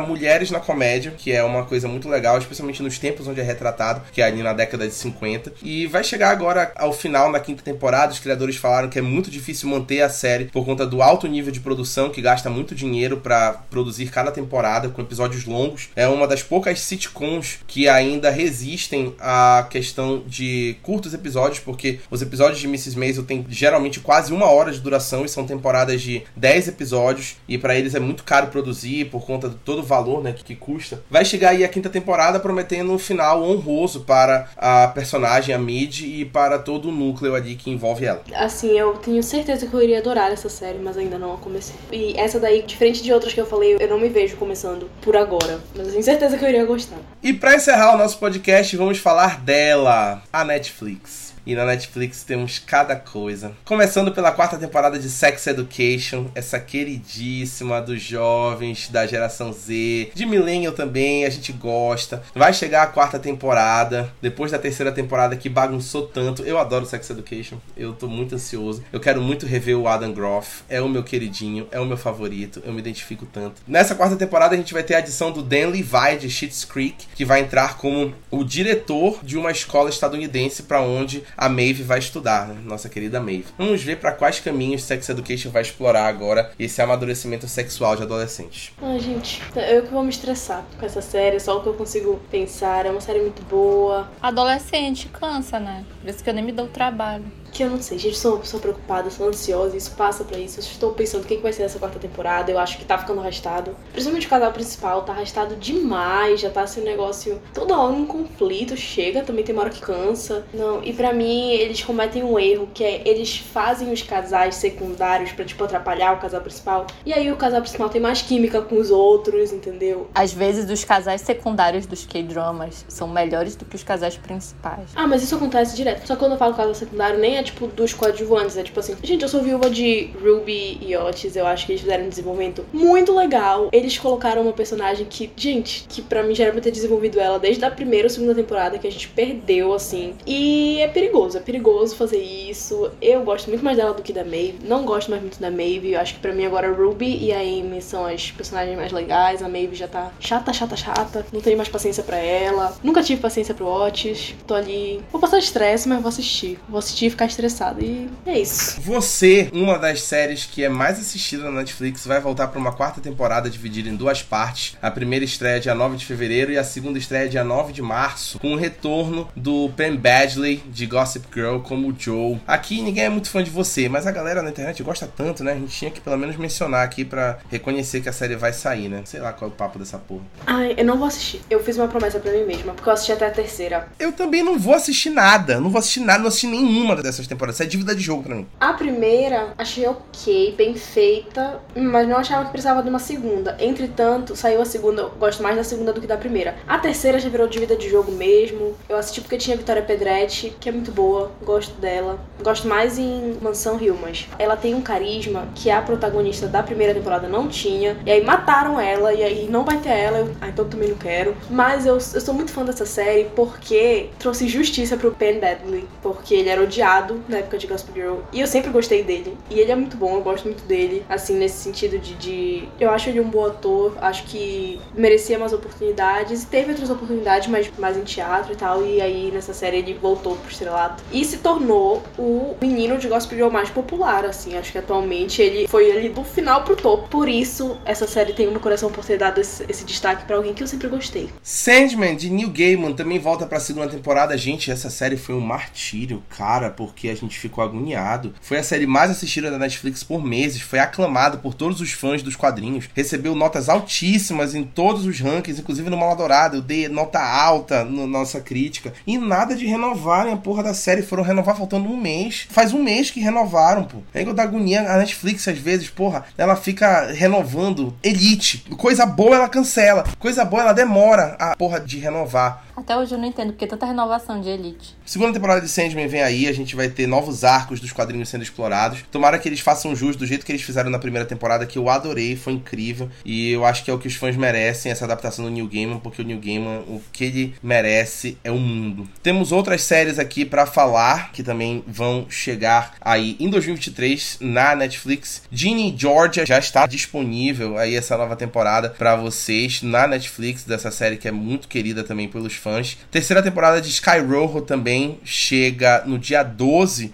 mulheres 0.00 0.50
na 0.50 0.60
comédia, 0.60 1.12
que 1.16 1.32
é 1.32 1.42
uma 1.42 1.64
coisa 1.64 1.86
muito 1.86 2.08
legal, 2.08 2.38
especialmente 2.38 2.82
nos 2.82 2.98
tempos 2.98 3.26
onde 3.26 3.40
é 3.40 3.44
retratado, 3.44 4.02
que 4.12 4.22
é 4.22 4.24
ali 4.24 4.42
na 4.42 4.52
década 4.52 4.86
de 4.86 4.94
50. 4.94 5.52
E 5.62 5.86
vai 5.86 6.02
chegar 6.02 6.30
agora 6.30 6.72
ao 6.76 6.92
final 6.92 7.30
na 7.30 7.40
quinta 7.40 7.62
temporada. 7.62 8.12
Os 8.12 8.18
criadores 8.18 8.56
falaram 8.56 8.88
que 8.88 8.98
é 8.98 9.02
muito 9.02 9.30
difícil 9.30 9.68
manter 9.68 9.81
a 10.02 10.08
série 10.08 10.46
por 10.46 10.64
conta 10.64 10.86
do 10.86 11.02
alto 11.02 11.26
nível 11.26 11.52
de 11.52 11.60
produção 11.60 12.10
que 12.10 12.22
gasta 12.22 12.48
muito 12.48 12.74
dinheiro 12.74 13.18
para 13.18 13.52
produzir 13.70 14.06
cada 14.10 14.30
temporada 14.30 14.88
com 14.88 15.02
episódios 15.02 15.44
longos. 15.44 15.88
É 15.96 16.06
uma 16.06 16.26
das 16.26 16.42
poucas 16.42 16.80
sitcoms 16.80 17.58
que 17.66 17.88
ainda 17.88 18.30
resistem 18.30 19.14
à 19.18 19.66
questão 19.68 20.22
de 20.26 20.76
curtos 20.82 21.14
episódios, 21.14 21.58
porque 21.58 22.00
os 22.10 22.22
episódios 22.22 22.58
de 22.58 22.66
Mrs. 22.66 22.98
Maisel 22.98 23.24
têm 23.24 23.44
geralmente 23.48 24.00
quase 24.00 24.32
uma 24.32 24.46
hora 24.46 24.72
de 24.72 24.80
duração 24.80 25.24
e 25.24 25.28
são 25.28 25.46
temporadas 25.46 26.00
de 26.00 26.22
10 26.36 26.68
episódios 26.68 27.36
e 27.48 27.58
para 27.58 27.74
eles 27.76 27.94
é 27.94 28.00
muito 28.00 28.24
caro 28.24 28.48
produzir 28.48 29.06
por 29.06 29.24
conta 29.24 29.48
de 29.48 29.56
todo 29.56 29.80
o 29.80 29.82
valor 29.82 30.22
né, 30.22 30.32
que, 30.32 30.44
que 30.44 30.56
custa. 30.56 31.02
Vai 31.10 31.24
chegar 31.24 31.50
aí 31.50 31.64
a 31.64 31.68
quinta 31.68 31.88
temporada 31.88 32.38
prometendo 32.38 32.92
um 32.92 32.98
final 32.98 33.42
honroso 33.42 34.00
para 34.00 34.48
a 34.56 34.88
personagem, 34.88 35.54
a 35.54 35.58
Mid, 35.58 36.00
e 36.00 36.24
para 36.24 36.58
todo 36.58 36.88
o 36.88 36.92
núcleo 36.92 37.34
ali 37.34 37.54
que 37.54 37.70
envolve 37.70 38.04
ela. 38.04 38.22
Assim, 38.34 38.78
eu 38.78 38.94
tenho 38.94 39.22
certeza 39.22 39.66
que 39.72 39.76
eu 39.76 39.82
iria 39.82 39.98
adorar 39.98 40.30
essa 40.30 40.50
série, 40.50 40.78
mas 40.78 40.98
ainda 40.98 41.18
não 41.18 41.32
a 41.32 41.38
comecei. 41.38 41.74
E 41.90 42.14
essa 42.18 42.38
daí, 42.38 42.62
diferente 42.62 43.02
de 43.02 43.12
outras 43.12 43.32
que 43.32 43.40
eu 43.40 43.46
falei, 43.46 43.76
eu 43.80 43.88
não 43.88 43.98
me 43.98 44.08
vejo 44.08 44.36
começando 44.36 44.88
por 45.00 45.16
agora. 45.16 45.60
Mas 45.74 45.86
eu 45.86 45.92
tenho 45.92 46.04
certeza 46.04 46.36
que 46.36 46.44
eu 46.44 46.48
iria 46.48 46.64
gostar. 46.64 46.98
E 47.22 47.32
para 47.32 47.56
encerrar 47.56 47.94
o 47.94 47.98
nosso 47.98 48.18
podcast, 48.18 48.76
vamos 48.76 48.98
falar 48.98 49.40
dela, 49.40 50.22
a 50.30 50.44
Netflix. 50.44 51.31
E 51.44 51.56
na 51.56 51.64
Netflix 51.64 52.22
temos 52.22 52.60
cada 52.60 52.94
coisa. 52.94 53.52
Começando 53.64 54.12
pela 54.12 54.30
quarta 54.30 54.56
temporada 54.56 54.96
de 54.96 55.10
Sex 55.10 55.46
Education, 55.48 56.26
essa 56.36 56.60
queridíssima 56.60 57.82
dos 57.82 58.00
jovens 58.00 58.88
da 58.88 59.06
geração 59.06 59.52
Z, 59.52 60.12
de 60.14 60.24
Millennial 60.24 60.72
também, 60.72 61.24
a 61.24 61.30
gente 61.30 61.52
gosta. 61.52 62.22
Vai 62.32 62.52
chegar 62.52 62.84
a 62.84 62.86
quarta 62.86 63.18
temporada, 63.18 64.12
depois 64.22 64.52
da 64.52 64.58
terceira 64.58 64.92
temporada 64.92 65.36
que 65.36 65.48
bagunçou 65.48 66.06
tanto. 66.06 66.44
Eu 66.44 66.58
adoro 66.58 66.86
Sex 66.86 67.10
Education, 67.10 67.56
eu 67.76 67.92
tô 67.92 68.06
muito 68.06 68.36
ansioso. 68.36 68.84
Eu 68.92 69.00
quero 69.00 69.20
muito 69.20 69.44
rever 69.44 69.76
o 69.76 69.88
Adam 69.88 70.12
Groff, 70.12 70.62
é 70.68 70.80
o 70.80 70.88
meu 70.88 71.02
queridinho, 71.02 71.66
é 71.72 71.80
o 71.80 71.84
meu 71.84 71.96
favorito, 71.96 72.62
eu 72.64 72.72
me 72.72 72.78
identifico 72.78 73.26
tanto. 73.26 73.62
Nessa 73.66 73.96
quarta 73.96 74.14
temporada 74.14 74.54
a 74.54 74.58
gente 74.58 74.72
vai 74.72 74.84
ter 74.84 74.94
a 74.94 74.98
adição 74.98 75.32
do 75.32 75.42
Dan 75.42 75.68
Levi 75.68 76.18
de 76.20 76.30
Schitt's 76.30 76.64
Creek, 76.64 77.06
que 77.16 77.24
vai 77.24 77.40
entrar 77.40 77.76
como 77.78 78.14
o 78.30 78.44
diretor 78.44 79.18
de 79.24 79.36
uma 79.36 79.50
escola 79.50 79.90
estadunidense 79.90 80.62
para 80.62 80.80
onde 80.80 81.24
a 81.36 81.48
Maeve 81.48 81.82
vai 81.82 81.98
estudar, 81.98 82.48
né? 82.48 82.56
nossa 82.64 82.88
querida 82.88 83.20
Maeve. 83.20 83.46
Vamos 83.58 83.82
ver 83.82 83.98
para 83.98 84.12
quais 84.12 84.40
caminhos 84.40 84.84
Sex 84.84 85.08
Education 85.08 85.50
vai 85.50 85.62
explorar 85.62 86.06
agora 86.06 86.52
esse 86.58 86.80
amadurecimento 86.80 87.46
sexual 87.48 87.96
de 87.96 88.02
adolescentes. 88.02 88.72
Ai, 88.80 88.98
gente, 88.98 89.42
eu 89.56 89.82
que 89.82 89.92
vou 89.92 90.02
me 90.02 90.10
estressar 90.10 90.64
com 90.78 90.86
essa 90.86 91.02
série, 91.02 91.38
só 91.40 91.58
o 91.58 91.62
que 91.62 91.68
eu 91.68 91.74
consigo 91.74 92.20
pensar. 92.30 92.86
É 92.86 92.90
uma 92.90 93.00
série 93.00 93.20
muito 93.20 93.42
boa. 93.42 94.10
Adolescente 94.20 95.08
cansa, 95.08 95.58
né? 95.58 95.84
Por 96.00 96.10
isso 96.10 96.22
que 96.22 96.30
eu 96.30 96.34
nem 96.34 96.44
me 96.44 96.52
dou 96.52 96.68
trabalho. 96.68 97.24
Que 97.52 97.64
eu 97.64 97.70
não 97.70 97.82
sei, 97.82 97.98
gente, 97.98 98.16
sou 98.16 98.32
uma 98.32 98.40
pessoa 98.40 98.62
preocupada, 98.62 99.10
sou 99.10 99.28
ansiosa, 99.28 99.76
isso 99.76 99.90
passa 99.90 100.24
pra 100.24 100.38
isso. 100.38 100.58
Eu 100.58 100.62
estou 100.62 100.92
pensando 100.92 101.22
o 101.22 101.26
que, 101.26 101.36
que 101.36 101.42
vai 101.42 101.52
ser 101.52 101.64
essa 101.64 101.78
quarta 101.78 101.98
temporada. 101.98 102.50
Eu 102.50 102.58
acho 102.58 102.78
que 102.78 102.84
tá 102.84 102.96
ficando 102.96 103.20
arrastado. 103.20 103.76
Principalmente 103.92 104.26
o 104.26 104.30
casal 104.30 104.52
principal, 104.52 105.02
tá 105.02 105.12
arrastado 105.12 105.54
demais. 105.56 106.40
Já 106.40 106.48
tá 106.48 106.62
assim 106.62 106.80
um 106.80 106.84
negócio 106.84 107.42
toda 107.52 107.76
hora 107.76 107.92
um 107.92 108.06
conflito. 108.06 108.74
Chega, 108.74 109.22
também 109.22 109.44
tem 109.44 109.54
uma 109.54 109.64
hora 109.64 109.70
que 109.70 109.82
cansa. 109.82 110.46
Não, 110.54 110.82
e 110.82 110.94
pra 110.94 111.12
mim 111.12 111.50
eles 111.52 111.82
cometem 111.82 112.22
um 112.22 112.38
erro 112.38 112.68
que 112.72 112.82
é 112.82 113.02
eles 113.06 113.36
fazem 113.36 113.92
os 113.92 114.00
casais 114.00 114.54
secundários 114.54 115.32
pra, 115.32 115.44
tipo, 115.44 115.62
atrapalhar 115.62 116.14
o 116.14 116.20
casal 116.20 116.40
principal. 116.40 116.86
E 117.04 117.12
aí 117.12 117.30
o 117.30 117.36
casal 117.36 117.60
principal 117.60 117.90
tem 117.90 118.00
mais 118.00 118.22
química 118.22 118.62
com 118.62 118.76
os 118.78 118.90
outros, 118.90 119.52
entendeu? 119.52 120.08
Às 120.14 120.32
vezes 120.32 120.70
os 120.70 120.84
casais 120.84 121.20
secundários 121.20 121.84
dos 121.84 122.06
K-dramas 122.06 122.86
são 122.88 123.08
melhores 123.08 123.56
do 123.56 123.66
que 123.66 123.76
os 123.76 123.82
casais 123.82 124.16
principais. 124.16 124.88
Ah, 124.96 125.06
mas 125.06 125.22
isso 125.22 125.34
acontece 125.34 125.76
direto. 125.76 126.06
Só 126.06 126.14
que 126.14 126.20
quando 126.20 126.32
eu 126.32 126.38
falo 126.38 126.54
casal 126.54 126.74
secundário, 126.74 127.18
nem 127.18 127.36
é 127.36 127.41
é 127.42 127.44
tipo 127.44 127.66
dos 127.66 127.92
coadjuvantes, 127.92 128.56
é 128.56 128.62
tipo 128.62 128.78
assim, 128.78 128.96
gente, 129.02 129.22
eu 129.22 129.28
sou 129.28 129.42
viúva 129.42 129.68
de 129.68 130.10
Ruby 130.22 130.78
e 130.80 130.96
Otis, 130.96 131.36
eu 131.36 131.46
acho 131.46 131.66
que 131.66 131.72
eles 131.72 131.82
fizeram 131.82 132.04
um 132.04 132.08
desenvolvimento 132.08 132.64
muito 132.72 133.14
legal. 133.14 133.68
Eles 133.72 133.98
colocaram 133.98 134.42
uma 134.42 134.52
personagem 134.52 135.06
que, 135.06 135.30
gente, 135.36 135.84
que 135.88 136.00
pra 136.00 136.22
mim 136.22 136.34
já 136.34 136.44
era 136.44 136.52
pra 136.52 136.60
ter 136.60 136.70
desenvolvido 136.70 137.20
ela 137.20 137.38
desde 137.38 137.64
a 137.64 137.70
primeira 137.70 138.06
ou 138.06 138.10
segunda 138.10 138.34
temporada, 138.34 138.78
que 138.78 138.86
a 138.86 138.92
gente 138.92 139.08
perdeu, 139.08 139.74
assim. 139.74 140.14
E 140.26 140.78
é 140.80 140.88
perigoso, 140.88 141.36
é 141.36 141.40
perigoso 141.40 141.96
fazer 141.96 142.22
isso. 142.22 142.90
Eu 143.00 143.22
gosto 143.22 143.48
muito 143.48 143.64
mais 143.64 143.76
dela 143.76 143.92
do 143.92 144.02
que 144.02 144.12
da 144.12 144.24
Maeve. 144.24 144.60
Não 144.64 144.84
gosto 144.84 145.10
mais 145.10 145.22
muito 145.22 145.40
da 145.40 145.50
Maeve. 145.50 145.92
Eu 145.92 146.00
acho 146.00 146.14
que 146.14 146.20
pra 146.20 146.32
mim 146.32 146.44
agora 146.44 146.72
Ruby 146.72 147.18
e 147.20 147.32
a 147.32 147.40
Amy 147.40 147.82
são 147.82 148.06
as 148.06 148.30
personagens 148.30 148.76
mais 148.76 148.92
legais. 148.92 149.42
A 149.42 149.48
Maeve 149.48 149.74
já 149.74 149.88
tá 149.88 150.12
chata, 150.20 150.52
chata, 150.52 150.76
chata. 150.76 151.26
Não 151.32 151.40
tenho 151.40 151.56
mais 151.56 151.68
paciência 151.68 152.02
para 152.02 152.18
ela. 152.18 152.76
Nunca 152.82 153.02
tive 153.02 153.20
paciência 153.20 153.54
pro 153.54 153.66
Otis. 153.66 154.34
Tô 154.46 154.54
ali. 154.54 155.02
Vou 155.10 155.20
passar 155.20 155.38
estresse, 155.38 155.88
mas 155.88 156.00
vou 156.00 156.08
assistir. 156.08 156.58
Vou 156.68 156.78
assistir 156.78 157.06
e 157.06 157.10
ficar 157.10 157.26
estressado. 157.32 157.82
E 157.84 158.08
é 158.24 158.38
isso. 158.38 158.80
Você, 158.80 159.50
uma 159.52 159.78
das 159.78 160.02
séries 160.02 160.46
que 160.46 160.62
é 160.64 160.68
mais 160.68 160.98
assistida 160.98 161.44
na 161.44 161.60
Netflix, 161.60 162.06
vai 162.06 162.20
voltar 162.20 162.48
para 162.48 162.58
uma 162.58 162.72
quarta 162.72 163.00
temporada 163.00 163.50
dividida 163.50 163.88
em 163.88 163.96
duas 163.96 164.22
partes. 164.22 164.76
A 164.80 164.90
primeira 164.90 165.24
estreia 165.24 165.60
dia 165.60 165.74
9 165.74 165.96
de 165.96 166.06
fevereiro 166.06 166.52
e 166.52 166.58
a 166.58 166.64
segunda 166.64 166.98
estreia 166.98 167.28
dia 167.28 167.44
9 167.44 167.72
de 167.72 167.82
março, 167.82 168.38
com 168.38 168.52
o 168.52 168.56
retorno 168.56 169.28
do 169.34 169.70
Penn 169.76 169.96
Badgley 169.96 170.62
de 170.66 170.86
Gossip 170.86 171.26
Girl 171.34 171.58
como 171.58 171.94
Joe. 171.98 172.40
Aqui 172.46 172.80
ninguém 172.80 173.04
é 173.04 173.08
muito 173.08 173.30
fã 173.30 173.42
de 173.42 173.50
você, 173.50 173.88
mas 173.88 174.06
a 174.06 174.12
galera 174.12 174.42
na 174.42 174.50
internet 174.50 174.82
gosta 174.82 175.06
tanto, 175.06 175.42
né? 175.42 175.52
A 175.52 175.56
gente 175.56 175.76
tinha 175.76 175.90
que 175.90 176.00
pelo 176.00 176.16
menos 176.16 176.36
mencionar 176.36 176.84
aqui 176.84 177.04
para 177.04 177.38
reconhecer 177.50 178.00
que 178.00 178.08
a 178.08 178.12
série 178.12 178.36
vai 178.36 178.52
sair, 178.52 178.88
né? 178.88 179.02
Sei 179.04 179.20
lá 179.20 179.32
qual 179.32 179.50
é 179.50 179.52
o 179.52 179.56
papo 179.56 179.78
dessa 179.78 179.98
porra. 179.98 180.22
Ai, 180.46 180.74
eu 180.76 180.84
não 180.84 180.98
vou 180.98 181.06
assistir. 181.06 181.40
Eu 181.48 181.62
fiz 181.62 181.76
uma 181.76 181.88
promessa 181.88 182.18
para 182.18 182.32
mim 182.32 182.44
mesma, 182.44 182.72
porque 182.74 182.88
eu 182.88 182.92
assisti 182.92 183.12
até 183.12 183.26
a 183.26 183.30
terceira. 183.30 183.88
Eu 183.98 184.12
também 184.12 184.42
não 184.42 184.58
vou 184.58 184.74
assistir 184.74 185.10
nada. 185.10 185.60
Não 185.60 185.70
vou 185.70 185.78
assistir 185.78 186.00
nada, 186.00 186.18
não 186.18 186.28
assisti 186.28 186.46
nenhuma 186.46 186.96
dessas 186.96 187.21
temporadas. 187.26 187.56
Isso 187.56 187.62
é 187.62 187.66
dívida 187.66 187.94
de 187.94 188.02
jogo 188.02 188.22
para 188.22 188.34
mim. 188.34 188.46
A 188.60 188.72
primeira, 188.72 189.54
achei 189.58 189.86
ok, 189.86 190.54
bem 190.56 190.74
feita, 190.74 191.60
mas 191.74 192.08
não 192.08 192.16
achava 192.16 192.44
que 192.44 192.50
precisava 192.50 192.82
de 192.82 192.88
uma 192.88 192.98
segunda. 192.98 193.56
Entretanto, 193.60 194.36
saiu 194.36 194.60
a 194.60 194.64
segunda, 194.64 195.02
eu 195.02 195.10
gosto 195.10 195.42
mais 195.42 195.56
da 195.56 195.64
segunda 195.64 195.92
do 195.92 196.00
que 196.00 196.06
da 196.06 196.16
primeira. 196.16 196.56
A 196.66 196.78
terceira 196.78 197.18
já 197.18 197.28
virou 197.28 197.46
dívida 197.46 197.76
de 197.76 197.88
jogo 197.88 198.12
mesmo. 198.12 198.74
Eu 198.88 198.96
assisti 198.96 199.20
porque 199.20 199.36
tinha 199.36 199.56
Vitória 199.56 199.82
Pedretti, 199.82 200.54
que 200.60 200.68
é 200.68 200.72
muito 200.72 200.90
boa, 200.90 201.30
gosto 201.44 201.74
dela. 201.80 202.18
Gosto 202.42 202.68
mais 202.68 202.98
em 202.98 203.36
Mansão 203.40 203.76
Humans. 203.76 204.28
Ela 204.38 204.56
tem 204.56 204.74
um 204.74 204.82
carisma 204.82 205.48
que 205.54 205.70
a 205.70 205.80
protagonista 205.80 206.46
da 206.46 206.62
primeira 206.62 206.94
temporada 206.94 207.28
não 207.28 207.48
tinha. 207.48 207.96
E 208.04 208.10
aí 208.10 208.24
mataram 208.24 208.80
ela, 208.80 209.12
e 209.12 209.22
aí 209.22 209.48
não 209.48 209.64
vai 209.64 209.78
ter 209.78 209.90
ela. 209.90 210.18
Eu, 210.18 210.36
ah, 210.40 210.48
então 210.48 210.68
também 210.68 210.88
não 210.88 210.96
quero. 210.96 211.36
Mas 211.50 211.86
eu, 211.86 211.94
eu 211.94 212.20
sou 212.20 212.34
muito 212.34 212.52
fã 212.52 212.64
dessa 212.64 212.86
série 212.86 213.24
porque 213.36 214.10
trouxe 214.18 214.48
justiça 214.48 214.96
pro 214.96 215.12
Penn 215.12 215.40
Badley. 215.40 215.86
Porque 216.02 216.34
ele 216.34 216.48
era 216.48 216.62
odiado 216.62 217.11
na 217.28 217.38
época 217.38 217.58
de 217.58 217.66
Gospel 217.66 217.94
Girl. 217.94 218.16
E 218.32 218.40
eu 218.40 218.46
sempre 218.46 218.70
gostei 218.70 219.02
dele. 219.02 219.36
E 219.50 219.58
ele 219.58 219.70
é 219.70 219.76
muito 219.76 219.96
bom, 219.96 220.16
eu 220.16 220.22
gosto 220.22 220.44
muito 220.44 220.64
dele. 220.64 221.04
Assim, 221.08 221.36
nesse 221.36 221.62
sentido 221.62 221.98
de. 221.98 222.14
de... 222.14 222.68
Eu 222.78 222.90
acho 222.90 223.08
ele 223.08 223.20
um 223.20 223.28
bom 223.28 223.46
ator. 223.46 223.96
Acho 224.00 224.24
que 224.24 224.80
merecia 224.94 225.38
mais 225.38 225.52
oportunidades. 225.52 226.42
E 226.42 226.46
teve 226.46 226.70
outras 226.70 226.90
oportunidades, 226.90 227.48
mas 227.48 227.70
mais 227.78 227.96
em 227.96 228.04
teatro 228.04 228.52
e 228.52 228.56
tal. 228.56 228.84
E 228.84 229.00
aí 229.00 229.30
nessa 229.32 229.54
série 229.54 229.78
ele 229.78 229.94
voltou 229.94 230.36
pro 230.36 230.50
estrelato. 230.50 231.02
E 231.12 231.24
se 231.24 231.38
tornou 231.38 232.02
o 232.18 232.56
menino 232.60 232.98
de 232.98 233.08
Gospel 233.08 233.38
Girl 233.38 233.50
mais 233.50 233.70
popular, 233.70 234.24
assim. 234.24 234.56
Acho 234.56 234.72
que 234.72 234.78
atualmente 234.78 235.40
ele 235.40 235.66
foi 235.68 235.90
ali 235.90 236.08
do 236.08 236.24
final 236.24 236.64
pro 236.64 236.76
topo. 236.76 237.08
Por 237.08 237.28
isso, 237.28 237.76
essa 237.84 238.06
série 238.06 238.32
tem 238.32 238.50
no 238.50 238.60
coração 238.60 238.90
por 238.90 239.04
ter 239.04 239.18
dado 239.18 239.40
esse, 239.40 239.64
esse 239.68 239.84
destaque 239.84 240.24
para 240.24 240.36
alguém 240.36 240.54
que 240.54 240.62
eu 240.62 240.66
sempre 240.66 240.88
gostei. 240.88 241.30
Sandman, 241.42 242.16
de 242.16 242.30
Neil 242.30 242.50
Gaiman, 242.50 242.92
também 242.92 243.18
volta 243.18 243.46
pra 243.46 243.60
segunda 243.60 243.88
temporada. 243.88 244.36
Gente, 244.36 244.70
essa 244.70 244.90
série 244.90 245.16
foi 245.16 245.34
um 245.34 245.40
martírio, 245.40 246.22
cara, 246.28 246.70
porque 246.70 247.01
a 247.08 247.14
gente 247.14 247.38
ficou 247.38 247.62
agoniado. 247.62 248.34
Foi 248.40 248.58
a 248.58 248.62
série 248.62 248.86
mais 248.86 249.10
assistida 249.10 249.50
da 249.50 249.58
Netflix 249.58 250.02
por 250.02 250.24
meses. 250.24 250.60
Foi 250.60 250.78
aclamado 250.78 251.38
por 251.38 251.54
todos 251.54 251.80
os 251.80 251.92
fãs 251.92 252.22
dos 252.22 252.36
quadrinhos. 252.36 252.88
Recebeu 252.94 253.34
notas 253.34 253.68
altíssimas 253.68 254.54
em 254.54 254.64
todos 254.64 255.06
os 255.06 255.20
rankings, 255.20 255.60
inclusive 255.60 255.88
no 255.90 255.96
Maladourado. 255.96 256.56
Eu 256.56 256.62
dei 256.62 256.88
nota 256.88 257.20
alta 257.20 257.84
na 257.84 258.06
nossa 258.06 258.40
crítica. 258.40 258.92
E 259.06 259.18
nada 259.18 259.54
de 259.54 259.66
renovarem 259.66 260.32
a 260.32 260.36
porra 260.36 260.62
da 260.62 260.74
série. 260.74 261.02
Foram 261.02 261.22
renovar 261.22 261.56
faltando 261.56 261.88
um 261.88 261.96
mês. 261.96 262.46
Faz 262.50 262.72
um 262.72 262.82
mês 262.82 263.10
que 263.10 263.20
renovaram, 263.20 263.84
pô. 263.84 263.98
É 264.12 264.20
igual 264.20 264.34
da 264.34 264.42
agonia. 264.42 264.82
A 264.82 264.98
Netflix, 264.98 265.46
às 265.48 265.58
vezes, 265.58 265.88
porra, 265.88 266.24
ela 266.36 266.56
fica 266.56 267.12
renovando 267.12 267.94
Elite. 268.02 268.64
Coisa 268.76 269.06
boa 269.06 269.36
ela 269.36 269.48
cancela. 269.48 270.04
Coisa 270.18 270.44
boa 270.44 270.62
ela 270.62 270.72
demora 270.72 271.36
a 271.38 271.56
porra 271.56 271.80
de 271.80 271.98
renovar. 271.98 272.64
Até 272.74 272.96
hoje 272.96 273.14
eu 273.14 273.18
não 273.18 273.26
entendo 273.26 273.52
porque 273.52 273.66
tanta 273.66 273.84
renovação 273.84 274.40
de 274.40 274.48
Elite. 274.48 274.96
Segunda 275.04 275.32
temporada 275.32 275.60
de 275.60 275.68
Sandman 275.68 276.06
vem 276.06 276.22
aí, 276.22 276.48
a 276.48 276.52
gente 276.52 276.74
vai 276.74 276.81
ter 276.88 277.06
novos 277.06 277.44
arcos 277.44 277.80
dos 277.80 277.92
quadrinhos 277.92 278.28
sendo 278.28 278.42
explorados. 278.42 279.04
Tomara 279.10 279.38
que 279.38 279.48
eles 279.48 279.60
façam 279.60 279.94
jus 279.94 280.16
do 280.16 280.26
jeito 280.26 280.44
que 280.44 280.52
eles 280.52 280.62
fizeram 280.62 280.90
na 280.90 280.98
primeira 280.98 281.26
temporada, 281.26 281.66
que 281.66 281.78
eu 281.78 281.88
adorei, 281.88 282.36
foi 282.36 282.54
incrível. 282.54 283.08
E 283.24 283.50
eu 283.52 283.64
acho 283.64 283.84
que 283.84 283.90
é 283.90 283.94
o 283.94 283.98
que 283.98 284.08
os 284.08 284.14
fãs 284.14 284.36
merecem, 284.36 284.90
essa 284.92 285.04
adaptação 285.04 285.44
do 285.44 285.50
New 285.50 285.68
Gaiman, 285.68 285.98
porque 285.98 286.22
o 286.22 286.24
New 286.24 286.38
Gaiman, 286.38 286.80
o 286.88 287.02
que 287.12 287.24
ele 287.24 287.54
merece 287.62 288.36
é 288.42 288.50
o 288.50 288.58
mundo. 288.58 289.08
Temos 289.22 289.52
outras 289.52 289.82
séries 289.82 290.18
aqui 290.18 290.44
para 290.44 290.66
falar, 290.66 291.32
que 291.32 291.42
também 291.42 291.84
vão 291.86 292.26
chegar 292.28 292.94
aí 293.00 293.36
em 293.38 293.48
2023 293.48 294.38
na 294.40 294.74
Netflix. 294.74 295.42
Ginny 295.50 295.94
Georgia 295.96 296.46
já 296.46 296.58
está 296.58 296.86
disponível 296.86 297.78
aí 297.78 297.94
essa 297.96 298.16
nova 298.16 298.36
temporada 298.36 298.90
para 298.90 299.16
vocês 299.16 299.82
na 299.82 300.06
Netflix, 300.06 300.64
dessa 300.64 300.90
série 300.90 301.16
que 301.16 301.28
é 301.28 301.32
muito 301.32 301.68
querida 301.68 302.04
também 302.04 302.28
pelos 302.28 302.54
fãs. 302.54 302.98
Terceira 303.10 303.42
temporada 303.42 303.80
de 303.80 303.88
Sky 303.88 304.18
Rojo 304.18 304.62
também 304.62 305.18
chega 305.24 306.02
no 306.06 306.18
dia 306.18 306.42
12, 306.42 306.71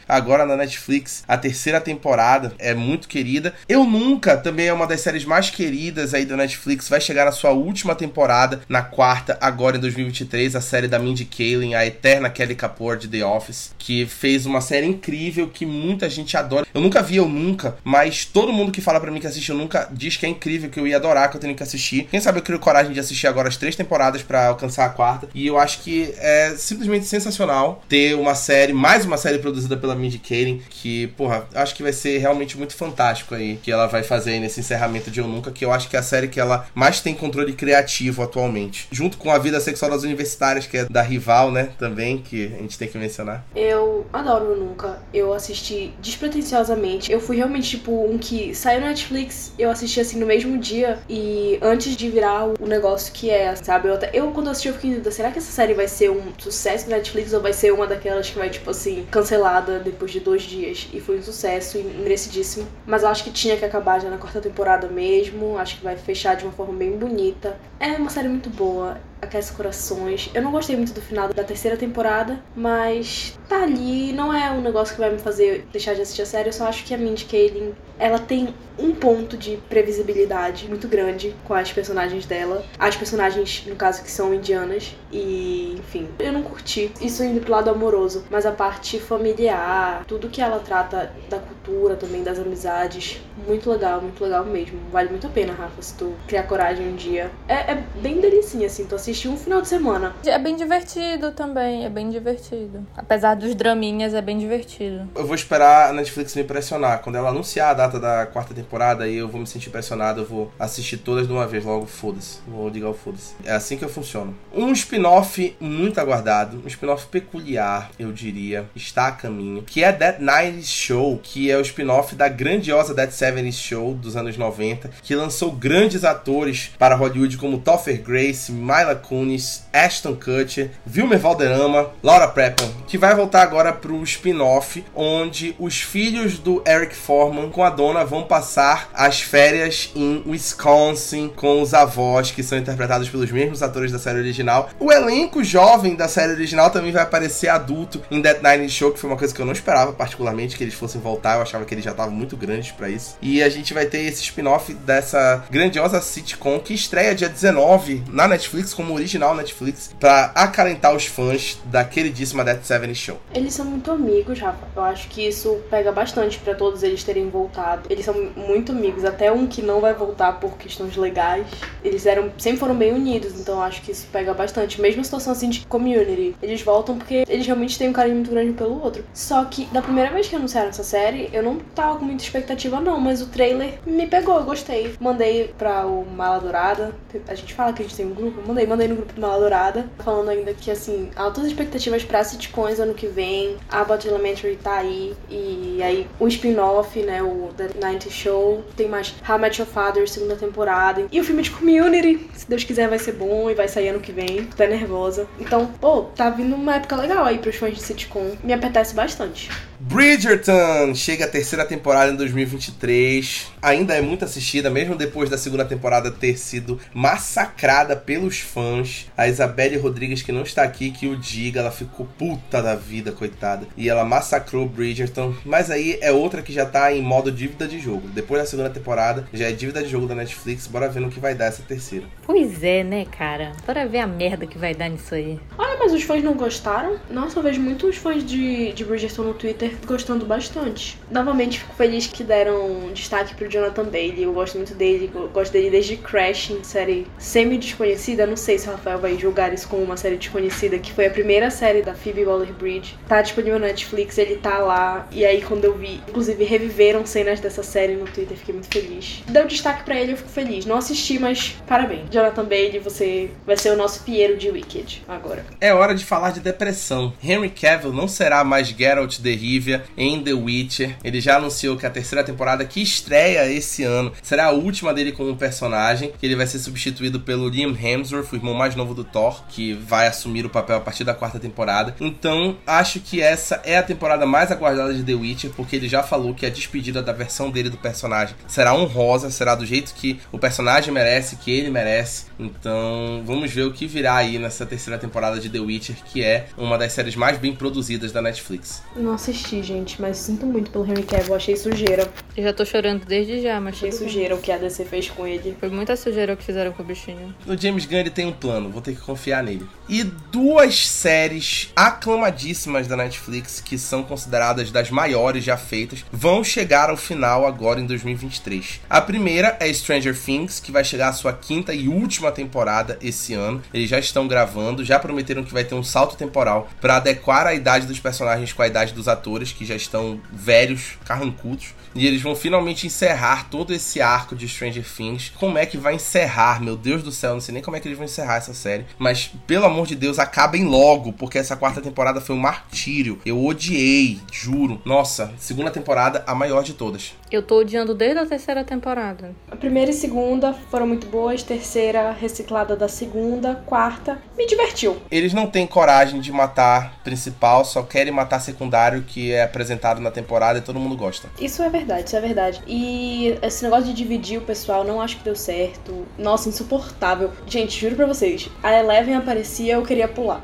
agora 0.08 0.44
na 0.44 0.56
Netflix. 0.56 1.24
A 1.26 1.36
terceira 1.36 1.80
temporada 1.80 2.52
é 2.58 2.74
muito 2.74 3.08
querida. 3.08 3.54
Eu 3.68 3.84
Nunca 3.84 4.36
também 4.36 4.66
é 4.66 4.72
uma 4.72 4.86
das 4.86 5.00
séries 5.00 5.24
mais 5.24 5.50
queridas 5.50 6.14
aí 6.14 6.24
da 6.24 6.36
Netflix. 6.36 6.88
Vai 6.88 7.00
chegar 7.00 7.24
na 7.24 7.32
sua 7.32 7.50
última 7.50 7.94
temporada, 7.94 8.60
na 8.68 8.82
quarta, 8.82 9.38
agora 9.40 9.76
em 9.76 9.80
2023, 9.80 10.54
a 10.54 10.60
série 10.60 10.88
da 10.88 10.98
Mindy 10.98 11.24
Kaling, 11.24 11.74
a 11.74 11.86
eterna 11.86 12.30
Kelly 12.30 12.54
Kapoor 12.54 12.96
de 12.96 13.08
The 13.08 13.24
Office, 13.24 13.72
que 13.78 14.06
fez 14.06 14.46
uma 14.46 14.60
série 14.60 14.86
incrível 14.86 15.48
que 15.48 15.64
muita 15.64 16.08
gente 16.08 16.36
adora. 16.36 16.66
Eu 16.72 16.80
nunca 16.80 17.02
vi 17.02 17.16
Eu 17.16 17.28
Nunca, 17.28 17.76
mas 17.84 18.24
todo 18.24 18.52
mundo 18.52 18.72
que 18.72 18.80
fala 18.80 19.00
para 19.00 19.10
mim 19.10 19.20
que 19.20 19.26
assiste 19.26 19.50
Eu 19.50 19.56
Nunca 19.56 19.88
diz 19.90 20.16
que 20.16 20.26
é 20.26 20.28
incrível, 20.28 20.70
que 20.70 20.78
eu 20.78 20.86
ia 20.86 20.96
adorar, 20.96 21.30
que 21.30 21.36
eu 21.36 21.40
tenho 21.40 21.54
que 21.54 21.62
assistir. 21.62 22.06
Quem 22.10 22.20
sabe 22.20 22.38
eu 22.38 22.42
crio 22.42 22.58
coragem 22.58 22.92
de 22.92 23.00
assistir 23.00 23.26
agora 23.26 23.48
as 23.48 23.56
três 23.56 23.76
temporadas 23.76 24.22
para 24.22 24.48
alcançar 24.48 24.86
a 24.86 24.90
quarta. 24.90 25.28
E 25.34 25.46
eu 25.46 25.58
acho 25.58 25.80
que 25.80 26.14
é 26.18 26.54
simplesmente 26.56 27.06
sensacional 27.06 27.82
ter 27.88 28.14
uma 28.14 28.34
série, 28.34 28.72
mais 28.72 29.04
uma 29.04 29.16
série 29.16 29.38
produzida 29.48 29.76
pela 29.76 29.94
Mindy 29.94 30.18
Kaling, 30.18 30.62
que, 30.68 31.06
porra, 31.08 31.46
acho 31.54 31.74
que 31.74 31.82
vai 31.82 31.92
ser 31.92 32.18
realmente 32.18 32.56
muito 32.56 32.76
fantástico 32.76 33.34
aí, 33.34 33.56
que 33.56 33.72
ela 33.72 33.86
vai 33.86 34.02
fazer 34.02 34.32
aí 34.32 34.40
nesse 34.40 34.60
encerramento 34.60 35.10
de 35.10 35.20
Eu 35.20 35.26
Nunca, 35.26 35.50
que 35.50 35.64
eu 35.64 35.72
acho 35.72 35.88
que 35.88 35.96
é 35.96 35.98
a 35.98 36.02
série 36.02 36.28
que 36.28 36.38
ela 36.38 36.66
mais 36.74 37.00
tem 37.00 37.14
controle 37.14 37.52
criativo 37.52 38.22
atualmente. 38.22 38.88
Junto 38.90 39.16
com 39.16 39.30
a 39.30 39.38
vida 39.38 39.60
sexual 39.60 39.90
das 39.90 40.02
universitárias, 40.02 40.66
que 40.66 40.78
é 40.78 40.84
da 40.84 41.02
rival, 41.02 41.50
né, 41.50 41.70
também, 41.78 42.18
que 42.18 42.46
a 42.46 42.62
gente 42.62 42.78
tem 42.78 42.88
que 42.88 42.98
mencionar. 42.98 43.44
Eu 43.54 44.06
adoro 44.12 44.52
Eu 44.52 44.56
Nunca. 44.56 44.98
Eu 45.12 45.32
assisti 45.32 45.92
despretensiosamente. 46.00 47.10
Eu 47.10 47.20
fui 47.20 47.36
realmente, 47.36 47.70
tipo, 47.70 47.92
um 48.04 48.18
que 48.18 48.54
saiu 48.54 48.80
na 48.80 48.88
Netflix, 48.88 49.52
eu 49.58 49.70
assisti 49.70 50.00
assim 50.00 50.18
no 50.18 50.26
mesmo 50.26 50.58
dia 50.58 50.98
e 51.08 51.58
antes 51.62 51.96
de 51.96 52.08
virar 52.10 52.46
o 52.60 52.66
negócio 52.66 53.12
que 53.12 53.30
é, 53.30 53.54
sabe? 53.56 53.88
Eu, 53.88 53.94
até, 53.94 54.10
eu 54.12 54.30
quando 54.32 54.50
assisti, 54.50 54.68
eu 54.68 54.74
fiquei 54.74 54.98
será 55.10 55.30
que 55.30 55.38
essa 55.38 55.50
série 55.50 55.74
vai 55.74 55.88
ser 55.88 56.10
um 56.10 56.32
sucesso 56.38 56.88
na 56.90 56.96
Netflix 56.96 57.32
ou 57.32 57.40
vai 57.40 57.52
ser 57.52 57.72
uma 57.72 57.86
daquelas 57.86 58.28
que 58.28 58.38
vai, 58.38 58.50
tipo 58.50 58.70
assim, 58.70 59.06
cancelada 59.38 59.78
depois 59.78 60.10
de 60.10 60.20
dois 60.20 60.42
dias? 60.42 60.88
E 60.92 61.00
foi 61.00 61.18
um 61.18 61.22
sucesso 61.22 61.78
e 61.78 61.82
merecidíssimo. 61.82 62.66
Mas 62.86 63.02
eu 63.02 63.08
acho 63.08 63.24
que 63.24 63.30
tinha 63.30 63.56
que 63.56 63.64
acabar 63.64 64.00
já 64.00 64.10
na 64.10 64.18
quarta 64.18 64.40
temporada 64.40 64.88
mesmo. 64.88 65.56
Acho 65.56 65.78
que 65.78 65.84
vai 65.84 65.96
fechar 65.96 66.34
de 66.34 66.44
uma 66.44 66.52
forma 66.52 66.74
bem 66.74 66.96
bonita. 66.96 67.56
É 67.78 67.92
uma 67.92 68.10
série 68.10 68.28
muito 68.28 68.50
boa 68.50 68.98
aquece 69.20 69.52
corações. 69.52 70.30
Eu 70.34 70.42
não 70.42 70.50
gostei 70.50 70.76
muito 70.76 70.92
do 70.92 71.00
final 71.00 71.28
da 71.28 71.44
terceira 71.44 71.76
temporada, 71.76 72.42
mas 72.54 73.38
tá 73.48 73.62
ali, 73.62 74.12
não 74.12 74.32
é 74.32 74.50
um 74.50 74.60
negócio 74.60 74.94
que 74.94 75.00
vai 75.00 75.10
me 75.10 75.18
fazer 75.18 75.66
deixar 75.72 75.94
de 75.94 76.02
assistir 76.02 76.22
a 76.22 76.26
série, 76.26 76.48
eu 76.48 76.52
só 76.52 76.66
acho 76.66 76.84
que 76.84 76.94
a 76.94 76.98
Mindy 76.98 77.24
Kaling, 77.24 77.74
ela 77.98 78.18
tem 78.18 78.54
um 78.78 78.94
ponto 78.94 79.36
de 79.36 79.56
previsibilidade 79.68 80.68
muito 80.68 80.86
grande 80.86 81.34
com 81.44 81.52
as 81.52 81.72
personagens 81.72 82.24
dela. 82.26 82.64
As 82.78 82.96
personagens, 82.96 83.64
no 83.66 83.74
caso, 83.74 84.04
que 84.04 84.10
são 84.10 84.32
indianas. 84.32 84.94
E, 85.10 85.74
enfim, 85.78 86.08
eu 86.20 86.32
não 86.32 86.42
curti. 86.42 86.92
Isso 87.00 87.24
indo 87.24 87.40
pro 87.40 87.50
lado 87.50 87.70
amoroso, 87.70 88.24
mas 88.30 88.46
a 88.46 88.52
parte 88.52 89.00
familiar, 89.00 90.04
tudo 90.06 90.28
que 90.28 90.40
ela 90.40 90.60
trata 90.60 91.12
da 91.28 91.40
cultura 91.40 91.96
também, 91.96 92.22
das 92.22 92.38
amizades. 92.38 93.20
Muito 93.48 93.68
legal, 93.68 94.00
muito 94.00 94.22
legal 94.22 94.44
mesmo. 94.44 94.78
Vale 94.92 95.08
muito 95.08 95.26
a 95.26 95.30
pena, 95.30 95.52
Rafa, 95.52 95.82
se 95.82 95.94
tu 95.94 96.14
criar 96.28 96.44
coragem 96.44 96.86
um 96.86 96.94
dia. 96.94 97.32
É, 97.48 97.72
é 97.72 97.84
bem 98.00 98.20
delicinha, 98.20 98.66
assim, 98.66 98.86
tu 98.86 98.94
assistir 98.94 99.07
um 99.28 99.36
final 99.36 99.62
de 99.62 99.68
semana. 99.68 100.14
É 100.24 100.38
bem 100.38 100.54
divertido 100.54 101.32
também, 101.32 101.84
é 101.84 101.88
bem 101.88 102.10
divertido. 102.10 102.86
Apesar 102.96 103.34
dos 103.34 103.54
draminhas, 103.54 104.12
é 104.12 104.20
bem 104.20 104.38
divertido. 104.38 105.08
Eu 105.14 105.26
vou 105.26 105.34
esperar 105.34 105.88
a 105.88 105.92
Netflix 105.92 106.34
me 106.34 106.44
pressionar. 106.44 107.00
Quando 107.00 107.16
ela 107.16 107.30
anunciar 107.30 107.70
a 107.70 107.74
data 107.74 107.98
da 107.98 108.26
quarta 108.26 108.52
temporada, 108.52 109.04
aí 109.04 109.16
eu 109.16 109.28
vou 109.28 109.40
me 109.40 109.46
sentir 109.46 109.70
pressionado, 109.70 110.20
eu 110.20 110.26
vou 110.26 110.52
assistir 110.58 110.98
todas 110.98 111.26
de 111.26 111.32
uma 111.32 111.46
vez, 111.46 111.64
logo 111.64 111.86
foda-se. 111.86 112.40
Vou 112.46 112.68
ligar 112.68 112.90
o 112.90 112.94
foda-se. 112.94 113.34
É 113.44 113.52
assim 113.52 113.78
que 113.78 113.84
eu 113.84 113.88
funciono. 113.88 114.36
Um 114.52 114.72
spin-off 114.72 115.56
muito 115.58 115.98
aguardado, 115.98 116.60
um 116.62 116.68
spin-off 116.68 117.06
peculiar, 117.06 117.90
eu 117.98 118.12
diria, 118.12 118.68
está 118.76 119.08
a 119.08 119.12
caminho, 119.12 119.62
que 119.62 119.82
é 119.82 119.90
That 119.90 120.22
90 120.22 120.62
Show, 120.62 121.18
que 121.22 121.50
é 121.50 121.56
o 121.56 121.62
spin-off 121.62 122.14
da 122.14 122.28
grandiosa 122.28 122.94
That 122.94 123.14
70 123.14 123.52
Show 123.52 123.94
dos 123.94 124.16
anos 124.16 124.36
90, 124.36 124.90
que 125.02 125.14
lançou 125.14 125.50
grandes 125.52 126.04
atores 126.04 126.70
para 126.78 126.94
Hollywood 126.94 127.38
como 127.38 127.58
Topher 127.58 128.02
Grace, 128.02 128.52
Mila 128.52 128.97
Kunis, 128.98 129.64
Ashton 129.72 130.14
Kutcher, 130.14 130.70
Wilmer 130.94 131.18
Valderrama, 131.18 131.90
Laura 132.02 132.28
Prepon, 132.28 132.68
que 132.86 132.98
vai 132.98 133.14
voltar 133.14 133.42
agora 133.42 133.72
para 133.72 133.92
o 133.92 134.02
spin-off 134.02 134.84
onde 134.94 135.54
os 135.58 135.80
filhos 135.80 136.38
do 136.38 136.62
Eric 136.66 136.94
Foreman 136.94 137.50
com 137.50 137.64
a 137.64 137.70
dona 137.70 138.04
vão 138.04 138.24
passar 138.24 138.90
as 138.92 139.20
férias 139.20 139.90
em 139.94 140.22
Wisconsin 140.26 141.28
com 141.34 141.62
os 141.62 141.74
avós 141.74 142.30
que 142.30 142.42
são 142.42 142.58
interpretados 142.58 143.08
pelos 143.08 143.30
mesmos 143.30 143.62
atores 143.62 143.92
da 143.92 143.98
série 143.98 144.18
original. 144.18 144.70
O 144.78 144.92
elenco 144.92 145.42
jovem 145.42 145.94
da 145.94 146.08
série 146.08 146.32
original 146.32 146.70
também 146.70 146.92
vai 146.92 147.02
aparecer 147.02 147.48
adulto 147.48 148.02
em 148.10 148.20
That 148.20 148.40
Nine 148.42 148.68
Show, 148.68 148.92
que 148.92 148.98
foi 148.98 149.10
uma 149.10 149.16
coisa 149.16 149.34
que 149.34 149.40
eu 149.40 149.46
não 149.46 149.52
esperava 149.52 149.92
particularmente 149.92 150.56
que 150.56 150.64
eles 150.64 150.74
fossem 150.74 151.00
voltar, 151.00 151.36
eu 151.36 151.42
achava 151.42 151.64
que 151.64 151.74
eles 151.74 151.84
já 151.84 151.90
estavam 151.92 152.12
muito 152.12 152.36
grandes 152.36 152.72
para 152.72 152.88
isso. 152.88 153.16
E 153.20 153.42
a 153.42 153.48
gente 153.48 153.72
vai 153.74 153.86
ter 153.86 154.00
esse 154.00 154.22
spin-off 154.22 154.72
dessa 154.74 155.44
grandiosa 155.50 156.00
sitcom 156.00 156.58
que 156.58 156.74
estreia 156.74 157.14
dia 157.14 157.28
19 157.28 158.04
na 158.10 158.28
Netflix 158.28 158.74
como 158.74 158.87
original 158.94 159.34
Netflix 159.34 159.94
para 159.98 160.32
acalentar 160.34 160.94
os 160.94 161.06
fãs 161.06 161.58
da 161.64 161.84
queridíssima 161.84 162.44
That 162.44 162.66
Seven 162.66 162.94
Show. 162.94 163.18
Eles 163.34 163.54
são 163.54 163.64
muito 163.64 163.90
amigos, 163.90 164.38
Rafa. 164.38 164.66
Eu 164.74 164.82
acho 164.82 165.08
que 165.08 165.26
isso 165.26 165.58
pega 165.70 165.92
bastante 165.92 166.38
para 166.38 166.54
todos 166.54 166.82
eles 166.82 167.02
terem 167.04 167.28
voltado. 167.28 167.82
Eles 167.90 168.04
são 168.04 168.14
muito 168.36 168.72
amigos, 168.72 169.04
até 169.04 169.30
um 169.32 169.46
que 169.46 169.62
não 169.62 169.80
vai 169.80 169.94
voltar 169.94 170.32
por 170.34 170.56
questões 170.56 170.96
legais. 170.96 171.46
Eles 171.84 172.06
eram 172.06 172.30
sempre 172.38 172.58
foram 172.58 172.74
bem 172.74 172.92
unidos, 172.92 173.38
então 173.38 173.62
acho 173.62 173.82
que 173.82 173.92
isso 173.92 174.06
pega 174.12 174.32
bastante. 174.34 174.80
Mesmo 174.80 175.04
situação 175.04 175.32
assim 175.32 175.48
de 175.48 175.66
community, 175.66 176.34
eles 176.42 176.62
voltam 176.62 176.96
porque 176.96 177.24
eles 177.28 177.46
realmente 177.46 177.78
têm 177.78 177.88
um 177.88 177.92
carinho 177.92 178.16
muito 178.16 178.30
grande 178.30 178.52
pelo 178.52 178.82
outro. 178.82 179.04
Só 179.12 179.44
que 179.44 179.64
da 179.66 179.82
primeira 179.82 180.10
vez 180.10 180.28
que 180.28 180.36
anunciaram 180.36 180.68
essa 180.68 180.82
série, 180.82 181.28
eu 181.32 181.42
não 181.42 181.56
tava 181.74 181.98
com 181.98 182.04
muita 182.04 182.22
expectativa 182.22 182.80
não, 182.80 183.00
mas 183.00 183.20
o 183.20 183.26
trailer 183.26 183.78
me 183.86 184.06
pegou, 184.06 184.36
eu 184.38 184.44
gostei. 184.44 184.94
Mandei 185.00 185.52
pra 185.58 185.86
o 185.86 186.06
Mala 186.06 186.40
Dourada, 186.40 186.94
a 187.26 187.34
gente 187.34 187.54
fala 187.54 187.72
que 187.72 187.82
a 187.82 187.84
gente 187.84 187.96
tem 187.96 188.06
um 188.06 188.14
grupo, 188.14 188.40
mandei, 188.46 188.66
mandei 188.66 188.77
no 188.86 188.96
grupo 188.96 189.12
do 189.12 189.20
Mala 189.20 189.40
Dourada, 189.40 189.86
falando 189.98 190.28
ainda 190.28 190.54
que 190.54 190.70
assim, 190.70 191.10
altas 191.16 191.46
expectativas 191.46 192.04
pra 192.04 192.22
sitcoms 192.22 192.78
ano 192.78 192.94
que 192.94 193.06
vem, 193.06 193.56
Abbott 193.68 194.06
Elementary 194.06 194.56
tá 194.56 194.76
aí, 194.76 195.14
e 195.28 195.80
aí 195.82 196.06
o 196.20 196.28
spin-off, 196.28 197.00
né, 197.02 197.22
o 197.22 197.50
The 197.56 197.70
90 197.74 198.10
Show, 198.10 198.64
tem 198.76 198.88
mais 198.88 199.14
How 199.28 199.36
I 199.36 199.40
Met 199.40 199.60
Your 199.60 199.68
Father, 199.68 200.08
segunda 200.08 200.36
temporada, 200.36 201.06
e 201.10 201.20
o 201.20 201.24
filme 201.24 201.42
de 201.42 201.50
Community, 201.50 202.28
se 202.34 202.48
Deus 202.48 202.62
quiser 202.64 202.88
vai 202.88 202.98
ser 202.98 203.12
bom 203.12 203.50
e 203.50 203.54
vai 203.54 203.66
sair 203.66 203.88
ano 203.88 204.00
que 204.00 204.12
vem, 204.12 204.44
tô 204.44 204.64
nervosa. 204.64 205.26
Então, 205.40 205.66
pô, 205.80 206.02
tá 206.02 206.30
vindo 206.30 206.54
uma 206.54 206.76
época 206.76 206.96
legal 206.96 207.24
aí 207.24 207.38
pros 207.38 207.56
fãs 207.56 207.74
de 207.74 207.82
sitcom, 207.82 208.36
me 208.44 208.52
apetece 208.52 208.94
bastante. 208.94 209.50
Bridgerton 209.88 210.94
chega 210.94 211.24
a 211.24 211.28
terceira 211.28 211.64
temporada 211.64 212.12
em 212.12 212.16
2023. 212.16 213.50
Ainda 213.62 213.94
é 213.94 214.02
muito 214.02 214.22
assistida, 214.22 214.68
mesmo 214.68 214.94
depois 214.94 215.30
da 215.30 215.38
segunda 215.38 215.64
temporada 215.64 216.10
ter 216.10 216.38
sido 216.38 216.78
massacrada 216.92 217.96
pelos 217.96 218.38
fãs. 218.38 219.06
A 219.16 219.26
Isabelle 219.26 219.78
Rodrigues, 219.78 220.20
que 220.20 220.30
não 220.30 220.42
está 220.42 220.62
aqui, 220.62 220.90
que 220.90 221.08
o 221.08 221.16
diga, 221.16 221.60
ela 221.60 221.70
ficou 221.70 222.06
puta 222.18 222.62
da 222.62 222.74
vida, 222.74 223.12
coitada. 223.12 223.66
E 223.78 223.88
ela 223.88 224.04
massacrou 224.04 224.68
Bridgerton. 224.68 225.34
Mas 225.42 225.70
aí 225.70 225.96
é 226.02 226.12
outra 226.12 226.42
que 226.42 226.52
já 226.52 226.66
tá 226.66 226.92
em 226.92 227.00
modo 227.00 227.32
dívida 227.32 227.66
de 227.66 227.78
jogo. 227.78 228.08
Depois 228.08 228.42
da 228.42 228.46
segunda 228.46 228.68
temporada, 228.68 229.26
já 229.32 229.48
é 229.48 229.52
dívida 229.52 229.82
de 229.82 229.88
jogo 229.88 230.06
da 230.06 230.14
Netflix. 230.14 230.66
Bora 230.66 230.90
ver 230.90 231.00
no 231.00 231.08
que 231.08 231.18
vai 231.18 231.34
dar 231.34 231.46
essa 231.46 231.62
terceira. 231.62 232.04
Pois 232.26 232.62
é, 232.62 232.84
né, 232.84 233.06
cara? 233.06 233.52
Bora 233.66 233.88
ver 233.88 234.00
a 234.00 234.06
merda 234.06 234.46
que 234.46 234.58
vai 234.58 234.74
dar 234.74 234.90
nisso 234.90 235.14
aí. 235.14 235.40
Olha, 235.56 235.78
mas 235.78 235.94
os 235.94 236.02
fãs 236.02 236.22
não 236.22 236.34
gostaram? 236.34 237.00
Nossa, 237.10 237.38
eu 237.38 237.42
vejo 237.42 237.62
muitos 237.62 237.96
fãs 237.96 238.22
de, 238.22 238.74
de 238.74 238.84
Bridgerton 238.84 239.22
no 239.22 239.32
Twitter 239.32 239.77
gostando 239.86 240.24
bastante. 240.24 240.98
Novamente, 241.10 241.60
fico 241.60 241.74
feliz 241.74 242.06
que 242.06 242.22
deram 242.22 242.90
destaque 242.92 243.34
pro 243.34 243.48
Jonathan 243.48 243.84
Bailey. 243.84 244.22
Eu 244.22 244.32
gosto 244.32 244.56
muito 244.56 244.74
dele, 244.74 245.10
gosto 245.32 245.52
dele 245.52 245.70
desde 245.70 245.96
Crashing, 245.96 246.62
série 246.62 247.06
semi-desconhecida. 247.18 248.26
Não 248.26 248.36
sei 248.36 248.58
se 248.58 248.68
o 248.68 248.72
Rafael 248.72 248.98
vai 248.98 249.18
julgar 249.18 249.52
isso 249.52 249.68
como 249.68 249.82
uma 249.82 249.96
série 249.96 250.16
desconhecida, 250.16 250.78
que 250.78 250.92
foi 250.92 251.06
a 251.06 251.10
primeira 251.10 251.50
série 251.50 251.82
da 251.82 251.94
Phoebe 251.94 252.24
Waller-Bridge. 252.24 252.96
Tá 253.08 253.22
disponível 253.22 253.58
na 253.58 253.66
Netflix, 253.66 254.18
ele 254.18 254.36
tá 254.36 254.58
lá. 254.58 255.06
E 255.10 255.24
aí, 255.24 255.42
quando 255.42 255.64
eu 255.64 255.76
vi, 255.76 256.00
inclusive, 256.08 256.44
reviveram 256.44 257.04
cenas 257.06 257.40
dessa 257.40 257.62
série 257.62 257.94
no 257.94 258.04
Twitter, 258.06 258.36
fiquei 258.36 258.54
muito 258.54 258.68
feliz. 258.68 259.22
Deu 259.28 259.46
destaque 259.46 259.84
para 259.84 259.98
ele, 259.98 260.12
eu 260.12 260.16
fico 260.16 260.28
feliz. 260.28 260.66
Não 260.66 260.76
assisti, 260.76 261.18
mas 261.18 261.56
parabéns. 261.66 262.10
Jonathan 262.10 262.44
Bailey, 262.44 262.78
você 262.78 263.30
vai 263.46 263.56
ser 263.56 263.70
o 263.70 263.76
nosso 263.76 264.02
Piero 264.04 264.36
de 264.36 264.50
Wicked 264.50 265.02
agora. 265.08 265.44
É 265.60 265.72
hora 265.72 265.94
de 265.94 266.04
falar 266.04 266.30
de 266.30 266.40
depressão. 266.40 267.12
Henry 267.22 267.50
Cavill 267.50 267.92
não 267.92 268.08
será 268.08 268.44
mais 268.44 268.68
Geralt 268.68 269.18
de 269.18 269.30
Rivia 269.68 269.84
em 269.96 270.22
The 270.22 270.32
Witcher. 270.32 270.96
Ele 271.04 271.20
já 271.20 271.36
anunciou 271.36 271.76
que 271.76 271.84
a 271.84 271.90
terceira 271.90 272.24
temporada, 272.24 272.64
que 272.64 272.80
estreia 272.80 273.50
esse 273.50 273.84
ano, 273.84 274.12
será 274.22 274.46
a 274.46 274.50
última 274.50 274.94
dele 274.94 275.12
como 275.12 275.36
personagem, 275.36 276.12
que 276.18 276.24
ele 276.24 276.36
vai 276.36 276.46
ser 276.46 276.58
substituído 276.58 277.20
pelo 277.20 277.48
Liam 277.48 277.76
Hemsworth, 277.78 278.32
o 278.32 278.36
irmão 278.36 278.54
mais 278.54 278.74
novo 278.74 278.94
do 278.94 279.04
Thor, 279.04 279.44
que 279.48 279.74
vai 279.74 280.06
assumir 280.06 280.46
o 280.46 280.50
papel 280.50 280.76
a 280.76 280.80
partir 280.80 281.04
da 281.04 281.14
quarta 281.14 281.38
temporada. 281.38 281.94
Então, 282.00 282.56
acho 282.66 283.00
que 283.00 283.20
essa 283.20 283.60
é 283.64 283.76
a 283.76 283.82
temporada 283.82 284.24
mais 284.24 284.50
aguardada 284.50 284.94
de 284.94 285.02
The 285.02 285.14
Witcher, 285.14 285.50
porque 285.54 285.76
ele 285.76 285.88
já 285.88 286.02
falou 286.02 286.34
que 286.34 286.46
a 286.46 286.50
despedida 286.50 287.02
da 287.02 287.12
versão 287.12 287.50
dele 287.50 287.68
do 287.68 287.76
personagem 287.76 288.34
será 288.46 288.74
honrosa, 288.74 289.30
será 289.30 289.54
do 289.54 289.66
jeito 289.66 289.94
que 289.94 290.18
o 290.32 290.38
personagem 290.38 290.92
merece, 290.92 291.36
que 291.36 291.50
ele 291.50 291.70
merece. 291.70 292.26
Então, 292.38 293.22
vamos 293.24 293.52
ver 293.52 293.64
o 293.64 293.72
que 293.72 293.86
virá 293.86 294.16
aí 294.16 294.38
nessa 294.38 294.64
terceira 294.64 294.98
temporada 294.98 295.38
de 295.38 295.50
The 295.50 295.58
Witcher, 295.58 295.96
que 296.06 296.22
é 296.22 296.46
uma 296.56 296.78
das 296.78 296.92
séries 296.92 297.16
mais 297.16 297.38
bem 297.38 297.54
produzidas 297.54 298.12
da 298.12 298.22
Netflix. 298.22 298.82
Não 298.96 299.14
assisti, 299.14 299.57
gente, 299.62 300.00
mas 300.00 300.16
sinto 300.18 300.46
muito 300.46 300.70
pelo 300.70 300.84
Henry 300.84 301.02
Cavill, 301.02 301.34
achei 301.34 301.56
sujeira. 301.56 302.08
Eu 302.36 302.44
já 302.44 302.52
tô 302.52 302.64
chorando 302.64 303.04
desde 303.04 303.40
já, 303.42 303.60
mas 303.60 303.74
achei 303.74 303.90
sujeira 303.90 304.34
o 304.34 304.38
que 304.38 304.52
a 304.52 304.56
DC 304.56 304.84
fez 304.84 305.10
com 305.10 305.26
ele. 305.26 305.56
Foi 305.58 305.68
muita 305.68 305.96
sujeira 305.96 306.34
o 306.34 306.36
que 306.36 306.44
fizeram 306.44 306.72
com 306.72 306.82
o 306.82 306.86
bichinho. 306.86 307.34
O 307.46 307.56
James 307.56 307.84
Gunn 307.84 307.98
ele 307.98 308.10
tem 308.10 308.26
um 308.26 308.32
plano, 308.32 308.70
vou 308.70 308.80
ter 308.80 308.94
que 308.94 309.00
confiar 309.00 309.42
nele. 309.42 309.66
E 309.88 310.04
duas 310.04 310.86
séries 310.86 311.72
aclamadíssimas 311.74 312.86
da 312.86 312.96
Netflix, 312.96 313.60
que 313.60 313.78
são 313.78 314.02
consideradas 314.02 314.70
das 314.70 314.90
maiores 314.90 315.42
já 315.42 315.56
feitas, 315.56 316.04
vão 316.12 316.44
chegar 316.44 316.90
ao 316.90 316.96
final 316.96 317.46
agora 317.46 317.80
em 317.80 317.86
2023. 317.86 318.80
A 318.88 319.00
primeira 319.00 319.56
é 319.60 319.72
Stranger 319.72 320.16
Things, 320.16 320.60
que 320.60 320.70
vai 320.70 320.84
chegar 320.84 321.08
à 321.08 321.12
sua 321.12 321.32
quinta 321.32 321.74
e 321.74 321.88
última 321.88 322.30
temporada 322.30 322.98
esse 323.02 323.34
ano. 323.34 323.62
Eles 323.72 323.88
já 323.88 323.98
estão 323.98 324.28
gravando, 324.28 324.84
já 324.84 324.98
prometeram 324.98 325.42
que 325.42 325.52
vai 325.52 325.64
ter 325.64 325.74
um 325.74 325.82
salto 325.82 326.16
temporal 326.16 326.68
para 326.80 326.96
adequar 326.96 327.46
a 327.46 327.54
idade 327.54 327.86
dos 327.86 327.98
personagens 327.98 328.52
com 328.52 328.62
a 328.62 328.66
idade 328.66 328.92
dos 328.92 329.08
atores, 329.08 329.47
que 329.52 329.64
já 329.64 329.74
estão 329.74 330.20
velhos, 330.32 330.98
carrancudos. 331.04 331.74
E 331.94 332.06
eles 332.06 332.22
vão 332.22 332.36
finalmente 332.36 332.86
encerrar 332.86 333.48
todo 333.50 333.72
esse 333.72 334.00
arco 334.00 334.36
de 334.36 334.48
Stranger 334.48 334.84
Things. 334.84 335.32
Como 335.38 335.58
é 335.58 335.66
que 335.66 335.76
vai 335.76 335.94
encerrar? 335.94 336.62
Meu 336.62 336.76
Deus 336.76 337.02
do 337.02 337.10
céu, 337.10 337.34
não 337.34 337.40
sei 337.40 337.52
nem 337.52 337.62
como 337.62 337.76
é 337.76 337.80
que 337.80 337.88
eles 337.88 337.98
vão 337.98 338.04
encerrar 338.04 338.36
essa 338.36 338.54
série. 338.54 338.86
Mas, 338.98 339.30
pelo 339.46 339.66
amor 339.66 339.86
de 339.86 339.96
Deus, 339.96 340.18
acabem 340.18 340.64
logo, 340.64 341.12
porque 341.12 341.38
essa 341.38 341.56
quarta 341.56 341.80
temporada 341.80 342.20
foi 342.20 342.36
um 342.36 342.40
martírio. 342.40 343.18
Eu 343.24 343.44
odiei, 343.44 344.20
juro. 344.30 344.80
Nossa, 344.84 345.32
segunda 345.38 345.70
temporada, 345.70 346.22
a 346.26 346.34
maior 346.34 346.62
de 346.62 346.74
todas. 346.74 347.14
Eu 347.30 347.42
tô 347.42 347.58
odiando 347.58 347.94
desde 347.94 348.18
a 348.18 348.26
terceira 348.26 348.64
temporada. 348.64 349.34
A 349.50 349.56
primeira 349.56 349.90
e 349.90 349.94
segunda 349.94 350.54
foram 350.70 350.86
muito 350.86 351.06
boas, 351.06 351.42
terceira 351.42 352.10
reciclada 352.12 352.76
da 352.76 352.88
segunda, 352.88 353.56
quarta 353.66 354.18
me 354.36 354.46
divertiu. 354.46 354.96
Eles 355.10 355.34
não 355.34 355.46
têm 355.46 355.66
coragem 355.66 356.20
de 356.20 356.32
matar 356.32 357.00
principal, 357.04 357.64
só 357.64 357.82
querem 357.82 358.12
matar 358.12 358.40
secundário 358.40 359.02
que 359.02 359.27
é 359.32 359.42
apresentado 359.42 360.00
na 360.00 360.10
temporada 360.10 360.58
e 360.58 360.62
todo 360.62 360.78
mundo 360.78 360.96
gosta. 360.96 361.28
Isso 361.40 361.62
é 361.62 361.68
verdade, 361.68 362.06
isso 362.06 362.16
é 362.16 362.20
verdade. 362.20 362.62
E 362.66 363.38
esse 363.42 363.62
negócio 363.64 363.86
de 363.86 363.92
dividir 363.92 364.38
o 364.38 364.42
pessoal, 364.42 364.84
não 364.84 365.00
acho 365.00 365.16
que 365.16 365.24
deu 365.24 365.36
certo. 365.36 366.06
Nossa, 366.18 366.48
insuportável. 366.48 367.30
Gente, 367.46 367.80
juro 367.80 367.96
pra 367.96 368.06
vocês, 368.06 368.48
a 368.62 368.72
Eleven 368.72 369.14
aparecia, 369.14 369.74
eu 369.74 369.82
queria 369.82 370.08
pular. 370.08 370.42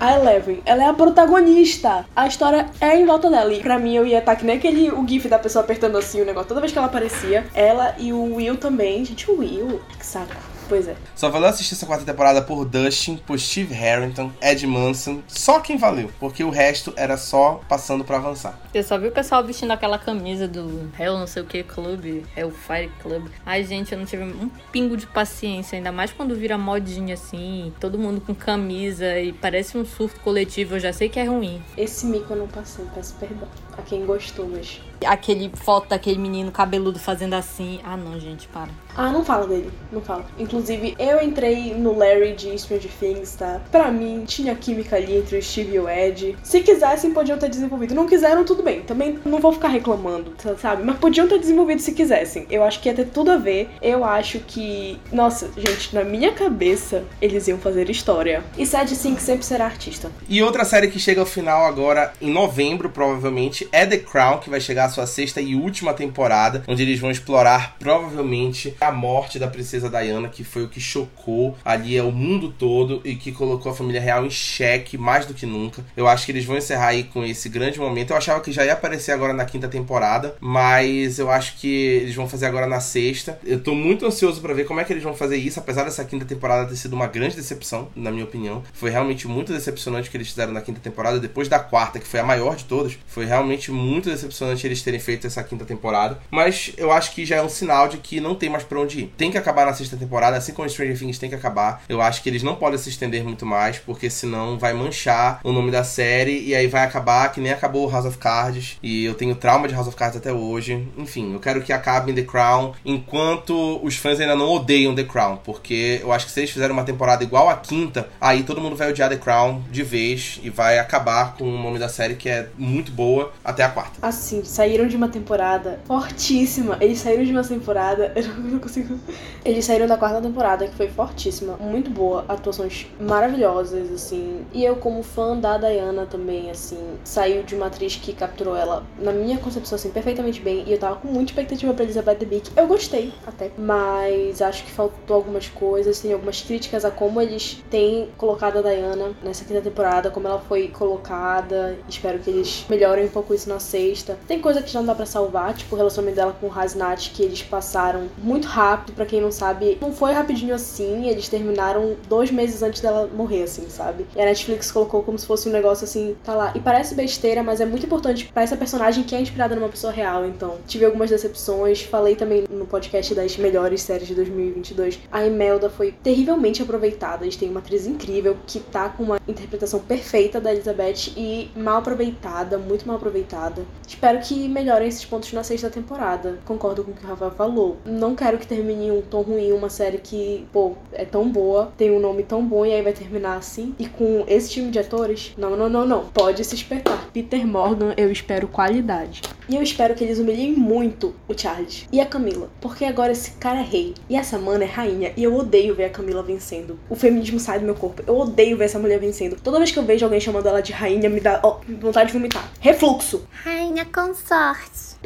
A 0.00 0.18
Eleven, 0.18 0.60
ela 0.66 0.82
é 0.82 0.88
a 0.88 0.92
protagonista. 0.92 2.04
A 2.14 2.26
história 2.26 2.68
é 2.80 2.98
em 2.98 3.06
volta 3.06 3.30
dela. 3.30 3.52
E 3.52 3.60
pra 3.60 3.78
mim, 3.78 3.94
eu 3.94 4.04
ia 4.04 4.18
estar 4.18 4.34
que 4.36 4.44
nem 4.44 4.56
aquele 4.56 4.90
o 4.90 5.06
gif 5.06 5.28
da 5.28 5.38
pessoa 5.38 5.64
apertando 5.64 5.96
assim 5.96 6.20
o 6.20 6.24
negócio. 6.24 6.48
Toda 6.48 6.60
vez 6.60 6.72
que 6.72 6.78
ela 6.78 6.88
aparecia, 6.88 7.46
ela 7.54 7.94
e 7.98 8.12
o 8.12 8.34
Will 8.34 8.56
também. 8.56 9.04
Gente, 9.04 9.30
o 9.30 9.38
Will, 9.38 9.80
que 9.98 10.04
saco. 10.04 10.34
Pois 10.74 10.88
é. 10.88 10.96
Só 11.14 11.30
valeu 11.30 11.50
assistir 11.50 11.74
essa 11.74 11.86
quarta 11.86 12.04
temporada 12.04 12.42
por 12.42 12.64
Dustin, 12.64 13.16
por 13.16 13.38
Steve 13.38 13.72
Harrington, 13.72 14.32
Ed 14.42 14.66
Manson. 14.66 15.22
Só 15.28 15.60
quem 15.60 15.76
valeu, 15.76 16.10
porque 16.18 16.42
o 16.42 16.50
resto 16.50 16.92
era 16.96 17.16
só 17.16 17.60
passando 17.68 18.02
pra 18.02 18.16
avançar. 18.16 18.58
Você 18.72 18.82
só 18.82 18.98
viu 18.98 19.10
o 19.10 19.12
pessoal 19.12 19.44
vestindo 19.44 19.70
aquela 19.70 20.00
camisa 20.00 20.48
do 20.48 20.90
Hell 20.98 21.16
não 21.16 21.28
sei 21.28 21.44
o 21.44 21.46
que 21.46 21.62
clube, 21.62 22.26
Hellfire 22.36 22.90
Club. 23.00 23.28
Ai, 23.46 23.62
gente, 23.62 23.92
eu 23.92 23.98
não 23.98 24.04
tive 24.04 24.24
um 24.24 24.50
pingo 24.72 24.96
de 24.96 25.06
paciência, 25.06 25.76
ainda 25.76 25.92
mais 25.92 26.10
quando 26.10 26.34
vira 26.34 26.58
modinha 26.58 27.14
assim, 27.14 27.72
todo 27.78 27.96
mundo 27.96 28.20
com 28.20 28.34
camisa 28.34 29.20
e 29.20 29.32
parece 29.32 29.78
um 29.78 29.84
surto 29.84 30.18
coletivo, 30.22 30.74
eu 30.74 30.80
já 30.80 30.92
sei 30.92 31.08
que 31.08 31.20
é 31.20 31.24
ruim. 31.24 31.62
Esse 31.76 32.04
mico 32.04 32.32
eu 32.32 32.38
não 32.38 32.48
passei, 32.48 32.84
peço 32.92 33.14
perdão 33.20 33.46
a 33.78 33.82
quem 33.82 34.04
gostou, 34.04 34.48
mas. 34.48 34.80
Aquele 35.04 35.50
foto 35.54 35.88
daquele 35.88 36.18
menino 36.18 36.50
cabeludo 36.50 36.98
fazendo 36.98 37.34
assim. 37.34 37.80
Ah, 37.84 37.96
não, 37.96 38.18
gente, 38.18 38.48
para. 38.48 38.70
Ah, 38.96 39.10
não 39.10 39.24
fala 39.24 39.46
dele, 39.46 39.70
não 39.90 40.00
fala. 40.00 40.24
Inclusive, 40.38 40.94
eu 40.98 41.20
entrei 41.20 41.74
no 41.74 41.96
Larry 41.98 42.34
de 42.34 42.56
Stranger 42.56 42.90
Things, 43.00 43.34
tá? 43.34 43.60
Pra 43.70 43.90
mim, 43.90 44.24
tinha 44.24 44.54
química 44.54 44.96
ali 44.96 45.16
entre 45.16 45.36
o 45.36 45.42
Steve 45.42 45.74
e 45.74 45.80
o 45.80 45.88
Ed. 45.88 46.36
Se 46.44 46.60
quisessem, 46.60 47.12
podiam 47.12 47.36
ter 47.36 47.48
desenvolvido. 47.48 47.94
Não 47.94 48.06
quiseram, 48.06 48.44
tudo 48.44 48.62
bem. 48.62 48.82
Também 48.82 49.18
não 49.24 49.40
vou 49.40 49.52
ficar 49.52 49.68
reclamando, 49.68 50.34
sabe? 50.60 50.84
Mas 50.84 50.96
podiam 50.98 51.26
ter 51.26 51.40
desenvolvido 51.40 51.80
se 51.80 51.92
quisessem. 51.92 52.46
Eu 52.48 52.62
acho 52.62 52.80
que 52.80 52.88
ia 52.88 52.94
ter 52.94 53.06
tudo 53.06 53.32
a 53.32 53.36
ver. 53.36 53.68
Eu 53.82 54.04
acho 54.04 54.38
que. 54.38 55.00
Nossa, 55.12 55.50
gente, 55.56 55.92
na 55.92 56.04
minha 56.04 56.32
cabeça, 56.32 57.04
eles 57.20 57.48
iam 57.48 57.58
fazer 57.58 57.90
história. 57.90 58.44
E 58.56 58.64
Sad 58.64 58.94
Sink 58.94 59.20
sempre 59.20 59.44
será 59.44 59.64
artista. 59.64 60.10
E 60.28 60.40
outra 60.40 60.64
série 60.64 60.88
que 60.88 61.00
chega 61.00 61.20
ao 61.20 61.26
final 61.26 61.64
agora, 61.64 62.12
em 62.20 62.30
novembro, 62.30 62.88
provavelmente, 62.88 63.68
é 63.72 63.84
The 63.84 63.98
Crown, 63.98 64.38
que 64.38 64.48
vai 64.48 64.60
chegar 64.60 64.84
à 64.84 64.88
sua 64.94 65.06
sexta 65.06 65.40
e 65.40 65.54
última 65.54 65.92
temporada, 65.92 66.62
onde 66.68 66.82
eles 66.82 67.00
vão 67.00 67.10
explorar 67.10 67.76
provavelmente 67.78 68.74
a 68.80 68.92
morte 68.92 69.38
da 69.38 69.48
princesa 69.48 69.90
Diana, 69.90 70.28
que 70.28 70.44
foi 70.44 70.64
o 70.64 70.68
que 70.68 70.80
chocou 70.80 71.56
ali 71.64 72.00
o 72.00 72.12
mundo 72.12 72.54
todo 72.56 73.00
e 73.04 73.14
que 73.16 73.32
colocou 73.32 73.72
a 73.72 73.74
família 73.74 74.00
real 74.00 74.24
em 74.24 74.30
xeque 74.30 74.96
mais 74.96 75.26
do 75.26 75.34
que 75.34 75.46
nunca. 75.46 75.84
Eu 75.96 76.06
acho 76.06 76.24
que 76.24 76.32
eles 76.32 76.44
vão 76.44 76.56
encerrar 76.56 76.88
aí 76.88 77.04
com 77.04 77.24
esse 77.24 77.48
grande 77.48 77.78
momento. 77.78 78.10
Eu 78.10 78.16
achava 78.16 78.40
que 78.40 78.52
já 78.52 78.64
ia 78.64 78.72
aparecer 78.72 79.12
agora 79.12 79.32
na 79.32 79.44
quinta 79.44 79.68
temporada, 79.68 80.36
mas 80.40 81.18
eu 81.18 81.30
acho 81.30 81.56
que 81.56 81.68
eles 81.68 82.14
vão 82.14 82.28
fazer 82.28 82.46
agora 82.46 82.66
na 82.66 82.80
sexta. 82.80 83.38
Eu 83.44 83.60
tô 83.60 83.74
muito 83.74 84.06
ansioso 84.06 84.40
para 84.40 84.54
ver 84.54 84.64
como 84.64 84.80
é 84.80 84.84
que 84.84 84.92
eles 84.92 85.02
vão 85.02 85.14
fazer 85.14 85.36
isso, 85.36 85.58
apesar 85.58 85.84
dessa 85.84 86.04
quinta 86.04 86.24
temporada 86.24 86.68
ter 86.68 86.76
sido 86.76 86.94
uma 86.94 87.06
grande 87.06 87.36
decepção, 87.36 87.88
na 87.96 88.10
minha 88.10 88.24
opinião. 88.24 88.62
Foi 88.72 88.90
realmente 88.90 89.26
muito 89.26 89.52
decepcionante 89.52 90.08
o 90.08 90.10
que 90.10 90.16
eles 90.16 90.28
fizeram 90.28 90.52
na 90.52 90.60
quinta 90.60 90.80
temporada, 90.80 91.18
depois 91.18 91.48
da 91.48 91.58
quarta, 91.58 91.98
que 91.98 92.06
foi 92.06 92.20
a 92.20 92.24
maior 92.24 92.56
de 92.56 92.64
todas. 92.64 92.96
Foi 93.06 93.24
realmente 93.24 93.70
muito 93.72 94.10
decepcionante 94.10 94.66
eles 94.66 94.82
terem 94.84 95.00
feito 95.00 95.26
essa 95.26 95.42
quinta 95.42 95.64
temporada, 95.64 96.18
mas 96.30 96.72
eu 96.76 96.92
acho 96.92 97.12
que 97.12 97.24
já 97.24 97.36
é 97.36 97.42
um 97.42 97.48
sinal 97.48 97.88
de 97.88 97.98
que 97.98 98.20
não 98.20 98.34
tem 98.34 98.48
mais 98.48 98.64
pra 98.64 98.80
onde 98.80 99.00
ir. 99.00 99.14
Tem 99.16 99.30
que 99.30 99.38
acabar 99.38 99.66
na 99.66 99.74
sexta 99.74 99.96
temporada, 99.96 100.36
assim 100.36 100.52
como 100.52 100.68
Stranger 100.68 100.98
Things 100.98 101.18
tem 101.18 101.28
que 101.28 101.34
acabar. 101.34 101.82
Eu 101.88 102.00
acho 102.00 102.22
que 102.22 102.28
eles 102.28 102.42
não 102.42 102.56
podem 102.56 102.78
se 102.78 102.88
estender 102.88 103.24
muito 103.24 103.46
mais, 103.46 103.78
porque 103.78 104.10
senão 104.10 104.58
vai 104.58 104.72
manchar 104.72 105.40
o 105.42 105.52
nome 105.52 105.70
da 105.70 105.84
série 105.84 106.40
e 106.44 106.54
aí 106.54 106.66
vai 106.66 106.82
acabar 106.82 107.32
que 107.32 107.40
nem 107.40 107.52
acabou 107.52 107.90
House 107.90 108.06
of 108.06 108.18
Cards. 108.18 108.78
E 108.82 109.04
eu 109.04 109.14
tenho 109.14 109.34
trauma 109.34 109.68
de 109.68 109.74
House 109.74 109.88
of 109.88 109.96
Cards 109.96 110.16
até 110.16 110.32
hoje. 110.32 110.86
Enfim, 110.96 111.32
eu 111.32 111.40
quero 111.40 111.62
que 111.62 111.72
acabe 111.72 112.12
The 112.12 112.22
Crown 112.22 112.72
enquanto 112.84 113.80
os 113.82 113.96
fãs 113.96 114.20
ainda 114.20 114.36
não 114.36 114.50
odeiam 114.50 114.94
The 114.94 115.04
Crown, 115.04 115.38
porque 115.38 116.00
eu 116.02 116.12
acho 116.12 116.26
que 116.26 116.32
se 116.32 116.40
eles 116.40 116.50
fizerem 116.50 116.72
uma 116.72 116.84
temporada 116.84 117.24
igual 117.24 117.48
a 117.48 117.56
quinta, 117.56 118.08
aí 118.20 118.42
todo 118.42 118.60
mundo 118.60 118.76
vai 118.76 118.90
odiar 118.90 119.08
The 119.08 119.16
Crown 119.16 119.62
de 119.70 119.82
vez 119.82 120.40
e 120.42 120.50
vai 120.50 120.78
acabar 120.78 121.34
com 121.34 121.44
o 121.44 121.62
nome 121.62 121.78
da 121.78 121.88
série 121.88 122.14
que 122.14 122.28
é 122.28 122.48
muito 122.58 122.92
boa 122.92 123.32
até 123.44 123.62
a 123.62 123.68
quarta. 123.68 123.98
Assim, 124.02 124.44
saíram 124.64 124.86
de 124.86 124.96
uma 124.96 125.08
temporada 125.08 125.78
fortíssima. 125.84 126.78
Eles 126.80 126.98
saíram 126.98 127.22
de 127.22 127.32
uma 127.32 127.44
temporada. 127.44 128.12
Eu 128.16 128.26
não 128.50 128.58
consigo. 128.58 128.98
Eles 129.44 129.64
saíram 129.66 129.86
da 129.86 129.98
quarta 129.98 130.22
temporada, 130.22 130.66
que 130.66 130.74
foi 130.74 130.88
fortíssima. 130.88 131.58
Muito 131.58 131.90
boa. 131.90 132.24
Atuações 132.26 132.86
maravilhosas, 132.98 133.92
assim. 133.92 134.46
E 134.54 134.64
eu, 134.64 134.76
como 134.76 135.02
fã 135.02 135.36
da 135.36 135.58
Diana 135.58 136.06
também, 136.06 136.50
assim, 136.50 136.78
saiu 137.04 137.42
de 137.42 137.54
uma 137.54 137.66
atriz 137.66 137.96
que 137.96 138.14
capturou 138.14 138.56
ela, 138.56 138.84
na 138.98 139.12
minha 139.12 139.36
concepção, 139.36 139.76
assim, 139.76 139.90
perfeitamente 139.90 140.40
bem. 140.40 140.64
E 140.66 140.72
eu 140.72 140.78
tava 140.78 140.96
com 140.96 141.08
muita 141.08 141.32
expectativa 141.32 141.74
pra 141.74 141.84
Elizabeth 141.84 142.14
Debicki. 142.14 142.52
Eu 142.56 142.66
gostei, 142.66 143.12
até. 143.26 143.50
Mas 143.58 144.40
acho 144.40 144.64
que 144.64 144.70
faltou 144.70 145.16
algumas 145.16 145.48
coisas, 145.48 146.00
tem 146.00 146.12
algumas 146.14 146.40
críticas 146.40 146.86
a 146.86 146.90
como 146.90 147.20
eles 147.20 147.62
têm 147.68 148.08
colocado 148.16 148.58
a 148.58 148.62
Diana 148.62 149.12
nessa 149.22 149.44
quinta 149.44 149.60
temporada, 149.60 150.10
como 150.10 150.26
ela 150.26 150.40
foi 150.40 150.68
colocada. 150.68 151.76
Espero 151.86 152.18
que 152.18 152.30
eles 152.30 152.64
melhorem 152.70 153.04
um 153.04 153.10
pouco 153.10 153.34
isso 153.34 153.48
na 153.48 153.60
sexta. 153.60 154.18
Tem 154.26 154.40
coisa 154.54 154.66
que 154.66 154.72
já 154.72 154.78
não 154.78 154.86
dá 154.86 154.94
pra 154.94 155.06
salvar, 155.06 155.54
tipo 155.54 155.74
o 155.74 155.78
relacionamento 155.78 156.16
dela 156.16 156.36
com 156.40 156.46
o 156.46 156.52
Hasnat, 156.52 157.10
que 157.10 157.22
eles 157.22 157.42
passaram 157.42 158.08
muito 158.18 158.46
rápido, 158.46 158.94
para 158.94 159.04
quem 159.04 159.20
não 159.20 159.32
sabe. 159.32 159.78
Não 159.80 159.92
foi 159.92 160.12
rapidinho 160.12 160.54
assim, 160.54 161.08
eles 161.08 161.28
terminaram 161.28 161.96
dois 162.08 162.30
meses 162.30 162.62
antes 162.62 162.80
dela 162.80 163.08
morrer, 163.12 163.42
assim, 163.42 163.68
sabe? 163.68 164.06
E 164.14 164.20
a 164.20 164.24
Netflix 164.24 164.70
colocou 164.70 165.02
como 165.02 165.18
se 165.18 165.26
fosse 165.26 165.48
um 165.48 165.52
negócio 165.52 165.84
assim, 165.84 166.16
tá 166.22 166.34
lá. 166.34 166.52
E 166.54 166.60
parece 166.60 166.94
besteira, 166.94 167.42
mas 167.42 167.60
é 167.60 167.66
muito 167.66 167.86
importante 167.86 168.30
para 168.32 168.42
essa 168.42 168.56
personagem 168.56 169.02
que 169.02 169.14
é 169.14 169.20
inspirada 169.20 169.56
numa 169.56 169.68
pessoa 169.68 169.92
real, 169.92 170.24
então. 170.24 170.58
Tive 170.66 170.84
algumas 170.84 171.10
decepções, 171.10 171.82
falei 171.82 172.14
também 172.14 172.44
no 172.48 172.66
podcast 172.66 173.14
das 173.14 173.36
melhores 173.36 173.82
séries 173.82 174.06
de 174.06 174.14
2022. 174.14 175.00
A 175.10 175.26
Imelda 175.26 175.68
foi 175.68 175.92
terrivelmente 175.92 176.62
aproveitada. 176.62 177.24
Eles 177.24 177.36
têm 177.36 177.50
uma 177.50 177.60
atriz 177.60 177.86
incrível 177.86 178.36
que 178.46 178.60
tá 178.60 178.88
com 178.88 179.02
uma 179.02 179.18
interpretação 179.26 179.80
perfeita 179.80 180.40
da 180.40 180.52
Elizabeth 180.52 181.12
e 181.16 181.50
mal 181.56 181.78
aproveitada, 181.78 182.56
muito 182.56 182.86
mal 182.86 182.96
aproveitada. 182.96 183.64
Espero 183.86 184.20
que 184.20 184.43
melhorem 184.48 184.88
esses 184.88 185.04
pontos 185.04 185.32
na 185.32 185.42
sexta 185.42 185.70
temporada. 185.70 186.38
Concordo 186.44 186.84
com 186.84 186.90
o 186.90 186.94
que 186.94 187.04
o 187.04 187.08
Rafael 187.08 187.30
falou. 187.30 187.76
Não 187.84 188.14
quero 188.14 188.38
que 188.38 188.46
termine 188.46 188.90
um 188.90 189.02
tom 189.02 189.22
ruim, 189.22 189.52
uma 189.52 189.70
série 189.70 189.98
que, 189.98 190.46
pô, 190.52 190.72
é 190.92 191.04
tão 191.04 191.28
boa, 191.28 191.72
tem 191.76 191.90
um 191.90 192.00
nome 192.00 192.22
tão 192.22 192.44
bom 192.44 192.64
e 192.64 192.72
aí 192.72 192.82
vai 192.82 192.92
terminar 192.92 193.36
assim. 193.36 193.74
E 193.78 193.86
com 193.86 194.24
esse 194.26 194.50
time 194.50 194.70
de 194.70 194.78
atores, 194.78 195.34
não, 195.36 195.56
não, 195.56 195.68
não, 195.68 195.86
não. 195.86 196.04
Pode 196.06 196.44
se 196.44 196.54
espetar. 196.54 197.08
Peter 197.12 197.46
Morgan, 197.46 197.94
eu 197.96 198.10
espero 198.10 198.48
qualidade. 198.48 199.22
E 199.48 199.56
eu 199.56 199.62
espero 199.62 199.94
que 199.94 200.02
eles 200.02 200.18
humilhem 200.18 200.52
muito 200.52 201.14
o 201.28 201.38
Charles 201.38 201.86
e 201.92 202.00
a 202.00 202.06
Camila. 202.06 202.48
Porque 202.60 202.84
agora 202.84 203.12
esse 203.12 203.32
cara 203.32 203.60
é 203.60 203.62
rei 203.62 203.94
e 204.08 204.16
essa 204.16 204.38
mana 204.38 204.64
é 204.64 204.66
rainha. 204.66 205.12
E 205.16 205.22
eu 205.22 205.34
odeio 205.34 205.74
ver 205.74 205.84
a 205.84 205.90
Camila 205.90 206.22
vencendo. 206.22 206.78
O 206.88 206.94
feminismo 206.94 207.38
sai 207.38 207.58
do 207.58 207.64
meu 207.64 207.74
corpo. 207.74 208.02
Eu 208.06 208.18
odeio 208.18 208.56
ver 208.56 208.64
essa 208.64 208.78
mulher 208.78 208.98
vencendo. 208.98 209.36
Toda 209.42 209.58
vez 209.58 209.70
que 209.70 209.78
eu 209.78 209.82
vejo 209.82 210.04
alguém 210.04 210.20
chamando 210.20 210.48
ela 210.48 210.62
de 210.62 210.72
rainha, 210.72 211.10
me 211.10 211.20
dá 211.20 211.40
vontade 211.80 212.08
de 212.08 212.12
vomitar. 212.14 212.50
Refluxo. 212.60 213.26
Rainha 213.30 213.84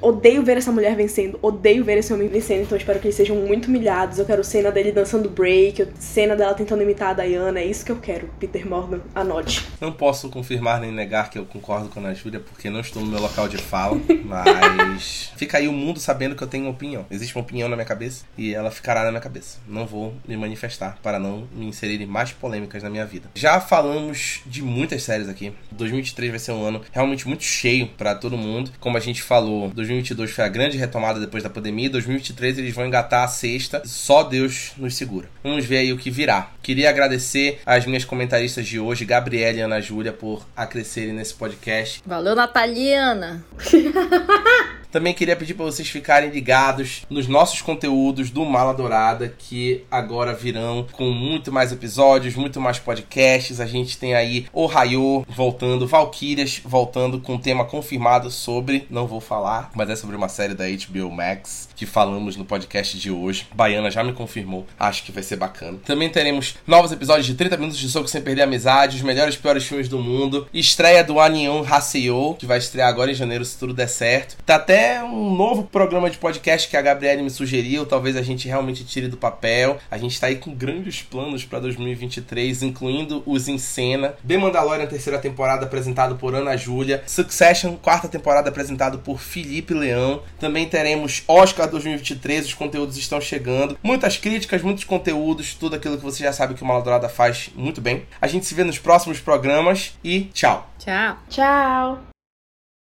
Odeio 0.00 0.44
ver 0.44 0.56
essa 0.56 0.70
mulher 0.70 0.94
vencendo, 0.94 1.38
odeio 1.42 1.84
ver 1.84 1.98
esse 1.98 2.12
homem 2.12 2.28
vencendo, 2.28 2.62
então 2.62 2.76
eu 2.76 2.78
espero 2.78 3.00
que 3.00 3.06
eles 3.06 3.16
sejam 3.16 3.36
muito 3.36 3.66
humilhados. 3.66 4.18
Eu 4.18 4.24
quero 4.24 4.44
cena 4.44 4.70
dele 4.70 4.92
dançando 4.92 5.28
break, 5.28 5.88
cena 5.98 6.36
dela 6.36 6.54
tentando 6.54 6.82
imitar 6.82 7.10
a 7.10 7.24
Diana, 7.24 7.58
é 7.58 7.64
isso 7.64 7.84
que 7.84 7.92
eu 7.92 7.96
quero. 7.96 8.30
Peter 8.38 8.66
Morgan, 8.66 9.00
anote. 9.14 9.66
Não 9.80 9.92
posso 9.92 10.28
confirmar 10.28 10.80
nem 10.80 10.92
negar 10.92 11.30
que 11.30 11.38
eu 11.38 11.44
concordo 11.44 11.88
com 11.88 12.00
a 12.00 12.02
Ana 12.04 12.14
Júlia, 12.14 12.40
porque 12.40 12.70
não 12.70 12.80
estou 12.80 13.02
no 13.02 13.08
meu 13.08 13.20
local 13.20 13.48
de 13.48 13.58
fala, 13.58 14.00
mas 14.24 15.32
fica 15.36 15.58
aí 15.58 15.66
o 15.66 15.72
mundo 15.72 15.98
sabendo 15.98 16.36
que 16.36 16.42
eu 16.42 16.48
tenho 16.48 16.64
uma 16.64 16.72
opinião. 16.72 17.04
Existe 17.10 17.34
uma 17.34 17.42
opinião 17.42 17.68
na 17.68 17.76
minha 17.76 17.86
cabeça 17.86 18.24
e 18.36 18.54
ela 18.54 18.70
ficará 18.70 19.04
na 19.04 19.10
minha 19.10 19.20
cabeça. 19.20 19.58
Não 19.66 19.86
vou 19.86 20.14
me 20.26 20.36
manifestar 20.36 20.98
para 21.02 21.18
não 21.18 21.48
me 21.52 21.66
inserir 21.66 22.00
em 22.00 22.06
mais 22.06 22.32
polêmicas 22.32 22.82
na 22.82 22.90
minha 22.90 23.04
vida. 23.04 23.30
Já 23.34 23.60
falamos 23.60 24.42
de 24.46 24.62
muitas 24.62 25.02
séries 25.02 25.28
aqui. 25.28 25.52
2023 25.72 26.30
vai 26.30 26.38
ser 26.38 26.52
um 26.52 26.64
ano 26.64 26.82
realmente 26.92 27.26
muito 27.26 27.42
cheio 27.42 27.88
para 27.88 28.14
todo 28.14 28.36
mundo. 28.36 28.70
Como 28.78 28.96
a 28.96 29.00
gente 29.00 29.17
falou, 29.22 29.70
2022 29.70 30.30
foi 30.30 30.44
a 30.44 30.48
grande 30.48 30.76
retomada 30.76 31.20
depois 31.20 31.42
da 31.42 31.50
pandemia. 31.50 31.90
2023 31.90 32.58
eles 32.58 32.74
vão 32.74 32.86
engatar 32.86 33.24
a 33.24 33.28
sexta. 33.28 33.82
Só 33.84 34.22
Deus 34.22 34.72
nos 34.76 34.96
segura. 34.96 35.28
Vamos 35.42 35.64
ver 35.64 35.78
aí 35.78 35.92
o 35.92 35.98
que 35.98 36.10
virá. 36.10 36.50
Queria 36.62 36.90
agradecer 36.90 37.60
às 37.64 37.86
minhas 37.86 38.04
comentaristas 38.04 38.66
de 38.66 38.78
hoje, 38.78 39.04
Gabriela 39.04 39.58
e 39.58 39.60
Ana 39.60 39.80
Júlia, 39.80 40.12
por 40.12 40.46
acrescerem 40.56 41.12
nesse 41.12 41.34
podcast. 41.34 42.02
Valeu, 42.04 42.34
Nataliana! 42.34 43.44
Também 44.90 45.12
queria 45.12 45.36
pedir 45.36 45.54
para 45.54 45.66
vocês 45.66 45.88
ficarem 45.88 46.30
ligados 46.30 47.04
nos 47.10 47.26
nossos 47.26 47.60
conteúdos 47.60 48.30
do 48.30 48.44
Mala 48.44 48.72
Dourada, 48.72 49.34
que 49.38 49.84
agora 49.90 50.32
virão 50.32 50.86
com 50.92 51.10
muito 51.10 51.52
mais 51.52 51.72
episódios, 51.72 52.34
muito 52.34 52.60
mais 52.60 52.78
podcasts. 52.78 53.60
A 53.60 53.66
gente 53.66 53.98
tem 53.98 54.14
aí 54.14 54.46
O 54.52 54.66
Raio 54.66 55.26
voltando, 55.28 55.86
Valkyrias 55.86 56.60
voltando 56.64 57.20
com 57.20 57.34
um 57.34 57.38
tema 57.38 57.64
confirmado 57.64 58.30
sobre, 58.30 58.86
não 58.88 59.06
vou 59.06 59.20
falar, 59.20 59.70
mas 59.74 59.90
é 59.90 59.96
sobre 59.96 60.16
uma 60.16 60.28
série 60.28 60.54
da 60.54 60.64
HBO 60.64 61.10
Max 61.10 61.67
que 61.78 61.86
falamos 61.86 62.36
no 62.36 62.44
podcast 62.44 62.98
de 62.98 63.08
hoje. 63.08 63.46
Baiana 63.54 63.88
já 63.88 64.02
me 64.02 64.12
confirmou, 64.12 64.66
acho 64.78 65.04
que 65.04 65.12
vai 65.12 65.22
ser 65.22 65.36
bacana. 65.36 65.78
Também 65.86 66.10
teremos 66.10 66.56
novos 66.66 66.90
episódios 66.90 67.24
de 67.24 67.34
30 67.34 67.56
minutos 67.56 67.78
de 67.78 67.88
soco 67.88 68.08
sem 68.08 68.20
perder 68.20 68.42
a 68.42 68.44
amizade, 68.44 68.96
os 68.96 69.02
melhores 69.02 69.36
e 69.36 69.38
piores 69.38 69.64
filmes 69.64 69.88
do 69.88 69.98
mundo, 69.98 70.48
estreia 70.52 71.04
do 71.04 71.20
Anion 71.20 71.64
Haseo, 71.64 72.34
que 72.34 72.46
vai 72.46 72.58
estrear 72.58 72.88
agora 72.88 73.12
em 73.12 73.14
janeiro 73.14 73.44
se 73.44 73.56
tudo 73.56 73.72
der 73.72 73.88
certo. 73.88 74.36
Tá 74.44 74.56
até 74.56 75.04
um 75.04 75.36
novo 75.36 75.62
programa 75.62 76.10
de 76.10 76.18
podcast 76.18 76.68
que 76.68 76.76
a 76.76 76.82
Gabriele 76.82 77.22
me 77.22 77.30
sugeriu. 77.30 77.86
Talvez 77.86 78.16
a 78.16 78.22
gente 78.22 78.48
realmente 78.48 78.84
tire 78.84 79.06
do 79.06 79.16
papel. 79.16 79.78
A 79.88 79.96
gente 79.98 80.18
tá 80.18 80.26
aí 80.26 80.34
com 80.34 80.52
grandes 80.52 81.02
planos 81.02 81.44
para 81.44 81.60
2023, 81.60 82.64
incluindo 82.64 83.22
os 83.24 83.46
em 83.46 83.56
cena. 83.56 84.14
The 84.26 84.36
Mandalorian, 84.36 84.86
terceira 84.86 85.20
temporada, 85.20 85.64
apresentado 85.64 86.16
por 86.16 86.34
Ana 86.34 86.56
Júlia. 86.56 87.04
Succession, 87.06 87.76
quarta 87.76 88.08
temporada, 88.08 88.48
apresentado 88.48 88.98
por 88.98 89.20
Felipe 89.20 89.74
Leão. 89.74 90.22
Também 90.40 90.66
teremos 90.66 91.22
Oscar 91.28 91.67
2023, 91.68 92.46
os 92.46 92.54
conteúdos 92.54 92.96
estão 92.96 93.20
chegando. 93.20 93.78
Muitas 93.82 94.16
críticas, 94.16 94.62
muitos 94.62 94.84
conteúdos, 94.84 95.54
tudo 95.54 95.76
aquilo 95.76 95.96
que 95.96 96.04
você 96.04 96.24
já 96.24 96.32
sabe 96.32 96.54
que 96.54 96.62
o 96.62 96.66
Maladourada 96.66 97.08
faz 97.08 97.50
muito 97.54 97.80
bem. 97.80 98.04
A 98.20 98.26
gente 98.26 98.46
se 98.46 98.54
vê 98.54 98.64
nos 98.64 98.78
próximos 98.78 99.20
programas 99.20 99.92
e 100.02 100.22
tchau. 100.32 100.70
Tchau. 100.78 101.18
Tchau. 101.28 102.07